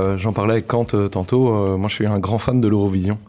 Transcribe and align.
Euh, 0.00 0.16
J'en 0.16 0.32
parlais 0.32 0.52
avec 0.52 0.68
Kant 0.68 0.86
euh, 0.94 1.08
tantôt. 1.08 1.48
euh, 1.52 1.76
moi, 1.76 1.88
je 1.88 1.94
suis 1.96 2.06
un 2.06 2.20
grand 2.20 2.38
fan 2.38 2.60
de 2.60 2.68
l'Eurovision. 2.68 3.18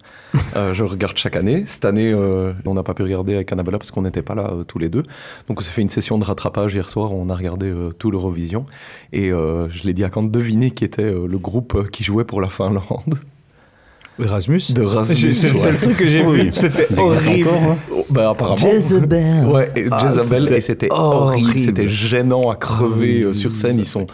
Euh, 0.56 0.76
je 0.76 0.84
regarde 0.84 1.18
chaque 1.18 1.36
année. 1.36 1.64
Cette 1.66 1.86
année, 1.86 2.12
euh, 2.14 2.54
on 2.66 2.76
n'a 2.76 2.84
pas 2.84 2.94
pu 2.94 3.02
regarder 3.02 3.34
avec 3.34 3.52
Annabella 3.52 3.80
parce 3.80 3.90
qu'on 3.90 4.04
n'était 4.04 4.22
pas 4.22 4.36
là 4.36 4.52
euh, 4.54 4.64
tous 4.64 4.78
les 4.78 4.88
deux. 4.90 5.02
Donc, 5.48 5.60
on 5.60 5.64
s'est 5.64 5.72
fait 5.72 5.82
une 5.82 5.90
session 5.90 6.20
de 6.20 6.24
rattrapage 6.24 6.76
hier 6.76 6.88
soir. 6.88 7.12
On 7.14 7.30
a 7.30 7.36
regardé 7.36 7.68
euh, 7.68 7.90
tout 7.98 8.12
l'Eurovision. 8.12 8.66
Et 9.12 9.32
euh, 9.32 9.68
je 9.72 9.88
l'ai 9.88 9.94
dit 9.94 10.04
à 10.04 10.10
Kant, 10.12 10.22
devinez 10.22 10.70
qui 10.70 10.86
était 10.86 11.02
euh, 11.02 11.26
le 11.28 11.38
groupe 11.40 11.74
euh, 11.76 11.84
qui 11.92 12.04
jouait 12.04 12.26
pour 12.26 12.42
la 12.42 12.50
Finlande. 12.50 12.84
Erasmus 14.20 14.62
De 14.70 14.84
Rasmus. 14.84 15.16
J'ai- 15.18 15.34
C'est 15.34 15.50
le 15.50 15.56
seul 15.56 15.74
ouais. 15.76 15.82
truc 15.82 15.98
que 15.98 16.06
j'ai 16.06 16.24
vu. 16.24 16.52
C'était 16.54 17.00
horrible. 17.00 17.48
encore, 17.50 17.62
hein 17.72 17.78
bah, 18.12 18.30
apparemment. 18.30 18.56
Jezebel. 18.58 19.48
Ouais, 19.48 19.72
et 19.76 19.88
Ah, 19.90 19.98
Jezebel, 20.14 20.44
c'était 20.44 20.58
et 20.58 20.62
c'était 20.62 20.88
horrible, 20.92 21.48
horrible. 21.48 21.60
c'était 21.60 21.88
gênant 21.88 22.52
à 22.52 22.56
crever 22.56 23.34
sur 23.34 23.56
scène. 23.56 23.80
Ils 23.80 23.88
sont 23.88 24.06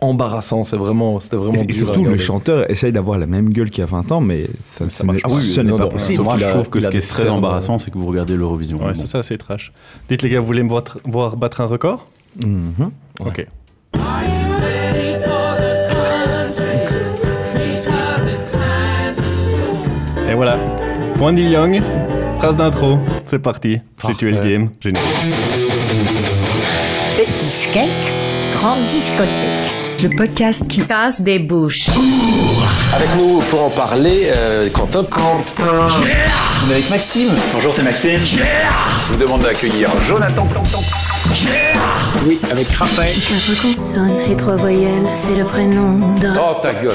embarrassants, 0.00 0.64
c'est 0.64 0.76
vraiment, 0.76 1.20
c'était 1.20 1.36
vraiment. 1.36 1.54
Et, 1.54 1.64
dur 1.66 1.74
surtout, 1.76 2.04
le 2.04 2.16
chanteur 2.16 2.70
essaye 2.70 2.92
d'avoir 2.92 3.18
la 3.18 3.26
même 3.26 3.50
gueule 3.50 3.70
qu'il 3.70 3.80
y 3.80 3.82
a 3.82 3.86
20 3.86 4.12
ans, 4.12 4.20
mais 4.20 4.46
ça, 4.64 4.88
ça 4.90 5.04
marche 5.04 5.16
n'est- 5.16 5.22
pas. 5.22 5.28
ce 5.28 5.60
Oui, 5.60 5.64
n'est 5.66 5.70
non, 5.72 5.78
pas 5.78 5.84
non, 5.84 5.90
possible. 5.90 6.22
Moi, 6.22 6.36
je 6.38 6.44
trouve 6.46 6.68
que 6.70 6.80
ce 6.80 6.88
qui 6.88 6.96
est 6.98 7.08
très 7.08 7.28
embarrassant, 7.28 7.78
c'est 7.78 7.90
que 7.90 7.98
vous 7.98 8.06
regardez 8.06 8.36
l'Eurovision. 8.36 8.78
Ouais, 8.84 8.94
c'est 8.94 9.06
ça, 9.06 9.22
c'est 9.22 9.38
trash. 9.38 9.72
Dites 10.08 10.22
les 10.22 10.28
gars, 10.28 10.40
vous 10.40 10.46
voulez 10.46 10.62
me 10.62 10.68
voir, 10.68 10.84
voir 11.04 11.36
battre 11.36 11.60
un 11.60 11.66
record? 11.66 12.06
Mhm. 12.44 12.90
Ok. 13.20 13.46
Et 20.28 20.34
voilà. 20.34 20.56
Point 21.18 21.32
Neil 21.32 21.50
Young, 21.50 21.80
phrase 22.38 22.56
d'intro, 22.56 22.98
c'est 23.24 23.38
parti. 23.38 23.78
J'ai 24.06 24.14
tué 24.14 24.30
le 24.32 24.38
game, 24.38 24.68
génial. 24.80 25.02
Petit 27.16 27.68
cake, 27.72 27.88
grande 28.54 28.82
discothèque. 28.88 29.55
Le 30.02 30.14
podcast 30.14 30.68
qui 30.68 30.86
casse 30.86 31.22
des 31.22 31.38
bouches. 31.38 31.88
Avec 32.94 33.08
nous 33.16 33.40
pour 33.48 33.64
en 33.64 33.70
parler, 33.70 34.24
euh, 34.26 34.68
Quentin. 34.70 35.04
Quentin. 35.04 35.42
On 35.58 36.70
est 36.70 36.74
avec 36.74 36.90
Maxime. 36.90 37.30
Bonjour, 37.54 37.72
c'est 37.72 37.82
Maxime. 37.82 38.18
Je 38.18 39.12
vous 39.12 39.16
demande 39.16 39.42
d'accueillir 39.42 39.90
Jonathan. 40.06 40.46
Oui, 42.26 42.38
avec 42.50 42.68
Raphaël. 42.68 43.14
Quatre 43.14 43.62
consonnes 43.62 44.30
et 44.30 44.36
trois 44.36 44.56
voyelles, 44.56 45.06
c'est 45.14 45.36
le 45.36 45.44
prénom 45.44 46.18
de... 46.18 46.28
Oh 46.38 46.60
ta 46.62 46.74
gueule. 46.74 46.92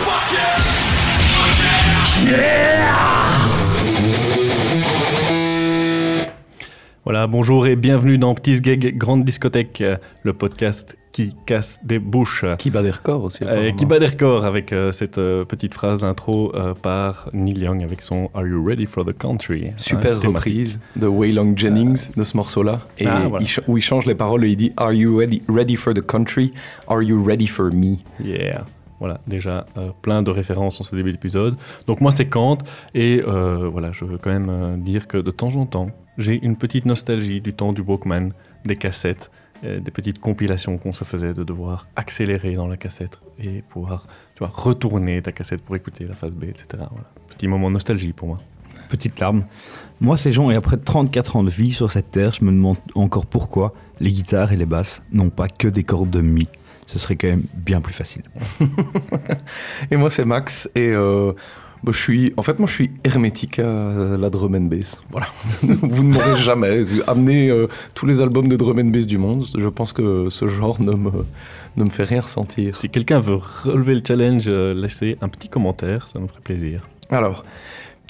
Voilà, 7.04 7.26
bonjour 7.28 7.66
et 7.66 7.76
bienvenue 7.76 8.18
dans 8.20 8.36
Petit 8.36 8.62
Gag 8.62 8.96
Grande 8.96 9.24
Discothèque, 9.24 9.82
euh, 9.82 9.98
le 10.24 10.34
podcast 10.34 10.96
qui 11.12 11.36
casse 11.46 11.80
des 11.84 12.00
bouches. 12.00 12.46
Qui 12.58 12.70
bat 12.70 12.82
des 12.82 12.90
records 12.92 13.24
aussi. 13.24 13.44
Euh, 13.44 13.48
apparemment. 13.48 13.76
qui 13.76 13.86
bat 13.86 14.00
des 14.00 14.08
records 14.08 14.46
avec 14.46 14.72
euh, 14.72 14.92
cette 14.92 15.18
euh, 15.18 15.44
petite 15.46 15.74
phrase 15.74 16.00
d'intro 16.00 16.54
euh, 16.56 16.74
par 16.74 17.30
Neil 17.34 17.60
Young 17.60 17.84
avec 17.84 18.02
son 18.02 18.30
Are 18.34 18.46
You 18.48 18.64
Ready 18.64 18.86
for 18.86 19.04
the 19.06 19.18
Country 19.18 19.72
Super 19.78 20.16
Hein, 20.18 20.28
reprise 20.28 20.80
de 20.96 21.08
Waylon 21.08 21.54
Jennings 21.58 22.10
de 22.16 22.24
ce 22.24 22.38
morceau-là. 22.38 22.80
Et 22.98 23.08
Ah, 23.08 23.24
voilà. 23.28 23.44
il 23.44 23.48
ch- 23.48 23.62
où 23.68 23.78
il 23.78 23.82
change 23.82 24.06
les 24.06 24.16
paroles 24.16 24.46
et 24.46 24.50
il 24.50 24.56
dit 24.56 24.72
Are 24.78 24.94
you 24.94 25.18
ready, 25.18 25.42
ready 25.50 25.76
for 25.76 25.94
the 25.94 26.02
country? 26.06 26.52
Are 26.88 27.02
you 27.04 27.22
ready 27.24 27.48
for 27.48 27.72
me? 27.74 27.98
Yeah. 28.24 28.66
Voilà, 29.00 29.20
déjà 29.26 29.66
euh, 29.78 29.90
plein 30.04 30.22
de 30.22 30.30
références 30.30 30.80
en 30.80 30.84
ce 30.84 30.96
début 30.96 31.12
d'épisode. 31.12 31.56
Donc 31.88 32.02
moi 32.02 32.12
c'est 32.12 32.28
Kant 32.28 32.60
et 32.94 33.22
euh, 33.28 33.68
voilà, 33.72 33.92
je 33.92 34.06
veux 34.06 34.18
quand 34.20 34.30
même 34.30 34.50
euh, 34.50 34.78
dire 34.78 35.08
que 35.08 35.18
de 35.18 35.32
temps 35.32 35.56
en 35.56 35.66
temps, 35.66 35.90
j'ai 36.20 36.40
une 36.44 36.56
petite 36.56 36.86
nostalgie 36.86 37.42
du 37.42 37.54
temps 37.54 37.74
du 37.74 37.82
Walkman, 37.82 38.30
des 38.66 38.76
cassettes, 38.76 39.32
euh, 39.34 39.41
des 39.64 39.92
petites 39.92 40.20
compilations 40.20 40.78
qu'on 40.78 40.94
se 40.94 41.04
faisait 41.04 41.34
de 41.34 41.44
devoir 41.44 41.88
accélérer 41.96 42.56
dans 42.56 42.68
la 42.68 42.78
cassette 42.78 43.20
et 43.40 43.62
pouvoir 43.62 44.08
tu 44.36 44.40
vois, 44.40 44.50
retourner 44.54 45.22
ta 45.22 45.32
cassette 45.32 45.62
pour 45.62 45.76
écouter 45.76 46.06
la 46.06 46.16
phase 46.16 46.32
B, 46.32 46.46
etc. 46.46 46.66
Voilà. 46.72 47.08
Petit 47.30 47.48
moment 47.48 47.70
nostalgie 47.70 48.14
pour 48.14 48.30
moi. 48.30 48.38
Petite 48.90 49.20
larme. 49.20 49.46
Moi, 50.00 50.18
ces 50.18 50.34
gens, 50.34 50.50
et 50.52 50.56
après 50.56 50.78
34 50.78 51.36
ans 51.36 51.44
de 51.44 51.50
vie 51.50 51.72
sur 51.72 51.92
cette 51.92 52.12
terre, 52.12 52.34
je 52.34 52.44
me 52.44 52.52
demande 52.52 52.78
encore 52.96 53.26
pourquoi 53.26 53.74
les 54.00 54.12
guitares 54.12 54.52
et 54.52 54.58
les 54.58 54.66
basses 54.66 55.04
n'ont 55.12 55.30
pas 55.30 55.48
que 55.48 55.68
des 55.68 55.84
cordes 55.84 56.10
de 56.10 56.22
mi. 56.22 56.48
Ce 56.88 57.00
serait 57.00 57.16
quand 57.16 57.28
même 57.28 57.44
bien 57.54 57.80
plus 57.80 57.94
facile. 57.94 58.24
Et 59.92 59.96
moi 59.96 60.10
c'est 60.10 60.26
Max 60.26 60.70
et 60.76 60.90
euh, 60.90 61.32
bah, 61.84 61.92
je 61.94 62.00
suis, 62.00 62.34
en 62.38 62.44
fait 62.44 62.60
moi 62.60 62.68
je 62.68 62.74
suis 62.74 62.92
hermétique 63.04 63.60
à 63.60 64.18
la 64.18 64.30
drum 64.30 64.56
and 64.56 64.62
bass. 64.62 65.02
Voilà. 65.12 65.28
Vous 65.62 66.04
ne 66.04 66.14
m'aurez 66.14 66.38
jamais 66.38 66.82
amené 67.08 67.50
euh, 67.50 67.68
tous 67.96 68.06
les 68.06 68.22
albums 68.22 68.48
de 68.48 68.56
drum 68.56 68.80
and 68.80 68.92
bass 68.92 69.08
du 69.08 69.18
monde. 69.18 69.48
Je 69.58 69.68
pense 69.68 69.94
que 69.94 70.30
ce 70.30 70.48
genre 70.48 70.82
ne 70.82 70.92
me, 70.92 71.12
ne 71.78 71.84
me 71.84 71.90
fait 71.90 72.04
rien 72.04 72.22
ressentir. 72.22 72.76
Si 72.76 72.90
quelqu'un 72.90 73.20
veut 73.20 73.40
relever 73.64 73.96
le 73.96 74.02
challenge, 74.06 74.46
euh, 74.48 74.74
laissez 74.74 75.18
un 75.22 75.30
petit 75.30 75.50
commentaire, 75.50 76.08
ça 76.08 76.20
nous 76.20 76.28
ferait 76.28 76.42
plaisir. 76.42 76.88
Alors, 77.10 77.44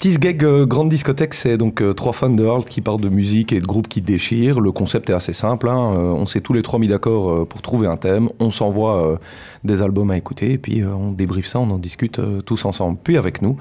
Petit 0.02 0.18
Gag 0.18 0.42
euh, 0.42 0.66
Grande 0.66 0.88
Discothèque, 0.88 1.32
c'est 1.32 1.56
donc 1.56 1.80
euh, 1.80 1.92
trois 1.92 2.12
fans 2.12 2.28
de 2.28 2.44
Hard 2.44 2.64
qui 2.64 2.80
parlent 2.80 3.00
de 3.00 3.08
musique 3.08 3.52
et 3.52 3.60
de 3.60 3.64
groupes 3.64 3.86
qui 3.86 4.00
déchirent. 4.00 4.58
Le 4.58 4.72
concept 4.72 5.10
est 5.10 5.12
assez 5.12 5.32
simple. 5.32 5.68
hein, 5.68 5.94
euh, 5.94 6.10
on 6.10 6.26
s'est 6.26 6.40
tous 6.40 6.52
les 6.52 6.62
trois 6.62 6.80
mis 6.80 6.88
d'accord 6.88 7.46
pour 7.46 7.62
trouver 7.62 7.86
un 7.86 7.96
thème. 7.96 8.28
On 8.40 8.50
s'envoie 8.50 9.20
des 9.62 9.80
albums 9.80 10.10
à 10.10 10.16
écouter 10.16 10.54
et 10.54 10.58
puis 10.58 10.84
on 10.84 11.12
débriefe 11.12 11.46
ça, 11.46 11.60
on 11.60 11.70
en 11.70 11.78
discute 11.78 12.20
tous 12.44 12.64
ensemble. 12.64 12.98
Puis 13.04 13.16
avec 13.16 13.42
nous, 13.42 13.56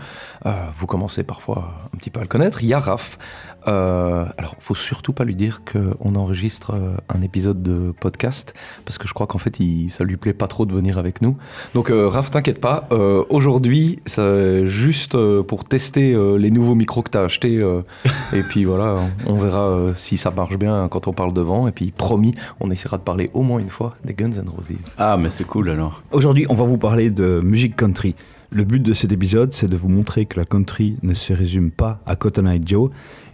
vous 0.77 0.87
commencez 0.87 1.21
parfois 1.21 1.75
un 1.93 1.97
petit 1.97 2.09
peu 2.09 2.21
à 2.21 2.23
le 2.23 2.27
connaître. 2.27 2.63
Il. 2.63 2.75
Euh, 3.67 4.25
alors, 4.37 4.55
faut 4.59 4.75
surtout 4.75 5.13
pas 5.13 5.23
lui 5.23 5.35
dire 5.35 5.61
qu'on 5.63 6.15
enregistre 6.15 6.71
euh, 6.73 6.95
un 7.13 7.21
épisode 7.21 7.61
de 7.61 7.93
podcast 7.99 8.53
parce 8.85 8.97
que 8.97 9.07
je 9.07 9.13
crois 9.13 9.27
qu'en 9.27 9.37
fait, 9.37 9.59
il, 9.59 9.89
ça 9.89 10.03
lui 10.03 10.17
plaît 10.17 10.33
pas 10.33 10.47
trop 10.47 10.65
de 10.65 10.73
venir 10.73 10.97
avec 10.97 11.21
nous. 11.21 11.37
Donc, 11.73 11.89
euh, 11.91 12.07
Raph, 12.07 12.31
t'inquiète 12.31 12.59
pas. 12.59 12.87
euh, 12.91 13.23
Aujourd'hui, 13.29 13.99
c'est 14.05 14.65
juste 14.65 15.15
euh, 15.15 15.43
pour 15.43 15.63
tester 15.65 16.15
les 16.37 16.51
nouveaux 16.51 16.75
micros 16.75 17.01
que 17.03 17.09
t'as 17.09 17.23
achetés. 17.23 17.57
euh, 17.59 17.81
et 18.33 18.41
puis 18.43 18.63
voilà, 18.63 18.97
on 19.27 19.35
verra 19.37 19.93
si 19.95 20.17
ça 20.17 20.31
marche 20.31 20.57
bien 20.57 20.87
quand 20.89 21.07
on 21.07 21.13
parle 21.13 21.33
devant. 21.33 21.67
Et 21.67 21.71
puis, 21.71 21.91
promis, 21.91 22.33
on 22.59 22.71
essaiera 22.71 22.97
de 22.97 23.03
parler 23.03 23.29
au 23.33 23.41
moins 23.43 23.59
une 23.59 23.69
fois 23.69 23.95
des 24.05 24.13
Guns 24.13 24.31
N' 24.31 24.49
Roses. 24.49 24.95
Ah, 24.97 25.17
mais 25.17 25.29
c'est 25.29 25.43
cool 25.45 25.69
alors. 25.69 26.01
Aujourd'hui, 26.11 26.45
on 26.49 26.55
va 26.55 26.65
vous 26.65 26.77
parler 26.77 27.09
de 27.09 27.39
musique 27.43 27.75
country. 27.75 28.15
Le 28.53 28.65
but 28.65 28.81
de 28.81 28.91
cet 28.93 29.13
épisode, 29.13 29.53
c'est 29.53 29.69
de 29.69 29.77
vous 29.77 29.87
montrer 29.87 30.25
que 30.25 30.37
la 30.37 30.43
country 30.45 30.97
ne 31.03 31.13
se 31.13 31.31
résume 31.31 31.71
pas 31.71 31.99
à 32.05 32.17
Cotton 32.17 32.47
Eye 32.47 32.61
Joe 32.65 32.89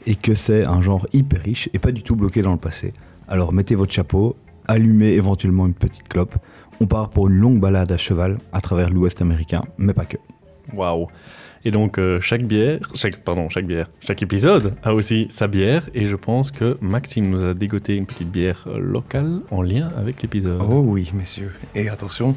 et 0.07 0.16
que 0.16 0.34
c'est 0.34 0.66
un 0.66 0.81
genre 0.81 1.06
hyper 1.13 1.44
riche 1.44 1.69
et 1.73 1.79
pas 1.79 1.91
du 1.91 2.01
tout 2.01 2.16
bloqué 2.16 2.41
dans 2.41 2.53
le 2.53 2.57
passé. 2.57 2.94
Alors 3.28 3.51
mettez 3.51 3.75
votre 3.75 3.94
chapeau, 3.94 4.35
allumez 4.68 5.12
éventuellement 5.12 5.68
une 5.68 5.73
petite 5.73 6.07
clope. 6.07 6.35
On 6.79 6.88
part 6.88 7.09
pour 7.09 7.28
une 7.28 7.35
longue 7.35 7.59
balade 7.59 7.91
à 7.91 7.97
cheval 7.97 8.38
à 8.53 8.62
travers 8.62 8.90
l'Ouest 8.90 9.22
américain, 9.22 9.62
mais 9.78 9.94
pas 9.94 10.06
que. 10.06 10.17
Waouh 10.73 11.07
Et 11.66 11.72
donc 11.72 12.00
euh, 12.00 12.22
chaque 12.22 12.44
bière, 12.44 12.79
chaque 12.96 13.17
pardon, 13.17 13.50
chaque 13.50 13.66
bière, 13.66 13.90
chaque 14.00 14.23
épisode 14.23 14.73
a 14.81 14.94
aussi 14.94 15.28
sa 15.29 15.47
bière 15.47 15.90
et 15.94 16.06
je 16.06 16.16
pense 16.16 16.51
que 16.51 16.78
Maxime 16.79 17.29
nous 17.29 17.44
a 17.44 17.53
dégoté 17.53 17.96
une 17.96 18.06
petite 18.06 18.31
bière 18.31 18.66
locale 18.78 19.41
en 19.51 19.62
lien 19.62 19.91
avec 19.97 20.22
l'épisode. 20.22 20.62
Oh 20.62 20.84
oui, 20.85 21.12
messieurs. 21.13 21.51
Et 21.75 21.90
attention, 21.90 22.34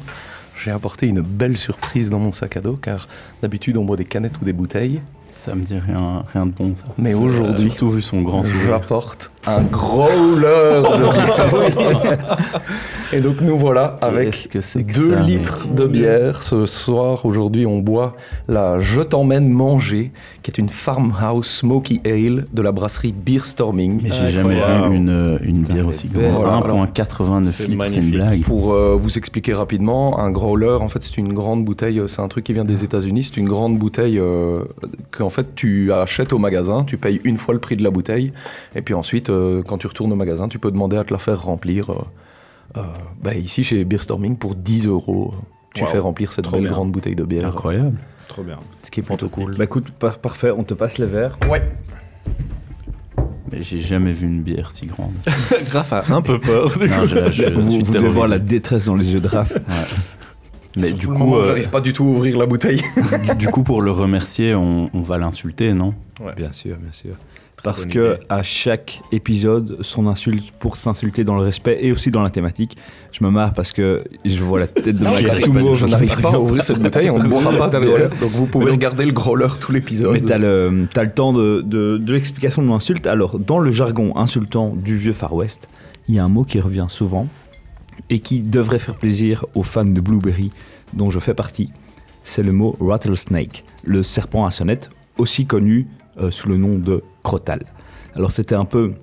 j'ai 0.61 0.71
apporté 0.71 1.07
une 1.07 1.21
belle 1.21 1.57
surprise 1.57 2.09
dans 2.09 2.19
mon 2.19 2.33
sac 2.33 2.57
à 2.57 2.61
dos 2.61 2.75
car 2.75 3.07
d'habitude, 3.41 3.77
on 3.77 3.85
boit 3.85 3.97
des 3.97 4.05
canettes 4.05 4.41
ou 4.41 4.45
des 4.45 4.53
bouteilles. 4.53 5.01
Ça 5.43 5.55
me 5.55 5.63
dit 5.63 5.79
rien, 5.79 6.21
rien 6.31 6.45
de 6.45 6.51
bon 6.51 6.71
ça. 6.75 6.83
Mais 6.99 7.13
C'est- 7.13 7.15
aujourd'hui, 7.19 7.69
Surtout 7.71 7.89
vu 7.89 8.01
son 8.03 8.21
grand 8.21 8.43
sourire. 8.43 8.61
J'apporte 8.67 9.31
un 9.47 9.61
growler 9.63 10.81
de 10.83 11.75
bière. 11.75 12.37
Et 13.13 13.19
donc 13.21 13.41
nous 13.41 13.57
voilà 13.57 13.97
avec 14.01 14.29
Qu'est-ce 14.31 14.47
que 14.47 14.61
c'est 14.61 14.83
que 14.83 14.93
2 14.93 15.13
ça, 15.15 15.19
litres 15.21 15.67
de 15.75 15.85
bière. 15.87 16.43
Ce 16.43 16.67
soir, 16.67 17.25
aujourd'hui, 17.25 17.65
on 17.65 17.79
boit 17.79 18.15
la 18.47 18.79
Je 18.79 19.01
t'emmène 19.01 19.49
manger, 19.49 20.11
qui 20.43 20.51
est 20.51 20.59
une 20.59 20.69
farmhouse 20.69 21.47
smoky 21.47 22.01
ale 22.05 22.45
de 22.53 22.61
la 22.61 22.71
brasserie 22.71 23.11
Beer 23.11 23.43
Storming. 23.43 23.99
Mais 24.03 24.11
j'ai 24.11 24.29
jamais 24.29 24.55
vu 24.55 24.95
une, 24.95 25.09
euh, 25.09 25.39
une 25.41 25.63
bière 25.63 25.87
aussi 25.87 26.07
grande. 26.07 26.31
Voilà, 26.35 26.57
1,89 26.57 27.51
C'est 27.51 27.67
litres, 27.67 27.85
c'est 27.89 27.99
une 27.99 28.11
blague. 28.11 28.43
Pour 28.43 28.73
euh, 28.73 28.95
vous 28.97 29.17
expliquer 29.17 29.53
rapidement, 29.53 30.19
un 30.19 30.29
growler, 30.29 30.77
en 30.79 30.87
fait, 30.87 31.01
c'est 31.01 31.17
une 31.17 31.33
grande 31.33 31.65
bouteille. 31.65 31.99
euh, 31.99 32.07
C'est 32.07 32.21
un 32.21 32.27
truc 32.27 32.43
qui 32.45 32.53
vient 32.53 32.63
des 32.65 32.83
États-Unis. 32.83 33.23
C'est 33.23 33.37
une 33.37 33.49
grande 33.49 33.77
bouteille 33.79 34.19
euh, 34.19 34.61
qu'en 35.09 35.29
fait 35.31 35.55
tu 35.55 35.91
achètes 35.91 36.31
au 36.33 36.37
magasin. 36.37 36.83
Tu 36.83 36.97
payes 36.97 37.19
une 37.23 37.37
fois 37.37 37.53
le 37.55 37.59
prix 37.59 37.75
de 37.75 37.83
la 37.83 37.89
bouteille, 37.89 38.31
et 38.75 38.81
puis 38.83 38.93
ensuite, 38.93 39.29
euh, 39.31 39.63
quand 39.63 39.79
tu 39.79 39.87
retournes 39.87 40.11
au 40.11 40.15
magasin, 40.15 40.47
tu 40.47 40.59
peux 40.59 40.69
demander 40.71 40.97
à 40.97 41.03
te 41.03 41.11
la 41.11 41.19
faire 41.19 41.41
remplir. 41.41 41.89
euh, 41.89 41.95
euh, 42.77 42.81
bah, 43.23 43.33
ici, 43.33 43.63
chez 43.63 43.83
Beer 43.83 43.97
Storming, 44.01 44.37
pour 44.37 44.53
10 44.55 44.87
euros, 44.87 45.33
tu 45.73 45.83
Wow. 45.83 45.89
fais 45.89 45.97
remplir 45.99 46.31
cette 46.31 46.43
Trop 46.45 46.53
belle 46.57 46.63
bien. 46.63 46.71
grande 46.71 46.91
bouteille 46.91 47.15
de 47.15 47.23
bière. 47.23 47.47
Incroyable. 47.47 47.97
Trop 48.27 48.43
bien. 48.43 48.59
Ce 48.83 48.91
qui 48.91 48.99
est 49.01 49.03
plutôt 49.03 49.27
cool. 49.27 49.57
Bah 49.57 49.63
écoute, 49.65 49.89
par- 49.91 50.19
parfait, 50.19 50.51
on 50.51 50.63
te 50.63 50.73
passe 50.73 50.97
les 50.97 51.05
verres. 51.05 51.37
Ouais. 51.49 51.61
Mais 53.51 53.61
j'ai 53.61 53.81
jamais 53.81 54.13
vu 54.13 54.27
une 54.27 54.41
bière 54.41 54.71
si 54.71 54.85
grande. 54.85 55.11
Graf 55.69 55.91
a 55.91 56.03
un 56.15 56.21
peu 56.21 56.39
peur. 56.39 56.69
du 56.77 56.87
Non, 56.87 57.01
coup. 57.01 57.07
je, 57.07 57.31
je 57.33 57.53
vous 57.53 57.93
devez 57.93 58.07
voir 58.07 58.29
la 58.29 58.39
détresse 58.39 58.85
dans 58.85 58.95
les 58.95 59.11
yeux 59.11 59.19
de 59.19 59.27
Raph. 59.27 59.51
Mais 60.77 60.91
du 60.93 61.07
coup, 61.07 61.35
euh, 61.35 61.45
j'arrive 61.45 61.69
pas 61.69 61.81
du 61.81 61.93
tout 61.93 62.03
à 62.03 62.07
ouvrir 62.07 62.37
la 62.37 62.45
bouteille. 62.45 62.81
du, 63.29 63.35
du 63.35 63.47
coup, 63.47 63.63
pour 63.63 63.81
le 63.81 63.91
remercier, 63.91 64.55
on, 64.55 64.89
on 64.93 65.01
va 65.01 65.17
l'insulter, 65.17 65.73
non? 65.73 65.93
Ouais. 66.23 66.33
Bien 66.35 66.51
sûr, 66.53 66.77
bien 66.77 66.91
sûr. 66.91 67.15
Parce 67.63 67.85
que 67.85 68.15
idée. 68.15 68.25
à 68.29 68.41
chaque 68.41 69.01
épisode, 69.11 69.77
son 69.81 70.07
insulte 70.07 70.51
pour 70.59 70.77
s'insulter 70.77 71.23
dans 71.23 71.35
le 71.35 71.43
respect 71.43 71.77
et 71.81 71.91
aussi 71.91 72.09
dans 72.09 72.23
la 72.23 72.31
thématique. 72.31 72.75
Je 73.11 73.23
me 73.23 73.29
marre 73.29 73.53
parce 73.53 73.71
que 73.71 74.03
je 74.25 74.41
vois 74.41 74.59
la 74.59 74.67
tête 74.67 74.97
de 74.97 75.03
Max 75.03 75.39
tout 75.41 75.53
mauve, 75.53 75.77
je 75.77 75.85
n'arrive 75.85 76.15
va 76.15 76.31
pas 76.31 76.35
à 76.37 76.39
ouvrir 76.39 76.63
cette 76.63 76.79
bouteille, 76.79 77.11
on 77.11 77.19
ne 77.19 77.27
boira 77.29 77.51
pas 77.55 77.67
derrière. 77.67 78.09
Donc 78.19 78.31
vous 78.31 78.47
pouvez 78.47 78.71
regarder 78.71 79.05
le 79.05 79.11
growler 79.11 79.47
tout 79.59 79.71
l'épisode. 79.71 80.13
Mais 80.13 80.21
t'as 80.21 80.39
le, 80.39 80.87
t'as 80.91 81.03
le 81.03 81.11
temps 81.11 81.33
de, 81.33 81.61
de, 81.61 81.97
de 81.97 82.13
l'explication 82.13 82.63
de 82.63 82.67
l'insulte. 82.67 83.05
Alors, 83.05 83.37
dans 83.37 83.59
le 83.59 83.71
jargon 83.71 84.17
insultant 84.17 84.75
du 84.75 84.97
vieux 84.97 85.13
Far 85.13 85.33
West, 85.35 85.69
il 86.07 86.15
y 86.15 86.19
a 86.19 86.23
un 86.23 86.29
mot 86.29 86.43
qui 86.43 86.59
revient 86.59 86.87
souvent 86.89 87.27
et 88.11 88.19
qui 88.19 88.41
devrait 88.41 88.77
faire 88.77 88.95
plaisir 88.95 89.45
aux 89.55 89.63
fans 89.63 89.85
de 89.85 90.01
Blueberry, 90.01 90.51
dont 90.93 91.09
je 91.09 91.17
fais 91.17 91.33
partie. 91.33 91.71
C'est 92.23 92.43
le 92.43 92.51
mot 92.51 92.75
rattlesnake, 92.79 93.63
le 93.83 94.03
serpent 94.03 94.45
à 94.45 94.51
sonnette, 94.51 94.91
aussi 95.17 95.45
connu 95.45 95.87
euh, 96.19 96.29
sous 96.29 96.49
le 96.49 96.57
nom 96.57 96.77
de 96.77 97.03
crotal. 97.23 97.65
Alors, 98.15 98.33
c'était 98.33 98.53
un 98.53 98.65
peu 98.65 98.93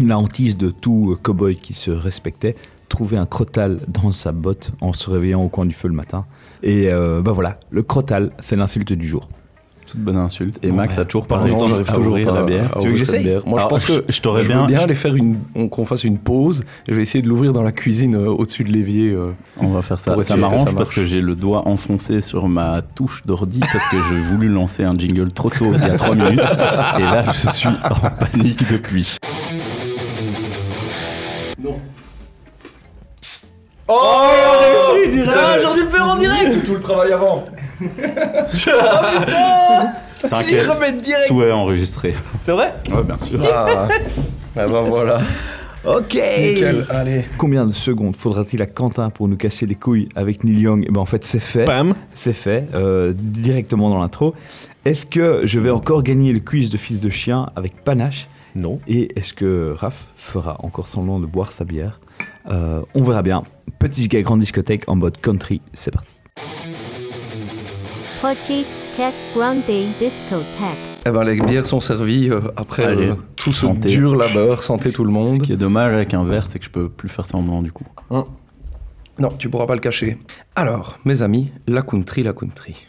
la 0.00 0.18
hantise 0.18 0.56
de 0.56 0.70
tout 0.70 1.12
euh, 1.12 1.16
cow-boy 1.22 1.56
qui 1.56 1.74
se 1.74 1.92
respectait, 1.92 2.56
trouver 2.88 3.16
un 3.16 3.26
crotal 3.26 3.80
dans 3.86 4.10
sa 4.10 4.32
botte 4.32 4.72
en 4.80 4.92
se 4.92 5.08
réveillant 5.08 5.42
au 5.42 5.48
coin 5.48 5.64
du 5.64 5.72
feu 5.72 5.86
le 5.86 5.94
matin. 5.94 6.26
Et 6.64 6.88
euh, 6.88 7.22
bah 7.22 7.32
voilà, 7.32 7.60
le 7.70 7.84
crotal, 7.84 8.32
c'est 8.40 8.56
l'insulte 8.56 8.92
du 8.92 9.06
jour. 9.06 9.28
Toute 9.90 10.00
bonne 10.00 10.16
insulte. 10.18 10.58
Et 10.62 10.68
Bon, 10.68 10.76
Max 10.76 10.96
ouais. 10.96 11.02
a 11.02 11.04
toujours 11.04 11.26
pas 11.26 11.36
Par 11.36 11.44
réussi 11.44 11.54
exemple, 11.56 11.70
j'arrive 11.72 11.92
toujours 11.92 12.06
ouvrir 12.12 12.26
pas 12.28 12.34
la 12.34 12.42
bière. 12.44 12.74
Tu 12.80 12.86
veux 12.86 12.92
que 12.92 12.98
j'essaye. 12.98 13.38
Moi, 13.44 13.60
je 13.60 13.66
pense 13.66 13.84
que 13.84 14.04
je- 14.08 14.20
t'aurais 14.20 14.44
bien- 14.44 14.66
bien 14.66 14.78
aller 14.80 14.94
faire 14.94 15.16
une, 15.16 15.38
on- 15.56 15.68
qu'on 15.68 15.84
fasse 15.84 16.04
une 16.04 16.18
pause. 16.18 16.62
Je 16.88 16.94
vais 16.94 17.02
essayer 17.02 17.22
de 17.22 17.28
l'ouvrir 17.28 17.52
dans 17.52 17.62
la 17.62 17.72
cuisine 17.72 18.14
euh, 18.14 18.28
au-dessus 18.28 18.62
de 18.64 18.70
l'évier. 18.72 19.10
euh. 19.10 19.32
On 19.60 19.68
va 19.68 19.82
faire 19.82 19.96
ça. 19.98 20.14
Ça 20.22 20.36
m'arrange 20.36 20.74
parce 20.76 20.92
que 20.92 21.04
j'ai 21.04 21.20
le 21.20 21.34
doigt 21.34 21.66
enfoncé 21.66 22.20
sur 22.20 22.48
ma 22.48 22.82
touche 22.82 23.24
d'ordi 23.26 23.60
parce 23.72 23.86
que 23.88 23.96
j'ai 24.08 24.16
voulu 24.20 24.48
lancer 24.48 24.84
un 24.84 24.94
jingle 24.94 25.32
trop 25.32 25.50
tôt 25.50 25.72
il 25.74 25.80
y 25.80 25.90
a 25.90 25.96
3 25.96 26.14
minutes. 26.14 26.40
Et 26.98 27.02
là, 27.02 27.24
je 27.32 27.48
suis 27.50 27.68
en 27.68 28.10
panique 28.10 28.70
depuis. 28.70 29.16
J'aurais 33.88 35.74
dû 35.74 35.82
le 35.82 35.88
faire 35.88 36.06
en 36.06 36.16
direct 36.16 36.66
Tout 36.66 36.74
le 36.74 36.80
travail 36.80 37.12
avant 37.12 37.44
T'inquiète, 40.28 40.66
tout 41.28 41.42
est 41.42 41.50
enregistré. 41.52 42.14
C'est 42.40 42.52
vrai 42.52 42.74
Ouais, 42.92 43.02
bien 43.02 43.18
sûr. 43.18 43.40
Ah, 43.52 43.88
ah 44.56 44.66
ben 44.66 44.82
voilà. 44.82 45.20
Ok 45.86 46.12
Nickel, 46.14 46.84
allez. 46.90 47.24
Combien 47.38 47.64
de 47.64 47.70
secondes 47.70 48.14
faudra-t-il 48.14 48.60
à 48.60 48.66
Quentin 48.66 49.08
pour 49.08 49.28
nous 49.28 49.38
casser 49.38 49.64
les 49.64 49.76
couilles 49.76 50.10
avec 50.14 50.44
Neil 50.44 50.60
Young? 50.60 50.84
Eh 50.86 50.92
ben 50.92 51.00
en 51.00 51.06
fait 51.06 51.24
c'est 51.24 51.40
fait. 51.40 51.64
Pam 51.64 51.94
C'est 52.14 52.34
fait, 52.34 52.66
euh, 52.74 53.14
directement 53.16 53.88
dans 53.88 53.98
l'intro. 53.98 54.34
Est-ce 54.84 55.06
que 55.06 55.40
je 55.44 55.58
vais 55.58 55.70
encore 55.70 56.02
gagner 56.02 56.32
le 56.32 56.40
quiz 56.40 56.68
de 56.68 56.76
fils 56.76 57.00
de 57.00 57.08
chien 57.08 57.48
avec 57.56 57.82
panache? 57.82 58.28
Non. 58.56 58.78
Et 58.86 59.08
est-ce 59.18 59.32
que 59.32 59.74
Raph 59.78 60.06
fera 60.16 60.56
encore 60.62 60.86
semblant 60.86 61.18
de 61.18 61.26
boire 61.26 61.50
sa 61.50 61.64
bière? 61.64 61.98
Euh, 62.50 62.82
On 62.94 63.02
verra 63.02 63.22
bien. 63.22 63.42
Petit 63.78 64.06
gars 64.08 64.20
grande 64.20 64.40
discothèque 64.40 64.82
en 64.86 64.96
mode 64.96 65.18
country, 65.18 65.62
c'est 65.72 65.92
parti. 65.92 66.10
Portage 68.20 68.90
Cat 68.96 69.12
Grande 69.34 69.62
Discothèque. 69.98 70.76
Eh 71.06 71.10
ben, 71.10 71.24
les 71.24 71.40
bières 71.40 71.66
sont 71.66 71.80
servies 71.80 72.28
euh, 72.30 72.40
après 72.56 72.84
Allez, 72.84 73.08
euh, 73.08 73.14
tout 73.36 73.52
ce 73.52 73.60
santé. 73.62 73.88
dur 73.88 74.14
labeur. 74.14 74.62
Santé 74.62 74.92
tout 74.92 75.04
le 75.04 75.08
Ce 75.10 75.14
monde. 75.14 75.40
qui 75.42 75.52
est 75.52 75.56
dommage 75.56 75.94
avec 75.94 76.12
un 76.12 76.24
verre, 76.24 76.46
c'est 76.46 76.58
que 76.58 76.64
je 76.66 76.70
peux 76.70 76.88
plus 76.90 77.08
faire 77.08 77.26
semblant 77.26 77.62
du 77.62 77.72
coup. 77.72 77.86
Non, 78.10 79.30
tu 79.38 79.48
pourras 79.48 79.66
pas 79.66 79.74
le 79.74 79.80
cacher. 79.80 80.18
Alors, 80.54 80.98
mes 81.04 81.22
amis, 81.22 81.50
la 81.66 81.80
country, 81.82 82.22
la 82.22 82.32
country. 82.34 82.86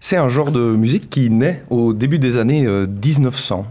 C'est 0.00 0.16
un 0.16 0.28
genre 0.28 0.50
de 0.50 0.60
musique 0.74 1.10
qui 1.10 1.30
naît 1.30 1.62
au 1.70 1.92
début 1.92 2.18
des 2.18 2.36
années 2.38 2.66
euh, 2.66 2.86
1900, 2.86 3.66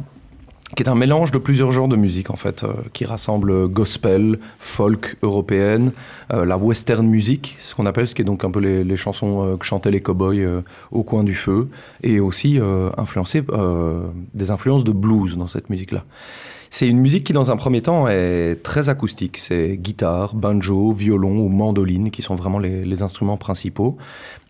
qui 0.76 0.84
est 0.84 0.90
un 0.90 0.96
mélange 0.96 1.32
de 1.32 1.38
plusieurs 1.38 1.72
genres 1.72 1.88
de 1.88 1.96
musique 1.96 2.30
en 2.30 2.36
fait, 2.36 2.64
euh, 2.64 2.74
qui 2.94 3.06
rassemble 3.06 3.68
gospel, 3.68 4.40
folk 4.60 5.18
européenne, 5.24 5.92
euh, 6.32 6.46
la 6.46 6.58
western 6.58 7.06
music, 7.08 7.58
ce 7.62 7.76
qu'on 7.76 7.86
appelle, 7.86 8.08
ce 8.08 8.16
qui 8.16 8.22
est 8.22 8.26
donc 8.26 8.44
un 8.44 8.52
peu 8.52 8.60
les, 8.60 8.98
chansons 8.98 9.46
euh, 9.46 9.58
que 9.58 9.66
chantaient 9.66 9.92
les 9.92 10.02
cowboys 10.02 10.64
au 10.92 11.04
coin 11.04 11.24
du 11.24 11.34
feu, 11.34 11.70
et 12.04 12.20
aussi 12.20 12.60
influencé 12.98 13.44
des 14.34 14.52
influences 14.52 14.84
de 14.84 14.92
blues 14.92 15.38
dans 15.38 15.48
cette 15.48 15.70
musique-là. 15.70 16.04
C'est 16.70 16.88
une 16.88 17.00
musique 17.00 17.24
qui, 17.24 17.34
dans 17.34 17.52
un 17.52 17.58
premier 17.58 17.82
temps, 17.82 18.08
est 18.08 18.62
très 18.62 18.90
acoustique. 18.90 19.38
C'est 19.38 19.78
guitare, 19.78 20.36
banjo, 20.36 20.92
violon 20.92 21.40
ou 21.40 21.50
mandoline 21.50 22.12
qui 22.12 22.22
sont 22.22 22.36
vraiment 22.36 22.60
les, 22.60 23.02
instruments 23.02 23.38
principaux. 23.38 23.98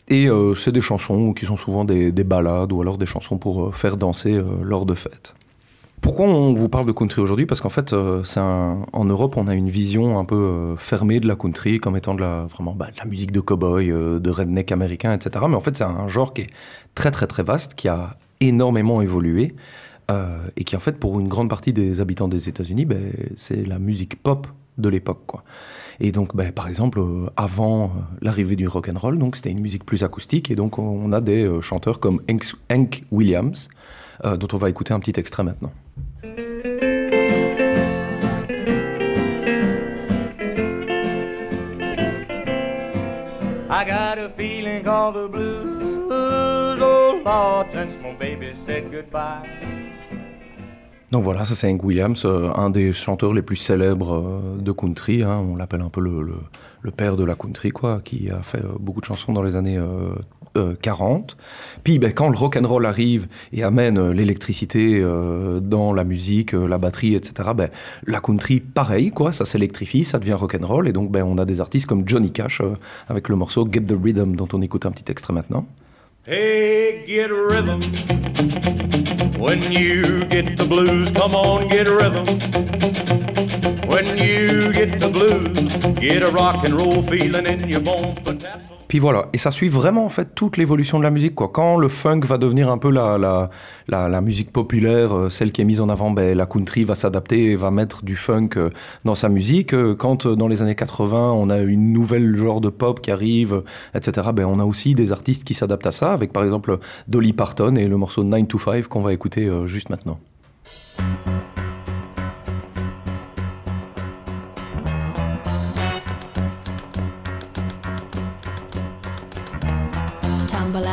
Et 0.10 0.28
c'est 0.56 0.72
des 0.72 0.82
chansons 0.82 1.34
qui 1.34 1.46
sont 1.46 1.58
souvent 1.58 1.86
des, 1.86 2.12
des 2.12 2.24
ballades 2.24 2.72
ou 2.72 2.82
alors 2.82 2.98
des 2.98 3.06
chansons 3.06 3.38
pour 3.38 3.76
faire 3.76 3.98
danser 3.98 4.42
lors 4.62 4.86
de 4.86 4.96
fêtes. 4.96 5.36
Pourquoi 6.02 6.28
on 6.28 6.54
vous 6.54 6.70
parle 6.70 6.86
de 6.86 6.92
country 6.94 7.22
aujourd'hui? 7.22 7.46
Parce 7.46 7.60
qu'en 7.60 7.70
fait, 7.70 7.92
euh, 7.94 8.24
en 8.38 9.06
Europe, 9.06 9.36
on 9.36 9.48
a 9.48 9.56
une 9.56 9.70
vision 9.70 10.18
un 10.18 10.26
peu 10.26 10.36
euh, 10.36 10.76
fermée 10.78 11.20
de 11.20 11.28
la 11.28 11.36
country 11.36 11.80
comme 11.80 11.98
étant 11.98 12.14
de 12.14 12.22
la, 12.22 12.46
vraiment, 12.46 12.74
bah, 12.74 12.88
de 12.92 12.98
la 12.98 13.06
musique 13.06 13.32
de 13.32 13.42
cow-boy, 13.42 13.92
euh, 13.92 14.20
de 14.20 14.30
redneck 14.30 14.72
américain, 14.72 15.14
etc. 15.14 15.46
Mais 15.50 15.56
en 15.56 15.60
fait, 15.60 15.76
c'est 15.76 15.84
un 15.84 16.08
genre 16.08 16.34
qui 16.34 16.42
est 16.42 16.50
très 16.96 17.12
très 17.12 17.28
très 17.28 17.44
vaste, 17.44 17.76
qui 17.76 17.88
a 17.90 18.18
énormément 18.40 19.02
évolué. 19.02 19.56
et 20.56 20.64
qui 20.64 20.76
en 20.76 20.80
fait 20.80 20.98
pour 21.00 21.20
une 21.20 21.28
grande 21.28 21.50
partie 21.50 21.72
des 21.72 22.02
habitants 22.02 22.28
des 22.28 22.50
États-Unis, 22.50 22.86
ben, 22.86 23.14
c'est 23.36 23.64
la 23.68 23.78
musique 23.78 24.22
pop 24.24 24.48
de 24.80 24.90
l'époque. 24.90 25.34
Et 26.00 26.12
donc 26.12 26.36
ben, 26.36 26.52
par 26.52 26.68
exemple 26.68 27.00
avant 27.38 27.92
l'arrivée 28.22 28.56
du 28.56 28.68
rock 28.68 28.90
and 28.90 28.98
roll, 28.98 29.20
c'était 29.36 29.52
une 29.52 29.62
musique 29.62 29.86
plus 29.86 30.04
acoustique 30.04 30.50
et 30.50 30.56
donc 30.56 30.80
on 30.80 31.12
a 31.14 31.22
des 31.22 31.48
chanteurs 31.62 32.00
comme 32.00 32.22
Hank, 32.72 33.04
Williams 33.12 33.70
dont 34.24 34.48
on 34.52 34.58
va 34.58 34.70
écouter 34.72 34.94
un 34.96 35.00
petit 35.00 35.20
extrait 35.20 35.44
maintenant. 35.44 35.72
I 43.72 43.86
got 43.86 44.18
a 44.18 44.30
feeling 44.36 44.84
called 44.84 45.14
the 45.14 45.28
blues, 45.28 46.10
oh 46.12 47.66
since 47.72 47.94
my 48.02 48.14
baby 48.14 48.54
said 48.66 48.92
goodbye. 48.92 49.48
Donc 51.12 51.24
voilà, 51.24 51.46
ça 51.46 51.54
c'est 51.54 51.68
Hank 51.68 51.84
Williams, 51.84 52.24
euh, 52.26 52.52
un 52.56 52.72
des 52.72 52.94
chanteurs 52.94 53.34
les 53.34 53.44
plus 53.44 53.58
célèbres 53.58 54.16
euh, 54.16 54.58
de 54.60 54.72
country. 54.72 55.22
hein. 55.22 55.38
on 55.38 55.56
l'appelle 55.56 55.82
un 55.82 55.90
peu 55.90 56.02
le, 56.02 56.92
père 56.92 57.16
de 57.16 57.24
la 57.24 57.36
country, 57.36 57.70
quoi, 57.70 58.02
qui 58.04 58.32
a 58.32 58.42
fait 58.42 58.64
euh, 58.64 58.74
beaucoup 58.80 59.02
de 59.02 59.06
chansons 59.06 59.34
dans 59.34 59.44
les 59.44 59.56
années 59.56 59.80
euh, 60.58 60.76
40. 60.82 61.38
Puis 61.84 62.00
ben, 62.00 62.12
quand 62.14 62.30
le 62.30 62.38
rock 62.38 62.58
and 62.58 62.68
roll 62.68 62.86
arrive 62.86 63.28
et 63.54 63.64
amène 63.64 63.98
euh, 63.98 64.14
l'électricité 64.14 65.00
euh, 65.00 65.60
dans 65.60 65.94
la 65.94 66.04
musique, 66.04 66.54
euh, 66.54 66.68
la 66.68 66.78
batterie, 66.78 67.16
etc., 67.16 67.50
ben, 67.56 67.70
la 68.06 68.20
country, 68.20 68.60
pareil, 68.60 69.12
quoi, 69.12 69.32
ça 69.32 69.46
s'électrifie, 69.46 70.04
ça 70.04 70.20
devient 70.20 70.34
rock 70.34 70.58
and 70.60 70.66
roll. 70.66 70.88
Et 70.88 70.94
donc 70.94 71.12
ben, 71.12 71.24
on 71.24 71.38
a 71.38 71.46
des 71.46 71.62
artistes 71.62 71.86
comme 71.86 72.08
Johnny 72.08 72.32
Cash 72.32 72.62
avec 73.08 73.30
le 73.30 73.36
morceau 73.36 73.68
Get 73.72 73.82
the 73.82 73.96
Rhythm, 74.02 74.36
dont 74.36 74.48
on 74.54 74.62
écoute 74.62 74.86
un 74.86 74.92
petit 74.92 75.12
extrait 75.12 75.34
maintenant. 75.34 75.66
Hey, 76.28 77.06
get 77.08 77.32
a 77.32 77.48
rhythm. 77.50 77.80
When 79.40 79.62
you 79.72 80.26
get 80.30 80.58
the 80.58 80.68
blues, 80.68 81.12
come 81.12 81.34
on, 81.34 81.68
get 81.70 81.88
a 81.88 81.96
rhythm. 81.96 82.26
When 83.88 84.06
you 84.18 84.72
get 84.74 85.00
the 85.00 85.10
blues, 85.10 85.96
get 85.96 86.22
a 86.22 86.30
rock 86.30 86.66
and 86.66 86.74
roll 86.74 87.02
feeling 87.02 87.48
in 87.48 87.68
your 87.68 87.82
bones. 87.82 88.20
Puis 88.90 88.98
voilà, 88.98 89.28
et 89.34 89.38
ça 89.38 89.52
suit 89.52 89.68
vraiment 89.68 90.04
en 90.04 90.10
fait 90.10 90.34
toute 90.34 90.58
l'évolution 90.58 90.98
de 90.98 91.04
la 91.04 91.12
musique. 91.12 91.36
Quoi. 91.36 91.50
Quand 91.54 91.78
le 91.78 91.90
funk 91.90 92.22
va 92.24 92.40
devenir 92.40 92.72
un 92.72 92.80
peu 92.80 92.90
la, 92.90 93.48
la, 93.88 94.22
musique 94.22 94.52
populaire, 94.52 95.16
euh, 95.16 95.30
celle 95.30 95.52
qui 95.52 95.62
est 95.62 95.64
mise 95.64 95.80
en 95.80 95.90
avant, 95.90 96.10
ben, 96.10 96.36
la 96.36 96.48
country 96.48 96.86
va 96.86 96.96
s'adapter 96.96 97.52
et 97.52 97.56
va 97.56 97.70
mettre 97.70 98.04
du 98.04 98.16
funk 98.16 98.50
euh, 98.58 98.72
dans 99.06 99.14
sa 99.14 99.30
musique. 99.30 99.76
Euh, 99.76 99.94
Quand 99.94 100.26
dans 100.26 100.48
les 100.48 100.64
années 100.64 100.74
80, 100.74 101.34
on 101.34 101.52
a 101.52 101.60
une 101.60 101.94
nouvelle 101.94 102.36
genre 102.36 102.62
de 102.62 102.70
pop 102.70 103.00
qui 103.00 103.12
arrive, 103.12 103.62
etc., 103.94 104.30
ben, 104.34 104.46
on 104.46 104.60
a 104.60 104.66
aussi 104.66 104.96
des 104.96 105.12
artistes 105.12 105.44
qui 105.44 105.54
s'adaptent 105.54 105.86
à 105.86 105.92
ça, 105.92 106.12
avec 106.12 106.34
par 106.34 106.44
exemple 106.44 106.76
Dolly 107.08 107.34
Parton 107.34 107.76
et 107.76 107.88
le 107.88 107.96
morceau 107.96 108.24
9 108.24 108.48
to 108.48 108.58
5 108.58 108.88
qu'on 108.88 109.02
va 109.02 109.14
écouter 109.14 109.48
juste 109.68 109.92
maintenant. 109.92 110.20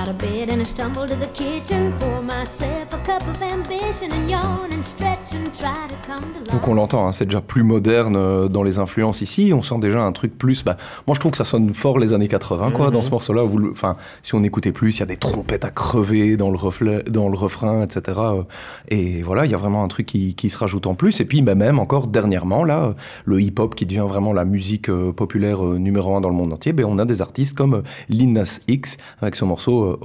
A 0.08 0.12
bit. 0.12 0.35
And 0.66 0.68
stumble 0.68 1.06
to 1.06 1.14
the 1.14 1.32
kitchen. 1.32 1.92
Pour 2.00 2.22
myself 2.22 2.92
a 2.92 2.98
cup 2.98 3.22
of 3.28 3.42
ambition 3.42 4.10
and 4.10 4.30
yawn 4.30 4.72
and 4.72 4.82
stretch 4.82 5.34
and 5.34 5.52
try 5.54 5.86
to 5.88 5.94
come 6.06 6.20
to 6.20 6.40
life. 6.40 6.52
Donc 6.52 6.68
on 6.68 6.74
l'entend, 6.74 7.06
hein, 7.06 7.12
c'est 7.12 7.24
déjà 7.26 7.40
plus 7.40 7.62
moderne 7.62 8.16
euh, 8.16 8.48
dans 8.48 8.62
les 8.62 8.78
influences 8.78 9.20
ici. 9.20 9.52
On 9.54 9.62
sent 9.62 9.78
déjà 9.80 10.00
un 10.00 10.12
truc 10.12 10.36
plus. 10.36 10.64
Bah, 10.64 10.76
moi 11.06 11.14
je 11.14 11.20
trouve 11.20 11.32
que 11.32 11.38
ça 11.38 11.44
sonne 11.44 11.72
fort 11.74 11.98
les 11.98 12.12
années 12.12 12.28
80 12.28 12.72
quoi, 12.72 12.90
dans 12.90 13.02
ce 13.02 13.10
morceau-là. 13.10 13.42
Enfin, 13.70 13.96
si 14.22 14.34
on 14.34 14.42
écoutait 14.42 14.72
plus, 14.72 14.96
il 14.96 15.00
y 15.00 15.02
a 15.02 15.06
des 15.06 15.16
trompettes 15.16 15.64
à 15.64 15.70
crever 15.70 16.36
dans 16.36 16.50
le, 16.50 16.56
reflet, 16.56 17.02
dans 17.04 17.28
le 17.28 17.36
refrain, 17.36 17.82
etc. 17.82 18.18
euh, 18.18 18.42
Et 18.88 19.22
voilà, 19.22 19.44
il 19.44 19.50
y 19.50 19.54
a 19.54 19.58
vraiment 19.58 19.84
un 19.84 19.88
truc 19.88 20.06
qui, 20.06 20.34
qui 20.34 20.50
se 20.50 20.58
rajoute 20.58 20.86
en 20.86 20.94
plus. 20.94 21.20
Et 21.20 21.24
puis 21.24 21.42
bah, 21.42 21.54
même 21.54 21.78
encore 21.78 22.08
dernièrement, 22.08 22.64
là, 22.64 22.86
euh, 22.86 22.92
le 23.24 23.40
hip-hop 23.40 23.74
qui 23.74 23.86
devient 23.86 24.06
vraiment 24.08 24.32
la 24.32 24.44
musique 24.44 24.88
euh, 24.88 25.12
populaire 25.12 25.64
euh, 25.64 25.78
numéro 25.78 26.16
un 26.16 26.20
dans 26.20 26.30
le 26.30 26.34
monde 26.34 26.52
entier, 26.52 26.72
ben, 26.72 26.86
on 26.86 26.98
a 26.98 27.04
des 27.04 27.22
artistes 27.22 27.56
comme 27.56 27.74
euh, 27.74 27.82
Lil 28.08 28.32
Nas 28.32 28.60
X 28.68 28.96
avec 29.20 29.36
son 29.36 29.46
morceau 29.46 29.98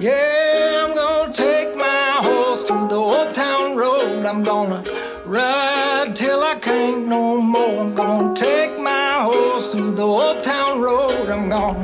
Yeah, 0.00 0.86
I'm 0.86 0.94
gonna 0.94 1.32
take 1.32 1.76
my 1.76 2.20
horse 2.22 2.64
through 2.64 2.88
the 2.88 2.96
old 2.96 3.34
town 3.34 3.76
road. 3.76 4.24
I'm 4.26 4.42
gonna 4.42 4.82
ride 5.26 6.12
till 6.14 6.42
I 6.42 6.54
can't 6.56 7.06
no 7.06 7.40
more. 7.40 7.80
I'm 7.82 7.94
gonna 7.94 8.34
take 8.34 8.78
my 8.80 9.22
horse 9.22 9.70
through 9.72 9.92
the 9.92 10.02
old 10.02 10.42
town 10.42 10.80
road. 10.80 10.99
I'm 11.30 11.48
gonna 11.48 11.78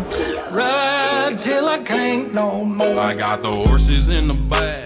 ride 0.50 1.38
till 1.40 1.68
I 1.68 1.78
can't 1.78 2.34
no 2.34 2.64
more. 2.64 2.98
I 2.98 3.14
got 3.14 3.42
the 3.42 3.50
horses 3.50 4.12
in 4.14 4.28
the 4.28 4.42
back. 4.50 4.85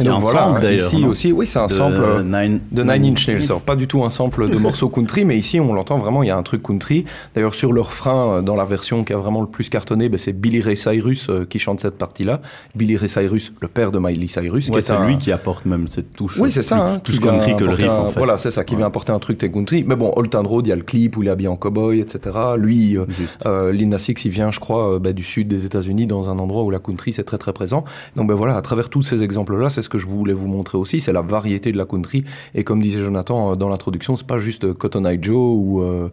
A 0.00 0.04
donc 0.04 0.14
un 0.14 0.18
voilà, 0.18 0.38
sample, 0.44 0.60
d'ailleurs, 0.60 0.86
ici 0.86 1.04
aussi, 1.04 1.32
oui, 1.32 1.46
c'est 1.46 1.58
un 1.58 1.66
De 1.66 1.72
sample 1.72 2.00
euh, 2.00 2.22
Nine- 2.22 2.60
de 2.70 2.82
Nine 2.82 3.04
Inch 3.12 3.26
Nails. 3.28 3.44
Alors, 3.46 3.60
pas 3.62 3.76
du 3.76 3.86
tout 3.86 4.04
un 4.04 4.10
sample 4.10 4.48
de 4.48 4.56
morceaux 4.58 4.88
country, 4.88 5.24
mais 5.24 5.36
ici 5.36 5.58
on 5.60 5.72
l'entend 5.74 5.96
vraiment, 5.96 6.22
il 6.22 6.26
y 6.26 6.30
a 6.30 6.36
un 6.36 6.42
truc 6.42 6.62
country. 6.62 7.04
D'ailleurs, 7.34 7.54
sur 7.54 7.72
le 7.72 7.80
refrain, 7.80 8.34
euh, 8.34 8.42
dans 8.42 8.54
la 8.54 8.64
version 8.64 9.02
qui 9.04 9.12
a 9.12 9.16
vraiment 9.16 9.40
le 9.40 9.48
plus 9.48 9.68
cartonné, 9.68 10.08
ben, 10.08 10.18
c'est 10.18 10.32
Billy 10.32 10.60
Ray 10.60 10.76
Cyrus 10.76 11.28
euh, 11.30 11.46
qui 11.48 11.58
chante 11.58 11.80
cette 11.80 11.98
partie-là. 11.98 12.40
Billy 12.76 12.96
Ray 12.96 13.08
Cyrus, 13.08 13.52
le 13.60 13.68
père 13.68 13.90
de 13.92 13.98
Miley 13.98 14.28
Cyrus. 14.28 14.66
qui 14.66 14.72
Ouais, 14.72 14.78
est 14.78 14.82
c'est 14.82 14.92
un- 14.92 15.06
lui 15.06 15.18
qui 15.18 15.32
apporte 15.32 15.66
même 15.66 15.88
cette 15.88 16.14
touche. 16.14 16.38
Oui, 16.38 16.52
c'est 16.52 16.62
ça. 16.62 16.78
Hein, 16.78 16.98
plus 17.00 17.14
qui 17.14 17.18
country 17.20 17.56
que 17.56 17.64
le 17.64 17.70
riff, 17.70 17.88
un- 17.88 17.98
en 17.98 18.08
fait. 18.08 18.18
Voilà, 18.18 18.38
c'est 18.38 18.50
ça, 18.50 18.64
qui 18.64 18.76
vient 18.76 18.86
apporter 18.86 19.12
un 19.12 19.18
truc 19.18 19.38
très 19.38 19.50
country. 19.50 19.84
Mais 19.86 19.96
bon, 19.96 20.12
Old 20.16 20.30
Town 20.30 20.46
Road, 20.46 20.66
il 20.66 20.70
y 20.70 20.72
a 20.72 20.76
le 20.76 20.82
clip 20.82 21.16
où 21.16 21.22
il 21.22 21.28
est 21.28 21.32
habillé 21.32 21.48
en 21.48 21.56
cowboy, 21.56 22.00
etc. 22.00 22.36
Lui, 22.56 22.96
euh, 22.96 23.04
Juste. 23.08 23.44
euh, 23.46 23.72
Lil 23.72 23.88
Nas 23.88 24.04
X, 24.08 24.24
il 24.24 24.30
vient, 24.30 24.50
je 24.50 24.60
crois, 24.60 24.94
euh, 24.94 24.98
bah, 24.98 25.12
du 25.12 25.22
sud 25.24 25.48
des 25.48 25.64
États-Unis, 25.66 26.06
dans 26.06 26.30
un 26.30 26.38
endroit 26.38 26.62
où 26.62 26.70
la 26.70 26.78
country 26.78 27.12
c'est 27.12 27.24
très 27.24 27.38
très 27.38 27.52
présent. 27.52 27.84
Donc 28.16 28.28
ben 28.28 28.34
voilà, 28.34 28.56
à 28.56 28.62
travers 28.62 28.88
tous 28.88 29.02
ces 29.02 29.22
exemples-là, 29.24 29.70
c'est 29.70 29.82
que 29.88 29.98
je 29.98 30.06
voulais 30.06 30.32
vous 30.32 30.46
montrer 30.46 30.78
aussi, 30.78 31.00
c'est 31.00 31.12
la 31.12 31.22
variété 31.22 31.72
de 31.72 31.78
la 31.78 31.84
country. 31.84 32.24
Et 32.54 32.64
comme 32.64 32.80
disait 32.82 33.00
Jonathan 33.00 33.52
euh, 33.52 33.56
dans 33.56 33.68
l'introduction, 33.68 34.16
c'est 34.16 34.26
pas 34.26 34.38
juste 34.38 34.64
euh, 34.64 34.74
Cotton 34.74 35.04
Eye 35.04 35.18
Joe 35.20 35.36
ou 35.36 35.82
euh, 35.82 36.08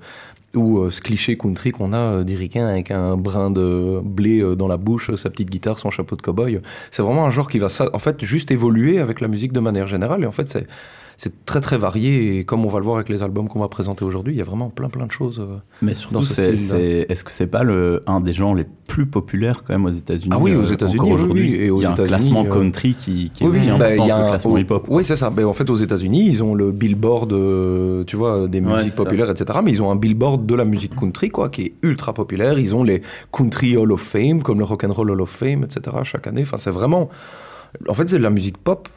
ou 0.54 0.90
ce 0.90 1.02
cliché 1.02 1.38
country 1.38 1.72
qu'on 1.72 1.92
a 1.92 1.98
euh, 1.98 2.24
d'Iricain 2.24 2.66
avec 2.66 2.90
un 2.90 3.18
brin 3.18 3.52
de 3.52 4.00
blé 4.02 4.42
dans 4.56 4.70
la 4.70 4.78
bouche, 4.78 5.14
sa 5.16 5.30
petite 5.30 5.50
guitare, 5.50 5.80
son 5.80 5.92
chapeau 5.92 6.16
de 6.16 6.22
cow-boy. 6.22 6.62
C'est 6.92 7.02
vraiment 7.02 7.26
un 7.26 7.30
genre 7.30 7.50
qui 7.50 7.60
va 7.60 7.68
en 7.92 8.00
fait 8.00 8.24
juste 8.24 8.52
évoluer 8.52 9.00
avec 9.00 9.20
la 9.20 9.28
musique 9.28 9.52
de 9.52 9.60
manière 9.60 9.88
générale. 9.88 10.24
Et 10.24 10.26
en 10.26 10.32
fait, 10.32 10.50
c'est 10.50 10.66
c'est 11.18 11.46
très 11.46 11.62
très 11.62 11.78
varié 11.78 12.40
et 12.40 12.44
comme 12.46 12.66
on 12.66 12.70
va 12.70 12.80
le 12.80 12.86
voir 12.86 12.98
avec 12.98 13.10
les 13.10 13.24
albums 13.24 13.48
qu'on 13.48 13.60
va 13.60 13.68
présenter 13.70 14.04
aujourd'hui, 14.04 14.34
il 14.34 14.38
y 14.38 14.42
a 14.42 14.46
vraiment 14.46 14.70
plein 14.70 14.90
plein 14.90 15.06
de 15.06 15.12
choses. 15.12 15.40
euh. 15.40 15.58
Mais 15.82 15.94
surtout, 15.94 16.24
ce 16.24 16.34
c'est, 16.34 16.58
c'est- 16.58 17.06
est-ce 17.10 17.24
que 17.24 17.32
c'est 17.32 17.48
pas 17.48 17.64
le, 17.64 18.02
un 18.08 18.20
des 18.20 18.34
genres 18.34 18.54
les 18.56 18.66
plus 18.88 19.06
populaires 19.06 19.64
quand 19.66 19.74
même 19.74 19.86
aux 19.86 19.90
États-Unis 19.90 20.30
Ah 20.32 20.38
oui, 20.40 20.54
aux 20.56 20.70
euh, 20.70 20.74
États-Unis, 20.74 21.04
oui, 21.06 21.14
aujourd'hui? 21.14 21.52
oui, 21.52 21.64
et 21.66 21.70
aux 21.70 21.80
Il 21.80 21.84
y 21.84 21.86
a 21.86 21.92
un 21.92 21.96
classement 21.96 22.46
euh, 22.46 22.50
country 22.50 22.94
qui, 22.96 23.32
qui 23.34 23.44
est 23.44 23.48
Oui, 23.48 23.58
aussi 23.58 23.68
bah, 23.68 23.76
important 23.76 24.08
y 24.08 24.12
a 24.12 24.16
que 24.16 24.20
le 24.20 24.26
un- 24.26 24.30
classement 24.30 24.58
hip-hop. 24.58 24.86
Oui, 24.90 25.04
c'est 25.06 25.16
ça. 25.16 25.30
Ben, 25.30 25.46
en 25.46 25.54
fait, 25.54 25.70
aux 25.70 25.76
États-Unis, 25.76 26.28
ils 26.28 26.44
ont 26.44 26.54
le 26.54 26.72
billboard, 26.72 27.34
euh, 27.34 28.04
tu 28.06 28.16
vois, 28.16 28.48
des 28.48 28.60
Ouais, 28.60 28.74
musiques 28.76 28.92
ça. 28.92 28.98
populaires, 29.04 29.30
etc. 29.32 29.60
Mais 29.64 29.72
ils 29.72 29.82
ont 29.82 29.90
un 29.92 29.96
billboard 29.96 30.46
de 30.46 30.54
la 30.56 30.66
musique 30.66 30.96
country, 30.96 31.30
quoi, 31.30 31.50
qui 31.50 31.62
est 31.64 31.74
ultra 31.82 32.14
populaire. 32.14 32.60
Ils 32.60 32.76
ont 32.76 32.84
les 32.84 33.02
Country 33.32 33.76
Hall 33.78 33.92
of 33.92 34.02
Fame, 34.02 34.44
comme 34.44 34.60
le 34.60 34.66
Rock 34.66 34.84
and 34.84 34.92
Roll 34.94 35.12
Hall 35.12 35.22
of 35.22 35.30
Fame, 35.30 35.64
etc. 35.64 35.98
Chaque 36.04 36.28
année. 36.28 36.42
Enfin, 36.44 36.58
c'est 36.58 36.72
vraiment. 36.72 37.10
En 37.90 37.94
fait, 37.94 38.08
c'est 38.08 38.18
de 38.18 38.24
la 38.24 38.30
musique 38.30 38.58
pop. 38.58 38.88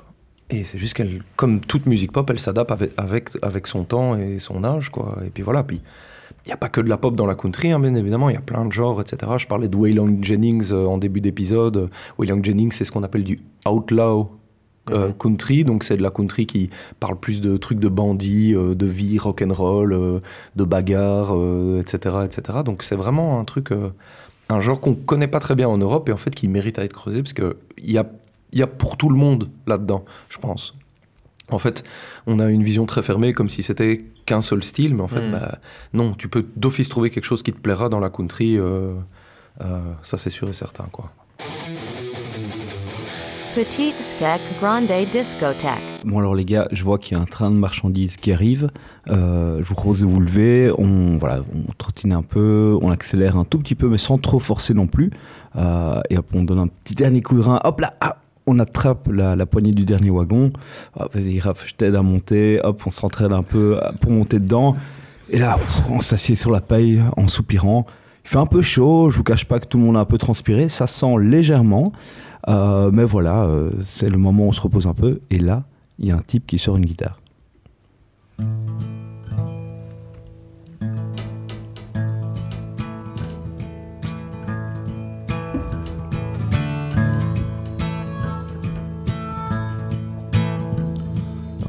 Et 0.51 0.65
c'est 0.65 0.79
juste 0.79 0.95
qu'elle, 0.95 1.23
comme 1.37 1.61
toute 1.61 1.87
musique 1.87 2.13
pop, 2.13 2.29
elle 2.31 2.41
s'adapte 2.41 2.71
avec, 2.71 2.93
avec, 2.97 3.31
avec 3.43 3.67
son 3.67 3.85
temps 3.85 4.17
et 4.17 4.39
son 4.39 4.65
âge, 4.65 4.91
quoi. 4.91 5.19
Et 5.27 5.31
puis 5.31 5.43
voilà. 5.43 5.63
Puis 5.63 5.81
il 6.45 6.49
n'y 6.49 6.53
a 6.53 6.57
pas 6.57 6.69
que 6.69 6.81
de 6.81 6.89
la 6.89 6.97
pop 6.97 7.15
dans 7.15 7.27
la 7.27 7.35
country, 7.35 7.71
hein, 7.71 7.81
bien 7.81 7.95
évidemment. 7.95 8.31
Il 8.31 8.35
y 8.35 8.39
a 8.39 8.43
plein 8.43 8.65
de 8.65 8.73
genres, 8.73 9.01
etc. 9.01 9.33
Je 9.37 9.47
parlais 9.47 9.69
de 9.69 9.77
Waylon 9.77 10.19
Jennings 10.23 10.73
euh, 10.73 10.87
en 10.87 10.99
début 10.99 11.21
d'épisode. 11.21 11.91
Waylon 12.19 12.43
Jennings, 12.43 12.73
c'est 12.73 12.85
ce 12.85 12.93
qu'on 12.93 13.03
appelle 13.03 13.25
du 13.25 13.41
outlaw 13.69 14.27
euh, 14.91 15.13
country, 15.13 15.65
donc 15.65 15.85
c'est 15.85 15.97
de 15.97 16.03
la 16.03 16.11
country 16.11 16.47
qui 16.47 16.71
parle 17.01 17.19
plus 17.19 17.41
de 17.41 17.57
trucs 17.57 17.79
de 17.79 17.89
bandits, 17.89 18.55
euh, 18.55 18.75
de 18.75 18.87
vie 18.87 19.19
rock'n'roll, 19.19 19.93
euh, 19.93 20.21
de 20.57 20.65
bagarre, 20.65 21.35
etc., 21.79 22.17
etc. 22.25 22.61
Donc 22.65 22.83
c'est 22.83 22.97
vraiment 22.97 23.39
un 23.39 23.45
truc, 23.45 23.71
un 24.49 24.61
genre 24.61 24.81
qu'on 24.81 24.95
connaît 24.95 25.29
pas 25.29 25.41
très 25.41 25.55
bien 25.55 25.69
en 25.69 25.79
Europe 25.79 26.09
et 26.09 26.13
en 26.13 26.17
fait 26.17 26.35
qui 26.35 26.49
mérite 26.49 26.79
à 26.79 26.85
être 26.85 26.93
creusé 26.93 27.23
parce 27.23 27.33
que 27.33 27.57
il 27.77 27.93
y 27.93 27.99
a, 27.99 28.07
il 28.53 28.59
y 28.59 28.63
a 28.63 28.67
pour 28.67 28.97
tout 28.97 29.09
le 29.09 29.17
monde 29.17 29.49
là-dedans, 29.67 30.05
je 30.29 30.39
pense. 30.39 30.75
En 31.51 31.59
fait, 31.59 31.83
on 32.27 32.41
a 32.41 32.49
une 32.51 32.63
vision 32.63 32.85
très 32.85 33.03
fermée, 33.03 33.33
comme 33.33 33.49
si 33.49 33.63
c'était 33.63 34.05
qu'un 34.27 34.43
seul 34.43 34.63
style, 34.63 34.95
mais 34.95 35.03
en 35.03 35.09
fait, 35.09 35.27
Mm. 35.27 35.31
bah, 35.31 35.59
non, 35.95 36.13
tu 36.13 36.29
peux 36.29 36.45
d'office 36.57 36.89
trouver 36.91 37.09
quelque 37.11 37.25
chose 37.25 37.43
qui 37.43 37.53
te 37.53 37.59
plaira 37.59 37.89
dans 37.89 38.01
la 38.01 38.11
country, 38.11 38.59
euh, 38.59 38.93
euh, 39.63 39.81
ça 40.03 40.19
c'est 40.19 40.31
sûr 40.31 40.49
et 40.51 40.53
certain, 40.53 40.85
quoi. 40.93 41.11
Petite 43.55 43.99
Skek 44.01 44.41
Grande 44.61 44.87
Discothèque. 45.11 46.05
Bon 46.05 46.19
alors 46.21 46.35
les 46.35 46.45
gars, 46.45 46.69
je 46.71 46.85
vois 46.85 46.99
qu'il 46.99 47.17
y 47.17 47.21
a 47.21 47.23
un 47.23 47.27
train 47.27 47.51
de 47.51 47.57
marchandises 47.57 48.17
qui 48.17 48.31
arrive. 48.31 48.71
Euh, 49.09 49.59
je 49.63 49.69
vous 49.69 49.75
propose 49.75 50.01
de 50.01 50.07
vous 50.07 50.21
lever. 50.21 50.71
On 50.79 51.17
voilà, 51.19 51.41
on 51.55 51.73
trottine 51.73 52.13
un 52.13 52.23
peu, 52.23 52.79
on 52.83 52.91
accélère 52.91 53.37
un 53.37 53.45
tout 53.45 53.59
petit 53.59 53.75
peu, 53.75 53.89
mais 53.89 53.99
sans 53.99 54.19
trop 54.19 54.39
forcer 54.39 54.75
non 54.75 54.87
plus. 54.87 55.11
Euh, 55.57 56.01
et 56.11 56.19
hop, 56.19 56.27
on 56.35 56.45
donne 56.45 56.59
un 56.61 56.69
petit 56.69 56.95
dernier 56.95 57.21
coup 57.21 57.37
de 57.37 57.41
rein. 57.41 57.59
Hop 57.65 57.81
là, 57.81 57.95
ah, 58.01 58.19
on 58.49 58.59
attrape 58.59 59.09
la, 59.09 59.47
poignée 59.47 59.73
du 59.73 59.85
dernier 59.85 60.11
wagon. 60.11 60.53
Ah, 60.99 61.07
Vas-y, 61.13 61.39
Raph, 61.39 61.67
je 61.67 61.75
t'aide 61.75 61.95
à 61.95 62.03
monter. 62.03 62.61
Hop, 62.65 62.83
on 62.87 62.91
s'entraîne 62.91 63.33
un 63.33 63.43
peu 63.43 63.79
pour 64.01 64.11
monter 64.11 64.39
dedans. 64.39 64.77
Et 65.31 65.39
là, 65.39 65.59
on 65.91 66.01
s'assied 66.01 66.35
sur 66.35 66.51
la 66.51 66.61
paille 66.61 67.03
en 67.17 67.29
soupirant. 67.29 67.87
Il 68.25 68.31
fait 68.31 68.39
un 68.39 68.47
peu 68.47 68.63
chaud. 68.63 69.11
Je 69.11 69.19
vous 69.19 69.25
cache 69.25 69.45
pas 69.45 69.61
que 69.61 69.67
tout 69.67 69.79
le 69.79 69.85
monde 69.85 69.97
a 69.97 70.01
un 70.01 70.05
peu 70.07 70.19
transpiré. 70.19 70.69
Ça 70.69 70.87
sent 70.87 71.19
légèrement. 71.21 71.93
Euh, 72.49 72.91
mais 72.93 73.05
voilà, 73.05 73.45
euh, 73.45 73.71
c'est 73.85 74.09
le 74.09 74.17
moment 74.17 74.45
où 74.45 74.49
on 74.49 74.53
se 74.53 74.61
repose 74.61 74.87
un 74.87 74.95
peu. 74.95 75.21
Et 75.31 75.39
là, 75.39 75.65
il 75.99 76.07
y 76.07 76.11
a 76.11 76.17
un 76.17 76.23
type 76.23 76.47
qui 76.47 76.59
sort 76.59 76.77
une 76.77 76.87
guitare. 76.87 77.21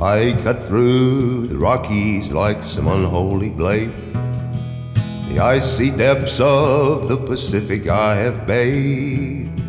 I 0.01 0.31
cut 0.43 0.63
through 0.65 1.47
the 1.47 1.57
Rockies 1.57 2.31
like 2.31 2.63
some 2.63 2.87
unholy 2.87 3.49
blade. 3.49 3.91
The 5.27 5.39
icy 5.39 5.91
depths 5.91 6.39
of 6.39 7.09
the 7.09 7.17
Pacific 7.17 7.89
I 7.89 8.15
have 8.15 8.47
bathed. 8.47 9.59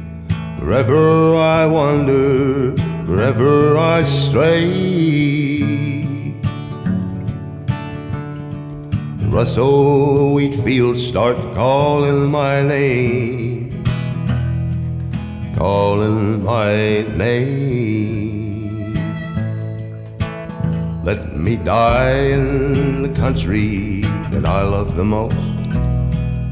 Wherever 0.60 1.34
I 1.34 1.66
wander, 1.66 2.70
wherever 3.06 3.76
I 3.76 4.04
stray. 4.04 5.62
The 9.18 9.26
Russell 9.30 10.34
wheat 10.34 10.54
fields 10.54 11.04
start 11.04 11.38
calling 11.56 12.30
my 12.30 12.62
name, 12.62 13.82
calling 15.56 16.44
my 16.44 17.02
name. 17.16 18.19
Let 21.02 21.34
me 21.34 21.56
die 21.56 22.32
in 22.32 23.02
the 23.02 23.08
country 23.08 24.02
that 24.30 24.44
I 24.44 24.62
love 24.62 24.96
the 24.96 25.04
most. 25.04 25.34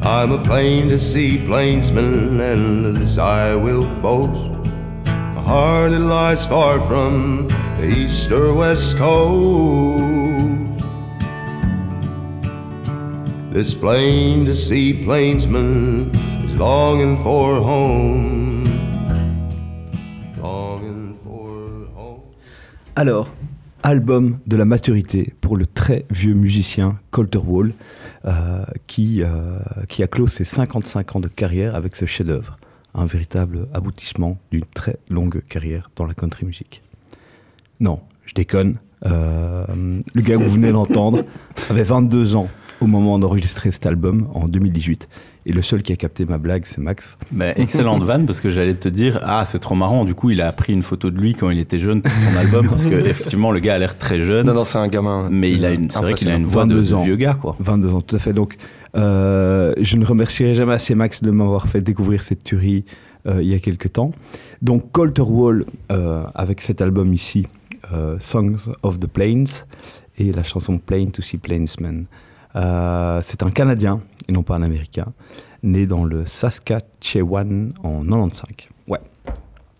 I'm 0.03 0.33
a 0.33 0.43
plain 0.43 0.89
to 0.89 0.99
see 0.99 1.45
plainsman, 1.47 2.41
and 2.41 2.97
this 2.97 3.19
I 3.19 3.55
will 3.55 3.85
boast. 4.01 4.71
A 5.07 5.41
heart 5.41 5.91
that 5.91 6.01
lies 6.01 6.47
far 6.47 6.81
from 6.89 7.47
the 7.77 7.89
east 7.89 8.33
or 8.33 8.55
west 8.55 8.97
coast. 8.97 10.09
This 13.53 13.75
plain 13.75 14.47
to 14.47 14.57
see 14.57 15.05
plainsman 15.05 16.11
is 16.43 16.57
longing 16.57 17.19
for 17.19 17.57
home. 17.57 18.65
Longing 20.39 21.19
for 21.23 21.87
home. 21.95 22.23
Alors, 22.97 23.29
album 23.89 24.39
de 24.47 24.57
la 24.57 24.67
maturité 24.67 25.33
pour 25.41 25.57
le 25.57 25.65
très 25.65 26.05
vieux 26.11 26.35
musicien 26.35 26.99
Colter 27.11 27.39
Wall, 27.39 27.73
euh, 28.27 28.63
qui, 28.87 29.23
euh, 29.23 29.59
qui 29.89 30.03
a 30.03 30.07
clos 30.07 30.27
ses 30.27 30.45
55 30.45 31.17
ans 31.17 31.21
de 31.21 31.29
carrière 31.29 31.75
avec 31.75 31.97
ce 31.97 32.05
chef-d'œuvre. 32.05 32.59
Un 32.95 33.07
véritable 33.07 33.67
aboutissement 33.73 34.37
d'une 34.51 34.67
très 34.67 34.99
longue 35.09 35.43
carrière 35.49 35.91
dans 35.97 36.05
la 36.05 36.13
country 36.13 36.45
music. 36.45 36.83
Non, 37.81 38.01
je 38.27 38.35
déconne. 38.35 38.77
Euh, 39.07 39.65
le 40.13 40.21
gars 40.21 40.37
que 40.37 40.43
vous 40.43 40.51
venez 40.51 40.73
d'entendre 40.73 41.25
avait 41.71 41.83
22 41.83 42.37
ans 42.37 42.49
au 42.83 42.87
moment 42.87 43.19
d'enregistrer 43.19 43.71
cet 43.71 43.87
album 43.87 44.29
en 44.35 44.45
2018. 44.45 45.09
Et 45.49 45.53
le 45.53 45.63
seul 45.63 45.83
qui 45.83 45.93
a 45.93 45.97
capté 45.97 46.27
ma 46.27 46.37
blague, 46.39 46.63
c'est 46.67 46.79
Max. 46.79 47.17
Bah, 47.33 47.47
excellente 47.57 48.05
vanne 48.05 48.27
parce 48.27 48.41
que 48.41 48.51
j'allais 48.51 48.75
te 48.75 48.89
dire 48.89 49.19
ah 49.23 49.45
c'est 49.47 49.59
trop 49.59 49.75
marrant 49.75 50.05
du 50.05 50.15
coup 50.15 50.31
il 50.31 50.41
a 50.43 50.53
pris 50.53 50.75
une 50.75 50.83
photo 50.83 51.11
de 51.11 51.19
lui 51.19 51.35
quand 51.35 51.49
il 51.49 51.59
était 51.59 51.79
jeune 51.79 52.03
pour 52.03 52.13
son 52.13 52.37
album 52.39 52.69
parce 52.69 52.85
que 52.85 52.95
effectivement 52.95 53.51
le 53.51 53.61
gars 53.61 53.75
a 53.75 53.79
l'air 53.79 53.97
très 53.97 54.23
jeune 54.23 54.47
Non, 54.47 54.55
non, 54.55 54.65
c'est 54.65 54.79
un 54.79 54.89
gamin. 54.89 55.29
mais 55.31 55.51
il 55.51 55.65
a 55.65 55.73
une 55.73 55.91
c'est 55.91 56.01
vrai 56.01 56.15
qu'il 56.15 56.31
a 56.31 56.35
une 56.35 56.45
voix 56.45 56.65
de, 56.65 56.75
22 56.75 56.89
de 56.91 56.95
ans. 56.95 57.03
vieux 57.03 57.17
gars 57.17 57.35
quoi 57.35 57.57
22 57.61 57.95
ans, 57.95 58.01
tout 58.03 58.15
à 58.15 58.19
fait. 58.19 58.33
Donc, 58.33 58.57
euh, 58.97 59.73
je 59.81 59.97
ne 59.97 60.05
remercierai 60.05 60.55
jamais 60.55 60.75
assez 60.75 60.95
Max 60.95 61.23
de 61.23 61.31
m'avoir 61.31 61.67
fait 61.67 61.81
découvrir 61.81 62.23
cette 62.23 62.45
tuerie 62.45 62.85
euh, 63.27 63.43
il 63.43 63.49
y 63.49 63.55
a 63.55 63.59
quelques 63.59 63.93
temps. 63.93 64.13
Donc, 64.63 64.91
Colter 64.93 65.23
Wall, 65.23 65.65
euh, 65.93 66.25
avec 66.35 66.61
cet 66.61 66.83
album 66.83 67.13
ici, 67.13 67.47
euh, 67.93 68.17
Songs 68.21 68.59
of 68.83 68.99
the 69.01 69.07
Plains, 69.07 69.65
et 70.19 70.33
la 70.33 70.43
chanson 70.43 70.79
Plain 70.79 71.07
to 71.07 71.23
See 71.23 71.39
Plainsman. 71.39 72.07
Euh, 72.57 73.21
c'est 73.23 73.43
un 73.43 73.51
Canadien, 73.51 74.01
et 74.29 74.33
non 74.33 74.43
pas 74.43 74.57
un 74.57 74.63
Américain, 74.63 75.13
né 75.63 75.87
dans 75.87 76.05
le 76.05 76.27
Saskatchewan 76.27 77.73
en 77.83 78.05
95. 78.05 78.69
Ouais. 78.87 79.01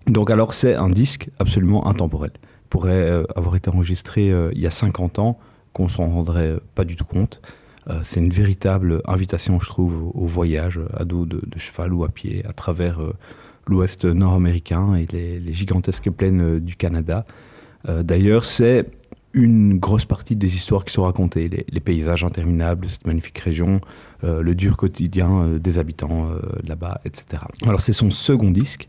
Donc 0.07 0.31
alors 0.31 0.55
c'est 0.55 0.75
un 0.75 0.91
disque 0.91 1.31
absolument 1.39 1.87
intemporel. 1.87 2.33
pourrait 2.71 2.93
euh, 2.93 3.25
avoir 3.37 3.57
été 3.57 3.71
enregistré 3.71 4.31
euh, 4.31 4.51
il 4.55 4.61
y 4.61 4.67
a 4.67 4.71
50 4.71 5.19
ans, 5.19 5.39
qu'on 5.73 5.89
s'en 5.89 6.09
rendrait 6.09 6.57
pas 6.75 6.85
du 6.85 6.97
tout 6.97 7.05
compte. 7.05 7.41
Euh, 7.89 8.01
c'est 8.03 8.21
une 8.21 8.31
véritable 8.31 9.01
invitation, 9.07 9.61
je 9.61 9.67
trouve, 9.67 10.11
au, 10.15 10.27
voyage 10.27 10.81
à 10.97 11.05
dos 11.05 11.25
de, 11.25 11.41
cheval 11.57 11.93
ou 11.93 12.05
à 12.05 12.09
pied 12.09 12.45
à 12.47 12.53
travers 12.53 13.01
euh, 13.01 13.15
l'ouest 13.67 14.05
nord-américain 14.05 14.95
et 14.95 15.07
les, 15.07 15.53
gigantesques 15.53 16.11
plaines 16.11 16.43
euh, 16.43 16.61
du 16.61 16.77
Canada. 16.77 17.25
Euh, 17.89 18.03
D'ailleurs, 18.03 18.45
c'est 18.45 18.87
une 19.33 19.79
grosse 19.79 20.05
partie 20.05 20.37
des 20.37 20.57
histoires 20.57 20.85
qui 20.85 20.93
sont 20.93 21.05
racontées, 21.05 21.49
les, 21.49 21.65
les 21.69 21.81
paysages 21.81 22.25
interminables 22.25 22.87
de 22.87 22.91
cette 22.91 23.07
magnifique 23.07 23.39
région, 23.39 23.77
euh, 23.77 23.79
le 24.23 24.55
dur 24.55 24.77
quotidien 24.77 25.43
euh, 25.43 25.59
des 25.59 25.79
habitants 25.79 26.31
euh, 26.31 26.41
là-bas, 26.67 27.01
etc. 27.05 27.43
Alors 27.67 27.81
c'est 27.81 27.93
son 27.93 28.11
second 28.11 28.51
disque 28.51 28.89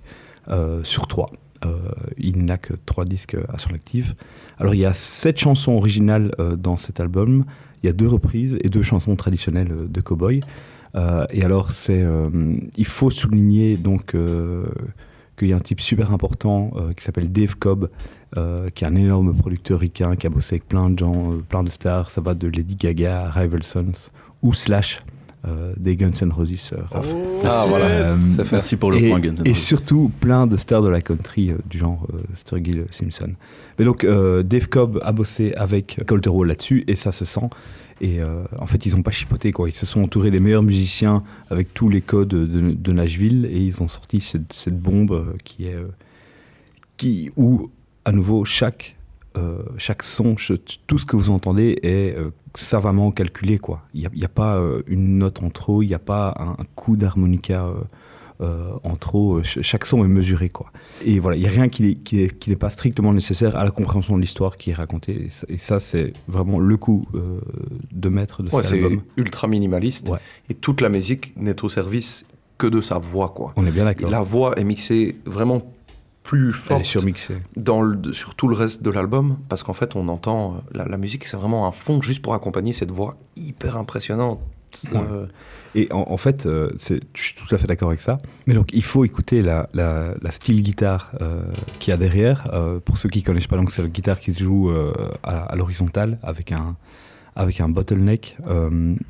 euh, 0.50 0.84
sur 0.84 1.08
trois. 1.08 1.32
Euh, 1.66 1.92
il 2.18 2.46
n'a 2.46 2.58
que 2.58 2.74
trois 2.86 3.06
disques 3.06 3.36
à 3.50 3.58
son 3.58 3.74
actif. 3.74 4.16
Alors 4.60 4.74
il 4.74 4.80
y 4.80 4.86
a 4.86 4.94
sept 4.94 5.38
chansons 5.40 5.74
originales 5.74 6.32
euh, 6.40 6.56
dans 6.56 6.78
cet 6.78 7.00
album, 7.00 7.46
il 7.84 7.88
y 7.88 7.90
a 7.90 7.94
deux 7.94 8.08
reprises 8.08 8.58
et 8.64 8.70
deux 8.70 8.82
chansons 8.84 9.16
traditionnelles 9.16 9.72
euh, 9.72 9.88
de 9.88 10.02
cowboy. 10.02 10.42
Euh, 10.96 11.26
et 11.30 11.44
alors 11.44 11.72
c'est, 11.72 12.02
euh, 12.02 12.56
il 12.78 12.86
faut 12.86 13.12
souligner 13.12 13.78
donc 13.78 14.16
euh, 14.16 14.66
qu'il 15.38 15.50
y 15.50 15.54
a 15.54 15.56
un 15.56 15.60
type 15.60 15.82
super 15.82 16.12
important 16.12 16.72
euh, 16.76 16.94
qui 16.94 17.04
s'appelle 17.04 17.32
Dave 17.32 17.56
Cobb, 17.58 17.90
euh, 18.38 18.70
qui 18.70 18.84
est 18.84 18.88
un 18.88 18.96
énorme 18.96 19.36
producteur 19.36 19.80
ricain, 19.80 20.16
qui 20.16 20.28
a 20.28 20.30
bossé 20.30 20.56
avec 20.56 20.68
plein 20.68 20.90
de 20.90 20.98
gens, 20.98 21.34
euh, 21.34 21.44
plein 21.48 21.64
de 21.64 21.70
stars. 21.70 22.10
Ça 22.10 22.22
va 22.22 22.34
de 22.34 22.48
Lady 22.48 22.76
Gaga 22.76 23.26
à 23.26 23.32
Rival 23.32 23.64
Sons 23.64 23.92
ou 24.42 24.54
Slash. 24.54 25.02
Euh, 25.46 25.74
des 25.78 25.96
Guns 25.96 26.12
N' 26.22 26.32
Roses, 26.32 26.72
euh, 26.74 26.82
Raph. 26.92 27.14
Ah, 27.46 27.66
voilà, 27.68 27.86
Euh, 27.86 28.04
c'est 28.04 28.44
fait. 28.46 28.56
Merci 28.58 28.76
pour 28.76 28.92
le 28.92 28.98
et, 28.98 29.10
point, 29.10 29.20
Guns 29.20 29.36
N' 29.36 29.44
Et 29.46 29.50
Roses. 29.52 29.58
surtout 29.58 30.12
plein 30.20 30.48
de 30.48 30.58
stars 30.58 30.82
de 30.82 30.90
la 30.90 31.02
country 31.02 31.52
du 31.70 31.78
genre 31.78 32.06
Sturgill 32.34 32.86
Simpson. 32.92 33.34
Mais 33.78 33.86
donc 33.86 34.06
Dave 34.06 34.68
Cobb 34.68 35.00
a 35.04 35.12
bossé 35.14 35.54
avec 35.56 36.02
Coltero 36.06 36.44
là-dessus 36.44 36.84
et 36.88 36.96
ça 36.96 37.12
se 37.12 37.24
sent. 37.26 37.50
Et 38.02 38.22
euh, 38.22 38.44
en 38.58 38.66
fait, 38.66 38.86
ils 38.86 38.96
n'ont 38.96 39.02
pas 39.02 39.12
chipoté 39.12 39.52
quoi. 39.52 39.68
Ils 39.68 39.74
se 39.76 39.86
sont 39.86 40.02
entourés 40.04 40.32
des 40.32 40.40
meilleurs 40.40 40.64
musiciens 40.64 41.24
avec 41.50 41.74
tous 41.74 41.90
les 41.90 42.00
codes 42.02 42.30
de, 42.30 42.46
de 42.72 42.92
Nashville 42.94 43.46
et 43.52 43.60
ils 43.60 43.82
ont 43.82 43.88
sorti 43.90 44.22
cette, 44.22 44.54
cette 44.54 44.80
bombe 44.80 45.36
qui 45.44 45.66
est 45.66 45.76
qui 46.98 47.32
où 47.36 47.70
à 48.06 48.12
nouveau 48.12 48.46
chaque 48.46 48.96
euh, 49.38 49.60
chaque 49.78 50.04
son, 50.04 50.36
tout 50.88 50.98
ce 50.98 51.06
que 51.06 51.16
vous 51.16 51.30
entendez 51.30 51.78
est 51.84 52.16
savamment 52.56 53.12
calculé 53.12 53.58
quoi. 53.60 53.82
Il 53.94 54.02
n'y 54.02 54.06
a, 54.08 54.10
il 54.14 54.20
y 54.22 54.26
a 54.26 54.30
pas 54.30 54.56
euh, 54.58 54.82
une 54.88 55.18
note 55.20 55.42
en 55.44 55.50
trop, 55.50 55.82
il 55.84 55.88
n'y 55.88 55.94
a 55.94 56.00
pas 56.00 56.34
un, 56.40 56.52
un 56.52 56.66
coup 56.76 56.98
d'harmonica 56.98 57.66
euh, 57.66 57.74
euh, 58.42 58.72
en 58.84 58.96
trop. 58.96 59.44
ch- 59.44 59.60
chaque 59.62 59.86
son 59.86 60.04
est 60.04 60.08
mesuré 60.08 60.50
quoi. 60.50 60.72
Et 61.06 61.20
voilà, 61.20 61.36
il 61.38 61.42
n'y 61.42 61.48
a 61.48 61.52
rien 61.52 61.68
qui 61.70 61.84
n'est 61.84 61.96
qui 61.96 62.28
qui 62.30 62.56
pas 62.56 62.70
strictement 62.70 63.14
nécessaire 63.14 63.56
à 63.56 63.64
la 63.64 63.72
compréhension 63.72 64.16
de 64.16 64.22
l'histoire 64.22 64.58
qui 64.58 64.70
est 64.72 64.74
racontée. 64.74 65.26
Et 65.26 65.30
ça, 65.30 65.46
et 65.50 65.58
ça, 65.58 65.80
c'est 65.80 66.14
vraiment 66.28 66.60
le 66.60 66.78
coup 66.78 67.06
euh, 67.16 67.40
de 67.92 68.10
maître 68.10 68.42
de 68.44 68.50
Ouais, 68.50 68.62
cet 68.62 68.72
c'est 68.72 68.84
album. 68.84 69.02
ultra 69.18 69.48
minimaliste. 69.48 70.10
Ouais. 70.10 70.20
Et 70.50 70.54
toute 70.54 70.82
la 70.82 70.90
musique 70.90 71.34
n'est 71.38 71.62
au 71.64 71.70
service 71.70 72.26
que 72.58 72.68
de 72.68 72.82
sa 72.82 72.98
voix, 72.98 73.30
quoi. 73.30 73.54
On 73.58 73.66
est 73.66 73.72
bien 73.72 73.86
d'accord. 73.86 74.10
La 74.10 74.22
voix 74.22 74.58
est 74.60 74.64
mixée 74.66 75.16
vraiment 75.26 75.62
plus 76.24 76.54
forte 76.54 76.86
surmixée. 76.86 77.38
dans 77.56 77.82
le, 77.82 78.14
sur 78.14 78.36
tout 78.36 78.48
le 78.48 78.56
reste 78.56 78.84
de 78.84 78.90
l'album, 78.92 79.38
parce 79.48 79.64
qu'en 79.64 79.74
fait, 79.74 79.96
on 79.96 80.08
entend 80.10 80.54
euh, 80.54 80.78
la, 80.78 80.86
la 80.86 80.98
musique, 80.98 81.26
c'est 81.26 81.38
vraiment 81.38 81.68
un 81.68 81.72
fond 81.72 82.02
juste 82.02 82.22
pour 82.22 82.34
accompagner 82.34 82.74
cette 82.74 82.92
voix 82.92 83.18
hyper 83.36 83.78
impressionnante. 83.78 84.40
Ouais. 84.94 85.00
Euh, 85.00 85.26
Et 85.74 85.92
en, 85.92 86.06
en 86.12 86.18
fait, 86.18 86.46
euh, 86.46 86.70
c'est- 86.78 87.02
je 87.16 87.22
suis 87.24 87.34
tout 87.36 87.56
à 87.56 87.58
fait 87.58 87.66
d'accord 87.66 87.88
avec 87.90 88.02
ça. 88.02 88.20
Mais 88.46 88.54
donc, 88.54 88.70
il 88.74 88.84
faut 88.84 89.04
écouter 89.06 89.42
la, 89.42 89.68
la, 89.74 90.14
la 90.22 90.30
style 90.32 90.62
guitare 90.62 91.12
euh, 91.22 91.42
qu'il 91.80 91.90
y 91.92 91.94
a 91.94 91.98
derrière. 91.98 92.48
Pour 92.86 92.98
ceux 93.00 93.10
qui 93.10 93.24
connaissent 93.24 93.48
pas, 93.48 93.58
donc 93.58 93.72
c'est 93.72 93.82
la 93.82 93.88
guitare 93.88 94.20
qui 94.20 94.32
se 94.34 94.44
joue 94.44 94.72
à, 95.24 95.44
à 95.46 95.56
l'horizontale 95.56 96.20
avec 96.22 96.52
un 96.52 96.76
avec 97.36 97.62
un 97.62 97.70
bottleneck. 97.70 98.38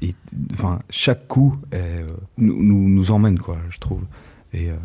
Et 0.02 0.13
enfin, 0.54 0.80
chaque 0.89 1.28
coup 1.28 1.56
est, 1.72 2.06
nous, 2.38 2.62
nous, 2.63 2.88
nous 2.88 3.12
emmène, 3.12 3.39
quoi, 3.39 3.58
je 3.69 3.80
trouve. 3.80 4.04
Et 4.54 4.70
euh, 4.70 4.76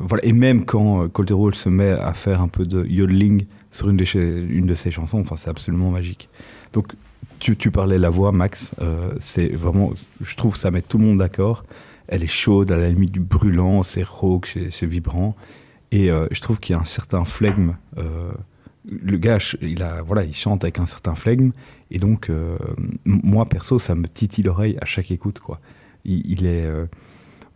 voilà. 0.00 0.24
Et 0.24 0.32
même 0.32 0.64
quand 0.64 1.04
euh, 1.04 1.08
Colterol 1.08 1.54
se 1.54 1.68
met 1.68 1.90
à 1.90 2.14
faire 2.14 2.40
un 2.40 2.48
peu 2.48 2.64
de 2.64 2.84
yodeling 2.84 3.46
sur 3.70 3.88
une 3.88 3.96
de, 3.96 4.04
ses, 4.74 4.90
chansons, 4.90 5.20
enfin, 5.20 5.36
c'est 5.36 5.50
absolument 5.50 5.90
magique. 5.90 6.28
Donc, 6.72 6.92
tu, 7.38 7.56
tu 7.56 7.70
parlais 7.70 7.98
la 7.98 8.10
voix, 8.10 8.32
Max. 8.32 8.74
euh, 8.80 9.12
c'est 9.18 9.48
vraiment, 9.48 9.92
je 10.20 10.34
trouve, 10.36 10.56
ça 10.56 10.70
met 10.70 10.82
tout 10.82 10.98
le 10.98 11.04
monde 11.04 11.18
d'accord. 11.18 11.64
Elle 12.08 12.22
est 12.22 12.26
chaude, 12.26 12.72
à 12.72 12.76
la 12.76 12.88
limite 12.88 13.12
du 13.12 13.20
brûlant, 13.20 13.82
c'est 13.82 14.02
rauque, 14.04 14.56
c'est 14.70 14.86
vibrant. 14.86 15.36
Et 15.92 16.08
je 16.08 16.40
trouve 16.40 16.58
qu'il 16.58 16.74
y 16.74 16.76
a 16.76 16.80
un 16.80 16.86
certain 16.86 17.26
flegme. 17.26 17.72
le 17.96 19.18
gars, 19.18 19.38
il 19.60 19.82
a, 19.82 20.00
voilà, 20.00 20.24
il 20.24 20.34
chante 20.34 20.64
avec 20.64 20.78
un 20.78 20.86
certain 20.86 21.14
flegme. 21.14 21.50
Et 21.90 21.98
donc, 21.98 22.30
moi 23.04 23.44
perso, 23.44 23.78
ça 23.78 23.94
me 23.94 24.08
titille 24.08 24.44
l'oreille 24.44 24.78
à 24.80 24.86
chaque 24.86 25.10
écoute, 25.10 25.38
quoi. 25.38 25.60
Il, 26.06 26.46
est, 26.46 26.66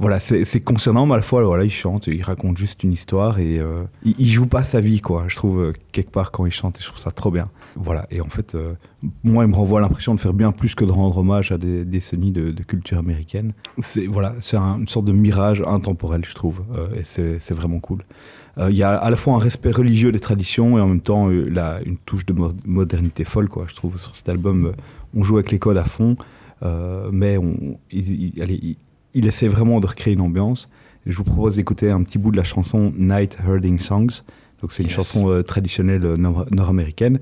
voilà, 0.03 0.19
c'est 0.19 0.61
concernant, 0.61 1.07
mais 1.07 1.15
à 1.15 1.19
la 1.19 1.23
fois, 1.23 1.45
voilà, 1.45 1.63
il 1.63 1.71
chante, 1.71 2.09
il 2.09 2.23
raconte 2.25 2.59
juste 2.59 2.83
une 2.83 2.91
histoire 2.91 3.39
et 3.39 3.61
euh, 3.61 3.85
il, 4.05 4.29
joue 4.29 4.47
pas 4.47 4.65
sa 4.65 4.81
vie, 4.81 5.01
quoi. 5.01 5.27
Je 5.29 5.37
trouve 5.37 5.61
euh, 5.61 5.73
quelque 5.93 6.11
part 6.11 6.33
quand 6.33 6.45
il 6.45 6.51
chante, 6.51 6.77
et 6.79 6.81
je 6.83 6.89
trouve 6.89 6.99
ça 6.99 7.13
trop 7.13 7.31
bien. 7.31 7.49
Voilà, 7.77 8.05
et 8.11 8.21
en 8.21 8.27
fait, 8.27 8.57
euh, 8.57 8.73
moi, 9.23 9.45
il 9.45 9.51
me 9.51 9.55
renvoie 9.55 9.81
l'impression 9.81 10.13
de 10.13 10.19
faire 10.19 10.33
bien 10.33 10.51
plus 10.51 10.75
que 10.75 10.85
de 10.85 10.91
rendre 10.91 11.17
hommage 11.19 11.53
à 11.53 11.57
des 11.57 11.85
décennies 11.85 12.33
de, 12.33 12.51
culture 12.65 12.99
américaine. 12.99 13.53
C'est 13.79 14.09
voilà, 14.09 14.35
c'est 14.41 14.57
un- 14.57 14.81
une 14.81 14.89
sorte 14.89 15.07
de 15.07 15.13
mirage 15.13 15.63
intemporel, 15.65 16.25
je 16.25 16.35
trouve, 16.35 16.63
et 16.97 17.05
c'est 17.05 17.55
vraiment 17.55 17.79
cool. 17.79 18.03
Il 18.59 18.75
y 18.75 18.83
a 18.83 18.97
à 18.97 19.09
la 19.09 19.17
fois 19.17 19.35
un 19.35 19.39
respect 19.39 19.71
religieux 19.71 20.11
des 20.11 20.21
traditions 20.21 20.79
et 20.79 20.81
en 20.81 20.89
même 20.89 21.01
temps 21.01 21.29
la- 21.29 21.81
une 21.87 21.97
touche 21.97 22.27
de 22.27 22.33
mo- 22.33 22.53
modernité 22.67 23.23
folle, 23.23 23.49
quoi. 23.49 23.67
Je 23.69 23.77
trouve 23.77 24.01
sur 24.01 24.17
cet 24.17 24.29
album, 24.29 24.73
on 25.15 25.23
joue 25.23 25.37
avec 25.37 25.53
les 25.53 25.61
codes 25.61 25.79
à 25.79 25.85
fond, 25.85 26.17
mais 27.13 27.39
il, 27.93 28.33
il- 28.37 28.77
il 29.15 29.27
essaie 29.27 29.49
vraiment 29.49 29.81
de 29.81 29.87
recréer 29.87 30.15
une 30.15 30.21
ambiance. 30.21 30.69
Et 31.07 31.11
je 31.13 31.17
vous 31.17 31.25
propose 31.25 31.57
d'écouter 31.57 31.91
un 31.91 32.03
petit 32.03 32.19
bout 32.19 32.31
de 32.31 32.37
la 32.37 32.45
chanson 32.45 32.93
Night 32.97 33.39
Herding 33.47 33.79
Songs. 33.79 34.23
Donc 34.61 34.73
c'est 34.73 34.83
une 34.85 34.91
chanson 34.91 35.29
euh, 35.31 35.43
traditionnelle 35.43 36.05
euh, 36.07 36.17
nord- 36.17 36.47
nord-américaine. 36.53 37.19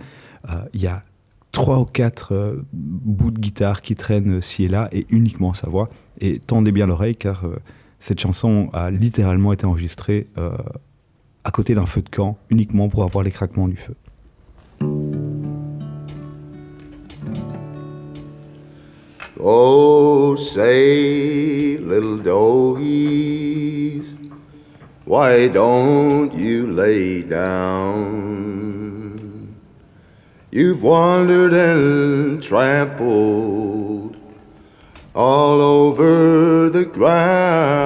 Euh, 0.51 0.63
Il 0.75 0.83
y 0.83 0.87
a 0.87 1.03
trois 1.53 1.81
ou 1.81 1.85
quatre 1.85 2.63
bouts 2.73 3.31
de 3.31 3.41
guitare 3.41 3.81
qui 3.83 3.97
traînent 3.97 4.41
ci 4.43 4.65
et 4.65 4.69
là 4.69 4.89
et 4.93 5.07
uniquement 5.09 5.55
sa 5.55 5.69
voix. 5.69 5.89
Et 6.21 6.39
tendez 6.39 6.73
bien 6.73 6.87
l'oreille 6.87 7.17
car 7.17 7.45
cette 7.99 8.21
chanson 8.21 8.71
a 8.73 8.91
littéralement 8.91 9.53
été 9.53 9.67
enregistrée 9.67 10.29
à 11.43 11.51
côté 11.51 11.75
d'un 11.75 11.87
feu 11.87 12.03
de 12.03 12.09
camp 12.09 12.39
uniquement 12.51 12.89
pour 12.89 13.03
avoir 13.03 13.25
les 13.25 13.33
craquements 13.33 13.67
du 13.67 13.77
feu. 13.77 13.95
Oh, 19.43 20.37
say, 20.37 21.79
little 21.79 22.19
doggies, 22.19 24.05
why 25.07 25.49
don't 25.49 26.35
you 26.35 26.71
lay 26.71 27.23
down? 27.23 29.01
You've 30.51 30.83
wandered 30.83 31.55
and 31.55 32.43
trampled 32.43 34.17
all 35.15 35.61
over 35.63 36.69
the 36.69 36.85
ground. 36.85 37.81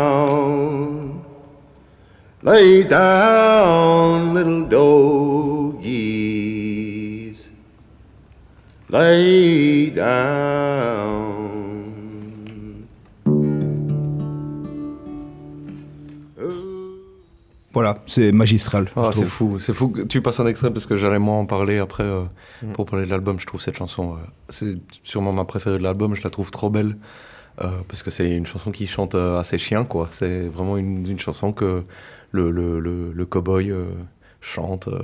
Lay 2.42 2.82
down, 2.82 4.34
little 4.34 4.64
doggies. 5.76 5.84
Lay 8.88 9.90
down. 9.90 11.33
Voilà, 17.74 17.96
c'est 18.06 18.30
magistral. 18.32 18.88
Ah, 18.96 19.10
c'est 19.12 19.24
fou, 19.26 19.58
c'est 19.58 19.74
fou 19.74 19.88
que 19.88 20.02
tu 20.02 20.22
passes 20.22 20.38
un 20.40 20.46
extrait 20.46 20.72
parce 20.72 20.86
que 20.86 20.96
j'allais 20.96 21.18
moi 21.18 21.34
en 21.34 21.44
parler 21.46 21.78
après 21.78 22.04
euh, 22.04 22.22
pour 22.72 22.86
parler 22.86 23.04
de 23.04 23.10
l'album. 23.10 23.38
Je 23.40 23.46
trouve 23.46 23.60
cette 23.60 23.76
chanson, 23.76 24.14
euh, 24.14 24.16
c'est 24.48 24.76
sûrement 25.02 25.32
ma 25.32 25.44
préférée 25.44 25.78
de 25.78 25.82
l'album. 25.82 26.14
Je 26.14 26.22
la 26.22 26.30
trouve 26.30 26.50
trop 26.52 26.70
belle 26.70 26.96
euh, 27.60 27.80
parce 27.88 28.02
que 28.04 28.10
c'est 28.10 28.30
une 28.34 28.46
chanson 28.46 28.70
qui 28.70 28.86
chante 28.86 29.14
euh, 29.16 29.40
assez 29.40 29.58
chien, 29.58 29.84
quoi. 29.84 30.08
C'est 30.12 30.46
vraiment 30.46 30.76
une, 30.76 31.06
une 31.08 31.18
chanson 31.18 31.52
que 31.52 31.82
le, 32.30 32.50
le, 32.52 32.78
le, 32.78 33.12
le 33.12 33.26
cowboy 33.26 33.70
euh, 33.72 33.86
chante. 34.40 34.86
euh, 34.88 35.02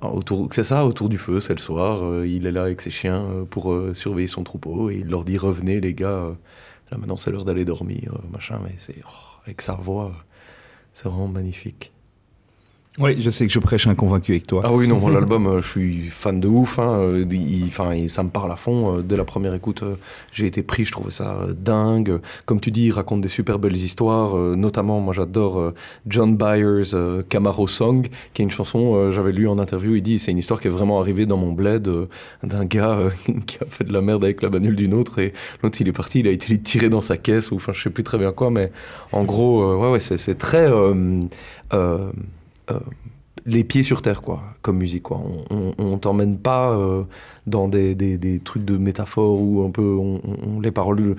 autour, 0.00 0.48
c'est 0.52 0.62
ça, 0.62 0.84
autour 0.86 1.08
du 1.10 1.18
feu, 1.18 1.40
c'est 1.40 1.54
le 1.54 1.60
soir. 1.60 2.02
euh, 2.02 2.26
il 2.26 2.46
est 2.46 2.52
là 2.52 2.62
avec 2.62 2.80
ses 2.80 2.90
chiens 2.90 3.24
euh, 3.30 3.44
pour 3.44 3.72
euh, 3.72 3.92
surveiller 3.94 4.26
son 4.28 4.42
troupeau 4.42 4.88
et 4.90 4.96
il 5.04 5.08
leur 5.10 5.24
dit 5.24 5.36
revenez 5.38 5.80
les 5.80 5.92
gars. 5.94 6.08
euh, 6.08 6.32
là 6.90 6.96
maintenant 6.98 7.16
c'est 7.16 7.30
l'heure 7.30 7.44
d'aller 7.44 7.64
dormir, 7.66 8.12
euh, 8.14 8.18
machin. 8.32 8.58
Mais 8.64 8.74
c'est 8.78 8.96
oh, 9.04 9.40
avec 9.44 9.60
sa 9.60 9.74
voix, 9.74 10.06
euh, 10.06 10.22
c'est 10.94 11.08
vraiment 11.08 11.28
magnifique. 11.28 11.92
Oui, 12.98 13.20
je 13.20 13.28
sais 13.28 13.46
que 13.46 13.52
je 13.52 13.58
prêche 13.58 13.86
un 13.86 13.94
convaincu 13.94 14.32
avec 14.32 14.46
toi. 14.46 14.62
Ah 14.64 14.72
oui, 14.72 14.88
non, 14.88 15.06
l'album, 15.08 15.46
euh, 15.46 15.60
je 15.60 15.68
suis 15.68 16.02
fan 16.04 16.40
de 16.40 16.48
ouf. 16.48 16.78
Hein, 16.78 16.94
euh, 16.94 17.24
il- 17.30 17.64
Enfin, 17.68 17.92
il- 17.94 18.08
ça 18.08 18.22
me 18.22 18.30
parle 18.30 18.50
à 18.50 18.56
fond. 18.56 18.96
euh, 18.96 19.02
Dès 19.02 19.18
la 19.18 19.24
première 19.24 19.52
écoute, 19.54 19.84
j'ai 20.32 20.46
été 20.46 20.62
pris. 20.62 20.86
Je 20.86 20.92
trouvais 20.92 21.10
ça 21.10 21.40
dingue. 21.54 22.20
Comme 22.46 22.58
tu 22.58 22.70
dis, 22.70 22.86
il 22.86 22.92
raconte 22.92 23.20
des 23.20 23.28
super 23.28 23.58
belles 23.58 23.76
histoires. 23.76 24.34
notamment, 24.56 25.00
moi, 25.00 25.12
j'adore 25.12 25.72
John 26.06 26.36
Byers' 26.36 26.94
Camaro 27.28 27.66
Song, 27.68 28.08
qui 28.32 28.40
est 28.40 28.44
une 28.44 28.50
chanson. 28.50 29.10
J'avais 29.12 29.32
lu 29.32 29.46
en 29.46 29.58
interview. 29.58 29.94
Il 29.96 30.02
dit, 30.02 30.18
c'est 30.18 30.30
une 30.30 30.38
histoire 30.38 30.60
qui 30.60 30.68
est 30.68 30.70
vraiment 30.70 30.98
arrivée 30.98 31.26
dans 31.26 31.36
mon 31.36 31.52
bled 31.52 31.90
d'un 32.42 32.64
gars 32.64 32.98
qui 33.46 33.58
a 33.60 33.66
fait 33.66 33.84
de 33.84 33.92
la 33.92 34.00
merde 34.00 34.24
avec 34.24 34.40
la 34.40 34.48
bagnole 34.48 34.76
d'une 34.76 34.94
autre 34.94 35.18
et 35.18 35.34
l'autre, 35.62 35.78
il 35.82 35.88
est 35.88 35.92
parti. 35.92 36.20
Il 36.20 36.28
a 36.28 36.30
été 36.30 36.56
tiré 36.58 36.88
dans 36.88 37.02
sa 37.02 37.18
caisse 37.18 37.50
ou 37.50 37.56
enfin, 37.56 37.72
je 37.74 37.82
sais 37.82 37.90
plus 37.90 38.04
très 38.04 38.16
bien 38.16 38.32
quoi, 38.32 38.50
mais 38.50 38.72
en 39.12 39.24
gros, 39.24 39.76
ouais, 39.76 39.90
ouais, 39.90 40.00
c'est 40.00 40.38
très 40.38 40.70
euh, 40.70 40.94
euh, 41.74 42.10
euh, 42.70 42.80
les 43.46 43.62
pieds 43.62 43.84
sur 43.84 44.02
terre, 44.02 44.22
quoi, 44.22 44.42
comme 44.60 44.78
musique, 44.78 45.04
quoi. 45.04 45.22
On, 45.50 45.72
on, 45.78 45.98
t'emmène 45.98 46.36
pas 46.36 46.72
euh, 46.72 47.04
dans 47.46 47.68
des, 47.68 47.94
des, 47.94 48.18
des 48.18 48.40
trucs 48.40 48.64
de 48.64 48.76
métaphores 48.76 49.40
où 49.40 49.64
un 49.64 49.70
peu, 49.70 49.82
on, 49.82 50.60
les 50.60 50.72
paroles 50.72 51.14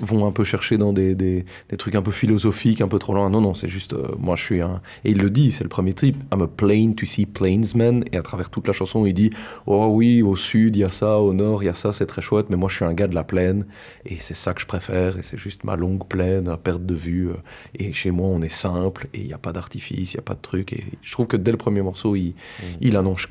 vont 0.00 0.26
un 0.26 0.32
peu 0.32 0.42
chercher 0.42 0.76
dans 0.76 0.92
des, 0.92 1.14
des, 1.14 1.44
trucs 1.78 1.94
un 1.94 2.02
peu 2.02 2.10
philosophiques, 2.10 2.80
un 2.80 2.88
peu 2.88 2.98
trop 2.98 3.14
loin. 3.14 3.30
Non, 3.30 3.40
non, 3.40 3.54
c'est 3.54 3.68
juste, 3.68 3.92
euh, 3.92 4.08
moi 4.18 4.34
je 4.34 4.42
suis 4.42 4.60
un. 4.60 4.80
Et 5.04 5.12
il 5.12 5.18
le 5.18 5.30
dit, 5.30 5.52
c'est 5.52 5.62
le 5.62 5.68
premier 5.68 5.94
trip. 5.94 6.16
I'm 6.32 6.42
a 6.42 6.48
plain 6.48 6.92
to 6.96 7.06
see 7.06 7.26
plainsman. 7.26 8.04
Et 8.12 8.16
à 8.16 8.22
travers 8.22 8.50
toute 8.50 8.66
la 8.66 8.72
chanson, 8.72 9.06
il 9.06 9.14
dit 9.14 9.30
Oh 9.66 9.86
oui, 9.92 10.20
au 10.22 10.34
sud, 10.34 10.74
il 10.74 10.80
y 10.80 10.84
a 10.84 10.90
ça, 10.90 11.20
au 11.20 11.32
nord, 11.32 11.62
il 11.62 11.66
y 11.66 11.70
a 11.70 11.74
ça, 11.74 11.92
c'est 11.92 12.06
très 12.06 12.22
chouette, 12.22 12.46
mais 12.50 12.56
moi 12.56 12.68
je 12.68 12.74
suis 12.76 12.84
un 12.84 12.94
gars 12.94 13.06
de 13.06 13.14
la 13.14 13.24
plaine. 13.24 13.66
Et 14.04 14.16
c'est 14.18 14.34
ça 14.34 14.52
que 14.52 14.60
je 14.60 14.66
préfère. 14.66 15.16
Et 15.16 15.22
c'est 15.22 15.38
juste 15.38 15.62
ma 15.62 15.76
longue 15.76 16.06
plaine 16.08 16.48
à 16.48 16.56
perte 16.56 16.84
de 16.84 16.94
vue. 16.94 17.30
Et 17.78 17.92
chez 17.92 18.10
moi, 18.10 18.26
on 18.26 18.42
est 18.42 18.48
simple 18.48 19.06
et 19.14 19.20
il 19.20 19.26
n'y 19.26 19.32
a 19.32 19.38
pas 19.38 19.52
d'artifice, 19.52 20.14
il 20.14 20.16
n'y 20.16 20.20
a 20.20 20.22
pas 20.22 20.34
de 20.34 20.40
truc. 20.40 20.72
Et 20.72 20.82
je 21.02 21.12
trouve 21.12 21.26
que 21.26 21.36
dès 21.36 21.52
le 21.52 21.56
premier 21.56 21.67
morceau, 21.70 22.16
il, 22.16 22.34
il 22.80 22.96
annonce, 22.96 23.26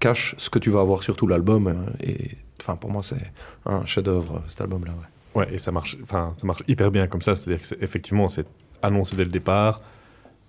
cache 0.00 0.34
ce 0.38 0.48
que 0.50 0.58
tu 0.58 0.70
vas 0.70 0.80
avoir 0.80 1.02
sur 1.02 1.16
tout 1.16 1.26
l'album. 1.26 1.66
euh, 1.68 1.74
Et 2.06 2.36
enfin, 2.60 2.76
pour 2.76 2.90
moi, 2.90 3.02
c'est 3.02 3.16
un 3.66 3.84
chef-d'œuvre, 3.86 4.36
euh, 4.36 4.48
cet 4.48 4.60
album-là. 4.60 4.92
Ouais. 4.92 5.06
Ouais, 5.46 5.54
et 5.54 5.58
ça 5.58 5.70
marche, 5.72 5.96
enfin, 6.02 6.32
ça 6.36 6.46
marche 6.46 6.62
hyper 6.68 6.90
bien 6.90 7.06
comme 7.06 7.22
ça. 7.22 7.36
C'est-à-dire 7.36 7.60
que 7.60 7.66
c'est- 7.66 7.82
effectivement, 7.82 8.28
c'est 8.28 8.46
annoncé 8.82 9.14
dès 9.16 9.24
le 9.24 9.30
départ 9.30 9.82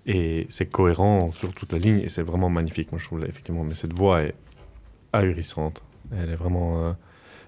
et 0.06 0.46
c'est 0.48 0.66
cohérent 0.66 1.30
sur 1.32 1.52
toute 1.52 1.72
la 1.72 1.78
ligne 1.78 2.00
et 2.00 2.08
c'est 2.08 2.22
vraiment 2.22 2.48
magnifique. 2.48 2.90
Moi, 2.92 2.98
je 2.98 3.04
trouve 3.06 3.24
effectivement, 3.24 3.62
mais 3.64 3.74
cette 3.74 3.92
voix 3.92 4.22
est 4.22 4.34
ahurissante. 5.12 5.82
Elle 6.16 6.30
est 6.30 6.36
vraiment, 6.36 6.84
euh, 6.88 6.92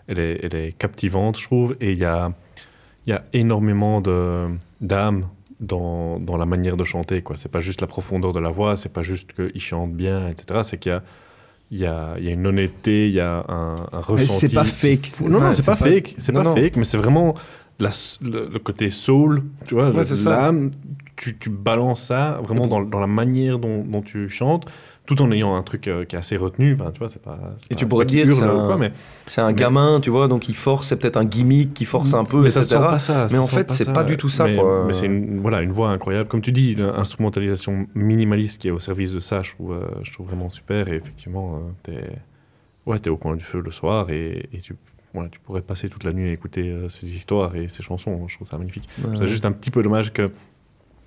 elle 0.09 0.18
est, 0.18 0.40
elle 0.44 0.55
est 0.55 0.72
captivante, 0.72 1.38
je 1.38 1.44
trouve. 1.44 1.76
Et 1.81 1.92
il 1.92 1.98
y 1.98 2.05
a, 2.05 2.33
il 3.07 3.11
y 3.11 3.12
a 3.12 3.24
énormément 3.33 4.00
de 4.00 4.48
d'âme 4.81 5.28
dans, 5.62 6.18
dans 6.20 6.37
la 6.37 6.44
manière 6.44 6.77
de 6.77 6.85
chanter. 6.85 7.22
Quoi, 7.22 7.37
c'est 7.38 7.48
pas 7.51 7.61
juste 7.61 7.81
la 7.81 7.87
profondeur 7.87 8.33
de 8.33 8.40
la 8.40 8.51
voix, 8.51 8.77
c'est 8.77 8.92
pas 8.92 9.03
juste 9.03 9.33
qu'il 9.33 9.61
chante 9.61 9.92
bien, 9.94 10.29
etc. 10.29 10.61
C'est 10.64 10.79
qu'il 10.79 10.92
y 10.92 10.94
a 10.94 11.03
il 11.75 11.79
y, 11.79 11.87
a, 11.87 12.16
il 12.18 12.25
y 12.25 12.29
a 12.29 12.33
une 12.33 12.46
honnêteté, 12.46 13.07
il 13.09 13.14
y 13.14 13.20
a 13.20 13.46
un, 13.48 13.77
un 13.92 14.01
ressenti. 14.01 14.46
c'est 14.48 14.55
pas 14.55 14.64
fake. 14.66 15.11
Non, 15.22 15.29
non, 15.40 15.46
Ouais, 15.46 15.55
c'est 15.55 15.64
pas 15.64 15.75
pas- 15.75 15.87
fake. 15.87 16.16
C'est 16.18 16.31
pas 16.33 16.42
non. 16.42 16.55
fake, 16.55 16.77
mais 16.77 16.85
c'est 16.85 16.98
vraiment 16.98 17.33
la 17.81 17.88
le, 18.20 18.51
le 18.53 18.59
côté 18.59 18.90
soul, 18.90 19.42
tu 19.66 19.75
vois, 19.75 19.88
Ouais, 19.88 20.03
l'âme. 20.27 20.70
Tu, 21.16 21.38
tu 21.38 21.48
balances 21.48 22.03
ça 22.03 22.40
vraiment 22.44 22.66
dans, 22.66 22.83
dans 22.83 23.01
la 23.01 23.07
manière 23.07 23.59
dont, 23.59 23.85
dont 23.85 24.03
tu 24.03 24.29
chantes, 24.29 24.66
tout 25.05 25.21
en 25.21 25.31
ayant 25.33 25.55
un 25.57 25.62
truc 25.62 25.88
euh, 25.88 26.05
qui 26.05 26.15
est 26.15 26.19
assez 26.19 26.37
retenu. 26.37 26.75
Enfin, 26.75 26.91
tu 26.93 27.01
vois, 27.01 27.09
c'est 27.09 27.21
pas. 27.23 27.37
Et 27.71 27.75
pas- 27.75 27.75
tu 27.75 27.87
pourrais 27.87 28.05
pas 28.05 28.11
dire, 28.12 28.33
c'est 28.33 28.43
un- 28.45 28.77
mais 28.79 28.93
C'est 29.27 29.41
un 29.41 29.49
Mais- 29.49 29.55
gamin, 29.55 30.01
tu 30.01 30.11
vois, 30.11 30.29
donc 30.29 30.49
il 30.49 30.55
force, 30.55 30.87
c'est 30.88 30.97
peut-être 30.97 31.17
un 31.17 31.25
gimmick 31.25 31.75
qui 31.75 31.85
force 31.85 32.15
un 32.15 32.25
peu, 32.25 32.41
mais 32.43 32.51
ça 32.51 32.61
etc. 32.61 32.77
sent 32.77 32.83
pas 32.83 32.99
ça. 32.99 33.25
mais 33.31 33.37
ça 33.37 33.43
en 33.43 33.47
fait, 33.47 33.71
c'est 33.73 33.85
ça. 33.85 33.93
pas 33.93 34.05
du 34.05 34.17
tout 34.17 34.29
ça, 34.29 34.45
mais, 34.45 34.57
quoi. 34.57 34.85
Mais 34.87 34.93
c'est 34.93 35.07
une, 35.07 35.41
voilà, 35.41 35.61
une 35.62 35.73
voix 35.73 35.91
incroyable. 35.91 36.29
Comme 36.29 36.41
tu 36.41 36.53
dis, 36.53 36.75
l'instrumentalisation 36.77 37.87
minimaliste 37.95 38.61
qui 38.62 38.69
est 38.69 38.73
au 38.73 38.79
service 38.81 39.12
de 39.12 39.21
ça, 39.21 39.43
je 39.43 39.53
trouve, 39.53 39.73
euh, 39.73 39.81
je 40.03 40.12
trouve 40.12 40.27
vraiment 40.29 40.49
super. 40.49 40.88
Et 40.88 40.97
effectivement, 40.97 41.57
euh, 41.57 41.59
t'es 41.83 42.11
ouais, 42.87 42.99
es 43.05 43.09
au 43.09 43.17
coin 43.17 43.37
du 43.37 43.45
feu 43.45 43.61
le 43.61 43.71
soir 43.71 44.11
et, 44.11 44.49
et 44.53 44.59
tu, 44.59 44.77
voilà, 45.15 45.29
tu 45.29 45.41
pourrais 45.41 45.62
passer 45.62 45.88
toute 45.88 46.05
la 46.05 46.12
nuit 46.12 46.29
à 46.29 46.33
écouter 46.33 46.69
euh, 46.71 46.88
ces 46.88 47.15
histoires 47.17 47.55
et 47.57 47.69
ces 47.69 47.83
chansons. 47.83 48.27
Je 48.29 48.37
trouve 48.37 48.49
ça 48.49 48.57
magnifique. 48.59 48.88
Ouais. 49.05 49.17
C'est 49.19 49.27
juste 49.29 49.45
un 49.45 49.53
petit 49.53 49.71
peu 49.71 49.83
dommage 49.83 50.12
que 50.12 50.31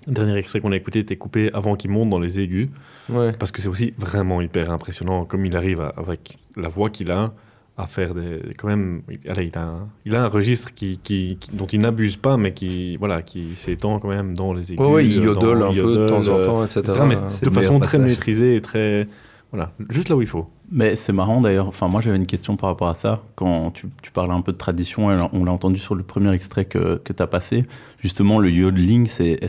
le 0.08 0.14
dernier 0.14 0.36
extrait 0.38 0.60
qu'on 0.60 0.72
a 0.72 0.76
écouté 0.76 1.00
était 1.00 1.16
coupé 1.16 1.50
avant 1.54 1.76
qu'il 1.76 1.90
monte 1.92 2.10
dans 2.10 2.20
les 2.20 2.40
aigus. 2.40 2.70
Ouais. 3.10 3.32
Parce 3.34 3.52
que 3.52 3.62
c'est 3.62 3.68
aussi 3.70 3.94
vraiment 3.98 4.42
hyper 4.42 4.72
impressionnant 4.72 5.26
comme 5.26 5.46
il 5.46 5.56
arrive 5.56 5.82
à- 5.82 5.94
avec 5.98 6.38
la 6.56 6.68
voix 6.70 6.90
qu'il 6.90 7.12
a 7.12 7.34
à 7.78 7.88
faire 7.88 8.14
des 8.16 8.40
quand 8.58 8.70
même 8.70 9.02
il, 9.10 9.30
allez, 9.30 9.52
il 9.54 9.58
a 9.58 9.64
un, 9.64 9.88
il 10.06 10.16
a 10.16 10.24
un 10.24 10.28
registre 10.30 10.74
qui, 10.74 10.98
qui- 11.04 11.38
qui- 11.38 11.52
dont 11.52 11.66
il 11.66 11.82
n'abuse 11.82 12.16
pas 12.16 12.38
mais 12.38 12.54
qui 12.54 12.96
voilà 12.96 13.22
qui 13.22 13.58
s'étend 13.58 14.00
quand 14.00 14.08
même 14.08 14.34
dans 14.34 14.54
les 14.54 14.72
aigus 14.72 14.80
Ouais, 14.86 14.92
ouais, 14.94 15.06
il 15.06 15.22
dans- 15.24 15.30
un 15.70 15.74
peu 15.74 15.94
de 15.96 16.08
temps 16.08 16.26
en 16.30 16.38
euh, 16.38 16.46
temps, 16.46 16.64
etc. 16.66 16.84
mais 17.06 17.16
de 17.16 17.50
façon 17.50 17.80
très 17.80 17.98
maîtrisée 18.00 18.56
et 18.56 18.62
très 18.62 19.08
voilà 19.52 19.72
juste 19.90 20.10
là 20.10 20.16
où 20.16 20.22
il 20.22 20.28
faut. 20.28 20.48
Mais 20.72 20.96
c'est 20.96 21.14
marrant 21.14 21.42
d'ailleurs, 21.42 21.68
enfin 21.68 21.88
moi 21.88 22.02
j'avais 22.02 22.18
une 22.18 22.26
question 22.26 22.58
par 22.58 22.70
rapport 22.70 22.88
à 22.90 22.94
ça, 22.96 23.24
quand 23.36 23.72
tu, 23.72 23.88
tu 24.02 24.12
parlais 24.12 24.34
un 24.34 24.42
peu 24.42 24.52
de 24.52 24.58
tradition, 24.58 25.06
on 25.32 25.44
l'a 25.46 25.52
entendu 25.52 25.78
sur 25.80 25.96
le 25.96 26.04
premier 26.04 26.34
extrait 26.34 26.66
que, 26.66 26.96
que 26.98 27.14
tu 27.14 27.22
as 27.22 27.28
passé, 27.28 27.66
justement 28.00 28.40
le 28.40 28.50
yodeling, 28.50 29.06
c'est- 29.08 29.40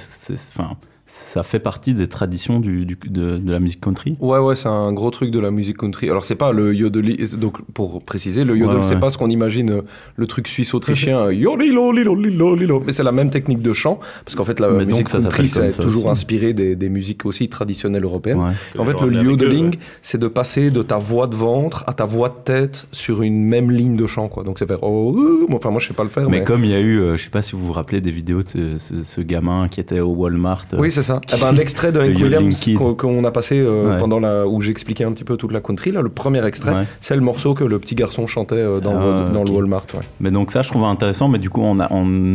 enfin, 0.50 0.76
ça 1.08 1.42
fait 1.44 1.60
partie 1.60 1.94
des 1.94 2.08
traditions 2.08 2.58
du, 2.58 2.84
du- 2.84 2.98
de, 3.06 3.36
de 3.38 3.52
la 3.52 3.60
musique 3.60 3.80
country 3.80 4.16
Ouais, 4.20 4.38
ouais, 4.38 4.56
c'est 4.56 4.68
un 4.68 4.92
gros 4.92 5.10
truc 5.12 5.30
de 5.30 5.38
la 5.38 5.50
musique 5.52 5.76
country. 5.78 6.10
Alors, 6.10 6.24
c'est 6.24 6.34
pas 6.34 6.50
le 6.52 6.74
yodel, 6.74 7.16
donc 7.38 7.58
pour 7.72 8.02
préciser, 8.02 8.44
le 8.44 8.56
yodel, 8.56 8.78
Ouais, 8.78 8.82
c'est 8.82 8.94
ouais. 8.94 9.00
pas 9.00 9.10
ce 9.10 9.16
qu'on 9.16 9.30
imagine, 9.30 9.70
euh, 9.70 9.82
le 10.16 10.26
truc 10.26 10.48
suisse-autrichien, 10.48 11.30
yodelo, 11.30 11.92
lilo, 11.92 12.14
lilo, 12.16 12.54
lilo. 12.56 12.82
Mais 12.84 12.90
c'est 12.92 13.04
la 13.04 13.12
même 13.12 13.30
technique 13.30 13.62
de 13.62 13.72
chant, 13.72 14.00
parce 14.24 14.34
qu'en 14.34 14.44
fait, 14.44 14.58
la 14.58 14.68
Mais 14.68 14.78
donc, 14.84 14.88
musique 14.94 15.08
ça 15.08 15.20
country, 15.20 15.48
c'est 15.48 15.76
toujours 15.80 16.04
aussi. 16.06 16.10
inspiré 16.12 16.52
des, 16.54 16.74
des 16.74 16.88
musiques 16.88 17.24
aussi 17.24 17.48
traditionnelles 17.48 18.04
européennes. 18.04 18.40
Ouais. 18.40 18.52
En 18.80 18.84
fait, 18.84 19.00
le 19.00 19.22
yodeling, 19.22 19.76
c'est 20.02 20.18
de 20.18 20.28
passer 20.28 20.70
de 20.72 20.82
ta 20.82 20.98
voix 20.98 21.28
de 21.28 21.36
ventre 21.36 21.84
à 21.86 21.92
ta 21.92 22.04
voix 22.04 22.30
de 22.30 22.42
tête 22.44 22.88
sur 22.90 23.22
une 23.22 23.44
même 23.44 23.70
ligne 23.70 23.96
de 23.96 24.06
chant, 24.08 24.28
quoi. 24.28 24.42
Donc, 24.42 24.58
c'est 24.58 24.66
faire 24.66 24.82
oh, 24.82 25.46
enfin, 25.52 25.70
moi, 25.70 25.78
je 25.78 25.86
sais 25.86 25.94
pas 25.94 26.02
le 26.02 26.08
faire, 26.10 26.28
mais. 26.28 26.38
Mais 26.40 26.44
comme 26.44 26.64
il 26.64 26.70
y 26.70 26.74
a 26.74 26.80
eu, 26.80 26.98
euh, 26.98 27.16
je 27.16 27.22
sais 27.24 27.30
pas 27.30 27.42
si 27.42 27.52
vous 27.54 27.64
vous 27.64 27.72
rappelez 27.72 28.00
des 28.00 28.10
vidéos 28.10 28.42
de 28.42 28.48
ce, 28.48 28.78
ce- 28.78 29.02
ce 29.04 29.20
gamin 29.20 29.68
qui 29.68 29.80
était 29.80 30.00
au 30.00 30.08
Walmart. 30.08 30.64
euh, 30.74 30.78
Oui, 30.80 30.90
c'est 30.90 31.02
ça. 31.06 31.20
Eh 31.34 31.40
ben, 31.40 31.52
L'extrait 31.52 31.92
de 31.92 32.00
Hank 32.00 32.16
Williams 32.20 32.64
qu'on 32.98 33.24
a 33.24 33.30
passé 33.30 33.58
euh, 33.60 33.92
Ouais. 33.92 33.96
pendant 33.98 34.20
la 34.20 34.46
où 34.46 34.60
j'expliquais 34.60 35.04
un 35.04 35.12
petit 35.12 35.24
peu 35.24 35.36
toute 35.36 35.52
la 35.52 35.60
country, 35.60 35.92
là, 35.92 36.02
le 36.02 36.08
premier 36.10 36.44
extrait, 36.44 36.74
Ouais. 36.74 36.84
c'est 37.00 37.14
le 37.14 37.22
morceau 37.22 37.54
que 37.54 37.64
le 37.64 37.78
petit 37.78 37.94
garçon 37.94 38.26
chantait 38.26 38.56
euh, 38.56 38.80
dans, 38.80 38.96
Ah, 39.00 39.26
le, 39.28 39.32
dans 39.34 39.44
le 39.44 39.50
Walmart. 39.50 39.86
ouais. 39.94 40.00
Mais 40.20 40.30
donc 40.30 40.50
ça, 40.50 40.62
je 40.62 40.68
trouve 40.68 40.84
intéressant. 40.84 41.28
Mais 41.28 41.38
du 41.38 41.48
coup, 41.50 41.62
en, 41.62 41.78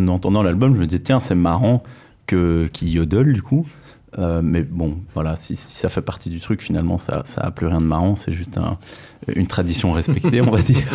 entendant 0.08 0.42
l'album, 0.44 0.74
je 0.76 0.80
me 0.80 0.86
dis 0.88 1.00
tiens, 1.02 1.20
c'est 1.20 1.36
marrant 1.36 1.84
que 2.28 2.70
qu'il 2.74 2.90
yodel 2.90 3.34
du 3.34 3.42
coup. 3.42 3.66
Euh, 4.20 4.42
mais 4.44 4.62
bon, 4.64 4.98
voilà, 5.14 5.38
si, 5.38 5.56
si 5.56 5.72
ça 5.72 5.88
fait 5.88 6.02
partie 6.02 6.30
du 6.30 6.42
truc, 6.42 6.62
finalement, 6.62 6.98
ça, 6.98 7.22
ça 7.24 7.42
a 7.42 7.52
plus 7.52 7.68
rien 7.68 7.80
de 7.80 7.86
marrant. 7.86 8.18
C'est 8.18 8.34
juste 8.34 8.58
un- 8.58 8.78
une 9.34 9.48
tradition 9.48 9.92
respectée, 9.94 10.42
on 10.42 10.52
va 10.52 10.62
dire. 10.62 10.78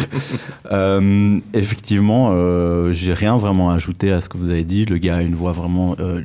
Euh, 0.73 1.39
effectivement, 1.55 2.31
euh, 2.33 2.91
j'ai 2.93 3.12
rien 3.12 3.37
vraiment 3.37 3.71
ajouté 3.71 4.11
à 4.11 4.21
ce 4.21 4.29
que 4.29 4.37
vous 4.37 4.51
avez 4.51 4.65
dit. 4.65 4.85
Le 4.85 4.99
gars 4.99 5.17
a 5.17 5.23
une 5.23 5.35
voix 5.37 5.53
vraiment, 5.53 5.95
euh, 6.01 6.23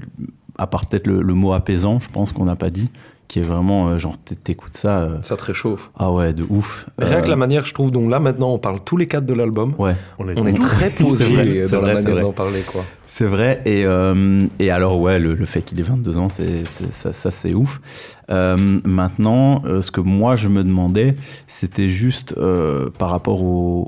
à 0.62 0.68
part 0.68 0.86
peut-être 0.86 1.08
le, 1.08 1.22
le 1.22 1.34
mot 1.34 1.54
apaisant, 1.54 2.00
je 2.00 2.08
pense 2.10 2.32
qu'on 2.32 2.46
n'a 2.46 2.56
pas 2.56 2.70
dit, 2.70 2.90
qui 3.28 3.40
est 3.40 3.44
vraiment 3.44 3.88
euh, 3.88 3.98
genre 3.98 4.18
t'écoutes 4.18 4.76
ça. 4.76 5.00
euh, 5.00 5.18
Ça 5.22 5.38
te 5.38 5.44
réchauffe. 5.46 5.90
ah 5.98 6.12
ouais, 6.12 6.34
de 6.34 6.44
ouf. 6.50 6.86
Rien 7.00 7.20
Euh, 7.20 7.22
que 7.22 7.30
la 7.30 7.36
manière, 7.38 7.66
je 7.66 7.74
trouve, 7.74 7.90
dont 7.90 8.08
là 8.10 8.20
maintenant 8.20 8.52
on 8.52 8.60
parle 8.60 8.80
tous 8.84 8.98
les 8.98 9.08
quatre 9.08 9.26
de 9.26 9.34
l'album, 9.34 9.74
Ouais. 9.80 9.96
on 10.20 10.28
est, 10.30 10.38
on 10.40 10.46
est 10.46 10.54
tout- 10.54 10.62
très 10.62 10.90
posé 10.90 11.24
C'est 11.26 11.34
vrai, 11.34 11.64
c'est 11.66 11.72
dans 11.72 11.82
vrai, 11.82 11.94
la 11.96 12.02
c'est 12.02 12.08
manière 12.10 12.24
d'en 12.24 12.32
parler. 12.34 12.62
quoi. 12.62 12.84
C'est 13.08 13.26
vrai. 13.26 13.62
Et, 13.66 13.86
euh, 13.86 14.42
et 14.60 14.70
alors, 14.70 15.00
ouais, 15.00 15.18
le, 15.18 15.34
le 15.34 15.46
fait 15.46 15.62
qu'il 15.62 15.80
ait 15.80 15.84
22 15.84 16.18
ans, 16.18 16.30
c'est, 16.30 16.66
ça, 16.66 17.12
ça, 17.14 17.32
c'est 17.32 17.54
ouf. 17.54 17.82
Euh, 18.30 18.56
maintenant, 18.86 19.64
euh, 19.66 19.82
ce 19.82 19.92
que 19.92 20.02
moi, 20.02 20.36
je 20.36 20.48
me 20.50 20.64
demandais, 20.64 21.16
c'était 21.48 21.90
juste 21.90 22.36
euh, 22.38 22.90
par 22.98 23.10
rapport 23.10 23.42
au, 23.44 23.88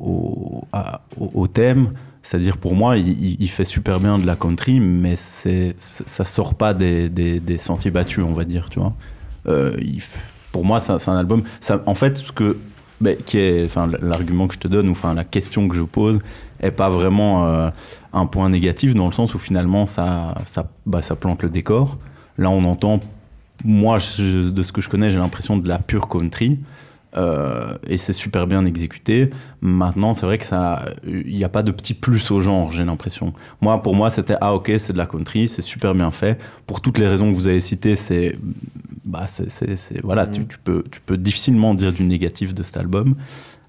au, 0.61 0.67
à- 0.73 1.01
au- 1.19 1.31
au 1.35 1.47
thème. 1.47 1.91
C'est-à-dire, 2.23 2.57
pour 2.57 2.73
moi, 2.73 2.97
il, 2.97 3.49
fait 3.49 3.65
super 3.65 3.99
bien 3.99 4.17
de 4.17 4.25
la 4.25 4.37
country, 4.37 4.79
mais 4.79 5.17
c'est, 5.17 5.75
ça 5.77 6.23
sort 6.23 6.55
pas 6.55 6.73
des, 6.73 7.57
sentiers 7.57 7.91
battus, 7.91 8.23
on 8.23 8.31
va 8.31 8.45
dire, 8.45 8.69
tu 8.69 8.79
vois. 8.79 8.93
Euh, 9.47 9.77
pour 10.53 10.63
moi, 10.63 10.79
c'est, 10.79 11.09
un- 11.09 11.17
album... 11.17 11.43
En 11.85 11.93
fait, 11.95 12.19
ce 12.19 12.31
que... 12.31 12.57
ben, 13.01 13.17
qui 13.25 13.39
est, 13.39 13.65
enfin, 13.65 13.89
l'argument 14.01 14.47
que 14.47 14.53
je 14.53 14.59
te 14.59 14.69
donne, 14.69 14.87
ou 14.87 14.91
enfin, 14.91 15.13
la 15.13 15.25
question 15.25 15.67
que 15.67 15.75
je 15.75 15.81
pose, 15.81 16.19
est 16.61 16.71
pas 16.71 16.87
vraiment 16.87 17.45
euh, 17.45 17.69
un 18.13 18.25
point 18.25 18.49
négatif 18.49 18.95
dans 18.95 19.07
le 19.07 19.11
sens 19.11 19.35
où 19.35 19.37
finalement 19.37 19.85
ça, 19.85 20.35
ça, 20.45 20.71
bah, 20.85 21.01
ça 21.01 21.17
plante 21.17 21.43
le 21.43 21.49
décor. 21.49 21.97
Là, 22.37 22.49
on 22.49 22.63
entend, 22.63 23.01
moi, 23.65 23.97
de 23.97 24.63
ce 24.63 24.71
que 24.71 24.79
je 24.79 24.89
connais, 24.89 25.09
j'ai 25.09 25.19
l'impression 25.19 25.57
de 25.57 25.67
la 25.67 25.77
pure 25.77 26.07
country. 26.07 26.57
Euh, 27.15 27.77
et 27.87 27.97
c'est 27.97 28.13
super 28.13 28.47
bien 28.47 28.65
exécuté. 28.65 29.29
Maintenant, 29.61 30.13
c'est 30.13 30.25
vrai 30.25 30.37
que 30.37 30.45
ça, 30.45 30.85
il 31.05 31.35
n'y 31.35 31.43
a 31.43 31.49
pas 31.49 31.63
de 31.63 31.71
petit 31.71 31.93
plus 31.93 32.31
au 32.31 32.41
genre, 32.41 32.71
j'ai 32.71 32.83
l'impression. 32.83 33.33
Moi, 33.61 33.81
pour 33.81 33.95
moi, 33.95 34.09
c'était 34.09 34.35
ah 34.41 34.53
ok, 34.53 34.71
c'est 34.77 34.93
de 34.93 34.97
la 34.97 35.05
country, 35.05 35.47
c'est 35.47 35.61
super 35.61 35.93
bien 35.93 36.11
fait. 36.11 36.41
Pour 36.65 36.81
toutes 36.81 36.97
les 36.97 37.07
raisons 37.07 37.31
que 37.31 37.35
vous 37.35 37.47
avez 37.47 37.61
citées, 37.61 37.95
c'est, 37.95 38.37
bah, 39.05 39.27
c'est, 39.27 40.01
voilà, 40.03 40.27
tu, 40.27 40.45
tu 40.45 40.57
peux, 40.57 40.83
tu 40.91 41.01
peux 41.01 41.17
difficilement 41.17 41.73
dire 41.73 41.91
du 41.91 42.03
négatif 42.03 42.53
de 42.53 42.63
cet 42.63 42.77
album. 42.77 43.15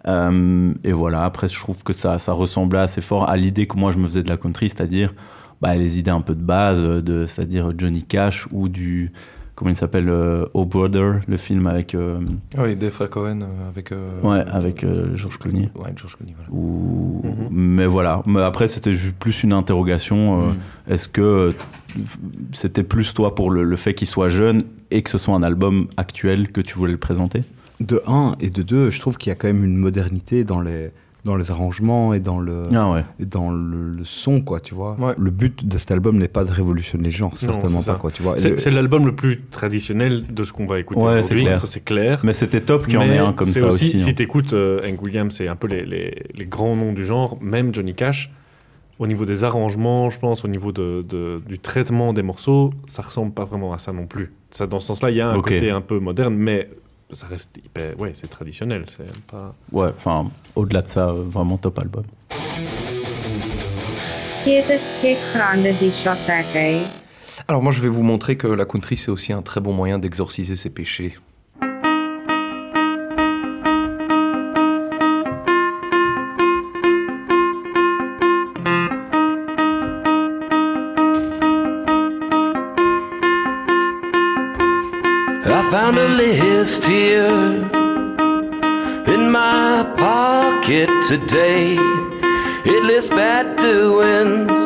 Euh, 0.06 0.72
et 0.84 0.92
voilà, 0.92 1.24
après, 1.24 1.48
je 1.48 1.58
trouve 1.58 1.82
que 1.82 1.92
ça, 1.92 2.18
ça 2.18 2.32
ressemblait 2.32 2.80
assez 2.80 3.00
fort 3.00 3.28
à 3.28 3.36
l'idée 3.36 3.66
que 3.66 3.76
moi 3.76 3.92
je 3.92 3.98
me 3.98 4.06
faisais 4.06 4.22
de 4.22 4.28
la 4.28 4.36
country, 4.36 4.68
c'est-à-dire 4.68 5.14
bah, 5.60 5.74
les 5.74 5.98
idées 5.98 6.10
un 6.10 6.20
peu 6.20 6.34
de 6.34 6.42
base, 6.42 6.82
de, 6.82 7.26
c'est-à-dire 7.26 7.72
Johnny 7.76 8.02
Cash 8.02 8.46
ou 8.52 8.68
du, 8.68 9.12
comment 9.54 9.70
il 9.70 9.74
s'appelle 9.76 10.08
euh, 10.08 10.46
Oh 10.54 10.64
Brother, 10.64 11.20
le 11.26 11.36
film 11.36 11.66
avec. 11.66 11.94
euh, 11.94 12.18
Oui, 12.58 12.76
des 12.76 12.90
frères 12.90 13.10
Cohen 13.10 13.40
euh, 13.42 13.68
avec. 13.68 13.92
euh, 13.92 14.20
ouais, 14.22 14.44
avec 14.50 14.84
euh, 14.84 15.14
George 15.16 15.38
Clooney. 15.38 15.70
Ouais, 15.76 15.92
George 15.96 16.16
Clooney, 16.16 16.34
voilà. 16.36 16.50
Ou- 16.52 17.20
Mhm. 17.24 17.48
Mais 17.50 17.86
voilà. 17.86 18.22
Mais 18.26 18.40
après, 18.42 18.68
c'était 18.68 18.92
plus 19.18 19.42
une 19.44 19.52
interrogation. 19.52 20.42
euh, 20.42 20.46
Mm. 20.48 20.92
Est-ce 20.92 21.08
que 21.08 21.20
euh, 21.22 21.52
c'était 22.52 22.82
plus 22.82 23.14
toi 23.14 23.34
pour 23.34 23.50
le, 23.50 23.64
le 23.64 23.76
fait 23.76 23.94
qu'il 23.94 24.08
soit 24.08 24.28
jeune 24.28 24.60
et 24.90 25.02
que 25.02 25.10
ce 25.10 25.18
soit 25.18 25.34
un 25.34 25.42
album 25.42 25.88
actuel 25.96 26.50
que 26.52 26.60
tu 26.60 26.74
voulais 26.76 26.92
le 26.92 26.98
présenter? 26.98 27.42
De 27.80 28.02
1 28.06 28.36
et 28.40 28.50
de 28.50 28.62
2, 28.62 28.90
je 28.90 29.00
trouve 29.00 29.16
qu'il 29.18 29.30
y 29.30 29.32
a 29.32 29.34
quand 29.36 29.48
même 29.48 29.64
une 29.64 29.76
modernité 29.76 30.44
dans 30.44 30.60
les, 30.60 30.90
dans 31.24 31.36
les 31.36 31.50
arrangements 31.50 32.12
et 32.12 32.20
dans 32.20 32.38
le, 32.38 32.64
Ah 32.74 32.90
ouais. 32.92 33.04
et 33.18 33.24
dans 33.24 33.50
le, 33.50 33.88
le 33.88 34.04
son, 34.04 34.42
quoi, 34.42 34.60
tu 34.60 34.74
vois. 34.74 34.94
Ouais. 35.00 35.14
Le 35.16 35.30
but 35.30 35.66
de 35.66 35.78
cet 35.78 35.90
album 35.90 36.18
n'est 36.18 36.28
pas 36.28 36.44
de 36.44 36.50
révolutionner 36.50 37.04
le 37.04 37.10
genre, 37.10 37.36
certainement 37.36 37.82
pas, 37.82 37.94
quoi, 37.94 38.10
tu 38.10 38.22
vois. 38.22 38.36
C'est 38.38 38.70
l'album 38.70 39.06
le 39.06 39.14
plus 39.14 39.40
traditionnel 39.50 40.24
de 40.28 40.44
ce 40.44 40.52
qu'on 40.52 40.66
va 40.66 40.78
écouter 40.78 41.00
Ouais, 41.04 41.22
c'est 41.22 41.34
aujourd'hui, 41.34 41.44
clair. 41.44 41.58
ça 41.58 41.66
c'est 41.66 41.84
clair. 41.84 42.20
Mais 42.24 42.32
c'était 42.34 42.60
top 42.60 42.84
qu'il 42.84 42.94
y 42.94 42.98
en 42.98 43.02
ait 43.02 43.18
un 43.18 43.32
comme 43.32 43.46
ça 43.46 43.66
aussi. 43.66 43.86
aussi. 43.88 44.00
si 44.00 44.10
hein. 44.10 44.14
tu 44.16 44.22
écoutes 44.22 44.52
Hank 44.54 45.02
Williams, 45.02 45.34
c'est 45.34 45.48
un 45.48 45.56
peu 45.56 45.66
les, 45.66 45.84
les- 45.86 46.24
les 46.34 46.46
grands 46.46 46.76
noms 46.76 46.92
du 46.92 47.04
genre, 47.06 47.38
même 47.40 47.74
Johnny 47.74 47.94
Cash, 47.94 48.30
au 48.98 49.06
niveau 49.06 49.24
des 49.24 49.42
arrangements, 49.44 50.10
je 50.10 50.18
pense, 50.18 50.44
au 50.44 50.48
niveau 50.48 50.72
de, 50.72 51.04
de- 51.08 51.40
du 51.48 51.58
traitement 51.58 52.12
des 52.12 52.22
morceaux, 52.22 52.72
ça 52.86 53.02
ressemble 53.02 53.32
pas 53.32 53.44
vraiment 53.44 53.72
à 53.72 53.78
ça 53.78 53.92
non 53.92 54.06
plus. 54.06 54.32
Ça, 54.50 54.66
dans 54.66 54.78
ce 54.78 54.88
sens-là, 54.88 55.10
il 55.10 55.16
y 55.16 55.20
a 55.20 55.30
un 55.30 55.40
côté 55.40 55.70
un 55.70 55.80
peu 55.80 55.98
moderne, 55.98 56.34
mais 56.36 56.68
ça 57.14 57.26
reste 57.26 57.58
hyper. 57.58 57.98
Ouais, 57.98 58.10
c'est 58.14 58.28
traditionnel. 58.28 58.84
C'est 58.96 59.26
pas. 59.26 59.54
Ouais, 59.72 59.88
enfin, 59.88 60.30
au-delà 60.54 60.82
de 60.82 60.88
ça, 60.88 61.12
vraiment 61.12 61.56
top 61.56 61.78
album. 61.78 62.04
Alors 67.48 67.62
moi 67.62 67.72
je 67.72 67.80
vais 67.80 67.88
vous 67.88 68.02
montrer 68.02 68.36
que 68.36 68.46
la 68.46 68.66
country 68.66 68.96
c'est 68.96 69.10
aussi 69.10 69.32
un 69.32 69.42
très 69.42 69.60
bon 69.60 69.72
moyen 69.72 69.98
d'exorciser 69.98 70.54
ses 70.54 70.70
péchés. 70.70 71.16
List 86.64 86.84
here 86.84 87.26
in 89.14 89.30
my 89.30 89.84
pocket 89.98 90.88
today. 91.06 91.76
It 92.64 92.82
lists 92.84 93.10
bad 93.10 93.56
doings, 93.58 94.58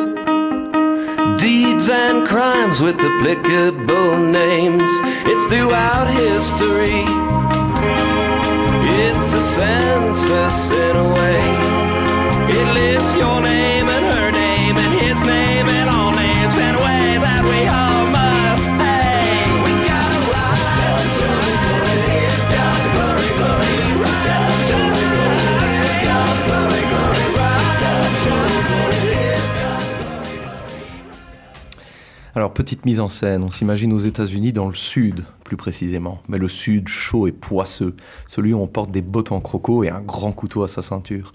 deeds 1.41 1.89
and 1.89 2.25
crimes 2.25 2.79
with 2.79 2.95
applicable 3.01 4.17
names. 4.31 4.89
It's 5.29 5.45
throughout 5.51 6.07
history. 6.25 7.03
It's 9.03 9.33
a 9.33 9.43
census 9.57 10.71
in 10.71 10.95
a 10.95 11.13
way. 11.15 11.68
Petite 32.59 32.85
mise 32.85 32.99
en 32.99 33.07
scène, 33.07 33.43
on 33.43 33.51
s'imagine 33.51 33.93
aux 33.93 33.99
États-Unis 33.99 34.51
dans 34.51 34.67
le 34.67 34.73
sud 34.73 35.23
plus 35.45 35.55
précisément, 35.55 36.21
mais 36.27 36.37
le 36.37 36.49
sud 36.49 36.89
chaud 36.89 37.25
et 37.25 37.31
poisseux, 37.31 37.95
celui 38.27 38.53
où 38.53 38.59
on 38.59 38.67
porte 38.67 38.91
des 38.91 39.01
bottes 39.01 39.31
en 39.31 39.39
croco 39.39 39.85
et 39.85 39.89
un 39.89 40.01
grand 40.01 40.33
couteau 40.33 40.63
à 40.63 40.67
sa 40.67 40.81
ceinture. 40.81 41.31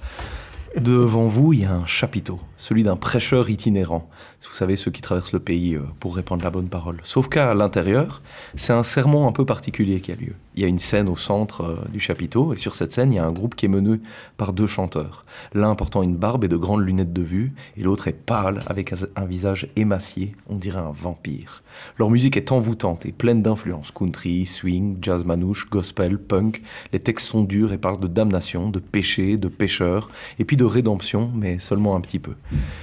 Devant 0.76 1.26
vous, 1.26 1.54
il 1.54 1.62
y 1.62 1.64
a 1.64 1.72
un 1.72 1.86
chapiteau, 1.86 2.40
celui 2.64 2.82
d'un 2.82 2.96
prêcheur 2.96 3.50
itinérant. 3.50 4.08
Vous 4.50 4.56
savez, 4.56 4.76
ceux 4.76 4.90
qui 4.90 5.02
traversent 5.02 5.32
le 5.32 5.38
pays 5.40 5.74
euh, 5.74 5.80
pour 6.00 6.16
répandre 6.16 6.42
la 6.44 6.50
bonne 6.50 6.68
parole. 6.68 6.98
Sauf 7.04 7.28
qu'à 7.28 7.52
l'intérieur, 7.54 8.22
c'est 8.54 8.72
un 8.72 8.82
sermon 8.82 9.26
un 9.28 9.32
peu 9.32 9.44
particulier 9.44 10.00
qui 10.00 10.12
a 10.12 10.14
lieu. 10.16 10.34
Il 10.54 10.62
y 10.62 10.64
a 10.64 10.68
une 10.68 10.78
scène 10.78 11.08
au 11.08 11.16
centre 11.16 11.62
euh, 11.62 11.76
du 11.92 12.00
chapiteau, 12.00 12.54
et 12.54 12.56
sur 12.56 12.74
cette 12.74 12.92
scène, 12.92 13.12
il 13.12 13.16
y 13.16 13.18
a 13.18 13.26
un 13.26 13.32
groupe 13.32 13.54
qui 13.54 13.66
est 13.66 13.68
mené 13.68 14.00
par 14.38 14.52
deux 14.54 14.66
chanteurs. 14.66 15.26
L'un 15.52 15.74
portant 15.74 16.02
une 16.02 16.16
barbe 16.16 16.44
et 16.44 16.48
de 16.48 16.56
grandes 16.56 16.82
lunettes 16.86 17.12
de 17.12 17.22
vue, 17.22 17.52
et 17.76 17.82
l'autre 17.82 18.08
est 18.08 18.12
pâle, 18.12 18.60
avec 18.66 18.92
un- 18.92 19.24
visage 19.24 19.68
émacié, 19.76 20.32
on 20.48 20.56
dirait 20.56 20.78
un 20.78 20.92
vampire. 20.92 21.62
Leur 21.98 22.08
musique 22.10 22.36
est 22.36 22.52
envoûtante 22.52 23.04
et 23.04 23.12
pleine 23.12 23.42
d'influences 23.42 23.90
country, 23.90 24.46
swing, 24.46 24.98
jazz 25.02 25.24
manouche, 25.24 25.68
gospel, 25.68 26.18
punk. 26.18 26.62
Les 26.92 27.00
textes 27.00 27.26
sont 27.26 27.42
durs 27.42 27.72
et 27.72 27.78
parlent 27.78 27.98
de 27.98 28.06
damnation, 28.06 28.70
de 28.70 28.78
péché, 28.78 29.36
de 29.36 29.48
pécheurs, 29.48 30.08
et 30.38 30.44
puis 30.44 30.56
de 30.56 30.64
rédemption, 30.64 31.30
mais 31.34 31.58
seulement 31.58 31.96
un 31.96 32.00
petit 32.00 32.20
peu. 32.20 32.34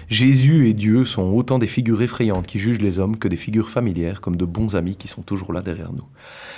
Jésus 0.07 0.67
et 0.67 0.73
Dieu 0.73 1.05
sont 1.05 1.23
autant 1.23 1.59
des 1.59 1.67
figures 1.67 2.01
effrayantes 2.01 2.47
qui 2.47 2.59
jugent 2.59 2.81
les 2.81 2.99
hommes 2.99 3.17
que 3.17 3.27
des 3.27 3.37
figures 3.37 3.69
familières, 3.69 4.21
comme 4.21 4.35
de 4.35 4.45
bons 4.45 4.75
amis 4.75 4.95
qui 4.95 5.07
sont 5.07 5.21
toujours 5.21 5.53
là 5.53 5.61
derrière 5.61 5.93
nous. 5.93 6.05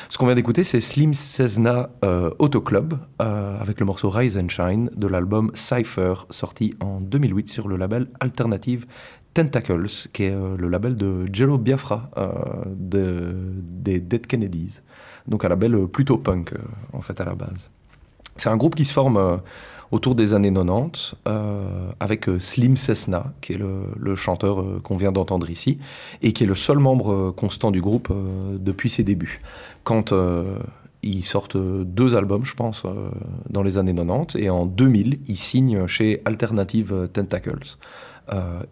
Ce 0.10 0.18
qu'on 0.18 0.26
vient 0.26 0.36
d'écouter, 0.36 0.64
c'est 0.64 0.82
Slim 0.82 1.14
Cessna 1.14 1.90
euh, 2.04 2.30
Auto 2.40 2.62
Club, 2.62 2.96
euh, 3.22 3.60
avec 3.60 3.80
le 3.80 3.86
morceau 3.86 4.10
Rise 4.10 4.38
and 4.38 4.50
Shine 4.50 4.90
de 4.96 5.08
l'album 5.08 5.52
Cypher, 5.54 6.14
sorti 6.30 6.74
en 6.80 7.00
2008 7.02 7.48
sur 7.50 7.68
le 7.68 7.78
label 7.78 8.08
Alternative 8.20 8.86
Tentacles, 9.34 9.88
qui 10.14 10.24
est 10.26 10.32
euh, 10.34 10.56
le 10.58 10.68
label 10.70 10.96
de 10.96 11.26
Jello 11.34 11.58
Biafra, 11.58 12.12
euh, 12.18 12.30
de- 12.68 13.34
des 13.62 14.00
Dead 14.00 14.28
Kennedys. 14.28 14.82
Donc 15.28 15.46
un 15.46 15.50
label 15.50 15.88
plutôt 15.88 16.18
punk, 16.18 16.54
en 16.92 17.02
fait, 17.02 17.20
à 17.22 17.26
la 17.26 17.34
base. 17.34 17.72
C'est 18.36 18.50
un 18.50 18.58
groupe 18.58 18.76
qui 18.76 18.84
se 18.86 18.94
forme 18.94 19.40
autour 19.94 20.16
des 20.16 20.34
années 20.34 20.52
90 20.52 21.16
euh, 21.28 21.92
avec 22.00 22.28
euh, 22.28 22.40
Slim 22.40 22.78
Cessna, 22.78 23.32
qui 23.42 23.54
est 23.54 23.60
le, 23.60 24.16
chanteur 24.16 24.60
euh, 24.60 24.82
qu'on 24.84 24.98
vient 24.98 25.12
d'entendre 25.12 25.52
ici, 25.52 25.78
et 26.24 26.34
qui 26.34 26.44
est 26.44 26.48
le 26.48 26.56
seul 26.56 26.80
membre 26.80 27.32
constant 27.38 27.70
du 27.70 27.80
groupe 27.80 28.12
depuis 28.60 28.90
ses 28.90 29.04
débuts. 29.04 29.42
Quand 29.84 30.14
ils 31.04 31.24
sortent 31.24 31.58
deux 31.58 32.16
albums, 32.16 32.46
je 32.46 32.56
pense, 32.56 32.84
dans 33.50 33.62
les 33.62 33.78
années 33.78 33.94
90, 33.94 34.38
et 34.42 34.50
en 34.50 34.66
2000, 34.66 35.20
ils 35.28 35.38
signent 35.38 35.86
chez 35.86 36.22
Alternative 36.26 37.10
Tentacles. 37.14 37.78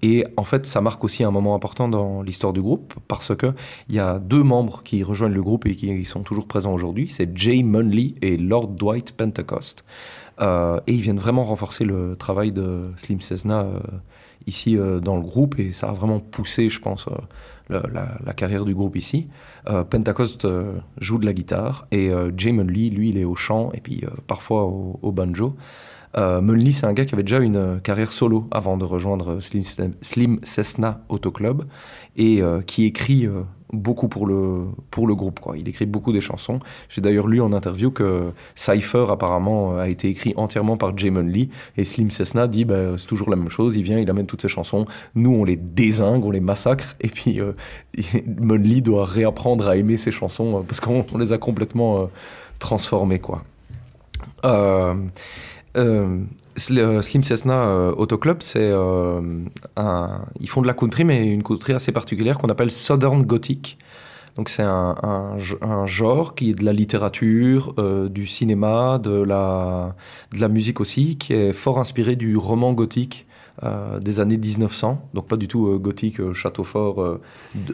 Et 0.01 0.25
en 0.37 0.43
fait, 0.43 0.65
ça 0.65 0.81
marque 0.81 1.03
aussi 1.03 1.23
un 1.23 1.31
moment 1.31 1.55
important 1.55 1.89
dans 1.89 2.21
l'histoire 2.21 2.53
du 2.53 2.61
groupe 2.61 2.93
parce 3.07 3.35
que 3.35 3.53
il 3.89 3.95
y 3.95 3.99
a 3.99 4.17
deux 4.19 4.43
membres 4.43 4.81
qui 4.83 5.03
rejoignent 5.03 5.33
le 5.33 5.43
groupe 5.43 5.65
et 5.65 5.75
qui 5.75 6.05
sont 6.05 6.23
toujours 6.23 6.47
présents 6.47 6.73
aujourd'hui. 6.73 7.09
C'est 7.09 7.37
Jay 7.37 7.61
Munley 7.63 8.15
et 8.21 8.37
Lord 8.37 8.69
Dwight 8.69 9.11
Pentecost. 9.11 9.83
Euh, 10.39 10.79
et 10.87 10.93
ils 10.93 11.01
viennent 11.01 11.19
vraiment 11.19 11.43
renforcer 11.43 11.83
le 11.85 12.15
travail 12.15 12.51
de 12.51 12.91
Slim 12.97 13.21
Cessna 13.21 13.61
euh, 13.61 13.79
ici 14.47 14.77
euh, 14.77 14.99
dans 14.99 15.15
le 15.15 15.21
groupe 15.21 15.59
et 15.59 15.71
ça 15.71 15.89
a 15.89 15.93
vraiment 15.93 16.19
poussé, 16.19 16.69
je 16.69 16.79
pense, 16.79 17.07
la, 17.69 17.83
la- 18.25 18.33
carrière 18.33 18.65
du 18.65 18.73
groupe 18.73 18.95
ici. 18.95 19.27
Pentecost 19.89 20.47
joue 20.97 21.17
de 21.19 21.25
la 21.25 21.33
guitare 21.33 21.87
et 21.91 22.09
Jay 22.35 22.51
Munley, 22.51 22.89
lui, 22.89 23.09
il 23.09 23.17
est 23.17 23.23
au 23.23 23.35
chant 23.35 23.71
et 23.73 23.79
puis 23.81 24.03
parfois 24.27 24.63
au 24.65 25.11
banjo. 25.11 25.55
Euh, 26.17 26.41
Munley, 26.41 26.71
c'est 26.71 26.85
un 26.85 26.93
gars 26.93 27.05
qui 27.05 27.13
avait 27.13 27.23
déjà 27.23 27.39
une 27.39 27.55
euh, 27.55 27.77
carrière 27.77 28.11
solo 28.11 28.47
avant 28.51 28.77
de 28.77 28.85
rejoindre 28.85 29.39
euh, 29.39 29.91
Slim, 30.01 30.39
Cessna 30.43 31.01
Auto 31.09 31.31
Club 31.31 31.63
et 32.17 32.41
euh, 32.41 32.61
qui 32.61 32.85
écrit 32.85 33.27
beaucoup 33.73 34.07
pour 34.07 34.27
le, 34.27 34.65
pour 34.89 35.07
le 35.07 35.15
groupe. 35.15 35.39
Il 35.55 35.67
écrit 35.67 35.85
beaucoup 35.85 36.11
des 36.11 36.21
chansons. 36.21 36.59
J'ai 36.89 37.01
d'ailleurs 37.01 37.27
lu 37.27 37.41
en 37.41 37.53
interview 37.53 37.91
que 37.91 38.31
Cypher 38.55 39.05
apparemment 39.09 39.77
a 39.77 39.87
été 39.87 40.09
écrit 40.09 40.33
entièrement 40.35 40.77
par 40.77 40.97
Jay 40.97 41.09
Munley 41.09 41.49
et 41.77 41.85
Slim 41.85 42.11
Cessna 42.11 42.47
dit 42.47 42.65
bah, 42.65 42.97
c'est 42.97 43.07
toujours 43.07 43.29
la 43.29 43.35
même 43.35 43.49
chose. 43.49 43.75
Il 43.75 43.83
vient, 43.83 43.97
il 43.97 44.09
amène 44.09 44.25
toutes 44.25 44.41
ses 44.41 44.47
chansons. 44.47 44.85
Nous, 45.15 45.33
on 45.33 45.43
les 45.43 45.55
désingue, 45.55 46.25
on 46.25 46.31
les 46.31 46.39
massacre 46.39 46.95
et 46.99 47.07
puis 47.07 47.39
euh, 47.39 47.53
doit 48.81 49.05
réapprendre 49.05 49.67
à 49.67 49.77
aimer 49.77 49.97
ses 49.97 50.11
chansons 50.11 50.63
parce 50.67 50.79
qu'on 50.79 51.05
on 51.13 51.17
les 51.17 51.31
a 51.33 51.37
complètement 51.37 52.03
euh, 52.03 52.05
transformées. 52.59 53.19
Quoi. 53.19 53.43
Slim 55.75 57.23
Cessna 57.23 57.63
euh, 57.63 57.93
Auto 57.95 58.17
Club, 58.17 58.37
c'est 58.41 58.59
euh, 58.59 59.21
un- 59.77 60.25
ils 60.39 60.49
font 60.49 60.61
de 60.61 60.67
la 60.67 60.73
country, 60.73 61.03
mais 61.05 61.27
une 61.27 61.43
country 61.43 61.73
assez 61.73 61.91
particulière 61.91 62.37
qu'on 62.37 62.49
appelle 62.49 62.71
Southern 62.71 63.23
Gothic. 63.23 63.77
Donc 64.37 64.47
c'est 64.49 64.63
un, 64.63 65.37
genre 65.85 66.35
qui 66.35 66.51
est 66.51 66.53
de 66.53 66.63
la 66.63 66.71
littérature, 66.73 67.73
euh, 67.79 68.07
du 68.09 68.25
cinéma, 68.25 68.97
de 68.97 69.11
la, 69.21 69.95
de 70.33 70.39
la 70.39 70.47
musique 70.47 70.79
aussi, 70.79 71.17
qui 71.17 71.33
est 71.33 71.51
fort 71.53 71.79
inspiré 71.79 72.15
du 72.15 72.37
roman 72.37 72.71
gothique 72.73 73.27
euh, 73.27 73.30
des 73.99 74.19
années 74.19 74.37
1900, 74.37 75.09
donc 75.13 75.27
pas 75.27 75.37
du 75.37 75.47
tout 75.47 75.67
euh, 75.67 75.77
gothique, 75.77 76.19
euh, 76.19 76.33
château 76.33 76.63
fort, 76.63 77.01
euh, 77.01 77.21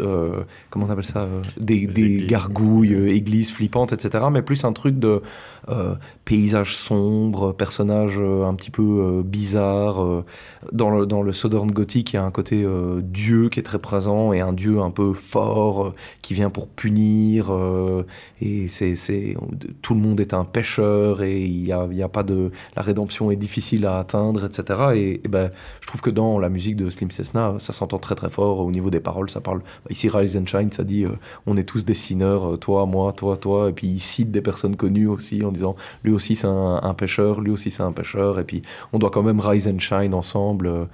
euh, 0.02 0.42
comment 0.70 0.86
on 0.88 0.90
appelle 0.90 1.06
ça, 1.06 1.22
euh, 1.22 1.42
des, 1.58 1.86
gargouilles, 2.28 2.94
euh, 2.94 3.08
églises 3.14 3.52
flippantes, 3.52 3.94
etc. 3.94 4.26
Mais 4.32 4.42
plus 4.42 4.66
un 4.66 4.74
truc 4.74 5.00
de 5.00 5.22
euh, 5.70 5.96
paysage 6.26 6.76
sombre, 6.76 7.54
personnage 7.54 8.18
euh, 8.20 8.46
un 8.46 8.54
petit 8.56 8.72
peu 8.72 8.82
euh, 8.84 9.24
bizarre. 9.24 10.04
euh. 10.04 10.26
dans, 10.72 10.90
le, 10.90 11.06
dans 11.06 11.22
le 11.22 11.32
Southern 11.32 11.72
Gothic, 11.72 12.14
il 12.14 12.16
y 12.16 12.20
a 12.20 12.24
un 12.24 12.32
côté 12.32 12.64
euh, 12.64 13.02
dieu 13.02 13.50
qui 13.50 13.60
est 13.60 13.64
très 13.64 13.80
présent 13.80 14.34
et 14.34 14.42
un 14.42 14.54
dieu 14.54 14.82
un 14.82 14.92
peu 14.92 15.14
fort 15.14 15.88
euh, 15.88 15.94
qui 16.22 16.34
vient 16.34 16.50
pour 16.50 16.68
punir. 16.68 17.54
euh, 17.54 18.06
et 18.42 18.68
c'est, 18.68 18.96
c'est, 18.96 19.36
tout 19.82 19.94
le 19.94 20.00
monde 20.02 20.20
est 20.20 20.34
un 20.34 20.44
pêcheur 20.46 21.22
et 21.24 21.42
il 21.44 21.66
y 21.66 21.72
a, 21.72 21.88
y 21.92 22.04
a 22.04 22.10
pas 22.10 22.24
de, 22.24 22.52
la 22.76 22.82
rédemption 22.82 23.32
est 23.32 23.36
difficile 23.36 23.86
à 23.86 24.00
atteindre, 24.00 24.46
etc. 24.46 24.80
Et, 24.96 25.22
et 25.24 25.28
ben, 25.28 25.52
je 25.82 25.88
trouve 25.88 26.02
que 26.02 26.10
dans 26.10 26.40
la 26.40 26.50
musique 26.50 26.76
de 26.76 26.90
Slim 26.90 27.12
Cessna, 27.12 27.56
ça 27.60 27.74
s'entend 27.74 27.98
très 28.00 28.16
très 28.16 28.30
fort 28.30 28.60
au 28.60 28.72
niveau 28.72 28.90
des 28.90 29.00
paroles. 29.00 29.30
Ça 29.30 29.40
parle 29.42 29.62
ici 29.90 30.10
Rise 30.10 30.36
and 30.38 30.46
Shine, 30.46 30.72
ça 30.72 30.84
dit 30.84 31.06
euh, 31.06 31.12
on 31.46 31.56
est 31.58 31.64
tous 31.64 31.86
dessineurs, 31.86 32.54
euh, 32.54 32.58
toi, 32.58 32.86
moi, 32.86 33.14
toi, 33.14 33.38
toi. 33.38 33.70
Et 33.70 33.74
puis 33.74 33.88
il 33.88 34.00
cite 34.00 34.32
des 34.32 34.42
personnes 34.42 34.76
connues 34.76 35.08
aussi 35.08 35.44
en 35.44 35.52
disant 35.52 35.76
lui 36.04 36.12
aussi 36.14 36.36
c'est 36.36 36.48
un, 36.48 36.80
un 36.84 36.94
pêcheur, 36.94 37.42
lui 37.42 37.52
aussi 37.52 37.72
c'est 37.72 37.84
un 37.84 37.92
pêcheur. 37.94 38.40
Et 38.40 38.44
puis 38.44 38.62
on 38.94 39.00
doit 39.00 39.10
quand 39.12 39.24
même 39.24 39.40
Rise 39.40 39.68
and 39.68 39.80
Shine 39.80 40.14
ensemble 40.14 40.68
euh, 40.68 40.86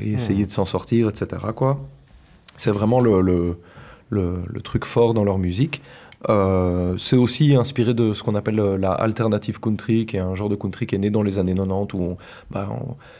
et 0.00 0.12
essayer 0.12 0.46
de 0.46 0.50
s'en 0.50 0.64
sortir, 0.64 1.08
etc. 1.08 1.26
Quoi. 1.54 1.78
C'est 2.56 2.70
vraiment 2.70 3.00
le, 3.00 3.20
le, 3.20 3.58
le- 4.10 4.40
le 4.46 4.60
truc 4.62 4.84
fort 4.84 5.14
dans 5.14 5.24
leur 5.24 5.38
musique. 5.38 5.82
Euh, 6.28 6.96
c'est 6.98 7.14
aussi 7.16 7.54
inspiré 7.54 7.94
de 7.94 8.12
ce 8.12 8.24
qu'on 8.24 8.34
appelle 8.34 8.58
euh, 8.58 8.76
la 8.76 8.90
alternative 8.90 9.60
country, 9.60 10.04
qui 10.04 10.16
est 10.16 10.20
un 10.20 10.34
genre 10.34 10.48
de 10.48 10.56
country 10.56 10.84
qui 10.86 10.96
est 10.96 10.98
né 10.98 11.10
dans 11.10 11.22
les 11.22 11.38
années 11.38 11.54
90 11.54 11.94
où 11.94 12.16
bah, 12.50 12.68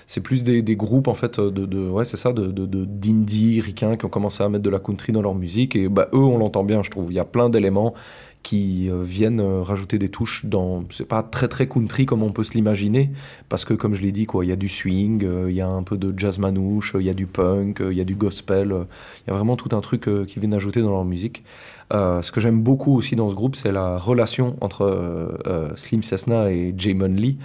c'est 0.09 0.21
plus 0.21 0.43
des, 0.43 0.63
groupes 0.75 1.07
en 1.07 1.15
fait 1.15 1.39
de, 1.39 1.65
de- 1.65 1.89
ouais 1.89 2.05
c'est 2.05 2.17
ça 2.17 2.33
de, 2.33 2.49
de, 2.49 2.67
de- 2.67 3.61
ricains 3.61 3.97
qui 3.97 4.05
ont 4.05 4.09
commencé 4.09 4.43
à 4.43 4.49
mettre 4.49 4.65
de 4.65 4.71
la 4.71 4.81
country 4.81 5.13
dans 5.13 5.23
leur 5.23 5.37
musique. 5.37 5.77
Et 5.77 5.89
bah, 5.89 6.09
eux 6.13 6.19
on 6.19 6.39
l'entend 6.39 6.65
bien 6.65 6.83
je 6.83 6.91
trouve. 6.91 7.13
Il 7.13 7.15
y 7.15 7.21
a 7.21 7.25
plein 7.25 7.49
d'éléments 7.49 7.95
qui 8.43 8.89
euh, 8.89 9.03
viennent 9.03 9.41
euh, 9.41 9.63
rajouter 9.63 9.99
des 9.99 10.09
touches 10.09 10.47
dans 10.47 10.85
c'est 10.91 11.07
pas 11.09 11.23
très 11.23 11.49
très 11.49 11.67
country 11.69 12.07
comme 12.07 12.23
on 12.23 12.31
peut 12.31 12.45
se 12.45 12.55
l'imaginer 12.55 13.11
parce 13.49 13.65
que 13.65 13.75
comme 13.75 13.95
je 13.95 14.01
l'ai 14.01 14.13
dit 14.13 14.27
quoi 14.27 14.45
il 14.45 14.49
y 14.49 14.53
a 14.53 14.57
du 14.57 14.69
swing 14.69 15.25
euh, 15.25 15.51
il 15.51 15.57
y 15.57 15.61
a 15.61 15.69
un 15.69 15.83
peu 15.83 15.97
de 15.99 16.15
jazz 16.17 16.39
manouche 16.39 16.95
il 16.99 17.05
y 17.05 17.11
a 17.11 17.15
du 17.15 17.27
punk 17.27 17.81
euh, 17.81 17.93
il 17.93 17.99
y 17.99 18.01
a 18.01 18.05
du 18.05 18.15
gospel 18.15 18.73
euh, 18.73 18.85
il 19.27 19.31
y 19.31 19.33
a 19.33 19.37
vraiment 19.37 19.57
tout 19.57 19.75
un 19.77 19.81
truc 19.81 20.07
euh, 20.09 20.25
qui 20.25 20.39
viennent 20.39 20.55
ajouter 20.55 20.81
dans 20.83 20.91
leur 20.91 21.05
musique 21.05 21.43
euh, 21.93 22.23
ce 22.23 22.33
que 22.33 22.41
j'aime 22.41 22.63
beaucoup 22.63 22.97
aussi 22.97 23.17
dans 23.17 23.31
ce 23.31 23.35
groupe, 23.35 23.57
c'est 23.57 23.73
la 23.73 23.97
relation 23.97 24.57
entre 24.61 24.83
euh, 24.83 25.29
euh, 25.47 25.71
Slim 25.77 26.03
Cessna 26.03 26.51
et 26.51 26.75
Jamon 26.77 27.07
Lee. 27.07 27.39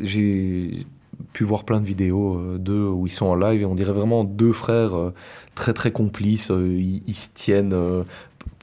J'ai 0.00 0.86
pu 1.32 1.44
voir 1.44 1.64
plein 1.64 1.80
de 1.80 1.84
vidéos 1.84 2.40
d'eux 2.58 2.86
où 2.86 3.06
ils 3.06 3.10
sont 3.10 3.26
en 3.26 3.34
live 3.34 3.62
et 3.62 3.64
on 3.64 3.74
dirait 3.74 3.92
vraiment 3.92 4.24
deux 4.24 4.52
frères 4.52 4.94
très 5.54 5.72
très 5.72 5.90
complices. 5.90 6.50
Ils, 6.50 7.14
se 7.14 7.28
tiennent 7.34 7.74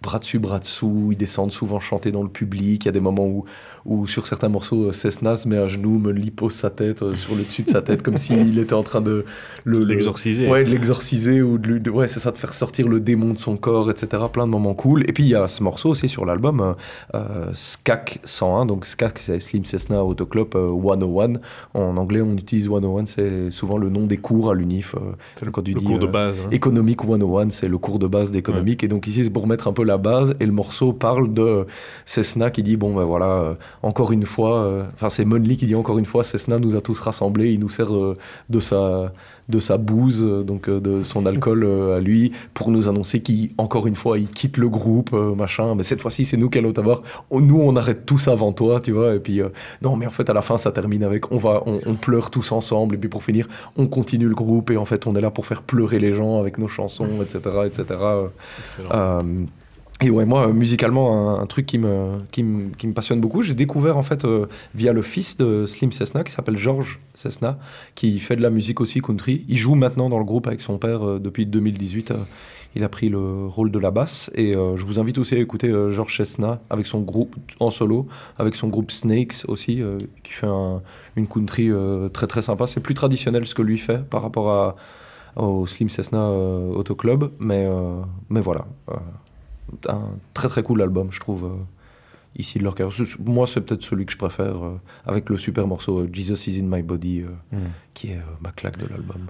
bras 0.01 0.19
dessus, 0.19 0.39
bras 0.39 0.59
dessous. 0.59 1.09
Ils 1.11 1.17
descendent 1.17 1.51
souvent 1.51 1.79
chanter 1.79 2.11
dans 2.11 2.23
le 2.23 2.29
public. 2.29 2.85
Il 2.85 2.87
y 2.87 2.89
a 2.89 2.93
des 2.93 3.01
moments 3.01 3.27
où, 3.27 3.45
où 3.85 4.07
sur 4.07 4.25
certains 4.25 4.49
morceaux, 4.49 4.85
euh, 4.85 4.91
Cessna 4.91 5.35
se 5.35 5.47
met 5.47 5.57
à 5.57 5.67
genoux, 5.67 5.99
me 5.99 6.11
pose 6.31 6.53
sa 6.53 6.69
tête 6.71 7.03
euh, 7.03 7.13
sur 7.13 7.35
le 7.35 7.43
dessus 7.43 7.61
de 7.63 7.69
sa 7.69 7.81
tête 7.81 8.01
comme 8.01 8.17
s'il 8.17 8.57
était 8.65 8.73
en 8.73 8.83
train 8.83 9.01
de 9.01 9.25
le 9.63 9.79
le- 9.79 9.85
L'exorciser. 9.85 10.49
Ouais, 10.49 10.63
de 10.63 10.69
l'exorciser 10.71 11.41
ou 11.41 11.57
de, 11.57 11.67
lui- 11.67 11.79
de- 11.79 11.89
ouais, 11.91 12.07
c'est 12.07 12.19
ça, 12.19 12.31
de 12.31 12.37
faire 12.37 12.53
sortir 12.53 12.87
le 12.87 12.99
démon 12.99 13.33
de 13.33 13.37
son 13.37 13.57
corps, 13.57 13.89
etc. 13.91 14.23
Plein 14.33 14.45
de 14.47 14.51
moments 14.51 14.73
cool. 14.73 15.03
Et 15.09 15.13
puis 15.13 15.23
il 15.23 15.29
y 15.29 15.35
a 15.35 15.47
ce 15.47 15.61
morceau 15.63 15.89
aussi 15.89 16.09
sur 16.09 16.25
l'album, 16.25 16.61
euh, 16.61 16.73
euh, 17.15 17.51
SCAC 17.53 18.19
101. 18.23 18.65
Donc 18.65 18.85
SCAC, 18.85 19.19
c'est 19.19 19.39
Slim 19.39 19.65
Cessna 19.65 20.03
Auto 20.03 20.25
Club 20.25 20.47
euh, 20.55 20.69
101. 20.71 21.33
En 21.73 21.97
anglais, 21.97 22.21
on 22.21 22.33
utilise 22.35 22.67
101, 22.67 23.05
c'est 23.05 23.51
souvent 23.51 23.77
le 23.77 23.89
nom 23.89 24.05
des 24.07 24.17
cours 24.17 24.49
à 24.51 24.53
l'UNIF. 24.55 24.95
euh, 24.95 25.45
quand 25.51 25.61
tu 25.61 25.73
le 25.73 25.79
dis, 25.79 25.85
cours 25.85 25.99
de 25.99 26.07
base, 26.07 26.37
hein. 26.43 26.49
Économique 26.51 27.01
101, 27.03 27.49
c'est 27.51 27.67
le 27.67 27.77
cours 27.77 27.99
de 27.99 28.07
base 28.07 28.31
d'économique. 28.31 28.83
Et 28.83 28.87
donc 28.87 29.05
ici, 29.07 29.23
c'est 29.23 29.29
pour 29.29 29.45
mettre 29.47 29.67
un 29.67 29.73
peu 29.73 29.83
la 29.83 29.97
base. 29.97 30.33
Et 30.39 30.45
le 30.45 30.51
morceau 30.51 30.91
parle 30.93 31.33
de 31.33 31.65
Cessna 32.05 32.49
qui 32.49 32.63
dit, 32.63 32.77
bon 32.77 32.95
ben 32.95 33.03
voilà, 33.03 33.57
encore 33.83 34.11
une 34.11 34.25
fois, 34.25 34.59
euh, 34.59 34.83
enfin 34.93 35.09
c'est 35.09 35.25
Monley 35.25 35.55
qui 35.55 35.65
dit 35.65 35.75
encore 35.75 35.97
une 35.97 36.05
fois, 36.05 36.23
Cessna 36.23 36.59
nous 36.59 36.75
a 36.75 36.81
tous 36.81 36.99
rassemblés, 36.99 37.51
il 37.51 37.59
nous 37.59 37.69
sert 37.69 37.95
euh, 37.95 38.17
de 38.49 38.59
sa 38.59 39.11
de 39.47 39.59
sa 39.59 39.77
bouse, 39.77 40.23
euh, 40.23 40.43
donc 40.43 40.69
de 40.69 41.03
son 41.03 41.25
alcool 41.27 41.65
à 41.95 41.99
lui, 41.99 42.31
pour 42.53 42.71
nous 42.71 42.87
annoncer 42.87 43.21
qu'il, 43.21 43.51
encore 43.57 43.87
une 43.87 43.95
fois, 43.95 44.17
il 44.17 44.29
quitte 44.29 44.57
le 44.57 44.69
groupe, 44.69 45.13
machin. 45.13 45.75
Mais 45.75 45.83
cette 45.83 46.01
fois-ci, 46.01 46.25
c'est 46.25 46.37
nous 46.37 46.49
qui 46.49 46.57
allons 46.57 46.71
t'avoir. 46.71 47.01
Nous, 47.31 47.59
on 47.59 47.75
arrête 47.75 48.05
tous 48.05 48.27
avant 48.27 48.53
toi, 48.53 48.79
tu 48.79 48.91
vois. 48.91 49.15
Et 49.15 49.19
puis, 49.19 49.41
euh, 49.41 49.49
non, 49.81 49.95
mais 49.95 50.07
en 50.07 50.11
fait, 50.11 50.29
à 50.29 50.33
la 50.33 50.41
fin, 50.41 50.57
ça 50.57 50.71
termine 50.71 51.03
avec 51.03 51.31
on 51.31 51.37
va, 51.37 51.63
on, 51.65 51.79
on 51.85 51.93
pleure 51.93 52.29
tous 52.31 52.51
ensemble. 52.51 52.95
Et 52.95 52.97
puis, 52.97 53.09
pour 53.09 53.23
finir, 53.23 53.47
on 53.77 53.87
continue 53.87 54.27
le 54.27 54.35
groupe. 54.35 54.71
Et 54.71 54.77
en 54.77 54.85
fait, 54.85 55.07
on 55.07 55.15
est 55.15 55.21
là 55.21 55.31
pour 55.31 55.45
faire 55.45 55.61
pleurer 55.61 55.99
les 55.99 56.13
gens 56.13 56.39
avec 56.39 56.57
nos 56.57 56.67
chansons, 56.67 57.21
etc., 57.21 57.39
etc. 57.65 57.85
Euh, 58.91 59.21
et 60.01 60.09
ouais, 60.09 60.25
moi, 60.25 60.47
euh, 60.49 60.53
musicalement, 60.53 61.39
un, 61.39 61.45
truc 61.45 61.65
qui 61.65 61.77
me, 61.77 62.17
qui, 62.31 62.43
me, 62.43 62.69
qui 62.75 62.85
me 62.85 62.93
passionne 62.93 63.21
beaucoup, 63.21 63.41
j'ai 63.41 63.53
découvert 63.53 63.97
en 63.97 64.03
fait 64.03 64.25
euh, 64.25 64.45
via 64.73 64.91
le 64.91 65.01
fils 65.01 65.37
de 65.37 65.65
Slim 65.65 65.93
Cessna, 65.93 66.23
qui 66.25 66.33
s'appelle 66.33 66.57
George 66.57 66.99
Cessna, 67.13 67.57
qui 67.95 68.19
fait 68.19 68.35
de 68.35 68.41
la 68.41 68.49
musique 68.49 68.81
aussi 68.81 68.99
country. 68.99 69.45
Il 69.47 69.57
joue 69.57 69.75
maintenant 69.75 70.09
dans 70.09 70.19
le 70.19 70.25
groupe 70.25 70.47
avec 70.47 70.59
son 70.59 70.77
père 70.77 71.07
euh, 71.07 71.19
depuis 71.19 71.45
2018. 71.45 72.11
euh, 72.11 72.15
il 72.77 72.83
a 72.83 72.89
pris 72.89 73.07
le 73.07 73.47
rôle 73.47 73.71
de 73.71 73.79
la 73.79 73.89
basse. 73.89 74.29
Et 74.35 74.51
je 74.51 74.85
vous 74.85 74.99
invite 74.99 75.17
aussi 75.17 75.33
à 75.35 75.37
écouter 75.37 75.71
George 75.91 76.17
Cessna 76.17 76.59
avec 76.69 76.87
son 76.87 76.99
groupe 76.99 77.37
en 77.61 77.69
solo, 77.69 78.05
avec 78.37 78.53
son 78.57 78.67
groupe 78.67 78.91
Snakes 78.91 79.45
aussi, 79.47 79.81
qui 80.25 80.33
fait 80.33 80.47
un- 80.47 80.81
une 81.15 81.25
country 81.25 81.71
très 82.11 82.27
très 82.27 82.41
sympa. 82.41 82.67
C'est 82.67 82.81
plus 82.81 82.93
traditionnel 82.93 83.45
ce 83.47 83.55
que 83.55 83.61
lui 83.61 83.77
fait 83.77 84.03
par 84.05 84.21
rapport 84.21 84.49
à, 84.51 84.75
au 85.41 85.65
Slim 85.67 85.87
Cessna 85.87 86.29
Auto 86.29 86.95
Club, 86.95 87.31
mais, 87.39 87.65
mais 88.27 88.41
voilà. 88.41 88.67
Un 89.89 90.11
très 90.33 90.47
très 90.47 90.63
cool 90.63 90.81
album, 90.81 91.07
je 91.11 91.19
trouve, 91.19 91.45
euh, 91.45 91.63
ici 92.37 92.59
de 92.59 92.63
leur 92.63 92.75
carrière. 92.75 92.95
Moi, 93.25 93.47
c'est 93.47 93.61
peut-être 93.61 93.83
celui 93.83 94.05
que 94.05 94.11
je 94.11 94.17
préfère, 94.17 94.63
euh, 94.65 94.79
avec 95.05 95.29
le 95.29 95.37
super 95.37 95.67
morceau 95.67 95.99
euh, 95.99 96.09
Jesus 96.11 96.49
is 96.49 96.59
in 96.59 96.65
my 96.65 96.81
body, 96.81 97.21
euh, 97.21 97.55
Mm. 97.57 97.69
qui 97.93 98.07
est 98.09 98.19
ma 98.41 98.51
claque 98.51 98.77
de 98.77 98.87
l'album. 98.87 99.27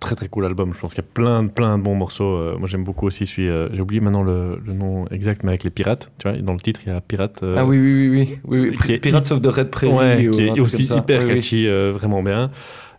Très 0.00 0.16
très 0.16 0.28
cool 0.28 0.44
album. 0.44 0.74
Je 0.74 0.78
pense 0.80 0.92
qu'il 0.92 1.02
y 1.02 1.06
a 1.06 1.10
plein, 1.14 1.44
de- 1.44 1.48
plein 1.48 1.78
de 1.78 1.82
bons 1.82 1.94
morceaux. 1.94 2.34
Euh, 2.36 2.58
moi 2.58 2.68
j'aime 2.68 2.84
beaucoup 2.84 3.06
aussi 3.06 3.24
celui. 3.24 3.48
euh, 3.48 3.68
J'ai 3.72 3.80
oublié 3.80 4.00
maintenant 4.02 4.22
le, 4.22 4.60
le 4.62 4.72
nom 4.74 5.06
exact, 5.08 5.42
mais 5.44 5.50
avec 5.50 5.64
les 5.64 5.70
pirates. 5.70 6.12
Tu 6.18 6.28
vois, 6.28 6.36
dans 6.38 6.52
le 6.52 6.60
titre 6.60 6.80
il 6.84 6.90
y 6.92 6.92
a 6.92 7.00
Pirates. 7.00 7.42
euh, 7.42 7.56
ah 7.58 7.64
oui, 7.64 7.78
oui, 7.78 8.38
oui, 8.44 8.70
oui. 8.86 8.98
Pirates 8.98 9.30
of 9.32 9.40
the 9.40 9.46
Red 9.46 9.70
Prairie. 9.70 9.94
Ouais, 9.94 10.28
qui 10.30 10.42
est 10.42 10.60
aussi 10.60 10.82
hyper 10.84 11.22
Oui, 11.22 11.28
catchy, 11.36 11.66
vraiment 11.66 12.22
bien. 12.22 12.50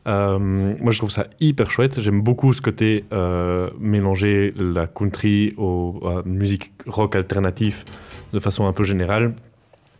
Euh, 0.07 0.37
moi, 0.39 0.91
je 0.91 0.97
trouve 0.97 1.11
ça 1.11 1.27
hyper 1.39 1.71
chouette. 1.71 1.99
J'aime 1.99 2.21
beaucoup 2.21 2.53
ce 2.53 2.61
côté 2.61 3.05
euh, 3.11 3.69
mélanger 3.79 4.53
la 4.57 4.87
country 4.87 5.53
au, 5.57 5.99
à 6.05 6.21
musique 6.27 6.71
rock 6.85 7.15
alternatif 7.15 7.85
de 8.33 8.39
façon 8.39 8.67
un 8.67 8.73
peu 8.73 8.83
générale. 8.83 9.33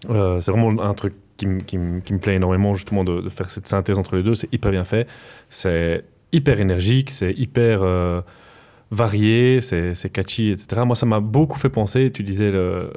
Euh, 0.10 0.42
c'est 0.42 0.52
vraiment 0.52 0.82
un 0.84 0.94
truc 0.94 1.14
qui, 1.38 1.48
me- 1.48 2.00
plaît 2.20 2.36
énormément, 2.36 2.76
justement, 2.76 3.04
de, 3.04 3.28
faire 3.30 3.50
cette 3.50 3.68
synthèse 3.68 3.98
entre 3.98 4.16
les 4.16 4.24
deux. 4.24 4.36
C'est 4.36 4.54
hyper 4.54 4.72
bien 4.72 4.84
fait. 4.84 5.08
C'est 5.50 6.06
hyper 6.32 6.60
énergique, 6.60 7.10
c'est 7.12 7.34
hyper 7.34 7.82
varié, 8.92 9.60
c'est 9.62 10.10
catchy, 10.12 10.52
etc. 10.52 10.84
Moi, 10.86 10.96
ça 10.96 11.06
m'a 11.06 11.20
beaucoup 11.20 11.58
fait 11.58 11.70
penser, 11.70 12.12
tu 12.12 12.24
disais 12.24 12.52
le, 12.52 12.92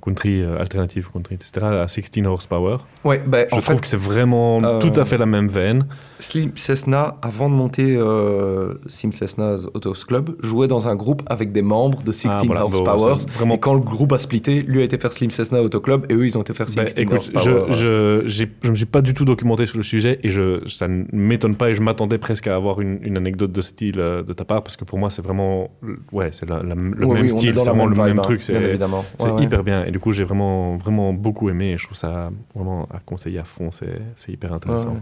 country 0.00 0.42
euh, 0.42 0.58
alternative, 0.60 1.08
country, 1.12 1.34
etc., 1.36 1.52
à 1.66 1.88
16 1.88 2.04
horsepower. 2.26 2.76
Ouais, 3.04 3.22
bah, 3.26 3.40
Je 3.50 3.54
en 3.56 3.60
trouve 3.60 3.74
fait, 3.76 3.80
que 3.80 3.86
c'est 3.86 3.96
vraiment 3.96 4.62
euh, 4.62 4.78
tout 4.78 4.92
à 4.98 5.04
fait 5.04 5.18
la 5.18 5.26
même 5.26 5.48
veine. 5.48 5.86
Slim 6.18 6.52
Cessna, 6.56 7.16
avant 7.22 7.48
de 7.50 7.54
monter 7.54 7.96
euh, 7.96 8.74
Slim 8.86 9.12
Cessna's 9.12 9.66
Autos 9.74 9.94
Club, 10.06 10.30
jouait 10.40 10.68
dans 10.68 10.86
un 10.88 10.94
groupe 10.94 11.22
avec 11.26 11.52
des 11.52 11.62
membres 11.62 12.02
de 12.02 12.12
16 12.12 12.30
Ah, 12.32 12.42
voilà, 12.46 12.64
Horsepower. 12.64 13.14
vraiment- 13.34 13.54
Et 13.54 13.60
quand 13.60 13.74
le 13.74 13.80
groupe 13.80 14.12
a 14.12 14.18
splitté, 14.18 14.62
lui 14.62 14.80
a 14.80 14.84
été 14.84 14.98
faire 14.98 15.12
Slim 15.12 15.30
Cessna 15.30 15.60
Auto 15.62 15.80
Club 15.80 16.06
et 16.08 16.14
eux, 16.14 16.24
ils 16.24 16.38
ont 16.38 16.42
été 16.42 16.54
faire 16.54 16.68
16 16.68 16.76
Bah, 16.94 17.02
écoute, 17.02 17.30
Horsepower. 17.34 17.72
je, 17.72 18.22
je, 18.26 18.44
je 18.62 18.70
me 18.70 18.76
suis 18.76 18.86
pas 18.86 19.00
du 19.00 19.14
tout 19.14 19.24
documenté 19.24 19.66
sur 19.66 19.76
le 19.78 19.82
sujet 19.82 20.20
et 20.22 20.30
je, 20.30 20.66
ça 20.68 20.86
ne 20.88 21.04
m'étonne 21.12 21.56
pas 21.56 21.70
et 21.70 21.74
je 21.74 21.82
m'attendais 21.82 22.18
presque 22.18 22.46
à 22.46 22.54
avoir 22.54 22.80
une, 22.80 22.98
une 23.02 23.16
anecdote 23.16 23.50
de 23.52 23.60
style 23.62 23.98
euh, 23.98 24.22
de 24.22 24.32
ta 24.32 24.44
part 24.44 24.62
parce 24.62 24.76
que 24.76 24.84
pour 24.84 24.98
moi 24.98 25.10
c'est 25.10 25.22
vraiment 25.22 25.70
ouais 26.12 26.30
c'est 26.32 26.48
le 26.48 26.62
même 26.62 26.94
oui, 27.00 27.28
style, 27.30 27.54
c'est 27.56 27.64
vraiment 27.64 27.86
le 27.86 27.96
même 27.96 28.20
truc, 28.20 28.42
c'est 28.42 28.54
évidemment. 28.54 29.04
Ouais, 29.20 29.30
ouais. 29.30 29.42
Bien 29.62 29.84
et 29.84 29.90
du 29.90 29.98
coup 29.98 30.12
j'ai 30.12 30.24
vraiment 30.24 30.76
vraiment 30.76 31.12
beaucoup 31.12 31.48
aimé 31.50 31.72
et 31.72 31.78
je 31.78 31.84
trouve 31.86 31.96
ça 31.96 32.30
vraiment 32.54 32.86
à 32.92 32.98
conseiller 33.04 33.38
à 33.38 33.44
fond, 33.44 33.70
c'est 33.70 34.00
c'est 34.16 34.32
hyper 34.32 34.52
intéressant. 34.52 34.90
Ouais. 34.90 35.00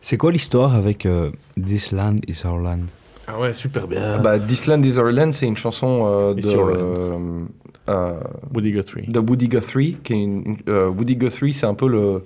C'est 0.00 0.16
quoi 0.16 0.32
l'histoire 0.32 0.74
avec 0.74 1.04
euh, 1.06 1.30
This 1.54 1.92
Land 1.92 2.16
is 2.26 2.42
Our 2.46 2.58
Land? 2.58 2.80
Ah 3.26 3.38
ouais 3.38 3.52
super 3.52 3.86
bien. 3.86 4.14
Ah 4.14 4.18
bah, 4.18 4.38
This 4.38 4.66
Land 4.66 4.82
is 4.82 4.98
Our 4.98 5.10
Land, 5.12 5.32
c'est 5.32 5.46
une 5.46 5.56
chanson 5.56 6.02
euh, 6.06 6.34
de, 6.34 6.40
euh, 6.56 7.44
euh, 7.88 8.20
Woody 8.54 8.72
Guthrie. 8.72 9.06
de 9.06 9.20
Woody 9.20 9.48
Guthrie. 9.48 9.98
Qui 10.02 10.14
est 10.14 10.22
une- 10.22 10.56
euh, 10.68 10.88
Woody 10.88 11.16
Guthrie, 11.16 11.52
c'est 11.52 11.66
un 11.66 11.74
peu 11.74 11.86
le, 11.88 12.24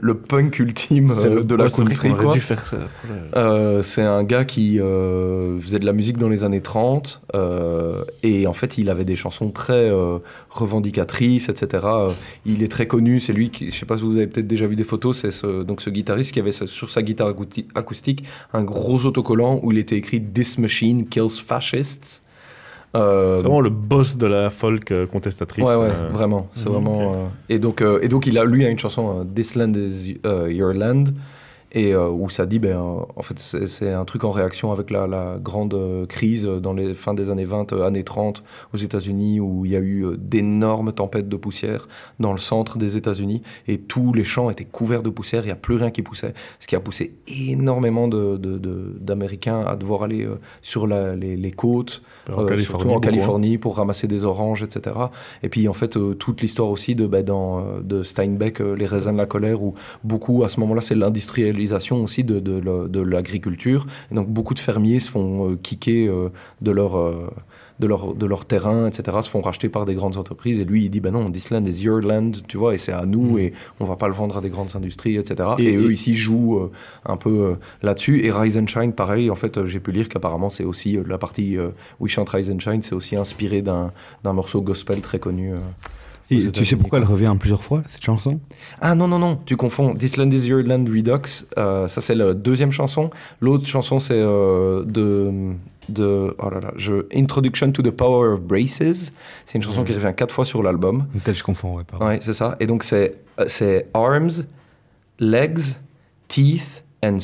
le 0.00 0.14
punk 0.14 0.58
ultime 0.60 1.10
euh, 1.10 1.34
le- 1.36 1.44
de 1.44 1.54
la 1.56 1.64
country. 1.86 2.08
dû 2.32 2.40
faire 2.40 2.64
ça 2.64 2.76
le- 2.78 3.38
Euh, 3.38 3.82
c'est 3.82 4.02
un 4.02 4.22
gars 4.24 4.44
qui 4.44 4.78
euh, 4.80 5.58
faisait 5.60 5.78
de 5.80 5.86
la 5.86 5.92
musique 5.92 6.18
dans 6.18 6.28
les 6.28 6.44
années 6.44 6.60
30 6.60 7.20
euh, 7.34 8.04
et 8.22 8.46
en 8.46 8.52
fait 8.52 8.78
il 8.78 8.88
avait 8.90 9.04
des 9.04 9.16
chansons 9.16 9.50
très 9.50 9.90
revendicatrices, 10.50 11.48
etc. 11.48 11.84
Il 12.44 12.62
est 12.62 12.68
très 12.70 12.86
connu, 12.86 13.20
c'est 13.20 13.32
lui 13.32 13.50
qui, 13.50 13.70
je 13.70 13.76
sais 13.76 13.86
pas 13.86 13.96
si 13.96 14.04
vous 14.04 14.16
avez 14.16 14.26
peut-être 14.26 14.46
déjà 14.46 14.66
vu 14.66 14.76
des 14.76 14.84
photos, 14.84 15.18
c'est 15.18 15.30
ce, 15.30 15.62
donc 15.62 15.80
ce 15.82 15.90
guitariste 15.90 16.32
qui 16.32 16.40
avait 16.40 16.52
sur 16.52 16.90
sa 16.90 17.02
guitare 17.02 17.30
acousti- 17.30 17.66
acoustique 17.74 18.24
un 18.52 18.62
gros 18.62 19.04
autocollant 19.04 19.60
où 19.62 19.72
il 19.72 19.78
était 19.78 19.96
écrit 19.96 20.22
This 20.22 20.58
machine 20.58 21.06
kills 21.08 21.28
fascists. 21.44 22.22
Euh, 22.96 23.36
C'est 23.38 23.44
vraiment 23.44 23.60
le 23.60 23.70
boss 23.70 24.16
de 24.16 24.26
la 24.26 24.50
folk 24.50 24.90
euh, 24.90 25.06
contestatrice. 25.06 25.64
Ouais, 25.64 25.74
ouais, 25.76 25.88
euh. 25.90 26.08
vraiment. 26.12 26.48
C'est 26.54 26.66
Mhm, 26.66 26.72
vraiment. 26.72 27.12
euh, 27.12 27.14
et 27.48 27.58
donc, 27.58 27.80
euh, 27.82 27.98
et 28.02 28.08
donc, 28.08 28.26
il 28.26 28.36
a, 28.38 28.44
lui 28.44 28.64
a 28.64 28.68
une 28.70 28.78
chanson, 28.78 29.20
euh, 29.20 29.24
This 29.34 29.54
Land 29.54 29.72
is 29.74 30.18
Your 30.24 30.72
Land, 30.72 31.04
et 31.72 31.92
euh, 31.94 32.08
où 32.08 32.30
ça 32.30 32.46
dit, 32.46 32.58
ben, 32.58 32.76
euh, 32.78 33.00
en 33.16 33.22
fait, 33.22 33.38
c'est 33.38 33.92
un 33.92 34.04
truc 34.04 34.24
en 34.24 34.30
réaction 34.30 34.72
avec 34.72 34.90
la, 34.90 35.06
la 35.06 35.36
grande 35.42 35.74
euh, 35.74 36.06
crise 36.06 36.44
dans 36.46 36.72
les 36.72 36.94
fins 36.94 37.12
des 37.14 37.30
années 37.30 37.44
20, 37.44 37.72
euh, 37.72 37.86
années 37.86 38.04
30 38.04 38.42
aux 38.72 38.76
États-Unis, 38.76 39.40
où 39.40 39.64
il 39.64 39.72
y 39.72 39.76
a 39.76 39.80
eu 39.80 40.04
d'énormes 40.18 40.92
tempêtes 40.92 41.28
de 41.28 41.36
poussière 41.36 41.88
dans 42.20 42.32
le 42.32 42.38
centre 42.38 42.78
des 42.78 42.96
États-Unis, 42.96 43.42
et 43.68 43.78
tous 43.78 44.12
les 44.12 44.24
champs 44.24 44.48
étaient 44.50 44.64
couverts 44.64 45.02
de 45.02 45.10
poussière, 45.10 45.42
il 45.42 45.46
n'y 45.46 45.52
a 45.52 45.56
plus 45.56 45.76
rien 45.76 45.90
qui 45.90 46.02
poussait, 46.02 46.34
ce 46.60 46.66
qui 46.66 46.76
a 46.76 46.80
poussé 46.80 47.14
énormément 47.28 48.08
de- 48.08 48.36
de- 48.36 48.58
de- 48.58 48.96
d'Américains 49.00 49.60
à 49.66 49.76
devoir 49.76 50.02
aller 50.04 50.26
sur 50.62 50.86
la- 50.86 51.14
les, 51.16 51.36
les 51.36 51.50
côtes, 51.50 52.02
En 52.32 52.44
euh, 52.44 52.58
surtout 52.58 52.90
en 52.90 52.96
hein. 52.96 53.00
Californie, 53.00 53.58
pour 53.58 53.76
ramasser 53.76 54.06
des 54.06 54.24
oranges, 54.24 54.62
etc. 54.62 54.96
Et 55.42 55.48
puis 55.48 55.68
en 55.68 55.72
fait, 55.72 55.96
euh, 55.96 56.14
toute 56.14 56.40
l'histoire 56.42 56.70
aussi 56.70 56.94
de, 56.94 57.06
bah, 57.06 57.22
dans, 57.22 57.64
de 57.82 58.02
Steinbeck, 58.02 58.60
Les 58.60 58.86
raisins 58.86 59.12
de 59.12 59.18
la 59.18 59.26
colère, 59.26 59.62
où 59.62 59.74
beaucoup, 60.04 60.44
à 60.44 60.48
ce 60.48 60.60
moment-là, 60.60 60.80
c'est 60.80 60.94
l'industrialisation 61.56 62.02
aussi 62.02 62.24
de, 62.24 62.38
de, 62.40 63.00
l'agriculture. 63.00 63.86
Donc 64.10 64.28
beaucoup 64.28 64.54
de 64.54 64.60
fermiers 64.60 65.00
se 65.00 65.10
font 65.10 65.50
euh, 65.50 65.56
kicker 65.56 66.08
euh, 66.08 66.30
de 66.60 66.70
leur... 66.70 66.96
euh, 66.96 67.30
de 67.78 67.86
leur, 67.86 68.14
de 68.14 68.26
leur 68.26 68.46
terrain, 68.46 68.86
etc., 68.86 69.18
se 69.20 69.28
font 69.28 69.42
racheter 69.42 69.68
par 69.68 69.84
des 69.84 69.94
grandes 69.94 70.16
entreprises. 70.16 70.58
Et 70.60 70.64
lui, 70.64 70.84
il 70.84 70.88
dit, 70.88 71.00
ben 71.00 71.12
non, 71.12 71.30
this 71.30 71.50
land 71.50 71.64
is 71.64 71.82
your 71.82 72.00
land, 72.00 72.32
tu 72.48 72.56
vois, 72.56 72.74
et 72.74 72.78
c'est 72.78 72.92
à 72.92 73.04
nous, 73.04 73.38
et 73.38 73.52
on 73.80 73.84
va 73.84 73.96
pas 73.96 74.08
le 74.08 74.14
vendre 74.14 74.38
à 74.38 74.40
des 74.40 74.48
grandes 74.48 74.74
industries, 74.74 75.16
etc. 75.16 75.50
Et, 75.58 75.64
Et- 75.64 75.76
eux, 75.76 75.92
ici, 75.92 76.14
jouent 76.14 76.58
euh, 76.58 76.70
un 77.04 77.16
peu 77.16 77.30
euh, 77.30 77.54
là-dessus. 77.82 78.24
Et 78.24 78.30
Rise 78.30 78.56
and 78.56 78.66
Shine, 78.66 78.92
pareil, 78.94 79.30
en 79.30 79.34
fait, 79.34 79.58
euh, 79.58 79.66
j'ai 79.66 79.80
pu 79.80 79.92
lire 79.92 80.08
qu'apparemment, 80.08 80.48
c'est 80.48 80.64
aussi 80.64 80.98
la 81.06 81.18
partie 81.18 81.58
où 82.00 82.06
il 82.06 82.10
chante 82.10 82.30
Rise 82.30 82.50
and 82.50 82.60
Shine, 82.60 82.82
c'est 82.82 82.94
aussi 82.94 83.16
inspiré 83.16 83.60
d'un 83.60 83.90
d'un 84.24 84.32
morceau 84.32 84.62
gospel 84.62 85.00
très 85.02 85.18
connu. 85.18 85.52
Et 86.30 86.50
tu 86.50 86.64
sais 86.64 86.76
pourquoi 86.76 86.98
quoi. 86.98 87.06
elle 87.06 87.12
revient 87.12 87.36
plusieurs 87.38 87.62
fois, 87.62 87.82
cette 87.88 88.02
chanson? 88.02 88.40
Ah 88.80 88.94
non, 88.94 89.06
non, 89.06 89.18
non, 89.18 89.38
tu 89.46 89.56
confonds. 89.56 89.94
This 89.94 90.16
Land 90.16 90.30
is 90.32 90.46
Your 90.48 90.62
Land 90.62 90.84
Redux, 90.86 91.46
euh, 91.56 91.86
ça 91.88 92.00
c'est 92.00 92.14
la 92.16 92.34
deuxième 92.34 92.72
chanson. 92.72 93.10
L'autre 93.40 93.66
chanson 93.66 94.00
c'est 94.00 94.14
euh, 94.18 94.84
de, 94.84 95.52
de. 95.88 96.34
Oh 96.38 96.50
là 96.50 96.60
là, 96.60 96.72
je, 96.76 97.06
Introduction 97.14 97.70
to 97.70 97.80
the 97.82 97.90
Power 97.90 98.28
of 98.32 98.40
Braces. 98.42 99.12
C'est 99.44 99.56
une 99.56 99.62
chanson 99.62 99.84
qui 99.84 99.92
revient 99.92 100.12
quatre 100.16 100.34
fois 100.34 100.44
sur 100.44 100.62
l'album. 100.62 101.06
Peut-être 101.24 101.36
je 101.38 101.44
confonds, 101.44 101.76
ouais, 101.76 101.84
pardon. 101.84 102.06
Ouais, 102.06 102.18
c'est 102.20 102.34
ça. 102.34 102.56
Et 102.60 102.66
donc 102.66 102.82
c'est 102.82 103.14
euh, 103.38 103.44
c'est 103.46 103.88
Arms, 103.94 104.30
Legs, 105.20 105.76
Teeth 106.28 106.84
and 107.04 107.18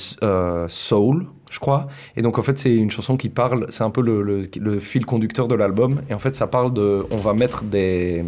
Soul, 0.69 1.27
je 1.51 1.59
crois. 1.59 1.89
Et 2.17 2.23
donc 2.23 2.39
en 2.39 2.43
fait 2.43 2.59
c'est 2.59 2.75
une 2.75 2.91
chanson 2.91 3.17
qui 3.17 3.29
parle, 3.29 3.67
c'est 3.71 3.83
un 3.83 3.91
peu 3.91 4.01
le, 4.01 4.23
le- 4.23 4.49
le 4.61 4.79
fil 4.79 5.05
conducteur 5.07 5.49
de 5.49 5.55
l'album. 5.57 6.03
Et 6.09 6.15
en 6.15 6.19
fait 6.19 6.35
ça 6.37 6.47
parle 6.47 6.73
de, 6.73 7.05
on 7.11 7.17
va 7.17 7.35
mettre 7.35 7.65
des, 7.65 8.25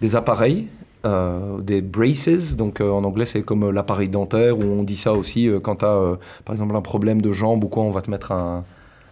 des 0.00 0.16
appareils. 0.16 0.68
euh, 1.06 1.58
des 1.60 1.82
braces, 1.82 2.56
donc 2.56 2.80
euh, 2.80 2.90
en 2.90 3.04
anglais 3.04 3.26
c'est 3.26 3.42
comme 3.42 3.64
euh, 3.64 3.72
l'appareil 3.72 4.08
dentaire 4.08 4.58
où 4.58 4.62
on 4.62 4.82
dit 4.84 4.96
ça 4.96 5.12
aussi 5.12 5.46
euh, 5.48 5.60
quand 5.60 5.76
tu 5.76 5.84
as 5.84 6.16
par 6.46 6.54
exemple 6.54 6.74
un 6.74 6.80
problème 6.80 7.20
de 7.20 7.30
jambe 7.30 7.62
ou 7.62 7.68
quoi, 7.68 7.82
on 7.82 7.90
va 7.90 8.00
te 8.00 8.10
mettre 8.10 8.32
un, 8.32 8.64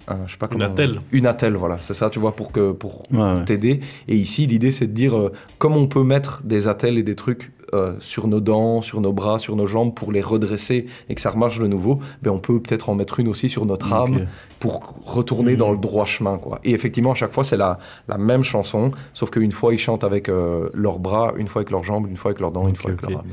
un- 0.08 0.16
je 0.26 0.32
sais 0.32 0.38
pas 0.38 0.46
Une 0.50 0.52
comment- 0.58 0.72
attelle. 0.72 1.00
Une 1.12 1.26
attelle, 1.26 1.54
voilà, 1.54 1.76
c'est 1.82 1.92
ça, 1.92 2.08
tu 2.08 2.18
vois, 2.18 2.34
pour 2.34 2.50
que 2.50 2.72
pour 2.72 3.02
Ouais, 3.12 3.18
ouais. 3.20 3.44
t'aider. 3.44 3.80
Et 4.08 4.16
ici, 4.16 4.46
l'idée, 4.46 4.70
c'est 4.70 4.86
de 4.86 4.92
dire 4.94 5.14
euh, 5.18 5.32
comme 5.58 5.76
on 5.76 5.86
peut 5.86 6.02
mettre 6.02 6.42
des 6.44 6.66
attelles 6.66 6.96
et 6.96 7.02
des 7.02 7.14
trucs 7.14 7.52
euh, 7.74 7.94
sur 8.00 8.28
nos 8.28 8.40
dents, 8.40 8.82
sur 8.82 9.00
nos 9.00 9.12
bras, 9.12 9.38
sur 9.38 9.56
nos 9.56 9.66
jambes 9.66 9.94
pour 9.94 10.12
les 10.12 10.20
redresser 10.20 10.86
et 11.08 11.14
que 11.14 11.20
ça 11.20 11.30
remarche 11.30 11.58
de 11.58 11.66
nouveau, 11.66 12.00
ben 12.22 12.30
on 12.30 12.38
peut 12.38 12.60
peut-être 12.60 12.88
en 12.88 12.94
mettre 12.94 13.20
une 13.20 13.28
aussi 13.28 13.48
sur 13.48 13.64
notre 13.64 13.92
âme 13.92 14.26
pour 14.58 14.94
retourner 15.04 15.56
dans 15.56 15.72
le 15.72 15.78
droit 15.78 16.04
chemin, 16.04 16.38
quoi. 16.38 16.60
Et 16.64 16.72
effectivement, 16.72 17.12
à 17.12 17.14
chaque 17.14 17.32
fois, 17.32 17.44
c'est 17.44 17.56
la, 17.56 17.78
la 18.08 18.18
même 18.18 18.42
chanson, 18.42 18.92
sauf 19.14 19.30
qu'une 19.30 19.52
fois, 19.52 19.72
ils 19.72 19.78
chantent 19.78 20.04
avec 20.04 20.28
euh, 20.28 20.68
leurs 20.74 20.98
bras, 20.98 21.32
une 21.36 21.48
fois 21.48 21.60
avec 21.60 21.70
leurs 21.70 21.84
jambes, 21.84 22.06
une 22.08 22.16
fois 22.16 22.30
avec 22.30 22.40
leurs 22.40 22.52
dents, 22.52 22.68
une 22.68 22.76
fois 22.76 22.90
avec 22.90 23.02
leur 23.02 23.20
âme. 23.20 23.26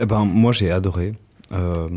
Eh 0.00 0.06
ben, 0.06 0.24
moi, 0.24 0.52
j'ai 0.52 0.70
adoré. 0.70 1.12
Euh, 1.52 1.88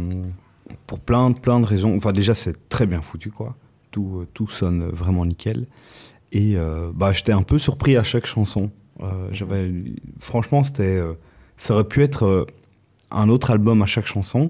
pour 0.88 1.00
plein, 1.00 1.32
plein 1.32 1.60
de 1.60 1.66
raisons. 1.66 1.96
Enfin, 1.98 2.14
déjà, 2.14 2.34
c'est 2.34 2.70
très 2.70 2.86
bien 2.86 3.02
foutu, 3.02 3.32
quoi. 3.32 3.56
Tout, 3.92 4.26
tout 4.34 4.48
sonne 4.48 4.88
vraiment 4.90 5.26
nickel. 5.26 5.68
Et 6.32 6.56
bah, 6.96 7.12
j'étais 7.12 7.34
un 7.34 7.42
peu 7.42 7.58
surpris 7.58 7.98
à 7.98 8.04
chaque 8.04 8.26
chanson. 8.26 8.72
Euh, 9.04 9.30
j'avais, 9.32 9.72
franchement, 10.20 10.64
c'était, 10.64 10.98
euh, 10.98 11.14
ça 11.62 11.76
aurait 11.76 11.84
pu 11.84 12.02
être 12.02 12.26
euh, 12.26 12.46
un 13.12 13.30
autre 13.30 13.52
album 13.52 13.82
à 13.84 13.86
chaque 13.86 14.08
chanson. 14.08 14.50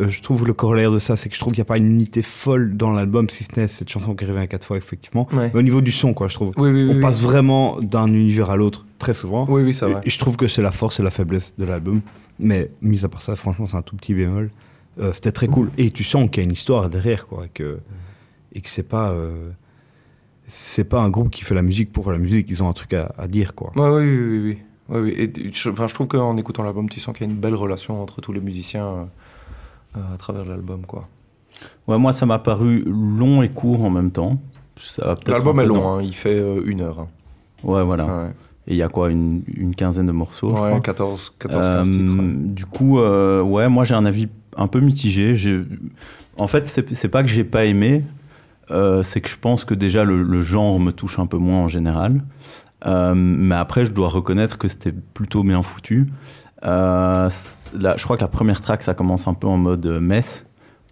Euh, 0.00 0.08
je 0.08 0.20
trouve 0.22 0.44
le 0.44 0.52
corollaire 0.54 0.90
de 0.90 0.98
ça, 0.98 1.16
c'est 1.16 1.28
que 1.28 1.34
je 1.36 1.40
trouve 1.40 1.52
qu'il 1.52 1.60
n'y 1.60 1.66
a 1.66 1.72
pas 1.72 1.76
une 1.78 1.86
unité 1.92 2.20
folle 2.22 2.76
dans 2.76 2.90
l'album, 2.90 3.28
si 3.30 3.44
ce 3.44 3.58
n'est 3.60 3.68
cette 3.68 3.88
chanson 3.88 4.14
qui 4.16 4.24
revient 4.24 4.46
quatre 4.48 4.66
fois, 4.66 4.76
effectivement. 4.76 5.28
Ouais. 5.32 5.50
Mais 5.54 5.58
au 5.60 5.62
niveau 5.62 5.80
du 5.80 5.92
son, 5.92 6.14
quoi, 6.14 6.26
je 6.26 6.34
trouve. 6.34 6.52
Oui, 6.56 6.70
oui, 6.70 6.84
oui, 6.88 6.94
On 6.96 7.00
passe 7.00 7.20
vraiment 7.22 7.80
d'un 7.80 8.08
univers 8.08 8.50
à 8.50 8.56
l'autre 8.56 8.86
très 8.98 9.14
souvent. 9.14 9.46
Oui, 9.48 9.62
oui, 9.62 9.72
c'est 9.72 9.86
vrai. 9.86 10.00
Et 10.04 10.10
je 10.10 10.18
trouve 10.18 10.36
que 10.36 10.48
c'est 10.48 10.62
la 10.62 10.72
force 10.72 10.98
et 10.98 11.02
la 11.04 11.10
faiblesse 11.12 11.54
de 11.58 11.64
l'album. 11.64 12.00
Mais 12.40 12.70
mis 12.82 13.04
à 13.04 13.08
part 13.08 13.22
ça, 13.22 13.36
franchement, 13.36 13.66
c'est 13.68 13.76
un 13.76 13.82
tout 13.82 13.94
petit 13.96 14.14
bémol. 14.14 14.50
Euh, 15.00 15.12
C'était 15.12 15.32
très 15.32 15.46
cool. 15.46 15.70
Et 15.78 15.90
tu 15.92 16.02
sens 16.02 16.28
qu'il 16.28 16.42
y 16.42 16.44
a 16.44 16.48
une 16.48 16.52
histoire 16.52 16.88
derrière, 16.90 17.26
quoi. 17.28 17.46
Et 17.46 17.50
que, 17.54 17.78
et 18.52 18.60
que 18.60 18.68
c'est 18.68 18.82
pas. 18.88 19.10
euh, 19.10 19.50
c'est 20.50 20.84
pas 20.84 21.00
un 21.02 21.10
groupe 21.10 21.30
qui 21.30 21.44
fait 21.44 21.54
la 21.54 21.62
musique 21.62 21.92
pour 21.92 22.10
la 22.10 22.16
musique, 22.18 22.48
ils 22.50 22.62
ont 22.62 22.68
un 22.68 22.72
truc 22.72 22.94
à, 22.94 23.12
à 23.18 23.26
dire, 23.28 23.54
quoi. 23.54 23.70
Ouais, 23.76 23.90
oui, 23.90 24.16
oui, 24.16 24.38
oui, 24.44 24.58
oui. 24.88 24.98
Oui. 25.00 25.10
Et 25.18 25.50
je, 25.52 25.70
enfin, 25.70 25.86
je 25.86 25.94
trouve 25.94 26.08
qu'en 26.08 26.36
écoutant 26.36 26.62
l'album, 26.62 26.88
tu 26.88 27.00
sens 27.00 27.14
qu'il 27.16 27.26
y 27.26 27.30
a 27.30 27.32
une 27.32 27.38
belle 27.38 27.54
relation 27.54 28.02
entre 28.02 28.20
tous 28.20 28.32
les 28.32 28.40
musiciens 28.40 28.86
euh, 28.86 29.04
euh, 29.96 30.14
à 30.14 30.16
travers 30.16 30.44
l'album, 30.44 30.82
quoi. 30.86 31.08
Ouais, 31.86 31.98
moi, 31.98 32.12
ça 32.12 32.26
m'a 32.26 32.38
paru 32.38 32.84
long 32.86 33.42
et 33.42 33.48
court 33.48 33.84
en 33.84 33.90
même 33.90 34.10
temps. 34.10 34.38
L'album 35.26 35.58
est 35.60 35.66
long, 35.66 35.88
hein, 35.96 36.02
il 36.02 36.14
fait 36.14 36.38
euh, 36.38 36.62
une 36.66 36.80
heure. 36.82 37.00
hein. 37.00 37.08
Ouais, 37.64 37.82
voilà. 37.82 38.04
Ouais. 38.06 38.30
Et 38.68 38.72
il 38.74 38.76
y 38.76 38.82
a 38.82 38.88
quoi, 38.88 39.10
une, 39.10 39.42
une 39.52 39.74
quinzaine 39.74 40.06
de 40.06 40.12
morceaux 40.12 40.50
je 40.50 40.60
Ouais, 40.60 40.68
crois 40.68 40.80
14, 40.80 41.32
14 41.38 41.66
15 41.68 41.90
titres. 41.90 42.12
Euh, 42.20 42.32
Du 42.36 42.66
coup, 42.66 43.00
euh, 43.00 43.42
ouais, 43.42 43.68
moi 43.68 43.84
j'ai 43.84 43.94
un 43.94 44.04
avis 44.04 44.28
un 44.56 44.66
peu 44.66 44.80
mitigé. 44.80 45.34
En 46.36 46.46
fait, 46.46 46.68
c'est 46.68 46.94
c'est 46.94 47.08
pas 47.08 47.22
que 47.22 47.28
j'ai 47.28 47.44
pas 47.44 47.64
aimé, 47.64 48.04
euh, 48.70 49.02
c'est 49.02 49.20
que 49.22 49.28
je 49.30 49.38
pense 49.38 49.64
que 49.64 49.74
déjà 49.74 50.04
le, 50.04 50.22
le 50.22 50.42
genre 50.42 50.78
me 50.80 50.92
touche 50.92 51.18
un 51.18 51.26
peu 51.26 51.38
moins 51.38 51.60
en 51.62 51.68
général. 51.68 52.22
Euh, 52.86 53.12
mais 53.14 53.54
après, 53.56 53.84
je 53.84 53.92
dois 53.92 54.08
reconnaître 54.08 54.58
que 54.58 54.68
c'était 54.68 54.92
plutôt 54.92 55.42
bien 55.42 55.62
foutu. 55.62 56.08
Euh, 56.64 57.28
là, 57.78 57.94
je 57.96 58.04
crois 58.04 58.16
que 58.16 58.22
la 58.22 58.28
première 58.28 58.60
track, 58.60 58.82
ça 58.82 58.94
commence 58.94 59.26
un 59.28 59.34
peu 59.34 59.46
en 59.46 59.56
mode 59.56 59.86
euh, 59.86 60.00
mess. 60.00 60.44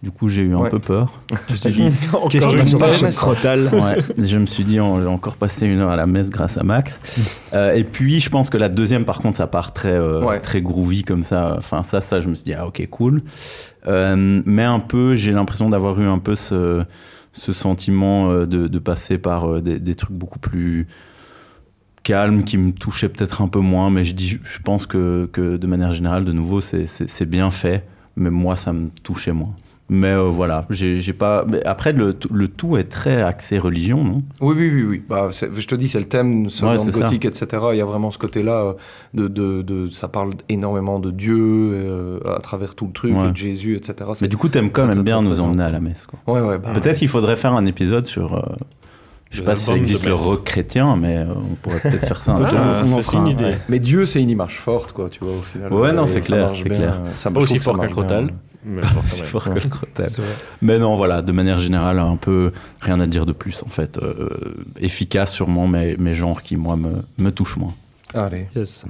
Du 0.02 0.10
coup, 0.10 0.28
j'ai 0.28 0.42
eu 0.42 0.54
un 0.54 0.58
Ouais. 0.58 0.70
peu 0.70 0.78
peur. 0.78 1.12
Je 1.48 1.54
te 1.60 1.68
dis, 1.68 1.90
Qu'est-ce 2.30 3.02
messe. 3.04 3.16
crotal 3.18 3.68
Ouais, 3.72 3.96
je 4.22 4.36
me 4.38 4.44
suis 4.46 4.62
dit, 4.62 4.78
on- 4.78 5.00
j'ai 5.00 5.06
encore 5.08 5.36
passé 5.36 5.66
une 5.66 5.80
heure 5.80 5.88
à 5.88 5.96
la 5.96 6.06
messe 6.06 6.28
grâce 6.30 6.58
à 6.58 6.62
Max. 6.62 7.00
Euh, 7.54 7.72
et 7.74 7.84
puis, 7.84 8.20
je 8.20 8.28
pense 8.28 8.50
que 8.50 8.58
la 8.58 8.68
deuxième, 8.68 9.04
par 9.06 9.20
contre, 9.20 9.36
ça 9.38 9.46
part 9.46 9.72
très, 9.72 9.92
euh, 9.92 10.22
Ouais. 10.22 10.40
très 10.40 10.60
groovy 10.60 11.04
comme 11.04 11.22
ça. 11.22 11.54
Enfin, 11.56 11.82
ça, 11.84 12.00
ça, 12.02 12.20
je 12.20 12.28
me 12.28 12.34
suis 12.34 12.44
dit, 12.44 12.52
ah, 12.54 12.66
ok, 12.66 12.86
cool. 12.90 13.22
Euh, 13.86 14.42
mais 14.44 14.64
un 14.64 14.80
peu, 14.80 15.14
j'ai 15.14 15.32
l'impression 15.32 15.70
d'avoir 15.70 15.98
eu 15.98 16.04
un 16.06 16.18
peu 16.18 16.34
ce, 16.34 16.82
ce 17.32 17.52
sentiment 17.54 18.34
de, 18.44 18.66
de 18.66 18.78
passer 18.78 19.16
par 19.16 19.62
des, 19.62 19.78
des 19.80 19.94
trucs 19.94 20.12
beaucoup 20.16 20.38
plus 20.40 20.86
calmes 22.06 22.44
qui 22.44 22.56
me 22.56 22.72
touchaient 22.72 23.08
peut-être 23.08 23.42
un 23.42 23.48
peu 23.48 23.60
moins. 23.60 23.90
Mais 23.90 24.04
je, 24.04 24.14
dis, 24.14 24.38
je 24.42 24.58
pense 24.62 24.86
que, 24.86 25.28
que 25.32 25.56
de 25.56 25.66
manière 25.66 25.92
générale, 25.92 26.24
de 26.24 26.32
nouveau, 26.32 26.60
c'est- 26.60 27.24
bien 27.24 27.50
fait. 27.50 27.84
Mais 28.16 28.30
moi, 28.30 28.54
ça 28.56 28.72
me 28.72 28.88
touchait 29.02 29.32
moins. 29.32 29.54
Mais 29.88 30.08
euh, 30.08 30.22
voilà, 30.30 30.66
j'ai 30.70 31.12
pas. 31.12 31.44
mais 31.46 31.64
après, 31.64 31.92
le, 31.92 32.12
tout- 32.12 32.32
le 32.32 32.48
tout 32.48 32.76
est 32.76 32.84
très 32.98 33.22
axé 33.22 33.56
religion, 33.56 34.02
non? 34.02 34.22
Oui, 34.40 34.54
oui, 34.58 34.70
oui, 34.74 34.82
oui. 34.82 35.02
Bah, 35.08 35.28
je 35.30 35.66
te 35.66 35.74
dis, 35.76 35.86
c'est 35.88 36.00
le 36.00 36.06
thème 36.08 36.50
Southern 36.50 36.84
c'est 36.84 36.90
ça. 36.90 37.00
gothique, 37.04 37.24
etc. 37.24 37.46
Il 37.72 37.76
y 37.78 37.80
a 37.80 37.84
vraiment 37.84 38.10
ce 38.10 38.18
côté-là 38.18 38.52
euh, 38.64 38.72
de, 39.14 39.28
de, 39.28 39.62
de- 39.62 39.88
ça 39.90 40.08
parle 40.08 40.32
énormément 40.48 40.98
de 40.98 41.12
Dieu 41.12 41.36
euh, 41.38 42.18
à 42.36 42.40
travers 42.40 42.74
tout 42.74 42.86
le 42.86 42.92
truc, 42.92 43.14
Ouais. 43.16 43.28
et 43.28 43.30
de 43.30 43.36
Jésus, 43.36 43.76
etc. 43.76 44.10
Mais 44.22 44.26
du 44.28 44.36
coup, 44.36 44.48
t'aimes 44.48 44.72
quand 44.72 44.86
même 44.88 45.04
bien 45.04 45.20
nous 45.22 45.28
présent. 45.28 45.46
emmener 45.50 45.62
à 45.62 45.70
la 45.70 45.78
messe. 45.80 46.04
Quoi. 46.06 46.18
Ouais, 46.34 46.40
ouais. 46.40 46.58
bah, 46.58 46.70
Peut-être 46.74 46.98
qu'il 46.98 47.08
faudrait 47.08 47.36
faire 47.36 47.52
un 47.52 47.64
épisode 47.64 48.06
sur. 48.06 48.34
euh, 48.34 48.42
je 49.30 49.36
sais 49.36 49.42
Les 49.42 49.46
pas 49.46 49.56
si 49.56 49.64
ça 49.64 49.74
existe 49.74 50.06
le 50.06 50.14
rock 50.14 50.44
chrétien, 50.44 50.96
mais 50.96 51.16
euh, 51.18 51.26
on 51.34 51.54
pourrait 51.56 51.80
peut-être 51.80 52.06
faire 52.06 52.22
ça 52.22 52.32
un 52.32 52.44
jour. 52.44 52.58
en 52.58 53.00
c'est 53.02 53.16
une 53.16 53.24
un, 53.24 53.26
idée. 53.28 53.44
ouais. 53.44 53.58
Mais 53.68 53.78
Dieu, 53.80 54.06
c'est 54.06 54.22
une 54.22 54.30
image 54.30 54.58
forte, 54.58 54.92
quoi, 54.92 55.10
tu 55.10 55.20
vois, 55.24 55.34
au 55.34 55.42
final. 55.42 55.72
Ouais, 55.72 55.92
non, 55.92 56.06
c'est 56.06 56.20
clair, 56.20 56.50
c'est 56.54 56.68
clair. 56.68 57.00
Ça, 57.16 57.30
Pas 57.30 57.40
aussi 57.40 57.58
fort 57.58 57.78
qu'un 57.78 57.88
crotal. 57.88 58.30
Mais 58.68 58.82
C'est 59.06 59.20
même. 59.22 59.28
fort 59.30 59.44
que 59.44 59.50
le 59.50 59.60
crotal. 59.68 60.10
Mais 60.60 60.78
non, 60.80 60.96
voilà, 60.96 61.22
de 61.22 61.30
manière 61.30 61.60
générale, 61.60 62.00
un 62.00 62.16
peu 62.16 62.50
rien 62.80 62.98
à 62.98 63.06
dire 63.06 63.24
de 63.24 63.32
plus 63.32 63.62
en 63.64 63.68
fait. 63.68 63.96
Euh, 63.98 64.28
efficace 64.80 65.32
sûrement, 65.32 65.68
mais, 65.68 65.94
mais 66.00 66.12
genre 66.12 66.42
qui 66.42 66.56
moi 66.56 66.74
me, 66.76 66.90
me 67.18 67.30
touche 67.30 67.56
moins. 67.58 67.74
Allez. 68.14 68.48
Yes. 68.56 68.84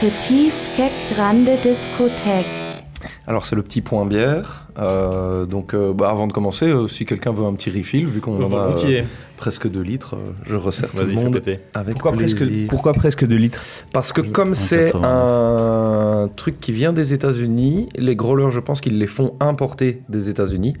Petit 0.00 0.50
skek 0.50 0.92
grande 1.14 1.48
discothèque. 1.62 2.46
Alors 3.26 3.44
c'est 3.46 3.56
le 3.56 3.62
petit 3.62 3.80
point 3.80 4.04
bière. 4.06 4.66
Euh, 4.78 5.46
donc 5.46 5.72
euh, 5.74 5.92
bah, 5.92 6.10
avant 6.10 6.26
de 6.26 6.32
commencer, 6.32 6.66
euh, 6.66 6.86
si 6.88 7.06
quelqu'un 7.06 7.32
veut 7.32 7.44
un 7.44 7.54
petit 7.54 7.70
refill, 7.70 8.06
vu 8.06 8.20
qu'on 8.20 8.42
en 8.42 8.52
a 8.52 8.72
euh, 8.84 9.02
presque 9.38 9.68
2 9.70 9.80
litres, 9.80 10.16
euh, 10.16 10.32
je 10.46 10.56
resserre 10.56 10.90
tout 10.90 10.96
Vas-y, 10.98 11.06
le 11.06 11.12
fais 11.12 11.24
monde 11.24 11.32
péter. 11.34 11.58
avec 11.74 11.94
Pourquoi 11.94 12.12
presque, 12.12 12.42
pourquoi 12.68 12.92
presque 12.92 13.26
2 13.26 13.34
litres 13.36 13.60
Parce 13.92 14.12
que 14.12 14.20
comme 14.20 14.54
c'est 14.54 14.92
89. 14.92 15.04
un 15.04 16.28
truc 16.36 16.60
qui 16.60 16.72
vient 16.72 16.92
des 16.92 17.12
États-Unis, 17.12 17.88
les 17.96 18.16
growlers, 18.16 18.50
je 18.50 18.60
pense 18.60 18.80
qu'ils 18.80 18.98
les 18.98 19.06
font 19.06 19.34
importer 19.40 20.02
des 20.08 20.28
États-Unis, 20.28 20.74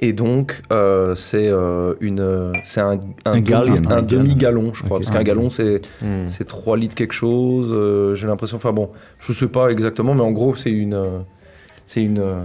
et 0.00 0.12
donc 0.14 0.62
euh, 0.72 1.14
c'est 1.14 1.48
euh, 1.48 1.94
une, 2.00 2.52
c'est 2.64 2.80
un, 2.80 2.92
Un 3.26 3.34
demi- 3.36 3.42
gallon. 3.42 3.76
un 3.90 3.96
Un 3.98 4.02
demi-gallon, 4.02 4.72
je 4.74 4.82
crois, 4.84 4.98
parce 4.98 5.10
qu'un 5.10 5.22
gallon 5.22 5.50
c'est 5.50 5.80
c'est 6.26 6.46
3 6.46 6.76
litres 6.76 6.94
quelque 6.94 7.12
chose. 7.14 7.68
euh, 7.70 8.14
J'ai 8.14 8.26
l'impression, 8.26 8.56
enfin 8.56 8.72
bon, 8.72 8.90
je 9.20 9.32
sais 9.32 9.48
pas 9.48 9.68
exactement, 9.68 10.14
mais 10.14 10.22
en 10.22 10.32
gros 10.32 10.54
c'est 10.54 10.70
une, 10.70 10.94
euh, 10.94 11.18
c'est 11.92 12.02
une, 12.02 12.18
euh, 12.20 12.42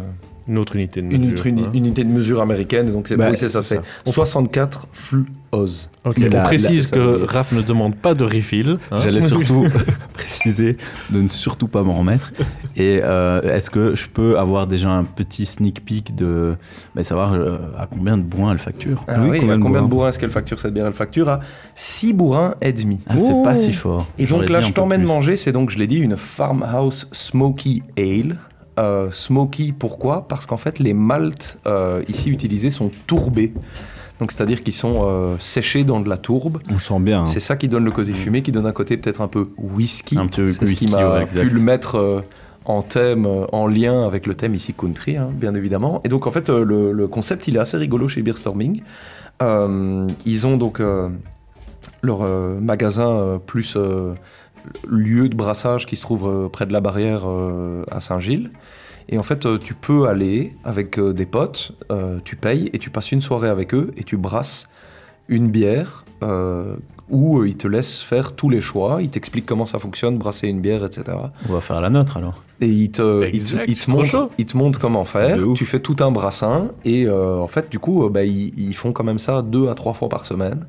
Une 0.49 0.57
autre 0.57 0.75
unité 0.75 1.01
de 1.01 1.07
une, 1.07 1.31
mesure. 1.31 1.45
uni- 1.45 1.63
hein. 1.65 1.71
unité 1.73 2.03
de 2.03 2.09
mesure 2.09 2.41
américaine, 2.41 2.91
donc 2.91 3.07
c'est 3.07 3.15
Bah, 3.17 3.27
oui, 3.31 3.37
c'est 3.37 3.47
ça, 3.49 3.61
c'est 3.61 3.79
c'est 4.05 4.11
64 4.11 4.87
flux 4.93 5.25
Oz. 5.53 5.89
Ok, 6.05 6.15
C'est 6.17 6.27
on 6.27 6.37
la- 6.37 6.43
précise 6.43 6.91
la- 6.91 6.97
que 6.97 7.23
Raph 7.25 7.53
ne 7.53 7.61
demande 7.61 7.95
pas 7.95 8.13
de 8.13 8.23
refill. 8.25 8.77
hein. 8.91 8.99
J'allais 9.01 9.21
surtout 9.21 9.63
préciser 10.13 10.75
de 11.09 11.21
ne 11.21 11.27
surtout 11.27 11.67
pas 11.69 11.83
m'en 11.83 11.93
remettre. 11.99 12.31
Et 12.75 12.99
euh, 13.01 13.41
est-ce 13.55 13.69
que 13.69 13.95
je 13.95 14.07
peux 14.09 14.37
avoir 14.37 14.67
déjà 14.67 14.89
un 14.89 15.03
petit 15.05 15.45
sneak 15.45 15.83
peek 15.85 16.15
de 16.15 16.55
bah, 16.95 17.03
savoir 17.05 17.31
euh, 17.33 17.57
à 17.77 17.87
combien 17.87 18.17
de 18.17 18.23
bourrins 18.23 18.51
elle 18.51 18.57
facture? 18.59 19.03
Ah 19.07 19.21
oui, 19.21 19.29
oui, 19.31 19.39
combien 19.39 19.53
à 19.55 19.57
de 19.57 19.61
combien 19.63 19.81
de 19.83 19.87
bourrins? 19.87 20.09
est-ce 20.09 20.19
qu'elle 20.19 20.29
facture 20.31 20.59
cette 20.59 20.73
bière? 20.73 20.85
Elle 20.87 20.93
facture 20.93 21.29
à 21.29 21.39
6 21.75 22.11
bourrins 22.13 22.55
et 22.61 22.73
demi. 22.73 22.99
Ah, 23.07 23.15
C'est 23.17 23.43
pas 23.43 23.55
si 23.55 23.71
fort. 23.73 24.05
Et 24.17 24.25
donc 24.25 24.49
là, 24.49 24.59
je 24.61 24.71
t'emmène 24.73 25.03
manger, 25.03 25.37
c'est 25.37 25.51
donc, 25.53 25.69
je 25.71 25.77
l'ai 25.77 25.87
dit, 25.87 25.97
une 25.97 26.17
Farmhouse 26.17 27.07
Smoky 27.13 27.83
Ale. 27.97 28.37
Euh, 28.77 29.09
smoky, 29.11 29.71
pourquoi? 29.71 30.27
Parce 30.27 30.45
qu'en 30.45 30.57
fait, 30.57 30.79
les 30.79 30.93
maltes 30.93 31.57
euh, 31.65 32.03
ici 32.07 32.29
utilisés 32.29 32.69
sont 32.69 32.91
tourbés. 33.07 33.53
Donc, 34.19 34.31
c'est-à-dire 34.31 34.63
qu'ils 34.63 34.73
sont 34.73 35.03
euh, 35.05 35.35
séchés 35.39 35.83
dans 35.83 35.99
de 35.99 36.09
la 36.09 36.17
tourbe. 36.17 36.59
On 36.71 36.79
sent 36.79 36.99
bien. 36.99 37.21
hein. 37.21 37.25
C'est 37.27 37.39
ça 37.39 37.55
qui 37.55 37.67
donne 37.67 37.85
le 37.85 37.91
côté 37.91 38.13
fumé, 38.13 38.41
qui 38.41 38.51
donne 38.51 38.65
un 38.67 38.71
côté 38.71 38.97
peut-être 38.97 39.21
un 39.21 39.27
peu 39.27 39.49
whisky. 39.57 40.17
Un 40.17 40.27
petit 40.27 40.41
peu 40.41 40.47
C'est 40.49 40.53
ce 40.53 40.59
qui 40.59 40.85
whisky, 40.85 40.91
m'a 40.91 41.19
ouais, 41.19 41.25
pu 41.25 41.49
le 41.49 41.59
mettre 41.59 41.95
euh, 41.97 42.21
en 42.65 42.81
thème, 42.81 43.27
en 43.51 43.65
lien 43.67 44.05
avec 44.05 44.25
le 44.27 44.35
thème 44.35 44.53
ici 44.55 44.73
country, 44.73 45.17
hein, 45.17 45.29
bien 45.33 45.53
évidemment. 45.55 46.01
Et 46.03 46.09
donc 46.09 46.27
en 46.27 46.31
fait, 46.31 46.49
le, 46.49 46.91
le 46.91 47.07
concept, 47.07 47.47
il 47.47 47.55
est 47.55 47.59
assez 47.59 47.77
rigolo 47.77 48.07
chez 48.07 48.21
Beerstorming. 48.21 48.81
Ils 49.41 50.47
ont 50.47 50.57
donc 50.57 50.81
leur 52.01 52.27
magasin 52.61 53.39
plus 53.45 53.77
lieu 54.87 55.29
de 55.29 55.35
brassage 55.35 55.85
qui 55.85 55.95
se 55.95 56.01
trouve 56.01 56.27
euh, 56.27 56.49
près 56.49 56.65
de 56.65 56.73
la 56.73 56.81
barrière 56.81 57.23
euh, 57.27 57.83
à 57.91 57.99
Saint-Gilles. 57.99 58.51
Et 59.09 59.17
en 59.17 59.23
fait, 59.23 59.45
euh, 59.45 59.57
tu 59.57 59.73
peux 59.73 60.07
aller 60.07 60.55
avec 60.63 60.99
euh, 60.99 61.13
des 61.13 61.25
potes, 61.25 61.71
euh, 61.91 62.19
tu 62.25 62.35
payes 62.35 62.69
et 62.73 62.79
tu 62.79 62.89
passes 62.89 63.11
une 63.11 63.21
soirée 63.21 63.47
avec 63.49 63.73
eux 63.73 63.91
et 63.97 64.03
tu 64.03 64.17
brasses 64.17 64.67
une 65.29 65.49
bière 65.49 66.03
euh, 66.23 66.75
où 67.09 67.45
ils 67.45 67.55
te 67.55 67.67
laissent 67.69 68.01
faire 68.01 68.33
tous 68.35 68.49
les 68.49 68.59
choix, 68.59 69.01
ils 69.01 69.09
t'expliquent 69.09 69.45
comment 69.45 69.65
ça 69.65 69.79
fonctionne, 69.79 70.17
brasser 70.17 70.47
une 70.49 70.59
bière, 70.59 70.83
etc. 70.83 71.17
On 71.47 71.53
va 71.53 71.61
faire 71.61 71.79
la 71.79 71.89
nôtre 71.89 72.17
alors. 72.17 72.43
Et 72.59 72.67
ils 72.67 72.91
te, 72.91 73.23
ils 73.27 73.31
te- 73.31 73.35
Exact, 73.35 73.65
ils 73.69 73.77
te 73.77 73.89
trop 73.89 74.03
chaud. 74.03 74.17
montrent, 74.23 74.33
ils 74.37 74.45
te 74.45 74.57
montrent 74.57 74.79
comment 74.79 75.05
faire. 75.05 75.37
Tu 75.55 75.63
fais 75.65 75.79
tout 75.79 75.95
un 76.01 76.11
brassin 76.11 76.71
et 76.83 77.05
euh, 77.05 77.37
en 77.37 77.47
fait, 77.47 77.69
du 77.69 77.79
coup, 77.79 78.05
euh, 78.05 78.09
bah, 78.09 78.25
ils, 78.25 78.51
ils 78.57 78.73
font 78.75 78.91
quand 78.91 79.05
même 79.05 79.19
ça 79.19 79.41
deux 79.41 79.69
à 79.69 79.75
trois 79.75 79.93
fois 79.93 80.09
par 80.09 80.25
semaine. 80.25 80.67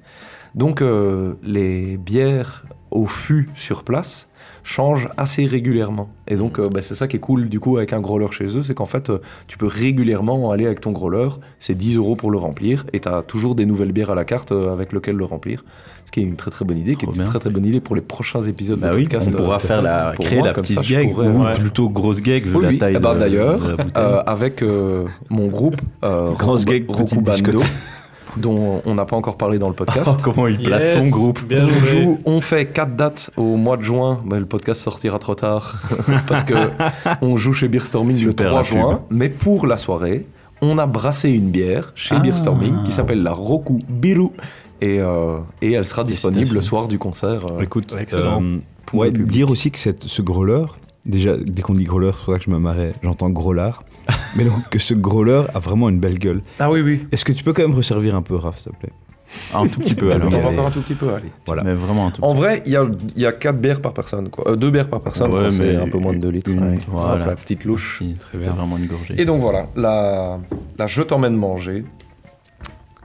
Donc, 0.54 0.80
euh, 0.80 1.34
les 1.42 1.96
bières 1.96 2.64
au 2.90 3.06
fût 3.06 3.48
sur 3.54 3.84
place 3.84 4.28
changent 4.68 5.08
assez 5.16 5.46
régulièrement. 5.46 6.10
Et 6.26 6.36
donc, 6.36 6.58
euh, 6.58 6.68
bah, 6.68 6.82
c'est 6.82 6.94
ça 6.94 7.08
qui 7.08 7.16
est 7.16 7.20
cool 7.20 7.48
du 7.48 7.58
coup 7.58 7.78
avec 7.78 7.92
un 7.92 8.00
growler 8.00 8.30
chez 8.32 8.44
eux, 8.56 8.62
c'est 8.62 8.74
qu'en 8.74 8.86
fait, 8.86 9.08
euh, 9.08 9.18
tu 9.46 9.56
peux 9.56 9.66
régulièrement 9.66 10.50
aller 10.50 10.66
avec 10.66 10.80
ton 10.80 10.92
growler. 10.92 11.28
C'est 11.58 11.74
10 11.74 11.96
euros 11.96 12.16
pour 12.16 12.30
le 12.30 12.38
remplir 12.38 12.84
et 12.92 13.00
tu 13.00 13.08
as 13.08 13.22
toujours 13.22 13.54
des 13.54 13.64
nouvelles 13.64 13.92
bières 13.92 14.10
à 14.10 14.14
la 14.14 14.24
carte 14.24 14.52
euh, 14.52 14.72
avec 14.72 14.92
lesquelles 14.92 15.16
le 15.16 15.24
remplir. 15.24 15.64
Ce 16.04 16.10
qui 16.12 16.20
est 16.20 16.22
une 16.22 16.36
très 16.36 16.50
très 16.50 16.64
bonne 16.64 16.78
idée, 16.78 16.94
qui 16.96 17.04
est 17.04 17.08
une 17.08 17.24
très 17.24 17.38
très 17.38 17.50
bonne 17.50 17.66
idée 17.66 17.80
pour 17.80 17.94
les 17.94 18.00
prochains 18.00 18.42
épisodes 18.42 18.78
Bah 18.78 18.92
de 18.92 18.96
oui, 18.96 19.02
podcast. 19.02 19.30
on 19.30 19.36
pourra 19.36 19.58
faire 19.58 19.82
la, 19.82 20.14
créer 20.18 20.38
moi, 20.38 20.46
la 20.48 20.52
petite 20.54 20.78
ça, 20.78 20.82
gag, 20.82 21.12
pourrais, 21.12 21.28
ou 21.28 21.44
ouais. 21.44 21.52
plutôt 21.52 21.90
grosse 21.90 22.22
gag 22.22 22.44
vu 22.46 22.56
Oui, 22.56 22.62
la 22.62 22.68
oui. 22.70 22.78
taille 22.78 22.94
Eh 22.96 22.98
ben, 22.98 23.14
d'ailleurs, 23.14 23.60
avec 24.26 24.64
mon 25.28 25.48
groupe 25.48 25.76
Grosse 26.02 26.64
gag, 26.64 26.84
Roku 26.88 27.04
petite 27.04 27.18
Bando, 27.24 27.32
discothèque. 27.32 27.68
Dont 28.38 28.80
on 28.86 28.94
n'a 28.94 29.04
pas 29.04 29.16
encore 29.16 29.36
parlé 29.36 29.58
dans 29.58 29.68
le 29.68 29.74
podcast. 29.74 30.08
Oh, 30.18 30.20
comment 30.22 30.46
il 30.46 30.58
place 30.62 30.94
Yes, 30.94 31.04
son 31.04 31.10
groupe 31.10 31.42
Bien 31.46 31.64
on, 31.64 31.68
joué. 31.68 32.02
joue- 32.04 32.18
on 32.24 32.40
fait 32.40 32.66
quatre 32.66 32.96
dates 32.96 33.30
au 33.36 33.56
mois 33.56 33.76
de 33.76 33.82
juin. 33.82 34.18
mais 34.24 34.38
le 34.38 34.46
podcast 34.46 34.80
sortira 34.82 35.18
trop 35.18 35.34
tard 35.34 35.80
parce 36.26 36.44
que 36.44 36.54
on 37.22 37.36
joue 37.36 37.52
chez 37.52 37.68
Beerstorming 37.68 38.24
le 38.24 38.32
perds 38.32 38.46
3 38.48 38.58
la 38.62 38.64
pub. 38.66 38.78
juin. 38.78 39.00
Mais 39.10 39.28
pour 39.28 39.66
la 39.66 39.76
soirée, 39.76 40.26
on 40.60 40.78
a 40.78 40.86
brassé 40.86 41.30
une 41.30 41.50
bière 41.50 41.92
chez 41.94 42.14
Ah. 42.16 42.20
Beerstorming 42.20 42.82
qui 42.84 42.92
s'appelle 42.92 43.22
la 43.22 43.32
Roku 43.32 43.78
Biru 43.88 44.28
et, 44.80 45.00
euh, 45.00 45.38
et 45.62 45.72
elle 45.72 45.84
sera 45.86 46.04
disponible 46.04 46.54
le 46.54 46.60
soir 46.62 46.88
du 46.88 46.98
concert. 46.98 47.44
euh, 47.52 47.60
Écoute, 47.62 47.94
Excellent. 47.98 48.42
euh, 48.42 48.58
Pour 48.86 49.00
ouais, 49.00 49.10
dire 49.10 49.50
aussi 49.50 49.70
que 49.70 49.78
cette, 49.78 50.04
ce 50.04 50.22
growler, 50.22 50.64
déjà, 51.04 51.36
dès 51.36 51.62
qu'on 51.62 51.74
dit 51.74 51.84
growler, 51.84 52.10
c'est 52.14 52.24
pour 52.24 52.34
ça 52.34 52.38
que 52.38 52.44
je 52.44 52.50
me 52.50 52.58
marrais, 52.58 52.92
j'entends 53.02 53.28
growlard. 53.30 53.82
mais 54.36 54.44
donc 54.44 54.68
que 54.70 54.78
ce 54.78 54.94
growler 54.94 55.42
a 55.54 55.58
vraiment 55.58 55.88
une 55.88 56.00
belle 56.00 56.18
gueule. 56.18 56.40
Ah 56.58 56.70
oui, 56.70 56.80
oui. 56.80 57.06
Est-ce 57.12 57.24
que 57.24 57.32
tu 57.32 57.44
peux 57.44 57.52
quand 57.52 57.62
même 57.62 57.74
resservir 57.74 58.14
un 58.14 58.22
peu, 58.22 58.36
Raph, 58.36 58.58
s'il 58.58 58.72
te 58.72 58.76
plaît? 58.78 58.92
Un 59.54 59.66
tout 59.66 59.80
petit 59.80 59.94
peu 59.94 60.10
alors. 60.10 60.30
T'en 60.30 60.38
vas 60.40 60.48
allez. 60.48 60.56
encore 60.56 60.68
un 60.68 60.70
tout 60.70 60.80
petit 60.80 60.94
peu, 60.94 61.12
allez. 61.12 61.28
Voilà. 61.46 61.62
Mais 61.62 61.74
vraiment 61.74 62.06
un 62.06 62.10
tout 62.10 62.22
En 62.24 62.32
petit 62.32 62.40
vrai, 62.40 62.62
il 62.64 62.72
y 62.72 62.76
a, 62.76 62.86
il 63.14 63.20
y 63.22 63.26
a 63.26 63.32
4 63.32 63.58
bières 63.60 63.82
par 63.82 63.92
personne, 63.92 64.30
quoi. 64.30 64.48
Euh, 64.48 64.56
deux 64.56 64.70
bières 64.70 64.88
par 64.88 65.00
personne, 65.02 65.30
Ouais, 65.30 65.50
c'est 65.50 65.74
mais 65.74 65.76
un 65.76 65.86
peu 65.88 65.98
moins 65.98 66.14
de 66.14 66.18
2 66.18 66.28
litres. 66.30 66.50
une, 66.50 66.62
ouais. 66.70 66.78
voilà. 66.88 67.26
La 67.26 67.34
petite 67.34 67.66
louche. 67.66 67.98
Si, 67.98 68.16
C'était 68.32 68.48
vraiment 68.48 68.78
une 68.78 68.86
gorgée. 68.86 69.20
Et 69.20 69.26
donc 69.26 69.42
voilà, 69.42 69.66
la, 69.76 70.38
la 70.78 70.86
Je 70.86 71.02
t'emmène 71.02 71.36
manger, 71.36 71.84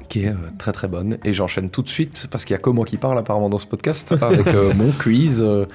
qui 0.08 0.24
est 0.24 0.30
euh, 0.30 0.34
très 0.58 0.72
très 0.72 0.88
bonne. 0.88 1.18
Et 1.26 1.34
j'enchaîne 1.34 1.70
tout 1.70 1.82
de 1.82 1.90
suite, 1.90 2.28
parce 2.32 2.46
qu'il 2.46 2.54
y 2.54 2.58
a 2.58 2.62
que 2.62 2.70
moi 2.70 2.86
qui 2.86 2.96
parle 2.96 3.18
apparemment 3.20 3.50
dans 3.50 3.58
ce 3.60 3.68
podcast, 3.68 4.14
avec 4.22 4.48
euh, 4.48 4.72
mon 4.78 4.92
quiz. 4.92 5.42
euh, 5.42 5.66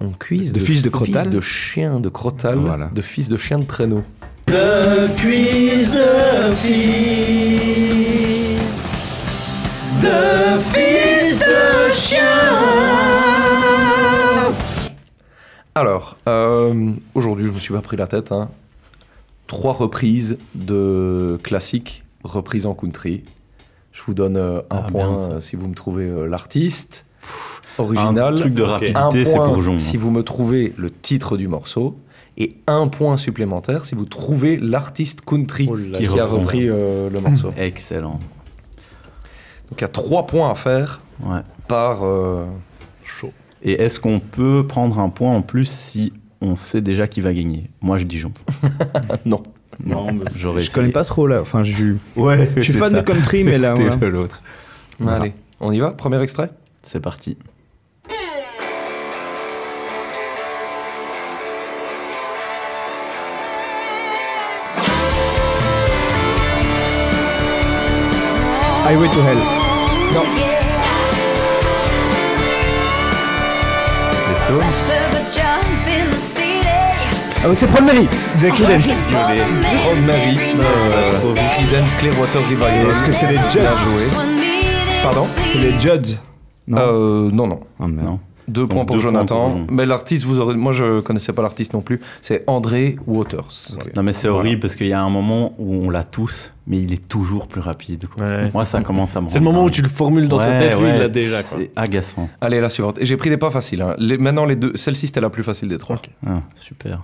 mon 0.00 0.12
quiz 0.12 0.54
De 0.54 0.58
fils 0.58 0.82
de 0.82 0.88
Crotal. 0.88 1.24
Fils 1.24 1.30
de 1.30 1.40
chien 1.42 2.00
de 2.00 2.08
Crotal, 2.08 2.56
Voilà. 2.58 2.86
de 2.86 3.02
fils 3.02 3.28
de 3.28 3.36
chien 3.36 3.58
de 3.58 3.64
traîneau. 3.64 4.02
Le 4.48 5.08
quiz 5.20 5.92
de 5.92 6.52
fils 6.56 7.82
de 10.02 10.58
fils 10.60 11.38
de 11.38 11.92
chien. 11.92 12.22
Alors, 15.74 16.16
euh, 16.28 16.90
aujourd'hui, 17.14 17.46
je 17.46 17.52
me 17.52 17.58
suis 17.58 17.72
pas 17.72 17.80
pris 17.80 17.96
la 17.96 18.06
tête. 18.06 18.30
hein. 18.32 18.50
Trois 19.46 19.72
reprises 19.72 20.36
de 20.54 21.38
classiques, 21.42 22.04
reprises 22.24 22.66
en 22.66 22.74
country. 22.74 23.24
Je 23.92 24.02
vous 24.06 24.14
donne 24.14 24.36
euh, 24.36 24.58
un 24.70 24.78
Ah, 24.78 24.86
point 24.90 25.14
bien, 25.14 25.30
euh, 25.30 25.40
si 25.40 25.56
vous 25.56 25.68
me 25.68 25.74
trouvez 25.74 26.10
l'artiste 26.28 27.04
original. 27.78 28.34
Un 28.34 28.36
truc 28.36 28.54
de 28.54 28.62
rapidité, 28.62 29.24
c'est 29.24 29.34
pour 29.36 29.60
Jon. 29.62 29.78
si 29.78 29.96
vous 29.96 30.10
me 30.10 30.22
trouvez 30.22 30.72
le 30.76 30.90
titre 30.90 31.36
du 31.38 31.48
morceau. 31.48 31.96
Et 32.38 32.56
un 32.66 32.88
point 32.88 33.16
supplémentaire 33.16 33.84
si 33.84 33.94
vous 33.94 34.04
trouvez 34.06 34.56
l'artiste 34.56 35.20
country 35.24 35.68
Oh 35.70 35.76
là 35.76 35.98
qui, 35.98 36.06
a 36.18 36.24
repris 36.24 36.68
euh, 36.68 37.10
le 37.10 37.20
morceau. 37.20 37.52
Excellent. 37.58 38.18
Donc 39.68 39.78
il 39.78 39.82
y 39.82 39.84
a 39.84 39.88
trois 39.88 40.26
points 40.26 40.50
à 40.50 40.54
faire 40.54 41.00
Ouais. 41.20 41.40
par... 41.68 42.04
euh, 42.04 42.44
Et 43.62 43.72
est-ce 43.82 44.00
qu'on 44.00 44.18
peut 44.18 44.64
prendre 44.66 44.98
un 44.98 45.08
point 45.08 45.34
en 45.34 45.42
plus 45.42 45.66
si 45.70 46.12
on 46.40 46.56
sait 46.56 46.80
déjà 46.80 47.06
qui 47.06 47.20
va 47.20 47.32
gagner? 47.32 47.70
Moi, 47.80 47.98
je 47.98 48.04
dis 48.04 48.18
Jean. 48.18 48.32
non. 49.24 49.42
Non, 49.84 50.06
j'aurais 50.34 50.60
Je 50.62 50.70
connais 50.70 50.86
essayé. 50.88 50.92
pas 50.92 51.04
trop 51.04 51.26
là. 51.26 51.40
Enfin, 51.40 51.62
je, 51.62 51.94
Ouais, 52.16 52.50
je 52.56 52.62
suis 52.62 52.72
fan 52.74 52.90
ça. 52.90 53.00
de 53.00 53.06
country, 53.06 53.42
mais 53.44 53.56
là, 53.58 53.72
voilà. 53.74 53.96
l'autre. 54.10 54.42
Allez, 55.06 55.32
on 55.60 55.72
y 55.72 55.78
va? 55.78 55.92
Premier 55.92 56.20
extrait? 56.22 56.50
C'est 56.82 57.00
parti. 57.00 57.36
Highway 68.92 69.08
to 69.08 69.20
Hell. 69.22 69.38
Non. 70.12 70.22
Les 74.28 74.34
Stones 74.34 74.60
Ah 77.42 77.48
oui, 77.48 77.56
c'est 77.56 77.66
Proud 77.68 77.86
Mary 77.86 78.06
de 78.42 78.50
Creedence. 78.50 78.88
Road 78.88 80.04
Navy, 80.06 80.38
euh, 80.58 81.34
Creedence 81.56 81.94
Clearwater 81.94 82.40
Revival. 82.42 82.90
Est-ce 82.90 83.02
que 83.02 83.12
c'est 83.12 83.28
les 83.28 83.38
Judds. 83.48 83.62
Pardon 85.02 85.26
C'est 85.46 85.58
les 85.58 85.78
Judds. 85.78 86.18
Non. 86.68 86.78
Euh, 86.78 87.30
non, 87.32 87.46
non. 87.46 87.60
Ah, 87.80 87.86
merde. 87.88 88.06
Non. 88.08 88.20
Deux 88.48 88.62
Donc, 88.62 88.70
points 88.70 88.84
pour 88.84 88.96
deux 88.96 89.02
points 89.02 89.10
Jonathan. 89.12 89.50
pour. 89.50 89.74
Mais 89.74 89.86
l'artiste, 89.86 90.24
vous 90.24 90.40
aurez... 90.40 90.54
moi 90.56 90.72
je 90.72 91.00
connaissais 91.00 91.32
pas 91.32 91.42
l'artiste 91.42 91.74
non 91.74 91.80
plus. 91.80 92.00
C'est 92.22 92.42
André 92.48 92.96
Waters. 93.06 93.48
Non 93.96 94.02
mais 94.02 94.12
c'est 94.12 94.28
Voilà. 94.28 94.40
horrible 94.40 94.60
parce 94.60 94.74
qu'il 94.76 94.88
y 94.88 94.92
a 94.92 95.00
un 95.02 95.10
moment 95.10 95.54
où 95.58 95.74
on 95.76 95.90
l'a 95.90 96.02
tous, 96.04 96.52
mais 96.66 96.78
il 96.78 96.92
est 96.92 97.08
toujours 97.08 97.46
plus 97.46 97.60
rapide. 97.60 98.06
quoi. 98.08 98.24
Ouais. 98.24 98.50
Moi 98.52 98.64
ça 98.64 98.80
commence 98.82 99.16
à 99.16 99.20
me 99.20 99.28
C'est 99.30 99.38
le 99.38 99.44
moment 99.44 99.64
où 99.64 99.70
tu 99.70 99.80
le 99.82 99.88
formules 99.88 100.28
dans 100.28 100.38
ta 100.38 100.48
Ouais, 100.48 100.58
tête, 100.58 100.78
lui, 100.78 100.88
il 100.88 100.92
ouais, 100.92 100.98
l'a 100.98 101.08
déjà. 101.08 101.40
C'est 101.40 101.70
agaçant. 101.76 102.28
Allez, 102.40 102.60
la 102.60 102.68
suivante. 102.68 102.98
Et 103.00 103.06
j'ai 103.06 103.16
pris 103.16 103.30
des 103.30 103.36
pas 103.36 103.50
faciles. 103.50 103.80
hein. 103.82 103.94
Les- 103.98 104.18
Maintenant, 104.18 104.44
les 104.44 104.56
deux. 104.56 104.72
Celle-ci, 104.76 105.06
c'était 105.06 105.20
la 105.20 105.30
plus 105.30 105.42
facile 105.44 105.68
des 105.68 105.78
trois. 105.78 106.00
Ah, 106.26 106.40
super. 106.56 107.02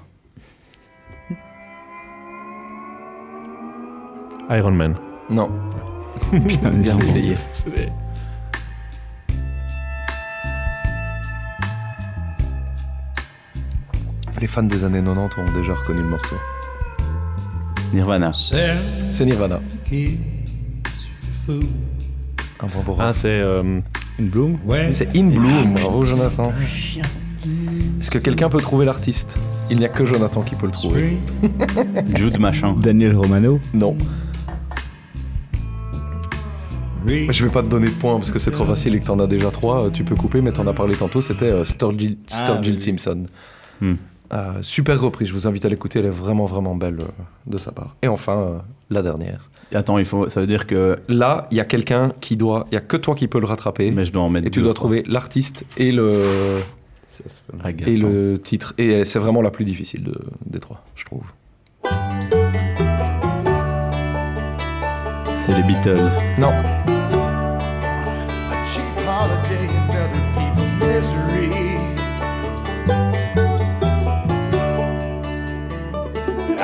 Iron 4.51 4.73
Man. 4.73 4.97
Non. 5.31 5.51
Bien, 6.33 6.71
Bien 6.71 6.99
essayé. 7.01 7.37
Les 14.41 14.47
fans 14.47 14.63
des 14.63 14.85
années 14.85 15.03
90 15.03 15.39
ont 15.39 15.53
déjà 15.59 15.75
reconnu 15.75 16.01
le 16.01 16.09
morceau. 16.09 16.37
Nirvana. 17.93 18.33
C'est 18.33 19.25
Nirvana. 19.25 19.61
Un 22.61 22.67
point 22.67 22.83
pour 22.83 23.01
Ah, 23.01 23.13
c'est. 23.13 23.29
euh, 23.29 23.81
In 24.21 24.25
Bloom 24.25 24.59
C'est 24.91 25.17
In 25.17 25.29
Bloom. 25.29 25.75
Bravo, 25.75 26.05
Jonathan. 26.05 26.53
Est-ce 28.01 28.11
que 28.11 28.19
quelqu'un 28.19 28.49
peut 28.49 28.59
trouver 28.61 28.85
l'artiste? 28.85 29.37
Il 29.71 29.79
n'y 29.79 29.85
a 29.85 29.89
que 29.89 30.05
Jonathan 30.05 30.43
qui 30.43 30.55
peut 30.55 30.67
le 30.67 30.73
trouver. 30.73 31.19
Jude 32.15 32.39
machin. 32.39 32.75
Daniel 32.81 33.17
Romano? 33.17 33.59
Non. 33.75 33.97
Je 37.07 37.45
vais 37.45 37.51
pas 37.51 37.63
te 37.63 37.69
donner 37.69 37.87
de 37.87 37.95
points 37.95 38.17
parce 38.19 38.31
que 38.31 38.39
c'est 38.39 38.51
trop 38.51 38.67
facile 38.67 38.95
et 38.95 39.01
que 39.01 39.07
t'en 39.07 39.19
as 39.19 39.27
déjà 39.27 39.51
trois. 39.51 39.87
Euh, 39.87 39.91
Tu 39.91 40.05
peux 40.05 40.15
couper, 40.15 40.43
mais 40.43 40.53
t'en 40.53 40.67
as 40.67 40.75
parlé 40.75 40.95
tantôt. 40.95 41.23
C'était 41.23 41.47
euh, 41.47 41.65
Sturgill, 41.65 42.19
Ah, 42.33 42.61
oui. 42.63 42.79
Simpson. 42.79 43.25
Hmm. 43.81 43.95
Euh, 44.33 44.59
super 44.63 45.01
reprise. 45.01 45.29
Je 45.29 45.35
vous 45.35 45.47
invite 45.47 45.65
à 45.65 45.69
l'écouter. 45.69 45.99
Elle 46.01 46.07
est 46.07 46.11
vraiment, 46.11 46.45
vraiment 46.45 46.75
belle 46.75 46.99
euh, 47.01 47.05
de 47.47 47.57
sa 47.59 47.73
part. 47.73 47.97
Et 48.03 48.09
enfin, 48.09 48.39
euh, 48.39 48.59
la 48.91 49.03
dernière. 49.03 49.49
Attends, 49.75 49.99
il 49.99 50.05
faut, 50.05 50.29
ça 50.29 50.41
veut 50.41 50.47
dire 50.47 50.67
que. 50.67 50.99
Là, 51.09 51.47
il 51.51 51.57
y 51.57 51.61
a 51.61 51.65
quelqu'un 51.65 52.13
qui 52.21 52.37
doit. 52.37 52.67
Il 52.71 52.75
y 52.75 52.79
a 52.79 52.81
que 52.81 52.97
toi 52.97 53.15
qui 53.15 53.27
peux 53.29 53.41
le 53.41 53.47
rattraper. 53.47 53.91
Mais 53.91 54.05
je 54.05 54.13
dois 54.13 54.23
en 54.23 54.29
mettre 54.31 54.47
Et 54.47 54.51
tu 54.51 54.61
dois 54.63 54.75
trouver 54.75 55.03
l'artiste 55.07 55.65
et 55.77 55.93
le 55.93 56.13
et 57.87 57.97
le 57.97 58.39
titre. 58.39 58.75
Et 58.79 59.05
c'est 59.05 59.19
vraiment 59.19 59.43
la 59.43 59.51
plus 59.51 59.65
difficile 59.65 60.05
de- 60.05 60.21
des 60.47 60.61
trois, 60.61 60.85
je 60.95 61.05
trouve. 61.05 61.23
C'est 65.33 65.55
les 65.57 65.63
Beatles. 65.63 66.11
Non. 66.39 66.53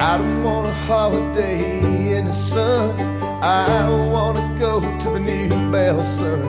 I 0.04 0.18
don't 0.18 0.44
want 0.44 0.66
a 0.66 0.72
holiday 0.86 2.18
in 2.18 2.26
the 2.26 2.32
sun. 2.32 2.90
I 3.42 3.88
want 4.12 4.36
to 4.36 4.60
go 4.60 4.78
to 4.80 5.10
the 5.12 5.18
new 5.18 5.48
Bell 5.72 6.04
Sun. 6.04 6.44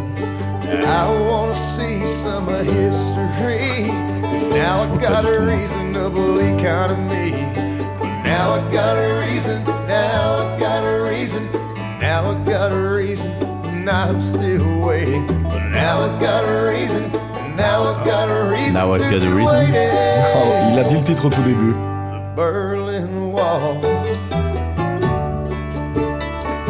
I 0.83 1.09
want 1.21 1.55
to 1.55 1.61
see 1.61 2.05
some 2.09 2.49
of 2.49 2.65
history. 2.65 3.87
Cause 4.21 4.47
now 4.49 4.83
I 4.83 5.01
got 5.01 5.23
a 5.23 5.39
reasonable 5.39 6.37
economy. 6.41 7.31
Now 8.27 8.55
I 8.55 8.71
got 8.73 8.97
a 8.97 9.25
reason. 9.25 9.63
Now 9.87 10.35
I 10.35 10.59
got 10.59 10.83
a 10.83 11.01
reason. 11.09 11.49
Now 11.97 12.31
I 12.31 12.43
got 12.43 12.73
a 12.73 12.93
reason. 12.93 13.31
And 13.71 13.89
I'm 13.89 14.21
still 14.21 14.81
waiting. 14.81 15.25
But 15.43 15.69
now 15.69 16.01
I 16.01 16.19
got 16.19 16.43
a 16.43 16.69
reason. 16.71 17.03
And 17.05 17.55
now 17.55 17.83
I 17.83 18.03
got 18.03 18.27
a 18.29 18.51
reason. 18.51 18.73
Now 18.73 18.91
I've 18.91 18.99
got 18.99 19.23
a 19.23 19.33
reason. 19.33 19.55
Oh, 20.37 20.73
il 20.73 20.79
a 20.79 20.83
dit 20.83 20.95
le 20.97 21.03
titre 21.03 21.25
au 21.27 21.29
tout 21.29 21.41
début. 21.41 21.94
Berlin 22.35 23.31
Wall. 23.31 23.79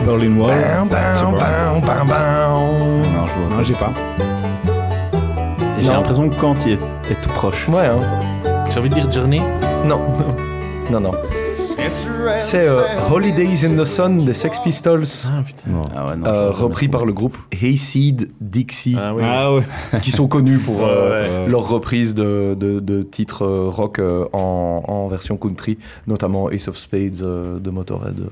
Berlin 0.06 0.38
Wall. 0.38 0.50
Bam, 0.50 0.88
bam, 0.88 1.36
bam, 1.36 1.82
bam, 1.82 2.08
bam. 2.08 3.02
Non, 3.02 3.26
je 3.26 3.34
vois 3.34 3.58
Non, 3.58 3.64
j'ai 3.64 3.74
pas. 3.74 3.92
J'ai 5.80 5.88
l'impression 5.88 6.30
que 6.30 6.36
Kant 6.36 6.56
il 6.68 6.74
est, 6.74 7.12
est 7.12 7.22
tout 7.22 7.30
proche. 7.30 7.68
Ouais, 7.68 7.88
hein. 7.88 8.00
J'ai 8.70 8.80
envie 8.80 8.90
de 8.90 8.94
dire 8.96 9.12
Journey. 9.12 9.42
Non. 9.86 10.02
non, 10.92 11.00
non. 11.00 11.12
C'est 12.40 12.68
euh, 12.68 12.82
Holidays 13.12 13.66
in 13.66 13.76
the 13.82 13.86
Sun 13.86 14.26
des 14.26 14.34
Sex 14.34 14.60
Pistols, 14.60 15.04
Ah 15.26 15.42
putain. 15.46 15.62
Ah 15.96 16.06
ouais, 16.10 16.16
non, 16.16 16.26
euh, 16.26 16.50
repris 16.50 16.88
par 16.88 17.06
le 17.06 17.14
groupe 17.14 17.38
Hayseed 17.52 18.30
Dixie, 18.42 18.96
Ah 19.00 19.14
oui. 19.14 19.22
Ah 19.26 19.54
ouais. 19.54 19.62
qui 20.02 20.12
sont 20.12 20.28
connus 20.28 20.58
pour 20.60 20.84
euh, 20.84 21.44
Ouais. 21.46 21.50
leur 21.50 21.68
reprise 21.68 22.14
de, 22.16 22.56
de- 22.60 22.80
de 22.80 23.02
titres 23.04 23.44
euh, 23.44 23.70
rock 23.70 24.00
euh, 24.00 24.26
en, 24.34 24.84
en 24.88 25.08
version 25.08 25.38
country, 25.38 25.78
notamment 26.08 26.50
Ace 26.50 26.68
of 26.68 26.78
Spades 26.78 27.22
euh, 27.22 27.60
de 27.60 27.70
Motorhead, 27.70 28.20
euh, 28.20 28.26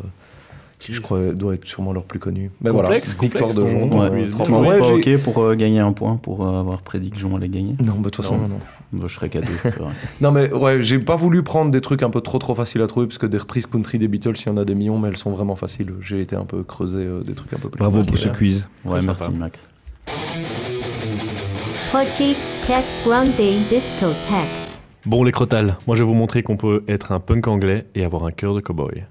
qui 0.80 0.92
je 0.94 1.02
crois 1.02 1.20
doit 1.34 1.54
être 1.54 1.66
sûrement 1.66 1.94
leur 1.94 2.04
plus 2.06 2.20
connu. 2.20 2.52
Mais 2.62 2.72
Complexe, 2.72 3.16
voilà, 3.16 3.30
victoire 3.30 3.54
de 3.54 3.62
ton- 3.62 4.00
Ouais, 4.00 4.10
euh, 4.12 4.44
Toujours 4.44 4.78
pas 4.78 4.90
ok 4.94 5.18
pour 5.18 5.40
euh, 5.44 5.56
gagner 5.56 5.80
un 5.80 5.94
point, 5.94 6.16
pour 6.18 6.46
euh, 6.46 6.60
avoir 6.60 6.82
prédit 6.82 7.12
que 7.12 7.18
Jean 7.20 7.36
allait 7.36 7.50
gagner. 7.50 7.76
Non, 7.80 7.94
bah, 7.94 8.06
de 8.06 8.10
toute 8.10 8.18
façon, 8.18 8.38
Non. 8.38 8.48
non. 8.48 8.60
Je 9.02 9.08
serais 9.08 9.30
cadeau, 9.30 9.48
c'est 9.64 9.78
vrai. 9.78 9.94
Non 10.22 10.32
mais 10.32 10.52
ouais, 10.54 10.82
j'ai 10.84 11.00
pas 11.00 11.16
voulu 11.16 11.44
prendre 11.44 11.72
des 11.72 11.82
trucs 11.82 12.04
un 12.04 12.10
peu 12.10 12.22
trop 12.22 12.40
trop 12.40 12.56
faciles 12.56 12.82
à 12.82 12.88
trouver 12.88 13.08
parce 13.08 13.18
que 13.18 13.26
des 13.26 13.38
reprises 13.38 13.66
country 13.66 13.98
des 13.98 14.08
Beatles, 14.08 14.36
il 14.40 14.46
y 14.48 14.50
en 14.50 14.58
a 14.58 14.66
des 14.66 14.76
millions, 14.76 15.00
mais 15.00 15.10
elles 15.10 15.18
sont 15.18 15.32
vraiment 15.32 15.56
faciles. 15.56 15.94
J'ai 16.02 16.22
été 16.22 16.36
un 16.36 16.46
peu 16.46 16.64
creusé 16.64 17.00
euh, 17.00 17.22
des 17.22 17.34
trucs 17.34 17.54
un 17.54 17.58
peu 17.58 17.70
plus. 17.70 17.80
Bravo 17.80 18.02
pour 18.04 18.18
ce 18.18 18.30
quiz. 18.30 18.68
Ouais, 18.86 18.98
Très 18.98 19.08
merci 19.08 19.24
sympa. 19.24 19.38
Max. 19.38 19.68
Bon, 25.06 25.24
les 25.24 25.32
crotales, 25.32 25.76
moi 25.86 25.96
je 25.96 26.04
vais 26.04 26.08
vous 26.08 26.14
montrer 26.14 26.44
qu'on 26.44 26.58
peut 26.58 26.84
être 26.88 27.12
un 27.12 27.20
punk 27.20 27.48
anglais 27.48 27.86
et 27.94 28.04
avoir 28.06 28.26
un 28.26 28.32
cœur 28.32 28.54
de 28.54 28.62
cowboy. 28.62 29.04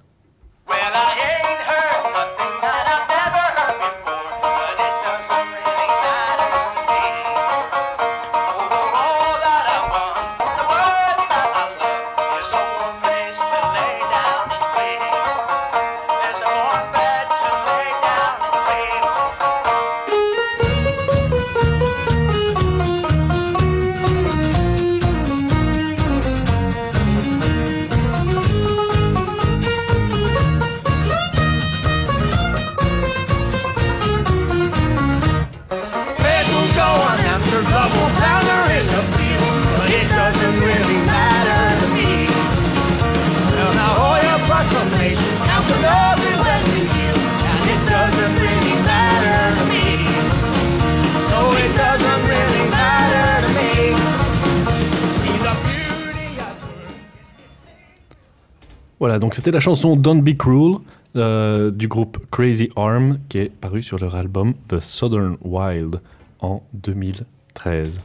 Donc 59.32 59.36
c'était 59.36 59.50
la 59.50 59.60
chanson 59.60 59.96
Don't 59.96 60.20
Be 60.20 60.36
Cruel 60.36 60.74
euh, 61.16 61.70
du 61.70 61.88
groupe 61.88 62.18
Crazy 62.30 62.68
Arm 62.76 63.16
qui 63.30 63.38
est 63.38 63.50
paru 63.50 63.82
sur 63.82 63.98
leur 63.98 64.14
album 64.14 64.52
The 64.68 64.78
Southern 64.78 65.36
Wild 65.42 66.02
en 66.40 66.62
2013. 66.74 67.98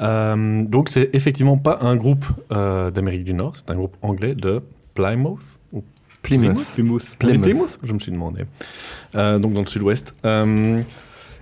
Euh, 0.00 0.62
donc 0.64 0.90
c'est 0.90 1.08
effectivement 1.14 1.56
pas 1.56 1.78
un 1.80 1.96
groupe 1.96 2.26
euh, 2.52 2.90
d'Amérique 2.90 3.24
du 3.24 3.32
Nord, 3.32 3.56
c'est 3.56 3.70
un 3.70 3.74
groupe 3.74 3.96
anglais 4.02 4.34
de 4.34 4.60
Plymouth 4.92 5.40
ou 5.72 5.82
Plymouth. 6.20 6.62
Plymouth? 6.74 7.16
Plymouth. 7.18 7.42
Plymouth 7.42 7.78
Je 7.82 7.94
me 7.94 7.98
suis 7.98 8.12
demandé. 8.12 8.44
Donc 9.14 9.54
dans 9.54 9.62
le 9.62 9.66
sud-ouest. 9.66 10.14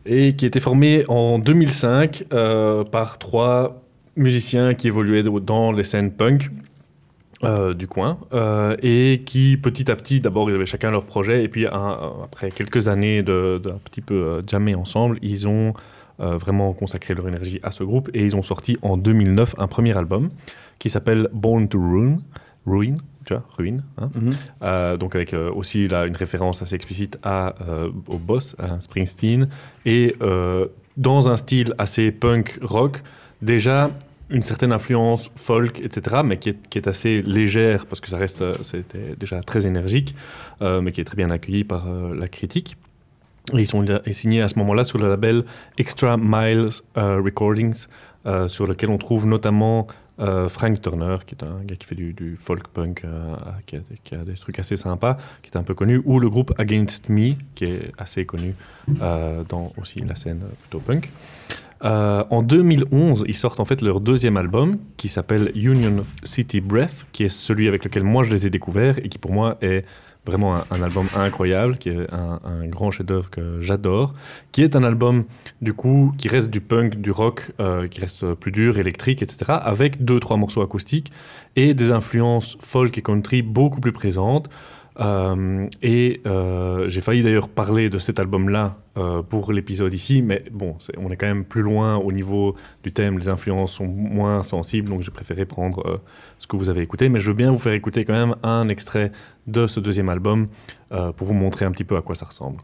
Et 0.06 0.36
qui 0.36 0.46
été 0.46 0.60
formé 0.60 1.02
en 1.08 1.40
2005 1.40 2.26
euh, 2.32 2.84
par 2.84 3.18
trois 3.18 3.82
musiciens 4.14 4.74
qui 4.74 4.86
évoluaient 4.86 5.24
dans 5.24 5.72
les 5.72 5.82
scènes 5.82 6.12
punk 6.12 6.50
euh, 7.44 7.72
du 7.74 7.86
coin 7.86 8.18
euh, 8.32 8.76
et 8.82 9.22
qui 9.24 9.56
petit 9.56 9.90
à 9.90 9.96
petit, 9.96 10.20
d'abord 10.20 10.50
ils 10.50 10.54
avaient 10.56 10.66
chacun 10.66 10.90
leur 10.90 11.04
projet 11.04 11.44
et 11.44 11.48
puis 11.48 11.66
un- 11.66 11.98
après 12.24 12.50
quelques 12.50 12.88
années 12.88 13.22
de, 13.22 13.60
de 13.62 13.70
un 13.70 13.78
petit 13.84 14.00
peu 14.00 14.14
euh, 14.28 14.42
jammer 14.46 14.74
ensemble, 14.74 15.18
ils 15.22 15.46
ont 15.46 15.72
euh, 16.20 16.36
vraiment 16.36 16.72
consacré 16.72 17.14
leur 17.14 17.28
énergie 17.28 17.60
à 17.62 17.70
ce 17.70 17.84
groupe 17.84 18.10
et 18.12 18.24
ils 18.24 18.34
ont 18.34 18.42
sorti 18.42 18.76
en 18.82 18.96
2009 18.96 19.54
un 19.58 19.68
premier 19.68 19.96
album 19.96 20.30
qui 20.80 20.90
s'appelle 20.90 21.28
Born 21.32 21.68
to 21.68 21.78
Ruin, 21.78 22.16
Ruin, 22.66 22.96
tu 23.24 23.34
vois, 23.34 23.44
ruine, 23.56 23.82
hein. 23.98 24.10
Mhm. 24.14 24.98
Donc 24.98 25.14
avec 25.14 25.32
aussi 25.34 25.86
là 25.86 26.06
une 26.06 26.16
référence 26.16 26.60
assez 26.62 26.74
explicite 26.74 27.18
à, 27.22 27.54
au 28.08 28.16
boss, 28.18 28.56
à 28.58 28.80
Springsteen, 28.80 29.48
et 29.86 30.16
dans 30.96 31.28
un 31.28 31.36
style 31.36 31.74
assez 31.78 32.10
punk 32.10 32.58
rock, 32.62 33.02
déjà 33.42 33.90
une 34.30 34.42
certaine 34.42 34.72
influence 34.72 35.30
folk, 35.36 35.80
etc., 35.80 36.18
mais 36.24 36.38
qui 36.38 36.50
est, 36.50 36.86
assez 36.86 37.22
légère, 37.22 37.86
parce 37.86 38.00
que 38.00 38.08
ça 38.08 38.18
reste, 38.18 38.42
euh, 38.42 38.54
c'était 38.62 39.14
déjà 39.18 39.40
très 39.40 39.66
énergique, 39.66 40.14
euh, 40.62 40.80
mais 40.80 40.92
qui 40.92 41.00
est 41.00 41.04
très 41.04 41.16
bien 41.16 41.30
accueilli 41.30 41.64
par 41.64 41.86
euh, 41.88 42.14
la 42.14 42.28
critique. 42.28 42.76
Ils 43.54 43.66
sont 43.66 43.84
signés 44.10 44.42
à 44.42 44.48
ce 44.48 44.58
moment-là 44.58 44.84
sur 44.84 44.98
le 44.98 45.08
label 45.08 45.44
Extra 45.78 46.18
Miles 46.18 46.68
Recordings, 46.94 47.86
sur 48.46 48.66
lequel 48.66 48.90
on 48.90 48.98
trouve 48.98 49.26
notamment 49.26 49.86
Frank 50.18 50.82
Turner, 50.82 51.16
qui 51.24 51.34
est 51.34 51.42
un 51.42 51.64
gars 51.64 51.76
qui 51.76 51.86
fait 51.86 51.94
du, 51.94 52.36
folk 52.38 52.68
punk, 52.68 53.06
qui, 53.64 53.76
a, 54.14 54.18
des 54.18 54.34
trucs 54.34 54.58
assez 54.58 54.76
sympas, 54.76 55.16
qui 55.40 55.50
est 55.50 55.56
un 55.56 55.62
peu 55.62 55.72
connu, 55.72 56.02
ou 56.04 56.20
le 56.20 56.28
groupe 56.28 56.52
Against 56.58 57.08
Me, 57.08 57.36
qui 57.54 57.64
est 57.64 57.90
assez 57.96 58.26
connu 58.26 58.54
dans 59.48 59.72
aussi 59.78 60.00
la 60.00 60.14
scène 60.14 60.42
plutôt 60.60 60.80
punk. 60.80 61.10
Euh, 61.84 62.24
en 62.30 62.42
2011, 62.42 63.24
ils 63.28 63.34
sortent 63.34 63.60
en 63.60 63.64
fait 63.64 63.82
leur 63.82 64.00
deuxième 64.00 64.36
album 64.36 64.76
qui 64.96 65.08
s'appelle 65.08 65.52
Union 65.54 66.04
City 66.24 66.60
Breath, 66.60 67.06
qui 67.12 67.22
est 67.24 67.28
celui 67.28 67.68
avec 67.68 67.84
lequel 67.84 68.02
moi 68.02 68.24
je 68.24 68.30
les 68.30 68.46
ai 68.46 68.50
découverts 68.50 68.98
et 68.98 69.08
qui 69.08 69.18
pour 69.18 69.32
moi 69.32 69.58
est 69.60 69.84
vraiment 70.26 70.56
un, 70.70 70.82
album 70.82 71.06
incroyable, 71.16 71.78
qui 71.78 71.88
est 71.88 72.12
un, 72.12 72.40
un 72.44 72.66
grand 72.66 72.90
chef-d'œuvre 72.90 73.30
que 73.30 73.60
j'adore, 73.60 74.14
qui 74.52 74.62
est 74.62 74.76
un 74.76 74.84
album 74.84 75.24
du 75.62 75.72
coup 75.72 76.12
qui 76.18 76.28
reste 76.28 76.50
du 76.50 76.60
punk, 76.60 76.96
du 76.96 77.10
rock, 77.10 77.52
euh, 77.60 77.88
qui 77.88 78.00
reste 78.00 78.34
plus 78.34 78.52
dur, 78.52 78.78
électrique, 78.78 79.22
etc., 79.22 79.52
avec 79.62 80.04
deux 80.04 80.20
trois 80.20 80.36
morceaux 80.36 80.60
acoustiques 80.60 81.12
et 81.56 81.72
des 81.72 81.90
influences 81.90 82.58
folk 82.60 82.98
et 82.98 83.02
country 83.02 83.42
beaucoup 83.42 83.80
plus 83.80 83.92
présentes. 83.92 84.50
Euh, 85.00 85.68
et 85.82 86.20
euh, 86.26 86.88
j'ai 86.88 87.00
failli 87.00 87.22
d'ailleurs 87.22 87.48
parler 87.48 87.88
de 87.88 87.98
cet 87.98 88.18
album-là 88.18 88.76
euh, 88.96 89.22
pour 89.22 89.52
l'épisode 89.52 89.94
ici, 89.94 90.22
mais 90.22 90.44
bon, 90.50 90.76
on 90.96 91.10
est 91.10 91.16
quand 91.16 91.26
même 91.26 91.44
plus 91.44 91.62
loin 91.62 91.96
au 91.96 92.10
niveau 92.10 92.56
du 92.82 92.92
thème, 92.92 93.18
les 93.18 93.28
influences 93.28 93.74
sont 93.74 93.86
moins 93.86 94.42
sensibles, 94.42 94.88
donc 94.88 95.02
j'ai 95.02 95.12
préféré 95.12 95.44
prendre 95.44 96.00
ce 96.38 96.46
que 96.46 96.56
vous 96.56 96.68
avez 96.68 96.82
écouté. 96.82 97.08
Mais 97.08 97.20
je 97.20 97.28
veux 97.28 97.34
bien 97.34 97.52
vous 97.52 97.58
faire 97.58 97.74
écouter 97.74 98.04
quand 98.04 98.14
même 98.14 98.34
un 98.42 98.68
extrait 98.68 99.12
de 99.46 99.66
ce 99.66 99.80
deuxième 99.80 100.08
album 100.08 100.48
pour 100.88 101.26
vous 101.26 101.34
montrer 101.34 101.64
un 101.64 101.70
petit 101.70 101.84
peu 101.84 101.96
à 101.96 102.02
quoi 102.02 102.14
ça 102.14 102.26
ressemble. 102.26 102.60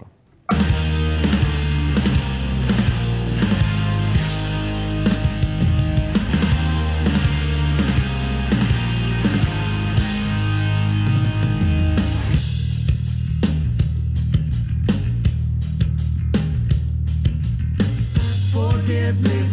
Quoi. 18.94 19.43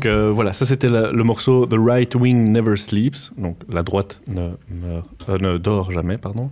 Donc 0.00 0.06
euh, 0.06 0.30
voilà, 0.30 0.54
ça 0.54 0.64
c'était 0.64 0.88
le 0.88 1.22
morceau 1.24 1.66
The 1.66 1.76
Right 1.78 2.14
Wing 2.14 2.52
Never 2.52 2.76
Sleeps, 2.76 3.32
donc 3.36 3.58
la 3.68 3.82
droite 3.82 4.22
ne, 4.28 4.52
euh, 5.28 5.38
ne 5.38 5.58
dort 5.58 5.90
jamais, 5.90 6.16
pardon. 6.16 6.48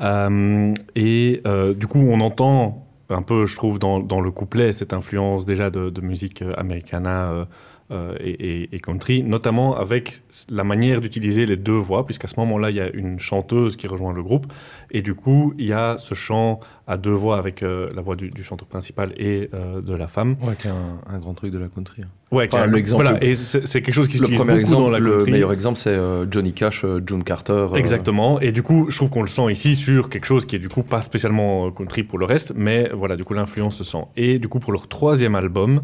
Euh, 0.00 0.74
et 0.96 1.40
du 1.76 1.86
coup, 1.86 2.00
on 2.00 2.20
entend 2.20 2.84
un 3.08 3.22
peu, 3.22 3.46
je 3.46 3.54
trouve, 3.54 3.78
dans, 3.78 4.20
le 4.20 4.30
couplet, 4.32 4.72
cette 4.72 4.92
influence 4.92 5.44
déjà 5.44 5.70
de, 5.70 6.00
musique 6.00 6.42
americana 6.56 7.46
euh, 7.90 8.14
et, 8.20 8.30
et- 8.62 8.74
et 8.74 8.80
country, 8.80 9.22
notamment 9.22 9.76
avec 9.76 10.22
la 10.50 10.64
manière 10.64 11.00
d'utiliser 11.00 11.46
les 11.46 11.56
deux 11.56 11.72
voix, 11.72 12.04
puisqu'à 12.06 12.28
ce 12.28 12.38
moment-là, 12.40 12.70
il 12.70 12.76
y 12.76 12.80
a 12.80 12.90
une 12.92 13.18
chanteuse 13.18 13.76
qui 13.76 13.86
rejoint 13.86 14.12
le 14.12 14.22
groupe, 14.22 14.46
et 14.90 15.02
du 15.02 15.14
coup, 15.14 15.54
il 15.58 15.66
y 15.66 15.72
a 15.72 15.96
ce 15.98 16.14
chant 16.14 16.60
à 16.86 16.96
deux 16.96 17.12
voix 17.12 17.38
avec 17.38 17.62
euh, 17.62 17.88
la 17.94 18.02
voix 18.02 18.16
du, 18.16 18.30
du 18.30 18.42
chanteur 18.42 18.66
principal 18.66 19.12
et 19.16 19.48
euh, 19.54 19.80
de 19.80 19.94
la 19.94 20.08
femme. 20.08 20.36
Ouais, 20.42 20.54
qui 20.58 20.66
est 20.66 20.70
un, 20.70 21.00
un 21.14 21.18
grand 21.18 21.34
truc 21.34 21.52
de 21.52 21.58
la 21.58 21.68
country. 21.68 22.02
hein. 22.02 22.08
Ouais, 22.32 22.48
Enfin, 22.52 22.66
l'exemple- 22.66 23.02
voilà, 23.02 23.24
et 23.24 23.34
c'est 23.34 23.82
quelque 23.82 23.92
chose 23.92 24.06
qui 24.06 24.18
le 24.18 24.26
premier 24.26 24.38
beaucoup 24.44 24.58
exemple, 24.60 24.82
dans 24.84 24.90
la 24.90 24.98
le 25.00 25.16
country. 25.16 25.32
meilleur 25.32 25.52
exemple, 25.52 25.78
c'est 25.78 25.98
Johnny 26.30 26.52
Cash, 26.52 26.84
June 27.04 27.24
Carter. 27.24 27.66
Exactement. 27.74 28.38
Et 28.40 28.52
du 28.52 28.62
coup, 28.62 28.86
je 28.88 28.94
trouve 28.96 29.10
qu'on 29.10 29.22
le 29.22 29.28
sent 29.28 29.50
ici 29.50 29.74
sur 29.74 30.08
quelque 30.08 30.26
chose 30.26 30.46
qui 30.46 30.54
est 30.54 30.60
du 30.60 30.68
coup 30.68 30.84
pas 30.84 31.02
spécialement 31.02 31.72
country 31.72 32.04
pour 32.04 32.18
le 32.20 32.26
reste, 32.26 32.52
mais 32.54 32.88
voilà, 32.94 33.16
du 33.16 33.24
coup, 33.24 33.34
l'influence 33.34 33.76
se 33.76 33.82
sent. 33.84 34.04
Et 34.16 34.38
du 34.38 34.46
coup, 34.46 34.60
pour 34.60 34.72
leur 34.72 34.86
troisième 34.86 35.34
album, 35.34 35.80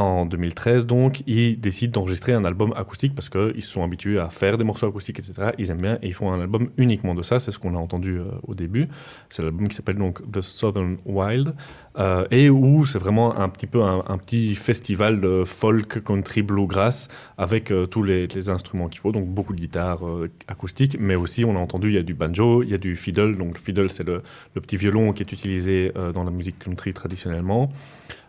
en 0.00 0.26
2013, 0.26 0.86
donc, 0.86 1.22
ils 1.26 1.58
décident 1.58 2.00
d'enregistrer 2.00 2.32
un 2.32 2.44
album 2.44 2.72
acoustique 2.76 3.14
parce 3.14 3.28
qu'ils 3.28 3.62
se 3.62 3.68
sont 3.68 3.82
habitués 3.82 4.18
à 4.18 4.30
faire 4.30 4.58
des 4.58 4.64
morceaux 4.64 4.86
acoustiques, 4.86 5.18
etc. 5.18 5.50
Ils 5.58 5.70
aiment 5.70 5.82
bien 5.82 5.98
et 6.02 6.08
ils 6.08 6.14
font 6.14 6.32
un 6.32 6.40
album 6.40 6.70
uniquement 6.76 7.14
de 7.14 7.22
ça. 7.22 7.40
C'est 7.40 7.50
ce 7.50 7.58
qu'on 7.58 7.74
a 7.74 7.78
entendu 7.78 8.18
euh, 8.18 8.24
au 8.46 8.54
début. 8.54 8.86
C'est 9.28 9.42
l'album 9.42 9.68
qui 9.68 9.74
s'appelle 9.74 9.96
donc 9.96 10.20
The 10.30 10.42
Southern 10.42 10.96
Wild 11.04 11.54
euh, 11.98 12.26
et 12.30 12.50
où 12.50 12.84
c'est 12.84 12.98
vraiment 12.98 13.38
un 13.38 13.48
petit 13.48 13.66
peu 13.66 13.82
un, 13.82 14.18
petit 14.18 14.54
festival 14.54 15.20
de 15.20 15.44
folk, 15.44 16.02
country, 16.04 16.42
bluegrass 16.42 17.08
avec 17.38 17.70
euh, 17.70 17.86
tous 17.86 18.02
les, 18.02 18.50
instruments 18.50 18.88
qu'il 18.88 19.00
faut. 19.00 19.12
Donc 19.12 19.26
beaucoup 19.28 19.54
de 19.54 19.58
guitare 19.58 20.06
euh, 20.06 20.30
acoustique, 20.46 20.98
mais 21.00 21.14
aussi 21.14 21.44
on 21.44 21.56
a 21.56 21.58
entendu 21.58 21.88
il 21.88 21.94
y 21.94 21.98
a 21.98 22.02
du 22.02 22.12
banjo, 22.12 22.62
il 22.62 22.68
y 22.68 22.74
a 22.74 22.78
du 22.78 22.96
fiddle. 22.96 23.38
Donc 23.38 23.54
le 23.54 23.60
fiddle 23.60 23.90
c'est 23.90 24.04
le, 24.04 24.22
petit 24.54 24.76
violon 24.76 25.12
qui 25.12 25.22
est 25.22 25.32
utilisé 25.32 25.92
dans 26.12 26.24
la 26.24 26.30
musique 26.30 26.58
country 26.58 26.92
traditionnellement. 26.92 27.68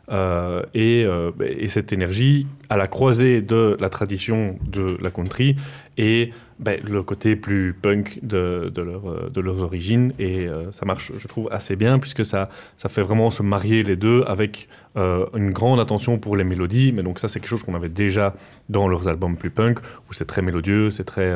Euh, 0.10 0.62
et, 0.74 1.04
euh, 1.06 1.32
et 1.42 1.68
cette 1.68 1.92
énergie 1.92 2.48
à 2.70 2.78
la 2.78 2.88
croisée 2.88 3.42
de 3.42 3.76
la 3.82 3.90
tradition 3.90 4.58
de 4.66 4.98
la 5.02 5.12
country 5.12 5.58
et 5.98 6.32
ben, 6.60 6.80
le 6.90 7.04
côté 7.04 7.36
plus 7.36 7.74
punk 7.74 8.20
de, 8.24 8.72
euh, 8.78 9.30
leurs 9.36 9.64
origines. 9.64 10.14
Et 10.18 10.48
ça 10.72 10.86
marche, 10.86 11.12
je 11.18 11.28
trouve, 11.28 11.50
assez 11.52 11.76
bien 11.76 12.00
puisque 12.00 12.24
ça, 12.24 12.50
fait 12.78 13.02
vraiment 13.02 13.30
se 13.30 13.44
marier 13.44 13.84
les 13.84 13.96
deux 13.96 14.24
avec 14.28 14.70
une 14.96 15.52
grande 15.52 15.80
attention 15.80 16.18
pour 16.18 16.36
les 16.36 16.44
mélodies. 16.44 16.94
Mais 16.94 17.04
donc 17.04 17.20
ça, 17.20 17.28
c'est 17.28 17.40
quelque 17.40 17.50
chose 17.50 17.64
qu'on 17.64 17.76
avait 17.76 17.90
déjà 17.90 18.34
dans 18.70 18.88
leurs 18.88 19.08
albums 19.08 19.36
plus 19.36 19.52
punk 19.52 19.80
où 20.10 20.14
c'est 20.14 20.26
très 20.26 20.42
mélodieux, 20.42 20.90
c'est 20.90 21.04
très... 21.04 21.32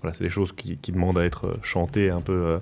voilà, 0.00 0.14
c'est 0.14 0.24
des 0.24 0.30
choses 0.30 0.52
qui, 0.52 0.78
qui 0.78 0.92
demandent 0.92 1.18
à 1.18 1.24
être 1.24 1.58
chantées 1.62 2.10
un 2.10 2.20
peu 2.20 2.58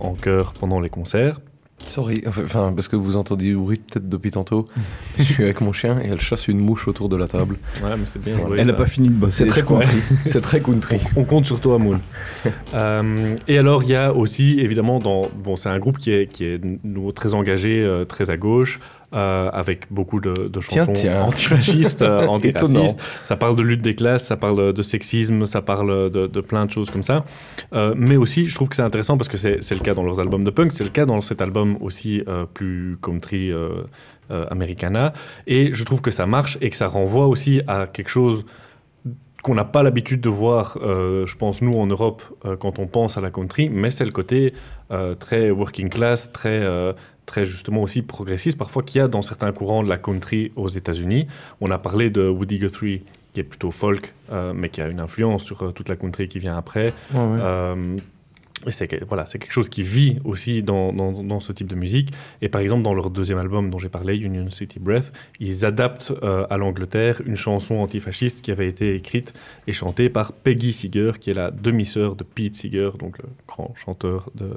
en 0.00 0.14
chœur 0.14 0.54
pendant 0.54 0.80
les 0.80 0.90
concerts. 0.90 1.40
Sorry, 1.86 2.22
enfin, 2.26 2.72
parce 2.74 2.88
que 2.88 2.96
vous 2.96 3.16
entendez 3.16 3.44
du 3.46 3.56
bruit 3.56 3.78
peut-être 3.78 4.08
depuis 4.08 4.30
tantôt. 4.30 4.64
je 5.18 5.22
suis 5.22 5.42
avec 5.42 5.60
mon 5.60 5.72
chien 5.72 6.00
et 6.00 6.08
elle 6.08 6.20
chasse 6.20 6.48
une 6.48 6.58
mouche 6.58 6.88
autour 6.88 7.08
de 7.08 7.16
la 7.16 7.28
table. 7.28 7.56
Ouais, 7.82 7.90
mais 7.96 8.06
c'est 8.06 8.22
bien 8.22 8.38
joué, 8.38 8.58
Elle 8.60 8.66
n'a 8.66 8.72
pas 8.72 8.86
fini 8.86 9.08
de 9.08 9.14
bosser. 9.14 9.44
C'est 9.44 9.50
très 9.50 9.62
country. 9.62 9.98
C'est 10.26 10.40
très 10.40 10.60
country. 10.60 11.00
On 11.16 11.24
compte 11.24 11.44
sur 11.46 11.60
toi, 11.60 11.78
Moon. 11.78 12.00
Euh, 12.74 13.36
et 13.48 13.58
alors, 13.58 13.82
il 13.82 13.90
y 13.90 13.94
a 13.94 14.14
aussi, 14.14 14.58
évidemment, 14.58 14.98
dans, 14.98 15.22
bon, 15.44 15.56
c'est 15.56 15.68
un 15.68 15.78
groupe 15.78 15.98
qui 15.98 16.10
est, 16.10 16.26
qui 16.26 16.44
est 16.44 16.60
très 17.14 17.34
engagé, 17.34 17.82
euh, 17.82 18.04
très 18.04 18.30
à 18.30 18.38
gauche, 18.38 18.80
euh, 19.14 19.50
avec 19.52 19.92
beaucoup 19.92 20.20
de, 20.20 20.32
de 20.48 20.60
Tiens, 20.60 20.86
chansons 20.86 20.92
tiens. 20.92 21.22
antifascistes, 21.22 22.02
euh, 22.02 22.26
antiracistes. 22.28 23.00
Ça 23.24 23.36
parle 23.36 23.56
de 23.56 23.62
lutte 23.62 23.82
des 23.82 23.94
classes, 23.94 24.24
ça 24.24 24.36
parle 24.36 24.72
de 24.72 24.82
sexisme, 24.82 25.44
ça 25.46 25.60
parle 25.62 26.10
de, 26.10 26.26
de 26.26 26.40
plein 26.40 26.66
de 26.66 26.70
choses 26.70 26.90
comme 26.90 27.02
ça. 27.02 27.24
Euh, 27.74 27.94
mais 27.96 28.16
aussi, 28.16 28.46
je 28.46 28.54
trouve 28.54 28.68
que 28.68 28.76
c'est 28.76 28.82
intéressant 28.82 29.16
parce 29.18 29.28
que 29.28 29.36
c'est 29.36 29.74
le 29.74 29.80
cas 29.80 29.94
dans 29.94 30.02
leurs 30.04 30.20
albums 30.20 30.44
de 30.44 30.50
punk, 30.50 30.72
c'est 30.72 30.84
le 30.84 30.90
cas 30.90 31.04
dans 31.04 31.20
cet 31.20 31.42
album 31.42 31.76
aussi 31.80 32.22
euh, 32.26 32.46
plus 32.52 32.96
country 33.02 33.52
americana. 34.50 35.12
Et 35.46 35.74
je 35.74 35.84
trouve 35.84 36.00
que 36.00 36.10
ça 36.10 36.24
marche 36.26 36.56
et 36.62 36.70
que 36.70 36.76
ça 36.76 36.86
renvoie 36.86 37.26
aussi 37.26 37.60
à 37.66 37.86
quelque 37.86 38.08
chose 38.08 38.46
qu'on 39.42 39.54
n'a 39.54 39.64
pas 39.64 39.82
l'habitude 39.82 40.20
de 40.20 40.28
voir, 40.28 40.78
euh, 40.82 41.26
je 41.26 41.36
pense, 41.36 41.62
nous, 41.62 41.74
en 41.74 41.86
Europe, 41.86 42.22
euh, 42.44 42.56
quand 42.56 42.78
on 42.78 42.86
pense 42.86 43.18
à 43.18 43.20
la 43.20 43.30
country, 43.30 43.68
mais 43.68 43.90
c'est 43.90 44.04
le 44.04 44.12
côté 44.12 44.54
euh, 44.92 45.14
très 45.14 45.50
working 45.50 45.88
class, 45.88 46.30
très, 46.32 46.62
très 47.26 47.44
justement 47.46 47.82
aussi 47.82 48.02
progressiste, 48.02 48.58
parfois 48.58 48.82
qu'il 48.82 48.98
y 48.98 49.02
a 49.02 49.08
dans 49.08 49.22
certains 49.22 49.52
courants 49.52 49.82
de 49.82 49.88
la 49.88 49.98
country 49.98 50.52
aux 50.56 50.68
États-Unis. 50.68 51.26
On 51.60 51.70
a 51.70 51.78
parlé 51.78 52.10
de 52.10 52.28
Woody 52.28 52.58
Guthrie, 52.58 53.02
qui 53.32 53.40
est 53.40 53.44
plutôt 53.44 53.70
folk, 53.70 54.12
euh, 54.30 54.52
mais 54.54 54.68
qui 54.68 54.80
a 54.80 54.88
une 54.88 55.00
influence 55.00 55.44
sur 55.44 55.62
euh, 55.62 55.70
toute 55.72 55.88
la 55.88 55.96
country 55.96 56.28
qui 56.28 56.38
vient 56.38 56.56
après. 56.56 56.92
Ouais. 57.12 57.38
Euh, 57.40 57.96
c'est 58.68 59.02
voilà, 59.04 59.26
c'est 59.26 59.38
quelque 59.38 59.52
chose 59.52 59.68
qui 59.68 59.82
vit 59.82 60.18
aussi 60.24 60.62
dans, 60.62 60.92
dans, 60.92 61.24
dans 61.24 61.40
ce 61.40 61.52
type 61.52 61.66
de 61.66 61.74
musique. 61.74 62.10
Et 62.40 62.48
par 62.48 62.60
exemple, 62.60 62.82
dans 62.82 62.94
leur 62.94 63.10
deuxième 63.10 63.38
album 63.38 63.70
dont 63.70 63.78
j'ai 63.78 63.88
parlé, 63.88 64.16
Union 64.16 64.48
City 64.50 64.78
Breath, 64.78 65.12
ils 65.40 65.64
adaptent 65.64 66.12
euh, 66.22 66.46
à 66.48 66.56
l'Angleterre 66.58 67.22
une 67.26 67.36
chanson 67.36 67.76
antifasciste 67.76 68.42
qui 68.42 68.50
avait 68.50 68.68
été 68.68 68.94
écrite 68.94 69.32
et 69.66 69.72
chantée 69.72 70.08
par 70.08 70.32
Peggy 70.32 70.72
Seeger, 70.72 71.18
qui 71.18 71.30
est 71.30 71.34
la 71.34 71.50
demi-sœur 71.50 72.14
de 72.14 72.24
Pete 72.24 72.54
Seeger, 72.54 72.90
donc 72.98 73.18
le 73.18 73.24
grand 73.48 73.74
chanteur 73.74 74.30
de, 74.34 74.50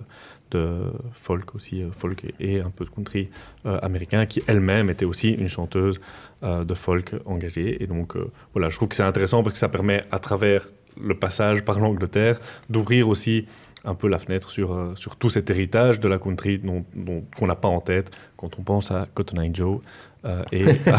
folk 1.14 1.56
aussi, 1.56 1.82
euh, 1.82 1.92
folk 1.92 2.24
et, 2.40 2.60
un 2.60 2.70
peu 2.70 2.86
de 2.86 2.90
country 2.90 3.30
euh, 3.66 3.80
américain, 3.82 4.26
qui 4.26 4.42
elle-même 4.48 4.90
était 4.90 5.06
aussi 5.06 5.30
une 5.32 5.48
chanteuse 5.48 6.00
euh, 6.44 6.64
de 6.64 6.74
folk 6.74 7.16
engagée. 7.26 7.82
Et 7.84 7.88
donc, 7.88 8.16
voilà, 8.54 8.70
je 8.70 8.76
trouve 8.76 8.90
que 8.90 8.96
c'est 8.96 9.04
intéressant 9.04 9.44
parce 9.44 9.54
que 9.54 9.60
ça 9.60 9.70
permet, 9.70 10.04
à 10.12 10.20
travers 10.20 10.70
le 11.02 11.16
passage 11.16 11.64
par 11.64 11.80
l'Angleterre, 11.80 12.40
d'ouvrir 12.70 13.10
aussi 13.10 13.46
un 13.84 13.94
peu 13.94 14.08
la 14.08 14.18
fenêtre 14.18 14.50
sur, 14.50 14.94
sur 14.96 15.16
tout 15.16 15.30
cet 15.30 15.50
héritage 15.50 16.00
de 16.00 16.08
la 16.08 16.18
country 16.18 16.60
qu'on 16.60 17.48
n'a 17.48 17.56
pas 17.56 17.68
en 17.68 17.82
tête 17.82 18.10
quand 18.36 18.58
on 18.58 18.64
pense 18.64 18.90
à 18.90 19.08
Cotton 19.14 19.40
Eye 19.42 19.52
Joe 19.54 19.80
euh, 20.26 20.42
et 20.52 20.66
à, 20.90 20.96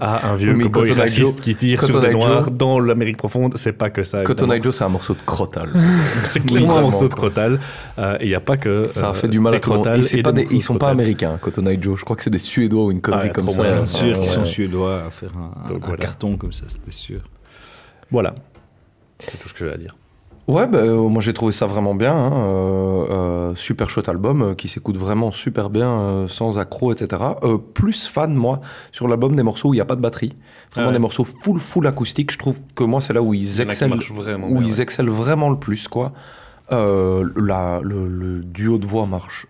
à 0.26 0.28
un 0.30 0.34
vieux 0.36 0.54
Oui, 0.54 0.70
cowboy 0.70 0.92
raciste 0.92 1.20
Joe- 1.20 1.40
qui 1.40 1.54
tire 1.54 1.82
sur 1.82 1.98
des 2.00 2.10
noirs 2.12 2.44
Joe- 2.44 2.52
dans 2.52 2.78
l'Amérique 2.80 3.16
profonde. 3.16 3.54
C'est 3.56 3.72
pas 3.72 3.90
que 3.90 4.04
ça. 4.04 4.22
Cotton. 4.22 4.50
Eye 4.52 4.62
Joe, 4.62 4.74
c'est 4.74 4.84
un 4.84 4.88
morceau 4.88 5.14
de 5.14 5.22
crotal. 5.22 5.68
c'est 6.24 6.40
clairement 6.46 6.78
un 6.78 6.82
morceau 6.82 7.08
de 7.08 7.14
crotal. 7.14 7.58
Euh, 7.98 8.16
et 8.20 8.24
il 8.26 8.28
n'y 8.28 8.34
a 8.34 8.40
pas 8.40 8.56
que. 8.56 8.90
Ça 8.94 9.08
a 9.08 9.10
euh, 9.10 9.14
fait 9.14 9.28
du 9.28 9.40
mal 9.40 9.54
à 9.54 9.60
tout 9.60 9.70
le 9.70 9.76
monde. 9.76 9.84
crotales 9.86 10.00
Et 10.00 10.02
c'est 10.04 10.18
et 10.18 10.22
pas 10.22 10.32
des 10.32 10.42
des- 10.42 10.42
morceaux 10.44 10.54
ils 10.54 10.58
de 10.58 10.64
sont 10.64 10.78
pas 10.78 10.88
américains, 10.90 11.36
Cotton 11.40 11.66
Eye 11.66 11.78
Joe. 11.82 11.98
Je 11.98 12.04
crois 12.04 12.16
que 12.16 12.22
c'est 12.22 12.30
des 12.30 12.38
Suédois 12.38 12.84
ou 12.84 12.90
une 12.92 13.00
connerie 13.00 13.28
Ah 13.30 13.34
comme 13.34 13.48
ça. 13.48 13.62
Bien 13.62 13.84
sûr 13.84 14.20
qu'ils 14.20 14.28
sont 14.30 14.44
suédois 14.44 15.04
à 15.06 15.10
faire 15.10 15.30
un, 15.36 15.68
Donc 15.68 15.82
un 15.82 15.86
voilà. 15.88 15.96
carton 16.02 16.36
comme 16.36 16.52
ça, 16.52 16.64
c'était 16.68 16.90
sûr. 16.90 17.20
Voilà. 18.10 18.34
C'est 19.18 19.36
tout 19.38 19.48
ce 19.48 19.54
que 19.54 19.66
j'ai 19.66 19.74
à 19.74 19.76
dire. 19.76 19.96
Ouais, 20.48 20.66
bah, 20.66 20.78
euh, 20.78 21.08
moi 21.08 21.20
j'ai 21.20 21.34
trouvé 21.34 21.52
ça 21.52 21.66
vraiment 21.66 21.94
bien. 21.94 22.14
hein, 22.14 22.32
euh, 22.32 23.06
euh, 23.10 23.54
super 23.54 23.90
chouette 23.90 24.08
album 24.08 24.42
euh, 24.42 24.54
qui 24.54 24.66
s'écoute 24.68 24.96
vraiment 24.96 25.30
super 25.30 25.68
bien, 25.68 26.24
sans 26.28 26.58
accro, 26.58 26.90
etc. 26.92 27.22
Plus 27.74 28.06
fan, 28.08 28.32
moi, 28.34 28.60
sur 28.90 29.08
l'album 29.08 29.36
des 29.36 29.42
morceaux 29.42 29.68
où 29.68 29.74
il 29.74 29.76
n'y 29.76 29.82
a 29.82 29.84
pas 29.84 29.96
de 29.96 30.00
batterie. 30.00 30.32
Vraiment 30.72 30.86
Ah 30.86 30.88
ouais. 30.88 30.92
des 30.94 30.98
morceaux 31.00 31.24
full, 31.24 31.60
full 31.60 31.86
acoustique. 31.86 32.32
Je 32.32 32.38
trouve 32.38 32.58
que 32.74 32.82
moi 32.82 33.02
c'est 33.02 33.12
là 33.12 33.20
où 33.20 33.34
Il 33.34 33.42
ils 33.42 33.60
excellent, 33.60 33.96
vraiment 34.14 34.46
où 34.48 34.54
bien, 34.58 34.62
ils 34.66 34.74
ouais. 34.76 34.80
excellent 34.82 35.12
vraiment 35.12 35.50
le 35.50 35.58
plus, 35.58 35.86
quoi. 35.86 36.12
La, 36.70 37.80
le, 37.82 38.08
le 38.08 38.40
duo 38.42 38.78
de 38.78 38.86
voix 38.86 39.06
marche 39.06 39.46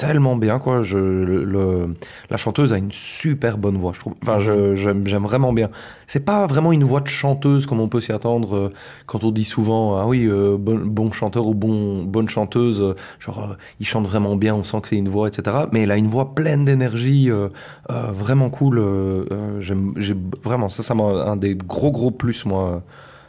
tellement 0.00 0.34
bien, 0.36 0.58
quoi. 0.58 0.82
Je, 0.82 0.96
le, 0.96 1.44
le- 1.44 1.94
la 2.30 2.36
chanteuse 2.38 2.72
a 2.72 2.78
une 2.78 2.90
super 2.90 3.58
bonne 3.58 3.76
voix, 3.76 3.92
je 3.94 4.00
trouve. 4.00 4.14
Enfin, 4.22 4.38
je- 4.38 4.74
j'aime 4.74 5.04
vraiment 5.24 5.52
bien. 5.52 5.68
C'est 6.06 6.24
pas 6.24 6.46
vraiment 6.46 6.72
une 6.72 6.84
voix 6.84 7.00
de 7.00 7.08
chanteuse 7.08 7.66
comme 7.66 7.80
on 7.80 7.88
peut 7.88 8.00
s'y 8.00 8.10
attendre 8.10 8.56
euh, 8.56 8.72
quand 9.06 9.24
on 9.24 9.30
dit 9.30 9.44
souvent 9.44 9.96
ah 9.98 10.06
oui 10.06 10.26
euh, 10.26 10.56
bon, 10.58 10.80
bon 10.84 11.12
chanteur 11.12 11.46
ou 11.46 11.54
bon 11.54 12.02
bonne 12.04 12.28
chanteuse 12.28 12.80
euh, 12.80 12.94
genre 13.20 13.56
il 13.78 13.86
chante 13.86 14.06
vraiment 14.06 14.34
bien 14.36 14.54
on 14.54 14.64
sent 14.64 14.80
que 14.80 14.88
c'est 14.88 14.96
une 14.96 15.08
voix 15.08 15.28
etc 15.28 15.56
mais 15.72 15.82
elle 15.82 15.90
a 15.92 15.96
une 15.96 16.08
voix 16.08 16.34
pleine 16.34 16.64
d'énergie 16.64 17.30
vraiment 17.88 18.50
cool 18.50 18.82
j'aime 19.60 19.92
j'ai 19.96 20.16
vraiment 20.42 20.68
ça 20.68 20.82
ça 20.82 20.94
m'a 20.94 21.04
un 21.04 21.36
des 21.36 21.54
gros 21.54 21.90
gros 21.92 22.10
plus 22.10 22.44
moi 22.44 22.82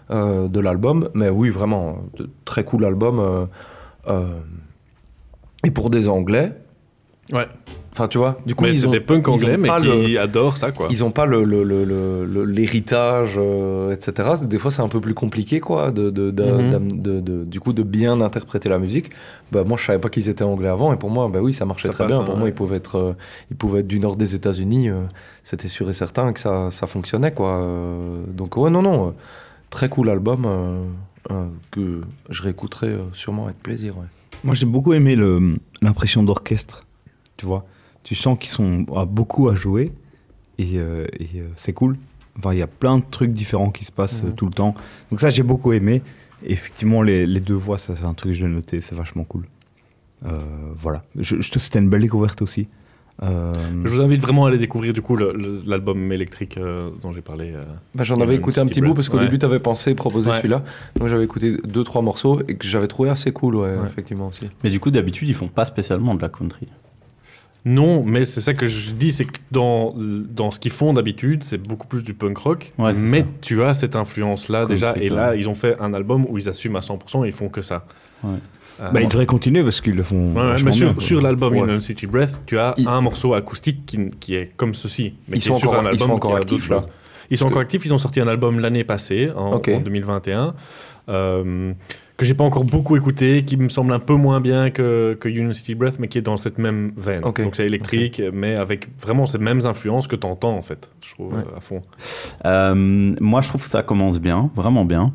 de 0.10 0.60
l'album 0.60 1.10
mais 1.14 1.30
oui 1.30 1.50
vraiment 1.50 1.98
très 2.46 2.64
cool 2.64 2.86
album 2.86 3.48
et 5.66 5.72
pour 5.72 5.90
des 5.90 6.08
anglais 6.08 6.54
Ouais. 7.32 7.48
enfin 7.94 8.08
tu 8.10 8.18
vois 8.18 8.40
du 8.46 8.56
coup 8.56 8.64
Mais 8.66 8.76
ils 8.76 8.86
ont 8.88 8.92
des 8.92 9.00
punks 9.00 9.26
anglais, 9.30 9.56
mais 9.56 9.70
qui 9.80 9.86
le- 10.14 10.20
adorent 10.20 10.58
ça, 10.58 10.72
quoi. 10.72 10.88
ils 10.90 11.02
ont 11.04 11.12
pas 11.12 11.26
le- 11.26 11.44
le- 11.44 11.64
le- 11.64 11.86
le- 11.86 12.26
le- 12.26 12.44
l'héritage, 12.46 13.36
euh, 13.38 13.94
etc. 13.94 14.32
Des 14.44 14.58
fois, 14.60 14.70
c'est 14.72 14.82
un 14.82 14.90
peu 14.90 15.00
plus 15.00 15.14
compliqué, 15.14 15.60
quoi, 15.62 15.92
de, 15.92 16.10
de, 16.10 16.32
de- 16.32 16.44
Mhm. 16.44 17.02
de- 17.02 17.20
de- 17.22 17.44
du 17.46 17.60
coup, 17.62 17.72
de 17.74 17.84
bien 17.84 18.20
interpréter 18.20 18.68
la 18.70 18.80
musique. 18.80 19.12
Bah, 19.52 19.64
moi, 19.64 19.78
je 19.80 19.86
savais 19.86 20.00
pas 20.00 20.10
qu'ils 20.10 20.28
étaient 20.28 20.44
anglais 20.44 20.68
avant, 20.68 20.92
et 20.92 20.98
pour 20.98 21.10
moi, 21.10 21.30
bah 21.32 21.40
oui, 21.42 21.54
ça 21.54 21.64
marchait 21.66 21.88
Ça 21.88 21.94
très 21.94 22.04
passe, 22.06 22.14
bien. 22.14 22.22
hein, 22.22 22.26
pour 22.26 22.36
moi, 22.36 22.46
ouais. 22.46 22.50
ils 22.50 22.54
pouvaient 22.56 22.78
être, 22.78 22.96
euh, 22.98 23.14
ils 23.50 23.56
pouvaient 23.56 23.80
être 23.82 23.88
du 23.88 24.00
nord 24.00 24.16
des 24.18 24.36
États-Unis. 24.36 24.90
euh, 24.90 25.02
C'était 25.44 25.70
sûr 25.70 25.90
et 25.90 25.94
certain 25.94 26.34
que 26.34 26.40
ça, 26.40 26.70
ça 26.72 26.86
fonctionnait, 26.88 27.32
quoi. 27.34 27.66
Donc, 28.28 28.58
ouais, 28.58 28.70
non, 28.70 28.82
non, 28.82 29.14
très 29.70 29.88
cool 29.90 30.10
album 30.10 30.48
que 31.72 32.02
je 32.30 32.44
réécouterai 32.44 32.98
sûrement 33.14 33.46
avec 33.46 33.58
plaisir. 33.64 33.98
Ouais. 33.98 34.06
Moi, 34.44 34.56
j'ai 34.56 34.66
beaucoup 34.66 34.94
aimé 34.94 35.16
le- 35.16 35.56
l'impression 35.82 36.24
d'orchestre. 36.24 36.86
Tu 37.38 37.46
vois, 37.46 37.66
tu 38.04 38.16
sens 38.16 38.38
qu'ils 38.40 38.50
sont 38.50 38.86
à 38.96 39.06
beaucoup 39.06 39.50
à 39.50 39.56
jouer 39.56 39.92
et, 40.58 40.78
euh, 40.78 41.06
et, 41.20 41.28
euh, 41.40 41.48
c'est 41.56 41.74
cool. 41.74 41.98
Enfin, 42.38 42.54
il 42.54 42.60
y 42.60 42.62
a 42.62 42.68
plein 42.68 42.98
de 42.98 43.04
trucs 43.10 43.34
différents 43.34 43.72
qui 43.72 43.86
se 43.86 43.92
passent 43.92 44.24
Mhm. 44.24 44.30
euh, 44.30 44.34
tout 44.34 44.46
le 44.46 44.54
temps. 44.54 44.74
Donc 45.10 45.20
ça, 45.20 45.30
j'ai 45.30 45.44
beaucoup 45.44 45.74
aimé. 45.74 46.02
Et 46.44 46.54
effectivement, 46.54 47.02
les, 47.04 47.28
les 47.28 47.40
deux 47.40 47.54
voix, 47.56 47.78
ça 47.78 47.96
c'est 47.96 48.04
un 48.06 48.14
truc 48.16 48.32
que 48.32 48.38
je 48.38 48.46
vais 48.46 48.52
noter, 48.52 48.82
c'est 48.82 48.96
vachement 48.96 49.24
cool. 49.26 49.46
Voilà. 50.76 51.04
Je, 51.16 51.42
je 51.42 51.50
trouve 51.50 51.60
que 51.62 51.66
c'était 51.66 51.80
une 51.80 51.90
belle 51.90 52.02
découverte 52.02 52.42
aussi. 52.42 52.68
Euh, 53.24 53.54
Je 53.86 53.90
vous 53.90 54.02
invite 54.02 54.22
vraiment 54.22 54.46
à 54.46 54.50
aller 54.50 54.58
découvrir 54.58 54.94
du 54.94 55.02
coup 55.02 55.16
l'album 55.16 56.12
électrique 56.12 56.58
euh, 56.58 56.90
dont 57.02 57.12
j'ai 57.12 57.22
parlé. 57.22 57.52
euh, 57.56 57.62
Bah, 57.94 58.04
J'en 58.04 58.20
avais 58.20 58.36
écouté 58.36 58.60
un 58.60 58.66
petit 58.66 58.82
bout 58.82 58.94
parce 58.96 59.10
qu'au 59.10 59.18
Ouais. 59.18 59.26
début, 59.26 59.38
tu 59.38 59.46
avais 59.46 59.60
pensé 59.60 59.94
proposer 59.94 60.30
Ouais. 60.32 60.38
celui-là. 60.38 60.64
Donc, 61.00 61.08
j'avais 61.08 61.24
écouté 61.24 61.58
deux, 61.64 61.84
trois 61.84 62.02
morceaux 62.02 62.42
et 62.48 62.56
que 62.56 62.66
j'avais 62.68 62.88
trouvé 62.88 63.10
assez 63.10 63.32
cool, 63.32 63.56
ouais, 63.58 63.76
Ouais. 63.78 63.86
effectivement 63.86 64.28
aussi. 64.30 64.50
Mais 64.64 64.70
du 64.72 64.80
coup, 64.80 64.90
d'habitude, 64.92 65.28
ils 65.30 65.36
font 65.36 65.48
pas 65.50 65.66
spécialement 65.66 66.16
de 66.16 66.22
la 66.22 66.30
country. 66.30 66.68
Non, 67.64 68.04
mais 68.04 68.26
c'est 68.26 68.42
ça 68.42 68.56
que 68.56 68.66
je 68.66 68.90
dis, 68.92 69.12
c'est 69.12 69.26
que 69.26 69.38
dans, 69.52 69.94
dans 69.96 70.50
ce 70.50 70.60
qu'ils 70.60 70.72
font 70.72 70.94
d'habitude, 70.94 71.44
c'est 71.44 71.60
beaucoup 71.60 71.86
plus 71.86 72.02
du 72.02 72.16
punk 72.16 72.36
rock. 72.40 72.74
Mais 72.80 72.94
ça. 73.22 73.28
tu 73.42 73.62
as 73.62 73.76
cette 73.76 73.96
influence-là 73.96 74.66
déjà. 74.66 74.96
Et 74.98 75.10
là, 75.10 75.36
ils 75.36 75.48
ont 75.48 75.54
fait 75.54 75.78
un 75.80 75.94
album 75.94 76.26
où 76.28 76.40
ils 76.40 76.50
assument 76.50 76.78
à 76.78 76.80
100% 76.82 77.24
et 77.24 77.28
ils 77.28 77.32
font 77.34 77.50
que 77.50 77.62
ça. 77.62 77.86
Euh, 78.80 78.90
bah, 78.90 79.02
ils 79.02 79.08
devraient 79.10 79.26
continuer 79.26 79.64
parce 79.64 79.82
qu'ils 79.82 79.96
le 79.96 80.04
font. 80.04 80.34
Ouais, 80.34 80.56
mais 80.64 80.72
sur, 80.72 81.22
l'album 81.22 81.54
Ouais. 81.54 81.60
Union 81.60 81.80
City 81.80 82.08
Breath, 82.08 82.42
tu 82.46 82.58
as 82.58 82.74
Ils- 82.78 82.88
un 82.88 83.02
morceau 83.02 83.34
acoustique 83.34 83.86
qui, 83.86 84.10
qui 84.20 84.36
est 84.36 84.52
comme 84.58 84.74
ceci, 84.74 85.16
mais 85.28 85.38
Ils 85.38 85.42
qui 85.42 85.48
sont 85.50 85.56
est 85.56 85.60
sur 85.60 85.70
encore- 85.72 85.86
un 85.88 85.92
ils 85.92 86.00
sont 86.00 86.10
encore 86.12 86.36
actifs, 86.36 86.70
là. 86.70 86.86
Ils 87.30 87.38
sont 87.38 87.46
encore 87.48 87.62
actifs, 87.62 87.86
ils 87.86 87.94
ont 87.94 87.98
sorti 87.98 88.20
un 88.22 88.28
album 88.28 88.60
l'année 88.60 88.84
passée, 88.84 89.30
en, 89.36 89.54
Ok. 89.54 89.70
en 89.70 89.80
2021, 89.82 90.54
euh, 91.10 91.74
que 92.18 92.26
j'ai 92.26 92.34
pas 92.34 92.44
encore 92.44 92.64
beaucoup 92.66 92.96
écouté, 92.98 93.44
qui 93.46 93.56
me 93.58 93.70
semble 93.70 93.94
un 93.94 94.00
peu 94.00 94.14
moins 94.16 94.42
bien 94.42 94.70
que, 94.70 95.16
que 95.20 95.30
Union 95.30 95.54
City 95.54 95.74
Breath, 95.76 95.98
mais 96.00 96.08
qui 96.08 96.18
est 96.18 96.22
dans 96.22 96.38
cette 96.38 96.58
même 96.60 96.92
veine. 96.98 97.22
Donc 97.22 97.40
c'est 97.54 97.66
électrique, 97.66 98.22
mais 98.34 98.56
avec 98.56 98.88
vraiment 99.00 99.26
ces 99.26 99.38
mêmes 99.38 99.66
influences 99.66 100.08
que 100.08 100.16
tu 100.16 100.28
entends 100.28 100.56
en 100.58 100.62
fait, 100.62 100.90
je 101.06 101.14
trouve, 101.14 101.34
Ouais. 101.34 101.40
euh, 101.40 101.58
à 101.58 101.62
fond. 101.62 101.82
Euh, 102.46 103.16
moi, 103.20 103.42
je 103.42 103.48
trouve 103.50 103.64
que 103.64 103.70
ça 103.70 103.82
commence 103.84 104.20
bien, 104.20 104.50
vraiment 104.56 104.86
bien. 104.86 105.14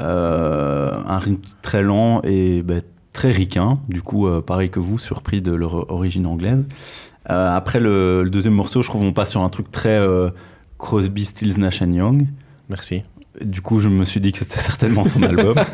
Euh, 0.00 0.92
un 1.06 1.16
rythme 1.16 1.42
très 1.62 1.82
lent 1.82 2.20
et 2.22 2.62
ben, 2.62 2.80
très 3.18 3.32
ricain. 3.32 3.80
Du 3.88 4.00
coup, 4.00 4.28
euh, 4.28 4.40
pareil 4.40 4.70
que 4.70 4.78
vous, 4.78 4.96
surpris 4.96 5.40
de 5.40 5.52
leur 5.52 5.90
origine 5.90 6.24
anglaise. 6.24 6.64
Euh, 7.30 7.56
après, 7.56 7.80
le, 7.80 8.22
le 8.22 8.30
deuxième 8.30 8.54
morceau, 8.54 8.80
je 8.80 8.88
trouve 8.88 9.00
qu'on 9.02 9.12
passe 9.12 9.32
sur 9.32 9.42
un 9.42 9.48
truc 9.48 9.72
très 9.72 9.98
euh, 9.98 10.30
Crosby, 10.78 11.24
Stills, 11.24 11.58
Nash 11.58 11.80
Young. 11.80 12.28
Merci. 12.68 13.02
Du 13.44 13.60
coup, 13.60 13.80
je 13.80 13.88
me 13.88 14.04
suis 14.04 14.20
dit 14.20 14.30
que 14.30 14.38
c'était 14.38 14.60
certainement 14.60 15.04
ton 15.04 15.22
album. 15.24 15.56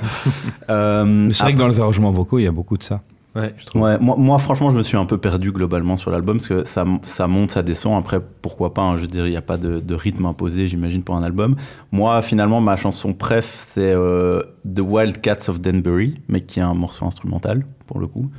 Euh, 0.70 1.28
c'est 1.30 1.42
vrai 1.42 1.52
que 1.52 1.58
dans 1.58 1.68
les 1.68 1.78
arrangements 1.78 2.10
vocaux, 2.10 2.38
il 2.38 2.44
y 2.44 2.46
a 2.46 2.52
beaucoup 2.52 2.78
de 2.78 2.82
ça. 2.82 3.02
Ouais. 3.34 3.52
Je 3.58 3.66
trouve. 3.66 3.82
Ouais, 3.82 3.98
moi, 3.98 4.14
moi, 4.16 4.38
franchement, 4.38 4.70
je 4.70 4.76
me 4.76 4.82
suis 4.82 4.96
un 4.96 5.06
peu 5.06 5.18
perdu 5.18 5.50
globalement 5.50 5.96
sur 5.96 6.10
l'album 6.12 6.36
parce 6.36 6.46
que 6.46 6.62
ça, 6.64 6.84
ça 7.04 7.26
monte, 7.26 7.50
ça 7.50 7.62
descend. 7.64 7.98
Après, 7.98 8.20
pourquoi 8.42 8.72
pas 8.74 8.82
hein, 8.82 8.96
Je 8.96 9.00
veux 9.02 9.06
dire, 9.08 9.26
il 9.26 9.30
n'y 9.30 9.36
a 9.36 9.42
pas 9.42 9.56
de, 9.56 9.80
de 9.80 9.94
rythme 9.94 10.26
imposé, 10.26 10.68
j'imagine, 10.68 11.02
pour 11.02 11.16
un 11.16 11.22
album. 11.24 11.56
Moi, 11.90 12.22
finalement, 12.22 12.60
ma 12.60 12.76
chanson 12.76 13.12
préf, 13.12 13.44
c'est 13.72 13.92
euh, 13.92 14.40
The 14.72 14.80
Wild 14.80 15.20
Cats 15.20 15.48
of 15.48 15.60
Danbury, 15.60 16.20
mais 16.28 16.42
qui 16.42 16.60
est 16.60 16.62
un 16.62 16.74
morceau 16.74 17.06
instrumental, 17.06 17.66
pour 17.86 17.98
le 17.98 18.06
coup. 18.06 18.30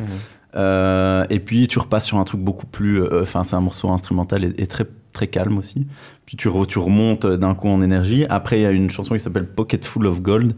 Euh, 0.56 1.26
et 1.30 1.40
puis, 1.40 1.68
tu 1.68 1.80
repasses 1.80 2.06
sur 2.06 2.18
un 2.18 2.24
truc 2.24 2.40
beaucoup 2.40 2.66
plus. 2.66 3.02
euh, 3.04 3.24
Enfin, 3.24 3.44
c'est 3.44 3.58
un 3.58 3.62
morceau 3.62 3.90
instrumental 3.90 4.46
et, 4.46 4.54
et 4.58 4.68
très, 4.68 4.86
très 5.12 5.28
calme 5.28 5.58
aussi. 5.58 5.86
Puis, 6.26 6.38
tu, 6.38 6.48
re- 6.48 6.66
tu 6.66 6.80
remontes 6.80 7.26
d'un 7.26 7.54
coup 7.56 7.68
en 7.68 7.82
énergie. 7.82 8.26
Après, 8.30 8.60
il 8.60 8.64
y 8.64 8.66
a 8.66 8.72
une 8.72 8.90
chanson 8.90 9.14
qui 9.16 9.20
s'appelle 9.20 9.48
Pocket 9.48 9.84
Full 9.84 10.08
of 10.08 10.22
Gold, 10.22 10.54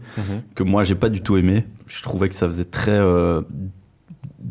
que 0.54 0.62
moi, 0.62 0.84
j'ai 0.84 0.94
pas 0.94 1.08
du 1.08 1.22
tout 1.22 1.36
aimé. 1.36 1.64
Je 1.88 2.00
trouvais 2.02 2.28
que 2.28 2.36
ça 2.36 2.46
faisait 2.46 2.64
très. 2.64 2.96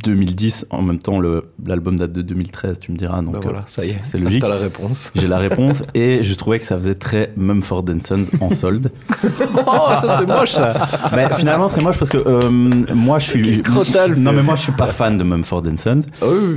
Euh, 0.07 0.11
2010, 0.11 0.65
en 0.69 0.81
même 0.81 0.99
temps 0.99 1.19
le- 1.19 1.45
l'album 1.65 1.97
date 1.97 2.11
de 2.13 2.21
2013, 2.21 2.79
tu 2.79 2.91
me 2.91 2.97
diras, 2.97 3.21
donc 3.21 3.33
Bah 3.33 3.39
voilà, 3.43 3.59
euh, 3.59 3.63
ça 3.65 3.85
y 3.85 3.89
est. 3.89 3.97
c'est 4.01 4.17
logique. 4.17 4.41
T'as 4.41 4.49
la 4.49 4.55
réponse. 4.55 5.11
J'ai 5.15 5.27
la 5.27 5.37
réponse 5.37 5.83
et 5.95 6.21
je 6.23 6.33
trouvais 6.35 6.59
que 6.59 6.65
ça 6.65 6.77
faisait 6.77 6.95
très 6.95 7.31
Mumford 7.37 7.85
Sons 8.03 8.25
en 8.41 8.51
solde. 8.51 8.91
Oh, 9.69 9.89
ça 10.01 10.17
c'est 10.19 10.27
moche 10.27 10.51
ça 10.51 10.73
Mais 11.15 11.27
finalement 11.35 11.67
c'est 11.67 11.81
moche 11.81 11.97
parce 11.97 12.09
que 12.11 12.17
euh, 12.17 12.49
moi 12.93 13.19
je 13.19 13.29
suis 13.31 13.61
crotal, 13.61 14.15
non 14.17 14.31
mais 14.31 14.43
moi 14.43 14.55
je 14.55 14.61
suis 14.63 14.71
pas 14.71 14.87
fan 14.87 15.17
de 15.17 15.23
Mumford 15.23 15.63
Sons. 15.75 15.99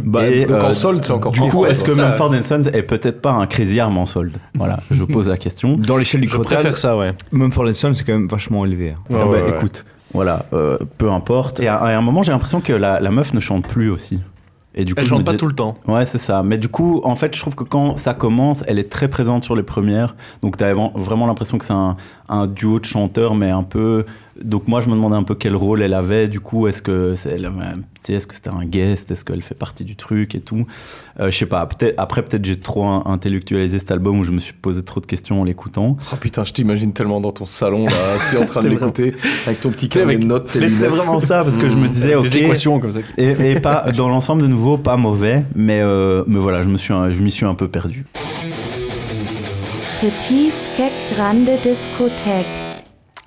Bah, 0.05 0.27
Et, 0.29 0.45
donc 0.47 0.63
euh, 0.63 0.67
en 0.71 0.75
solde, 0.75 1.05
c'est 1.05 1.13
encore 1.13 1.33
Du 1.33 1.41
coup, 1.41 1.65
est-ce 1.67 1.85
que 1.85 1.95
ça. 1.95 2.09
Mumford 2.09 2.35
Sons 2.45 2.63
est 2.73 2.83
peut-être 2.83 3.21
pas 3.21 3.33
un 3.33 3.47
Crazy 3.47 3.81
Arm 3.81 3.97
en 3.99 4.07
solde? 4.07 4.37
Voilà, 4.57 4.79
je 4.91 5.05
pose 5.05 5.29
la 5.29 5.37
question. 5.37 5.77
Dans 5.77 5.97
l'échelle 5.97 6.21
du 6.21 6.29
Je 6.29 6.35
Crotal, 6.35 6.55
préfère 6.59 6.77
ça, 6.79 6.97
ouais. 6.97 7.13
Mumford 7.33 7.75
Sons, 7.75 7.95
c'est 7.95 8.05
quand 8.05 8.13
même 8.13 8.29
vachement 8.29 8.65
élevé. 8.65 8.91
hein. 8.91 8.95
Ouais, 9.11 9.21
Ah 9.23 9.25
bah, 9.27 9.31
ouais. 9.43 9.57
écoute, 9.57 9.85
voilà, 10.13 10.47
euh, 10.53 10.79
peu 10.99 11.11
importe. 11.11 11.61
Et 11.61 11.69
à, 11.69 11.77
à 11.77 11.97
un 11.97 12.01
moment, 12.01 12.23
j'ai 12.23 12.33
l'impression 12.33 12.61
que 12.61 12.73
la, 12.73 13.01
la 13.01 13.11
meuf 13.11 13.33
ne 13.35 13.41
chante 13.41 13.67
plus 13.67 13.91
aussi. 13.91 14.21
Et 14.73 14.85
du 14.85 14.95
coup, 14.95 15.01
Elle 15.01 15.07
chante 15.09 15.25
pas 15.25 15.35
tout 15.35 15.47
le 15.47 15.53
temps. 15.53 15.75
Ouais, 15.89 16.07
c'est 16.07 16.19
ça. 16.19 16.45
Mais 16.45 16.57
du 16.57 16.69
coup, 16.69 17.01
en 17.03 17.17
fait, 17.17 17.35
je 17.35 17.41
trouve 17.41 17.57
que 17.57 17.65
quand 17.65 17.97
ça 17.97 18.15
commence, 18.15 18.63
elle 18.69 18.79
est 18.79 18.89
très 18.89 19.09
présente 19.09 19.43
sur 19.43 19.57
les 19.57 19.65
premières. 19.65 20.15
Donc, 20.43 20.57
tu 20.57 20.63
as 20.63 20.73
vraiment 20.95 21.27
l'impression 21.27 21.59
que 21.59 21.65
c'est 21.65 21.73
un, 21.73 21.97
un 22.29 22.47
duo 22.47 22.79
de 22.79 22.85
chanteurs, 22.85 23.35
mais 23.35 23.51
un 23.51 23.65
peu 23.65 24.05
donc 24.45 24.69
moi 24.69 24.81
je 24.81 24.89
me 24.89 24.95
demandais 24.95 25.17
un 25.17 25.23
peu 25.23 25.35
quel 25.35 25.55
rôle 25.57 25.83
elle 25.83 25.95
avait. 25.95 26.29
Du 26.29 26.41
coup, 26.41 26.67
est-ce 26.67 26.83
que 26.83 27.15
c'est, 27.15 27.39
est-ce 28.09 28.27
que 28.27 28.35
c'était 28.35 28.51
un 28.51 28.65
guest, 28.65 29.11
est-ce 29.11 29.25
qu'elle 29.25 29.43
fait 29.43 29.55
partie 29.55 29.85
du 29.85 29.97
truc 29.97 30.35
et 30.35 30.41
tout? 30.41 30.67
Euh, 31.19 31.31
je 31.31 31.37
sais 31.37 31.47
pas. 31.47 31.65
Peut-être 31.67 31.95
après 31.99 32.23
peut-être 32.23 32.45
j'ai 32.45 32.59
trop 32.59 32.85
in- 32.85 33.03
intellectualisé 33.07 33.79
cet 33.79 33.91
album 33.91 34.19
où 34.19 34.25
je 34.25 34.31
me 34.33 34.39
suis 34.39 34.53
posé 34.55 34.83
trop 34.85 35.01
de 35.01 35.07
questions 35.07 35.41
en 35.41 35.45
l'écoutant. 35.45 35.97
Oh 36.13 36.17
putain, 36.17 36.45
je 36.45 36.53
t'imagine 36.53 36.93
tellement 36.93 37.21
dans 37.21 37.33
ton 37.33 37.47
salon, 37.47 37.85
là, 37.87 37.93
assis 38.17 38.37
en 38.37 38.45
train 38.45 38.63
de 38.63 38.69
l'écouter, 38.69 39.15
avec 39.47 39.61
ton 39.61 39.71
petit 39.71 39.89
carnet 39.89 40.19
de 40.19 40.25
notes, 40.25 40.51
tes 40.53 40.61
Mais 40.61 40.69
c'est 40.69 40.89
vraiment 40.89 41.21
ça 41.21 41.45
parce 41.45 41.59
que 41.59 41.69
je 41.69 41.77
me 41.77 41.89
disais 41.89 42.15
ok. 42.15 42.29
Des 42.29 42.39
équations 42.39 42.81
comme 42.81 42.91
ça. 42.93 43.01
Et, 43.19 43.31
et 43.51 43.61
pas 43.61 43.93
dans 43.97 44.09
l'ensemble 44.09 44.43
de 44.43 44.47
nouveau 44.47 44.79
pas 44.79 44.97
mauvais, 44.97 45.45
mais 45.55 45.81
euh, 45.83 46.25
mais 46.27 46.39
voilà, 46.39 46.63
je 46.63 46.69
me 46.69 46.77
suis 46.79 46.95
je 47.11 47.23
m'y 47.23 47.31
suis 47.31 47.47
un 47.47 47.55
peu 47.55 47.69
perdu. 47.69 48.05
Petit 50.01 50.51
Skek 50.51 50.93
Grande 51.15 51.51
Discothèque. 51.63 52.70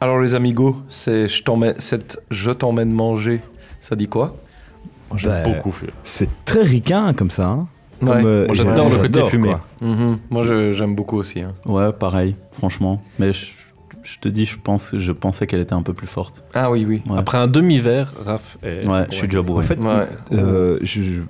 Alors 0.03 0.19
les 0.19 0.35
amigos, 0.35 0.75
c'est 0.89 1.29
je 1.29 1.43
t'emmène, 1.43 1.75
cette 1.79 2.21
je 2.29 2.51
t'emmène 2.51 2.91
manger, 2.91 3.39
ça 3.79 3.95
dit 3.95 4.09
quoi? 4.09 4.35
J'aime 5.15 5.31
Bah, 5.31 5.43
beaucoup 5.53 5.71
fait. 5.71 5.91
C'est 6.03 6.27
très 6.43 6.61
ricain 6.63 7.13
comme 7.13 7.31
ça. 7.31 7.47
hein. 7.47 7.67
Comme, 8.01 8.09
Ouais. 8.09 8.21
euh, 8.25 8.45
Moi, 8.47 8.53
j'adore 8.55 8.89
le 8.89 8.97
côté 8.97 9.23
fumé. 9.23 9.53
Mhm. 9.79 10.17
Moi 10.29 10.43
je- 10.43 10.73
j'aime 10.73 10.93
beaucoup 10.93 11.15
aussi. 11.17 11.39
hein. 11.39 11.53
Ouais, 11.65 11.93
pareil, 11.93 12.35
franchement. 12.51 13.01
Mais 13.17 13.31
je, 13.31 13.45
je 14.03 14.19
te 14.19 14.27
dis, 14.27 14.43
je 14.43 14.57
pense, 14.61 14.93
je 14.97 15.11
pensais 15.13 15.47
qu'elle 15.47 15.61
était 15.61 15.71
un 15.73 15.83
peu 15.83 15.93
plus 15.93 16.07
forte. 16.07 16.43
Ah 16.53 16.69
oui, 16.69 16.85
oui. 16.85 17.01
Ouais. 17.09 17.17
Après 17.17 17.37
un 17.37 17.47
demi-verre, 17.47 18.13
Raph 18.25 18.57
est. 18.61 18.85
Ouais, 18.85 19.05
je 19.09 19.15
suis 19.15 19.27
déjà 19.29 19.41
bourré. 19.41 19.63
En 19.63 19.67
fait, 19.69 19.79
Ouais. 19.79 20.05
euh, 20.33 20.79
je, 20.81 21.01
je- 21.01 21.21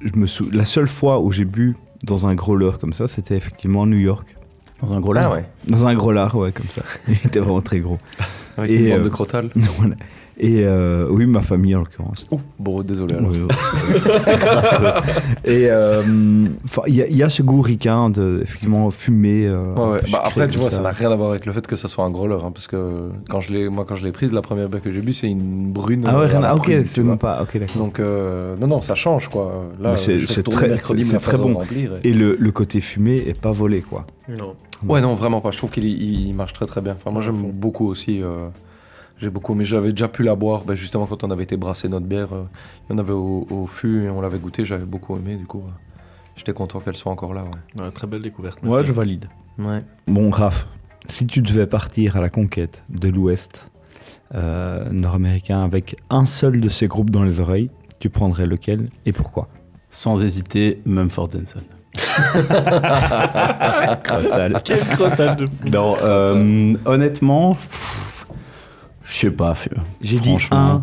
je 0.00 0.18
me 0.18 0.26
sou... 0.26 0.50
la 0.52 0.64
seule 0.64 0.88
fois 0.88 1.20
où 1.20 1.30
j'ai 1.30 1.44
bu 1.44 1.76
dans 2.02 2.26
un 2.26 2.34
growler 2.34 2.72
comme 2.80 2.92
ça, 2.92 3.06
c'était 3.06 3.36
effectivement 3.36 3.84
à 3.84 3.86
New 3.86 3.98
York. 3.98 4.35
Dans 4.82 4.92
un 4.92 5.00
gros 5.00 5.12
Ah 5.16 5.20
lard. 5.22 5.32
ouais. 5.34 5.44
Dans 5.66 5.86
un 5.86 5.94
growler, 5.94 6.26
ouais, 6.34 6.52
comme 6.52 6.66
ça. 6.70 6.82
Il 7.08 7.14
était 7.14 7.40
vraiment 7.40 7.62
très 7.62 7.80
gros. 7.80 7.98
Avec 8.58 8.70
Et, 8.70 8.74
une 8.84 8.90
bande 8.90 9.00
euh, 9.00 9.04
de 9.04 9.08
crotales. 9.08 9.50
Voilà. 9.78 9.94
Et 10.38 10.64
euh, 10.64 11.06
oui, 11.10 11.24
ma 11.24 11.40
famille 11.40 11.74
en 11.74 11.78
l'occurrence. 11.78 12.26
Ouh, 12.30 12.38
bon, 12.58 12.82
désolé. 12.82 13.14
alors. 13.14 13.30
Oui, 13.30 13.38
oui. 13.40 13.54
Et 15.44 15.70
euh, 15.70 16.02
enfin, 16.64 16.82
il 16.88 16.94
y, 16.94 17.00
a- 17.02 17.06
il 17.06 17.16
y 17.16 17.22
a 17.22 17.30
ce 17.30 17.42
goût 17.42 17.62
ricain 17.62 18.10
de 18.10 18.40
effectivement 18.42 18.90
fumer. 18.90 19.46
euh, 19.46 19.74
Ouais, 19.74 19.82
ouais. 19.92 19.94
un 19.94 20.04
peu 20.04 20.10
Bah, 20.12 20.22
après, 20.26 20.48
tu 20.48 20.58
vois, 20.58 20.70
ça 20.70 20.82
n'a 20.82 20.90
rien 20.90 21.10
à 21.10 21.16
voir 21.16 21.30
avec 21.30 21.46
le 21.46 21.52
fait 21.52 21.66
que 21.66 21.74
ça 21.74 21.88
soit 21.88 22.04
un 22.04 22.10
growler, 22.10 22.36
hein, 22.44 22.50
parce 22.52 22.66
que 22.66 23.08
quand 23.30 23.40
je 23.40 23.52
l'ai, 23.54 23.68
moi, 23.70 23.86
quand 23.88 23.94
je 23.94 24.04
l'ai 24.04 24.12
prise, 24.12 24.32
la 24.34 24.42
première 24.42 24.68
bière 24.68 24.82
que 24.82 24.92
j'ai 24.92 25.00
bu, 25.00 25.14
c'est 25.14 25.28
une 25.28 25.72
brune. 25.72 26.04
Ah 26.06 26.18
ouais, 26.20 26.26
rien 26.26 26.42
à 26.42 26.50
à... 26.50 26.54
ok, 26.54 26.70
c'est 26.84 27.02
même 27.02 27.16
pas. 27.18 27.40
Ok, 27.42 27.58
d'accord. 27.58 27.76
Donc, 27.78 27.98
euh, 28.00 28.56
non, 28.60 28.66
non, 28.66 28.82
ça 28.82 28.94
change, 28.94 29.28
quoi. 29.28 29.64
Là, 29.80 29.96
c'est- 29.96 30.18
très- 30.50 30.68
mercredi, 30.68 31.02
c'est- 31.02 31.16
très 31.18 31.38
bon. 31.38 31.54
remplir, 31.54 31.92
et- 32.04 32.10
Et 32.10 32.12
le, 32.12 32.36
le 32.38 32.50
côté 32.52 32.82
fumé 32.82 33.16
est 33.26 33.40
pas 33.40 33.52
volé, 33.52 33.80
quoi. 33.80 34.04
Non. 34.28 34.54
Ouais, 34.84 35.00
non, 35.00 35.14
vraiment 35.14 35.40
pas. 35.40 35.50
Je 35.50 35.58
trouve 35.58 35.70
qu'il 35.70 35.84
il 35.84 36.32
marche 36.34 36.52
très 36.52 36.66
très 36.66 36.80
bien. 36.80 36.94
Enfin, 36.94 37.10
moi, 37.10 37.20
Ouais, 37.20 37.26
j'aime 37.26 37.50
beaucoup 37.52 37.86
aussi. 37.86 38.20
euh, 38.22 38.48
j'ai 39.18 39.30
beaucoup, 39.30 39.54
mais 39.54 39.64
j'avais 39.64 39.90
déjà 39.90 40.08
pu 40.08 40.22
la 40.22 40.34
boire. 40.34 40.64
Ben, 40.64 40.74
justement, 40.74 41.06
quand 41.06 41.24
on 41.24 41.30
avait 41.30 41.44
été 41.44 41.56
brasser 41.56 41.88
notre 41.88 42.06
bière, 42.06 42.32
euh, 42.34 42.44
il 42.88 42.92
y 42.92 42.96
en 42.96 42.98
avait 42.98 43.12
au, 43.14 43.46
au 43.50 43.66
fût 43.66 44.04
et 44.04 44.10
on 44.10 44.20
l'avait 44.20 44.38
goûté. 44.38 44.64
J'avais 44.64 44.84
beaucoup 44.84 45.16
aimé, 45.16 45.36
du 45.36 45.46
coup. 45.46 45.62
euh, 45.66 45.70
J'étais 46.36 46.52
content 46.52 46.80
qu'elle 46.80 46.96
soit 46.96 47.10
encore 47.12 47.32
là. 47.32 47.44
Ouais. 47.78 47.82
Ouais, 47.84 47.90
très 47.90 48.06
belle 48.06 48.20
découverte. 48.22 48.58
Ouais, 48.62 48.68
merci. 48.70 48.86
je 48.88 48.92
valide. 48.92 49.24
Ouais. 49.58 49.82
Bon, 50.06 50.28
Raph, 50.30 50.68
si 51.06 51.26
tu 51.26 51.40
devais 51.40 51.66
partir 51.66 52.16
à 52.16 52.20
la 52.20 52.28
conquête 52.28 52.82
de 52.90 53.08
l'Ouest 53.08 53.70
euh, 54.34 54.90
nord-américain 54.90 55.62
avec 55.62 55.96
un 56.10 56.26
seul 56.26 56.60
de 56.60 56.68
ces 56.68 56.86
groupes 56.88 57.08
dans 57.10 57.22
les 57.22 57.40
oreilles, 57.40 57.70
tu 58.00 58.10
prendrais 58.10 58.44
lequel 58.44 58.90
et 59.06 59.12
pourquoi? 59.12 59.48
Sans 59.90 60.22
hésiter, 60.22 60.82
Mumford 60.84 61.30
Johnson. 61.30 61.60
Crotal. 64.02 64.60
Quel 64.64 64.80
crotal 64.80 65.36
de 65.36 65.48
Non, 65.70 65.94
euh, 66.02 66.74
honnêtement, 66.84 67.56
je 69.04 69.12
sais 69.14 69.30
pas. 69.30 69.54
J'ai 70.00 70.18
dit 70.18 70.36
un 70.50 70.82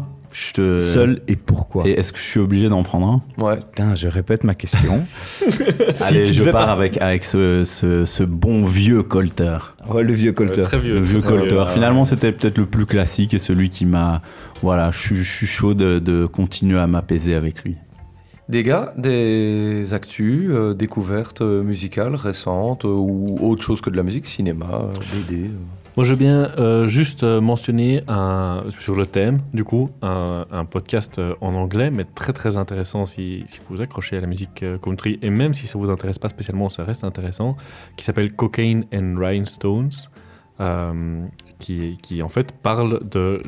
te... 0.53 0.80
seul 0.80 1.22
et 1.28 1.36
pourquoi? 1.36 1.88
Et 1.88 1.91
est-ce 1.91 2.11
que 2.11 2.18
je 2.20 2.24
suis 2.24 2.39
obligé 2.39 2.68
d'en 2.70 2.82
prendre 2.84 3.07
un? 3.07 3.22
Ouais. 3.43 3.57
Putain, 3.57 3.95
je 3.95 4.07
répète 4.07 4.43
ma 4.43 4.55
question. 4.55 5.03
Allez, 6.01 6.26
je 6.26 6.43
pars 6.45 6.51
par- 6.66 6.70
avec, 6.70 6.99
avec 7.01 7.24
ce, 7.26 7.64
ce, 7.64 8.05
ce 8.05 8.24
bon 8.24 8.64
vieux 8.66 9.03
Colter. 9.03 9.57
ouais, 9.89 10.03
le 10.03 10.14
vieux 10.14 10.32
Colter. 10.32 10.64
très 10.64 10.80
vieux. 10.80 10.95
Le 10.95 11.01
vieux 11.01 11.20
très, 11.22 11.30
Colter. 11.30 11.55
vieux. 11.55 11.66
Finalement, 11.66 12.03
c'était 12.05 12.32
peut-être 12.32 12.57
le 12.57 12.66
plus 12.66 12.86
classique 12.88 13.34
et 13.34 13.39
celui 13.39 13.70
qui 13.70 13.86
m'a. 13.86 14.22
Voilà, 14.61 14.89
je 14.91 14.97
suis- 14.99 15.24
je 15.24 15.32
suis 15.32 15.47
chaud 15.47 15.74
de, 15.74 15.99
de 15.99 16.26
continuer 16.26 16.80
à 16.80 16.88
m'apaiser 16.88 17.36
avec 17.36 17.64
lui. 17.64 17.76
Des 18.49 18.61
gars, 18.61 18.93
des 18.97 19.93
actus, 19.93 20.49
euh, 20.49 20.73
découvertes 20.73 21.41
euh, 21.41 21.63
musicales 21.63 22.15
récentes 22.15 22.83
euh, 22.83 22.89
ou 22.89 23.37
autre 23.41 23.63
chose 23.63 23.79
que 23.79 23.89
de 23.89 23.95
la 23.95 24.03
musique, 24.03 24.25
cinéma, 24.25 24.89
BD. 25.13 25.49
Moi, 25.95 26.03
je 26.03 26.13
veux 26.13 26.17
bien 26.17 26.87
juste 26.87 27.23
mentionner 27.23 28.01
sur 28.79 28.95
le 28.95 29.05
thème, 29.05 29.41
du 29.53 29.63
coup, 29.63 29.91
un, 30.01 30.65
podcast 30.65 31.21
en 31.39 31.53
anglais, 31.53 31.91
mais 31.91 32.03
très 32.03 32.33
très 32.33 32.57
intéressant 32.57 33.05
si, 33.05 33.45
vous 33.69 33.75
vous 33.75 33.81
accrochez 33.83 34.17
à 34.17 34.21
la 34.21 34.25
musique 34.25 34.65
country, 34.81 35.19
et 35.21 35.29
même 35.29 35.53
si 35.53 35.67
ça 35.67 35.77
vous 35.77 35.91
intéresse 35.91 36.17
pas 36.17 36.29
spécialement, 36.29 36.69
ça 36.69 36.83
reste 36.83 37.03
intéressant, 37.03 37.57
qui 37.95 38.05
s'appelle 38.05 38.33
Cocaine 38.33 38.85
and 38.91 39.13
Rhinestones, 39.19 39.91
qui, 41.59 42.23
en 42.23 42.29
fait 42.29 42.55
parle 42.63 43.07
de 43.07 43.43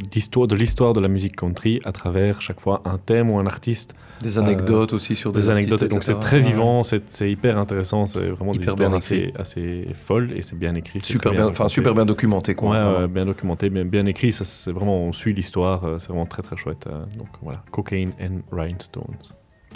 l'histoire 0.55 0.93
de 0.93 0.99
la 0.99 1.07
musique 1.07 1.35
country 1.35 1.79
à 1.83 1.91
travers 1.93 2.43
chaque 2.43 2.59
fois 2.59 2.83
un 2.85 2.99
thème 2.99 3.31
ou 3.31 3.39
un 3.39 3.47
artiste. 3.47 3.95
Des 4.21 4.37
anecdotes 4.39 4.93
aussi 4.93 5.15
sur 5.15 5.31
des, 5.31 5.39
Des 5.41 5.49
anecdotes, 5.49 5.73
artistes, 5.83 5.91
donc 5.91 6.03
c'est 6.03 6.19
très 6.19 6.37
Ouais. 6.37 6.43
vivant, 6.43 6.83
c'est, 6.83 7.03
c'est 7.09 7.29
hyper 7.29 7.57
intéressant, 7.57 8.05
c'est 8.05 8.19
vraiment 8.29 8.51
des 8.53 8.59
Hyper 8.59 8.73
histoires 8.73 8.89
bien 8.89 8.97
assez, 8.97 9.15
écrit. 9.17 9.33
assez 9.41 9.87
folles 9.93 10.31
et 10.35 10.41
c'est 10.41 10.57
bien 10.57 10.73
écrit. 10.75 11.01
c'est 11.01 11.07
Super 11.13 11.31
bien, 11.33 11.41
enfin 11.47 11.63
raconté. 11.65 11.73
super 11.73 11.93
bien 11.93 12.05
documenté 12.05 12.55
quoi. 12.55 12.69
Ouais, 12.71 12.99
ouais, 13.01 13.07
bien 13.07 13.25
documenté, 13.25 13.69
bien, 13.69 13.83
bien 13.85 14.05
écrit. 14.05 14.31
Ça, 14.31 14.45
c'est 14.45 14.71
vraiment, 14.71 14.97
on 14.99 15.11
suit 15.13 15.33
l'histoire. 15.33 15.83
euh, 15.83 15.99
C'est 15.99 16.09
vraiment 16.09 16.25
très 16.25 16.41
très 16.43 16.55
chouette. 16.57 16.85
euh, 16.87 17.03
donc 17.17 17.27
voilà, 17.41 17.63
Cocaine 17.71 18.13
and 18.21 18.39
Rhinestones. 18.51 19.03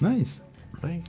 Nice. 0.02 0.42
Ouais. 0.84 1.02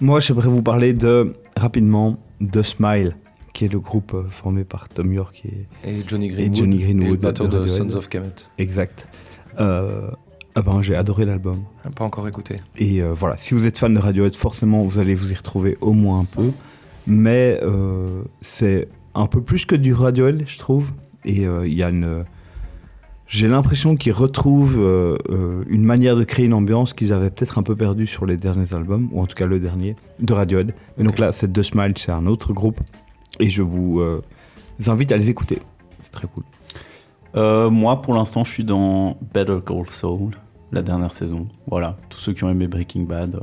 Moi, 0.00 0.18
j'aimerais 0.20 0.48
vous 0.48 0.62
parler 0.62 0.92
de, 0.92 1.32
rapidement, 1.56 2.18
de 2.40 2.62
Smile, 2.62 3.14
qui 3.52 3.66
est 3.66 3.72
le 3.72 3.78
groupe 3.78 4.12
euh, 4.14 4.24
formé 4.28 4.64
par 4.64 4.88
Tom 4.88 5.12
York 5.12 5.42
et 5.44 5.68
Et 5.88 6.02
Johnny 6.06 6.26
et 6.26 6.30
Greenwood. 6.30 6.56
Johnny 6.56 6.78
Greenwood 6.78 7.06
et 7.06 7.10
le 7.12 7.16
batteur 7.18 7.48
de, 7.48 7.58
Radiohead. 7.58 7.90
Sons 7.90 7.96
of 7.96 8.08
Kemet. 8.08 8.34
Exact. 8.58 9.06
Euh, 9.60 10.10
ah 10.54 10.62
ben, 10.62 10.82
j'ai 10.82 10.94
adoré 10.94 11.24
l'album. 11.24 11.64
Pas 11.96 12.04
encore 12.04 12.28
écouté. 12.28 12.56
Et 12.76 13.02
euh, 13.02 13.12
voilà, 13.12 13.36
si 13.36 13.54
vous 13.54 13.66
êtes 13.66 13.76
fan 13.76 13.92
de 13.92 13.98
Radiohead, 13.98 14.34
forcément, 14.34 14.82
vous 14.82 14.98
allez 14.98 15.14
vous 15.14 15.32
y 15.32 15.34
retrouver 15.34 15.76
au 15.80 15.92
moins 15.92 16.20
un 16.20 16.24
peu. 16.24 16.50
Mais 17.06 17.58
euh, 17.62 18.22
c'est 18.40 18.88
un 19.14 19.26
peu 19.26 19.42
plus 19.42 19.66
que 19.66 19.74
du 19.74 19.92
Radiohead, 19.92 20.44
je 20.46 20.58
trouve. 20.58 20.92
Et 21.24 21.46
euh, 21.46 21.66
il 21.66 21.74
y 21.74 21.82
a 21.82 21.88
une... 21.88 22.24
J'ai 23.26 23.48
l'impression 23.48 23.96
qu'ils 23.96 24.12
retrouvent 24.12 24.78
euh, 24.78 25.16
euh, 25.30 25.64
une 25.68 25.82
manière 25.82 26.14
de 26.14 26.24
créer 26.24 26.44
une 26.44 26.54
ambiance 26.54 26.92
qu'ils 26.92 27.12
avaient 27.12 27.30
peut-être 27.30 27.58
un 27.58 27.62
peu 27.62 27.74
perdue 27.74 28.06
sur 28.06 28.26
les 28.26 28.36
derniers 28.36 28.72
albums, 28.74 29.08
ou 29.12 29.22
en 29.22 29.26
tout 29.26 29.34
cas 29.34 29.46
le 29.46 29.58
dernier, 29.58 29.96
de 30.20 30.32
Radiohead. 30.32 30.74
Et 30.98 31.02
donc 31.02 31.18
là, 31.18 31.32
c'est 31.32 31.52
The 31.52 31.62
Smile, 31.62 31.94
c'est 31.96 32.12
un 32.12 32.26
autre 32.26 32.52
groupe. 32.52 32.80
Et 33.40 33.50
je 33.50 33.62
vous 33.62 34.00
euh, 34.00 34.22
invite 34.86 35.10
à 35.10 35.16
les 35.16 35.30
écouter. 35.30 35.58
C'est 36.00 36.12
très 36.12 36.28
cool. 36.28 36.44
Euh, 37.34 37.70
moi, 37.70 38.02
pour 38.02 38.14
l'instant, 38.14 38.44
je 38.44 38.52
suis 38.52 38.62
dans 38.64 39.16
Better 39.32 39.58
Call 39.66 39.88
Saul, 39.88 40.36
la 40.74 40.82
dernière 40.82 41.12
saison. 41.12 41.48
Voilà, 41.68 41.96
tous 42.08 42.18
ceux 42.18 42.32
qui 42.32 42.44
ont 42.44 42.50
aimé 42.50 42.66
Breaking 42.66 43.02
Bad, 43.04 43.36
euh, 43.36 43.40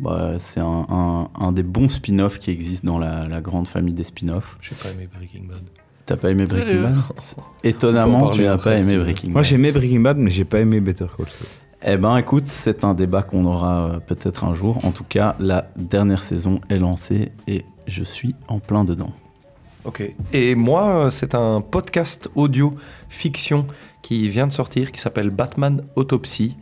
bah, 0.00 0.32
c'est 0.38 0.60
un, 0.60 0.86
un- 0.88 1.28
un 1.38 1.52
des 1.52 1.62
bons 1.62 1.88
spin-offs 1.88 2.38
qui 2.38 2.50
existent 2.50 2.86
dans 2.90 2.98
la, 2.98 3.26
la 3.28 3.40
grande 3.40 3.66
famille 3.68 3.94
des 3.94 4.04
spin-offs. 4.04 4.56
J'ai 4.60 4.74
pas 4.74 4.90
aimé 4.90 5.08
Breaking 5.14 5.44
Bad. 5.48 5.58
T'as 6.06 6.16
pas 6.16 6.30
aimé 6.30 6.44
Breaking 6.44 6.82
Bad 6.82 6.96
Étonnamment, 7.64 8.24
en 8.26 8.30
tu 8.30 8.42
n'as 8.42 8.56
pas 8.58 8.78
aimé. 8.80 8.96
Breaking 8.98 9.30
Moi, 9.30 9.40
Bad. 9.42 9.44
j'ai 9.44 9.54
aimé 9.56 9.72
Breaking 9.72 10.00
Bad, 10.00 10.16
mais 10.18 10.30
j'ai 10.30 10.44
pas 10.44 10.60
aimé 10.60 10.80
Better 10.80 11.06
Call 11.16 11.28
Saul. 11.28 11.46
Eh 11.84 11.96
ben, 11.96 12.16
écoute, 12.16 12.46
c'est 12.48 12.82
un 12.82 12.94
débat 12.94 13.22
qu'on 13.22 13.44
aura 13.44 13.86
euh, 13.86 13.98
peut-être 14.00 14.42
un 14.44 14.52
jour. 14.54 14.84
En 14.84 14.90
tout 14.90 15.04
cas, 15.04 15.36
la 15.38 15.70
dernière 15.76 16.22
saison 16.22 16.60
est 16.70 16.78
lancée 16.78 17.30
et 17.46 17.64
je 17.86 18.02
suis 18.02 18.34
en 18.48 18.58
plein 18.58 18.84
dedans. 18.84 19.10
Ok. 19.88 20.02
Et 20.34 20.54
moi, 20.54 21.06
euh, 21.06 21.10
c'est 21.10 21.34
un 21.34 21.62
podcast 21.62 22.28
audio 22.34 22.74
fiction 23.08 23.66
qui 24.02 24.28
vient 24.28 24.46
de 24.46 24.52
sortir, 24.52 24.92
qui 24.92 25.00
s'appelle 25.00 25.30
Batman 25.30 25.82
Autopsy. 25.96 26.58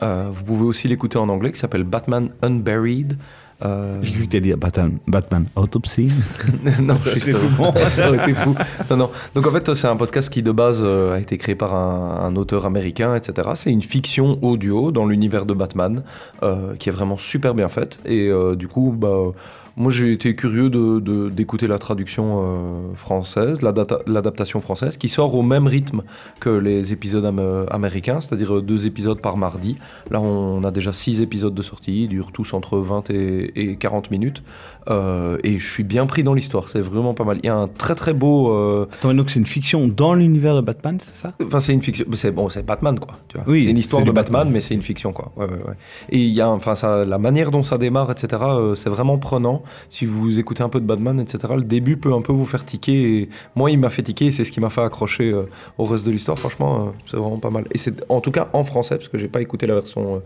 Euh, 0.00 0.28
vous 0.32 0.44
pouvez 0.44 0.64
aussi 0.64 0.86
l'écouter 0.86 1.18
en 1.18 1.28
anglais, 1.28 1.50
qui 1.50 1.58
s'appelle 1.58 1.82
Batman 1.82 2.30
Unburied. 2.40 3.18
Euh, 3.64 3.98
J'ai 4.02 4.12
cru 4.12 4.26
que 4.28 4.36
dire 4.36 4.56
Batman, 4.56 4.98
Batman 5.08 5.46
Autopsy. 5.56 6.08
non, 6.80 6.94
Ça 6.94 7.12
justement, 7.12 7.74
ça 7.88 8.08
aurait 8.08 8.18
été 8.18 8.32
fou. 8.32 8.54
Non, 8.90 8.96
non. 8.96 9.10
Donc 9.34 9.46
en 9.48 9.50
fait, 9.50 9.74
c'est 9.74 9.88
un 9.88 9.96
podcast 9.96 10.30
qui 10.32 10.44
de 10.44 10.52
base 10.52 10.80
euh, 10.84 11.14
a 11.14 11.18
été 11.18 11.36
créé 11.36 11.56
par 11.56 11.74
un, 11.74 12.20
un 12.26 12.36
auteur 12.36 12.64
américain, 12.64 13.16
etc. 13.16 13.48
C'est 13.54 13.72
une 13.72 13.82
fiction 13.82 14.38
audio 14.42 14.92
dans 14.92 15.06
l'univers 15.06 15.44
de 15.46 15.54
Batman, 15.54 16.04
euh, 16.44 16.76
qui 16.76 16.88
est 16.88 16.92
vraiment 16.92 17.16
super 17.16 17.54
bien 17.54 17.68
faite. 17.68 18.00
Et 18.04 18.30
du 18.56 18.68
coup, 18.68 18.94
bah, 18.96 19.32
Moi, 19.78 19.92
j'ai 19.92 20.12
été 20.12 20.34
curieux 20.34 20.70
de- 20.70 20.98
de- 20.98 21.28
d'écouter 21.30 21.66
la 21.68 21.78
traduction 21.78 22.42
euh, 22.42 22.94
française, 22.96 23.62
l'adapta- 23.62 24.00
l'adaptation 24.06 24.60
française, 24.60 24.96
qui 24.96 25.08
sort 25.08 25.34
au 25.36 25.42
même 25.42 25.66
rythme 25.68 26.02
que 26.40 26.50
les 26.50 26.92
épisodes 26.92 27.24
am- 27.24 27.66
américains, 27.70 28.20
c'est-à-dire 28.20 28.56
euh, 28.56 28.60
deux 28.60 28.86
épisodes 28.86 29.20
par 29.20 29.36
mardi. 29.36 29.78
Là, 30.10 30.20
on 30.20 30.64
a 30.64 30.70
déjà 30.72 30.92
six 30.92 31.22
épisodes 31.22 31.54
de 31.54 31.62
sortie, 31.62 32.02
ils 32.04 32.08
durent 32.08 32.32
tous 32.32 32.54
entre 32.54 32.78
20 32.78 33.10
et, 33.10 33.52
et 33.54 33.76
40 33.76 34.10
minutes. 34.10 34.42
Euh, 34.90 35.36
et 35.44 35.58
je 35.58 35.70
suis 35.70 35.84
bien 35.84 36.06
pris 36.06 36.24
dans 36.24 36.34
l'histoire, 36.34 36.68
c'est 36.70 36.80
vraiment 36.80 37.14
pas 37.14 37.24
mal. 37.24 37.38
Il 37.42 37.46
y 37.46 37.50
a 37.50 37.54
un 37.56 37.68
très 37.68 37.94
très 37.94 38.14
beau. 38.14 38.50
euh, 38.52 38.86
Attends, 38.94 39.14
donc 39.14 39.30
c'est 39.30 39.38
une 39.38 39.46
fiction 39.46 39.86
dans 39.86 40.14
l'univers 40.14 40.56
de 40.56 40.60
Batman, 40.62 40.96
c'est 41.00 41.14
ça? 41.14 41.34
Enfin, 41.44 41.60
c'est 41.60 41.72
une 41.74 41.82
fiction. 41.82 42.04
C'est 42.14 42.32
bon, 42.32 42.48
c'est 42.48 42.64
Batman, 42.66 42.98
quoi. 42.98 43.14
Tu 43.28 43.36
vois. 43.36 43.44
Oui, 43.46 43.62
c'est 43.64 43.70
une 43.70 43.78
histoire 43.78 44.02
de 44.04 44.10
Batman, 44.10 44.38
Batman. 44.40 44.52
mais 44.54 44.60
c'est 44.60 44.74
une 44.74 44.82
fiction, 44.82 45.12
quoi. 45.12 45.30
Ouais, 45.36 45.44
ouais, 45.44 45.50
ouais. 45.68 45.74
Et 46.10 46.18
il 46.18 46.30
y 46.32 46.40
a, 46.40 46.48
enfin, 46.48 46.74
ça, 46.74 47.04
la 47.04 47.18
manière 47.18 47.50
dont 47.50 47.62
ça 47.62 47.78
démarre, 47.78 48.10
etc. 48.10 48.42
euh, 48.44 48.74
c'est 48.74 48.90
vraiment 48.90 49.18
prenant. 49.18 49.62
Si 49.90 50.06
vous 50.06 50.38
écoutez 50.38 50.62
un 50.62 50.68
peu 50.68 50.80
de 50.80 50.86
Batman, 50.86 51.18
etc. 51.20 51.38
Le 51.56 51.64
début 51.64 51.96
peut 51.96 52.12
un 52.12 52.20
peu 52.20 52.32
vous 52.32 52.46
faire 52.46 52.64
tiquer. 52.64 53.18
Et 53.22 53.28
moi, 53.56 53.70
il 53.70 53.78
m'a 53.78 53.90
fait 53.90 54.02
tiquer. 54.02 54.26
et 54.26 54.32
C'est 54.32 54.44
ce 54.44 54.52
qui 54.52 54.60
m'a 54.60 54.70
fait 54.70 54.82
accrocher 54.82 55.30
euh, 55.30 55.42
au 55.78 55.84
reste 55.84 56.06
de 56.06 56.10
l'histoire. 56.10 56.38
Franchement, 56.38 56.78
euh, 56.78 56.90
c'est 57.06 57.16
vraiment 57.16 57.38
pas 57.38 57.50
mal. 57.50 57.64
Et 57.72 57.78
c'est, 57.78 58.04
en 58.08 58.20
tout 58.20 58.30
cas, 58.30 58.48
en 58.52 58.64
français, 58.64 58.96
parce 58.96 59.08
que 59.08 59.18
j'ai 59.18 59.28
pas 59.28 59.40
écouté 59.40 59.66
la 59.66 59.74
version 59.74 60.16
euh, 60.16 60.18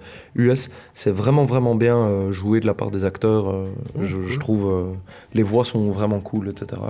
US. 0.53 0.71
C'est 0.95 1.11
vraiment, 1.11 1.45
vraiment 1.45 1.75
bien 1.75 1.97
euh, 1.97 2.31
joué 2.31 2.61
de 2.61 2.67
la 2.67 2.75
part 2.75 2.91
des 2.91 3.05
acteurs. 3.05 3.49
euh, 3.51 3.65
je, 4.01 4.17
je 4.27 4.39
trouve 4.39 4.67
euh, 4.71 4.93
les 5.35 5.43
voix 5.43 5.65
sont 5.65 5.91
vraiment 5.91 6.21
cool, 6.21 6.49
etc. 6.49 6.81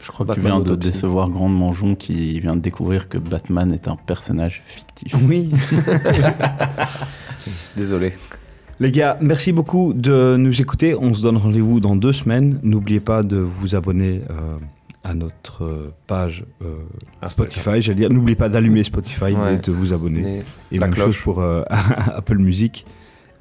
Je 0.00 0.10
crois 0.12 0.26
que 0.26 0.32
tu 0.32 0.40
Batman 0.40 0.52
viens 0.52 0.60
de 0.62 0.70
Autopsy. 0.72 0.90
décevoir 0.90 1.28
grandement 1.30 1.72
Jon 1.72 1.94
qui 1.94 2.38
vient 2.40 2.54
de 2.56 2.60
découvrir 2.60 3.08
que 3.08 3.18
Batman 3.18 3.72
est 3.72 3.88
un 3.88 3.96
personnage 3.96 4.62
fictif. 4.66 5.14
Oui. 5.28 5.50
Désolé. 7.76 8.14
Les 8.78 8.92
gars, 8.92 9.16
merci 9.22 9.52
beaucoup 9.52 9.94
de 9.94 10.36
nous 10.38 10.60
écouter. 10.60 10.94
On 10.94 11.14
se 11.14 11.22
donne 11.22 11.38
rendez-vous 11.38 11.80
dans 11.80 11.96
deux 11.96 12.12
semaines. 12.12 12.58
N'oubliez 12.62 13.00
pas 13.00 13.22
de 13.22 13.36
vous 13.38 13.74
abonner 13.74 14.20
euh, 14.30 14.58
à 15.02 15.14
notre 15.14 15.64
euh, 15.64 15.94
page 16.06 16.44
euh, 16.62 16.74
Spotify. 17.26 17.80
J'allais 17.80 17.96
dire, 17.96 18.10
n'oubliez 18.10 18.36
pas 18.36 18.50
d'allumer 18.50 18.82
Spotify 18.84 19.32
Ouais. 19.32 19.54
et 19.54 19.58
de 19.58 19.72
vous 19.72 19.94
abonner. 19.94 20.42
Et 20.70 20.76
Et 20.76 20.78
la 20.78 20.86
même 20.86 20.94
cloche. 20.94 21.14
chose 21.14 21.22
pour 21.22 21.40
euh, 21.40 21.62
Apple 21.70 22.36
Music. 22.38 22.84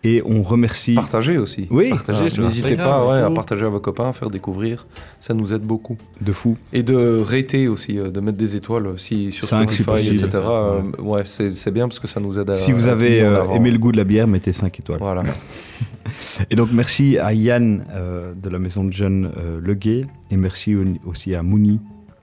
Et 0.08 0.22
on 0.26 0.43
remercie. 0.43 0.93
Partagez 0.93 1.38
aussi. 1.38 1.68
Oui. 1.72 1.89
Partagez, 1.89 2.28
Ah, 2.38 2.41
N'hésitez 2.41 2.78
pas 2.78 3.06
ouais, 3.06 3.20
à 3.20 3.30
partager 3.32 3.66
à 3.66 3.70
vos 3.70 3.80
copains, 3.80 4.10
à 4.10 4.14
faire 4.14 4.30
découvrir. 4.30 4.86
Ça 5.20 5.34
nous 5.34 5.53
aide 5.53 5.64
beaucoup. 5.64 5.97
De 6.22 6.32
fou. 6.32 6.58
Et 6.74 6.84
de 6.84 7.20
rater 7.20 7.68
aussi, 7.68 7.97
euh, 7.97 8.12
de 8.12 8.20
mettre 8.20 8.38
des 8.38 8.56
étoiles 8.56 8.88
aussi 8.88 9.32
sur 9.32 9.47
Spotify, 9.47 9.84
possible, 9.84 10.16
etc. 10.16 10.30
ça, 10.32 10.39
Euh, 10.39 10.82
ouais, 10.99 11.24
c'est 11.26 11.51
c'est 11.51 11.72
bien 11.72 11.88
parce 11.88 11.99
que 11.99 12.08
ça 12.08 12.20
nous 12.20 12.38
aide 12.39 12.49
à. 12.51 12.58
Si 12.58 12.72
vous 12.72 12.88
avez 12.88 13.22
euh, 13.22 13.43
aimé 13.56 13.72
le 13.72 13.80
goût 13.80 13.91
de 13.91 13.97
la 13.97 14.03
bière, 14.03 14.28
mettez 14.28 14.53
5 14.53 14.80
étoiles. 14.80 14.99
Voilà. 14.99 15.24
Et 16.51 16.56
donc 16.56 16.70
merci 16.72 17.18
à 17.18 17.34
Yann 17.34 17.84
euh, 17.91 18.34
de 18.36 18.49
la 18.49 18.60
maison 18.60 18.84
de 18.84 18.91
jeunes 18.93 19.32
euh, 19.38 19.60
Le 19.62 19.74
Guet 19.74 20.06
et 20.32 20.38
merci 20.38 20.76
au- 20.76 20.84
aussi 21.10 21.34
à 21.34 21.41
Mouni, 21.41 21.80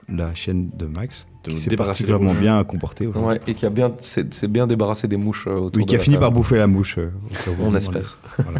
la 0.07 0.33
chaîne 0.35 0.69
de 0.77 0.85
Max, 0.85 1.25
s'est 1.51 1.75
particulièrement 1.75 2.33
bien 2.33 2.63
comporté. 2.63 3.07
Ouais, 3.07 3.39
et 3.47 3.53
qui 3.53 3.65
a 3.65 3.69
bien, 3.69 3.91
c'est 4.01 4.33
c'est 4.33 4.47
bien 4.47 4.65
débarrassé 4.67 5.07
des 5.07 5.17
mouches 5.17 5.47
euh, 5.47 5.55
autour 5.55 5.71
Oui, 5.77 5.83
de 5.85 5.89
qui 5.89 5.95
a 5.95 5.97
la 5.97 6.03
fini 6.03 6.15
table. 6.15 6.21
par 6.25 6.31
bouffer 6.31 6.57
la 6.57 6.67
mouche. 6.67 6.97
euh, 6.97 7.11
On 7.61 7.73
espère. 7.75 8.17
Voilà. 8.43 8.59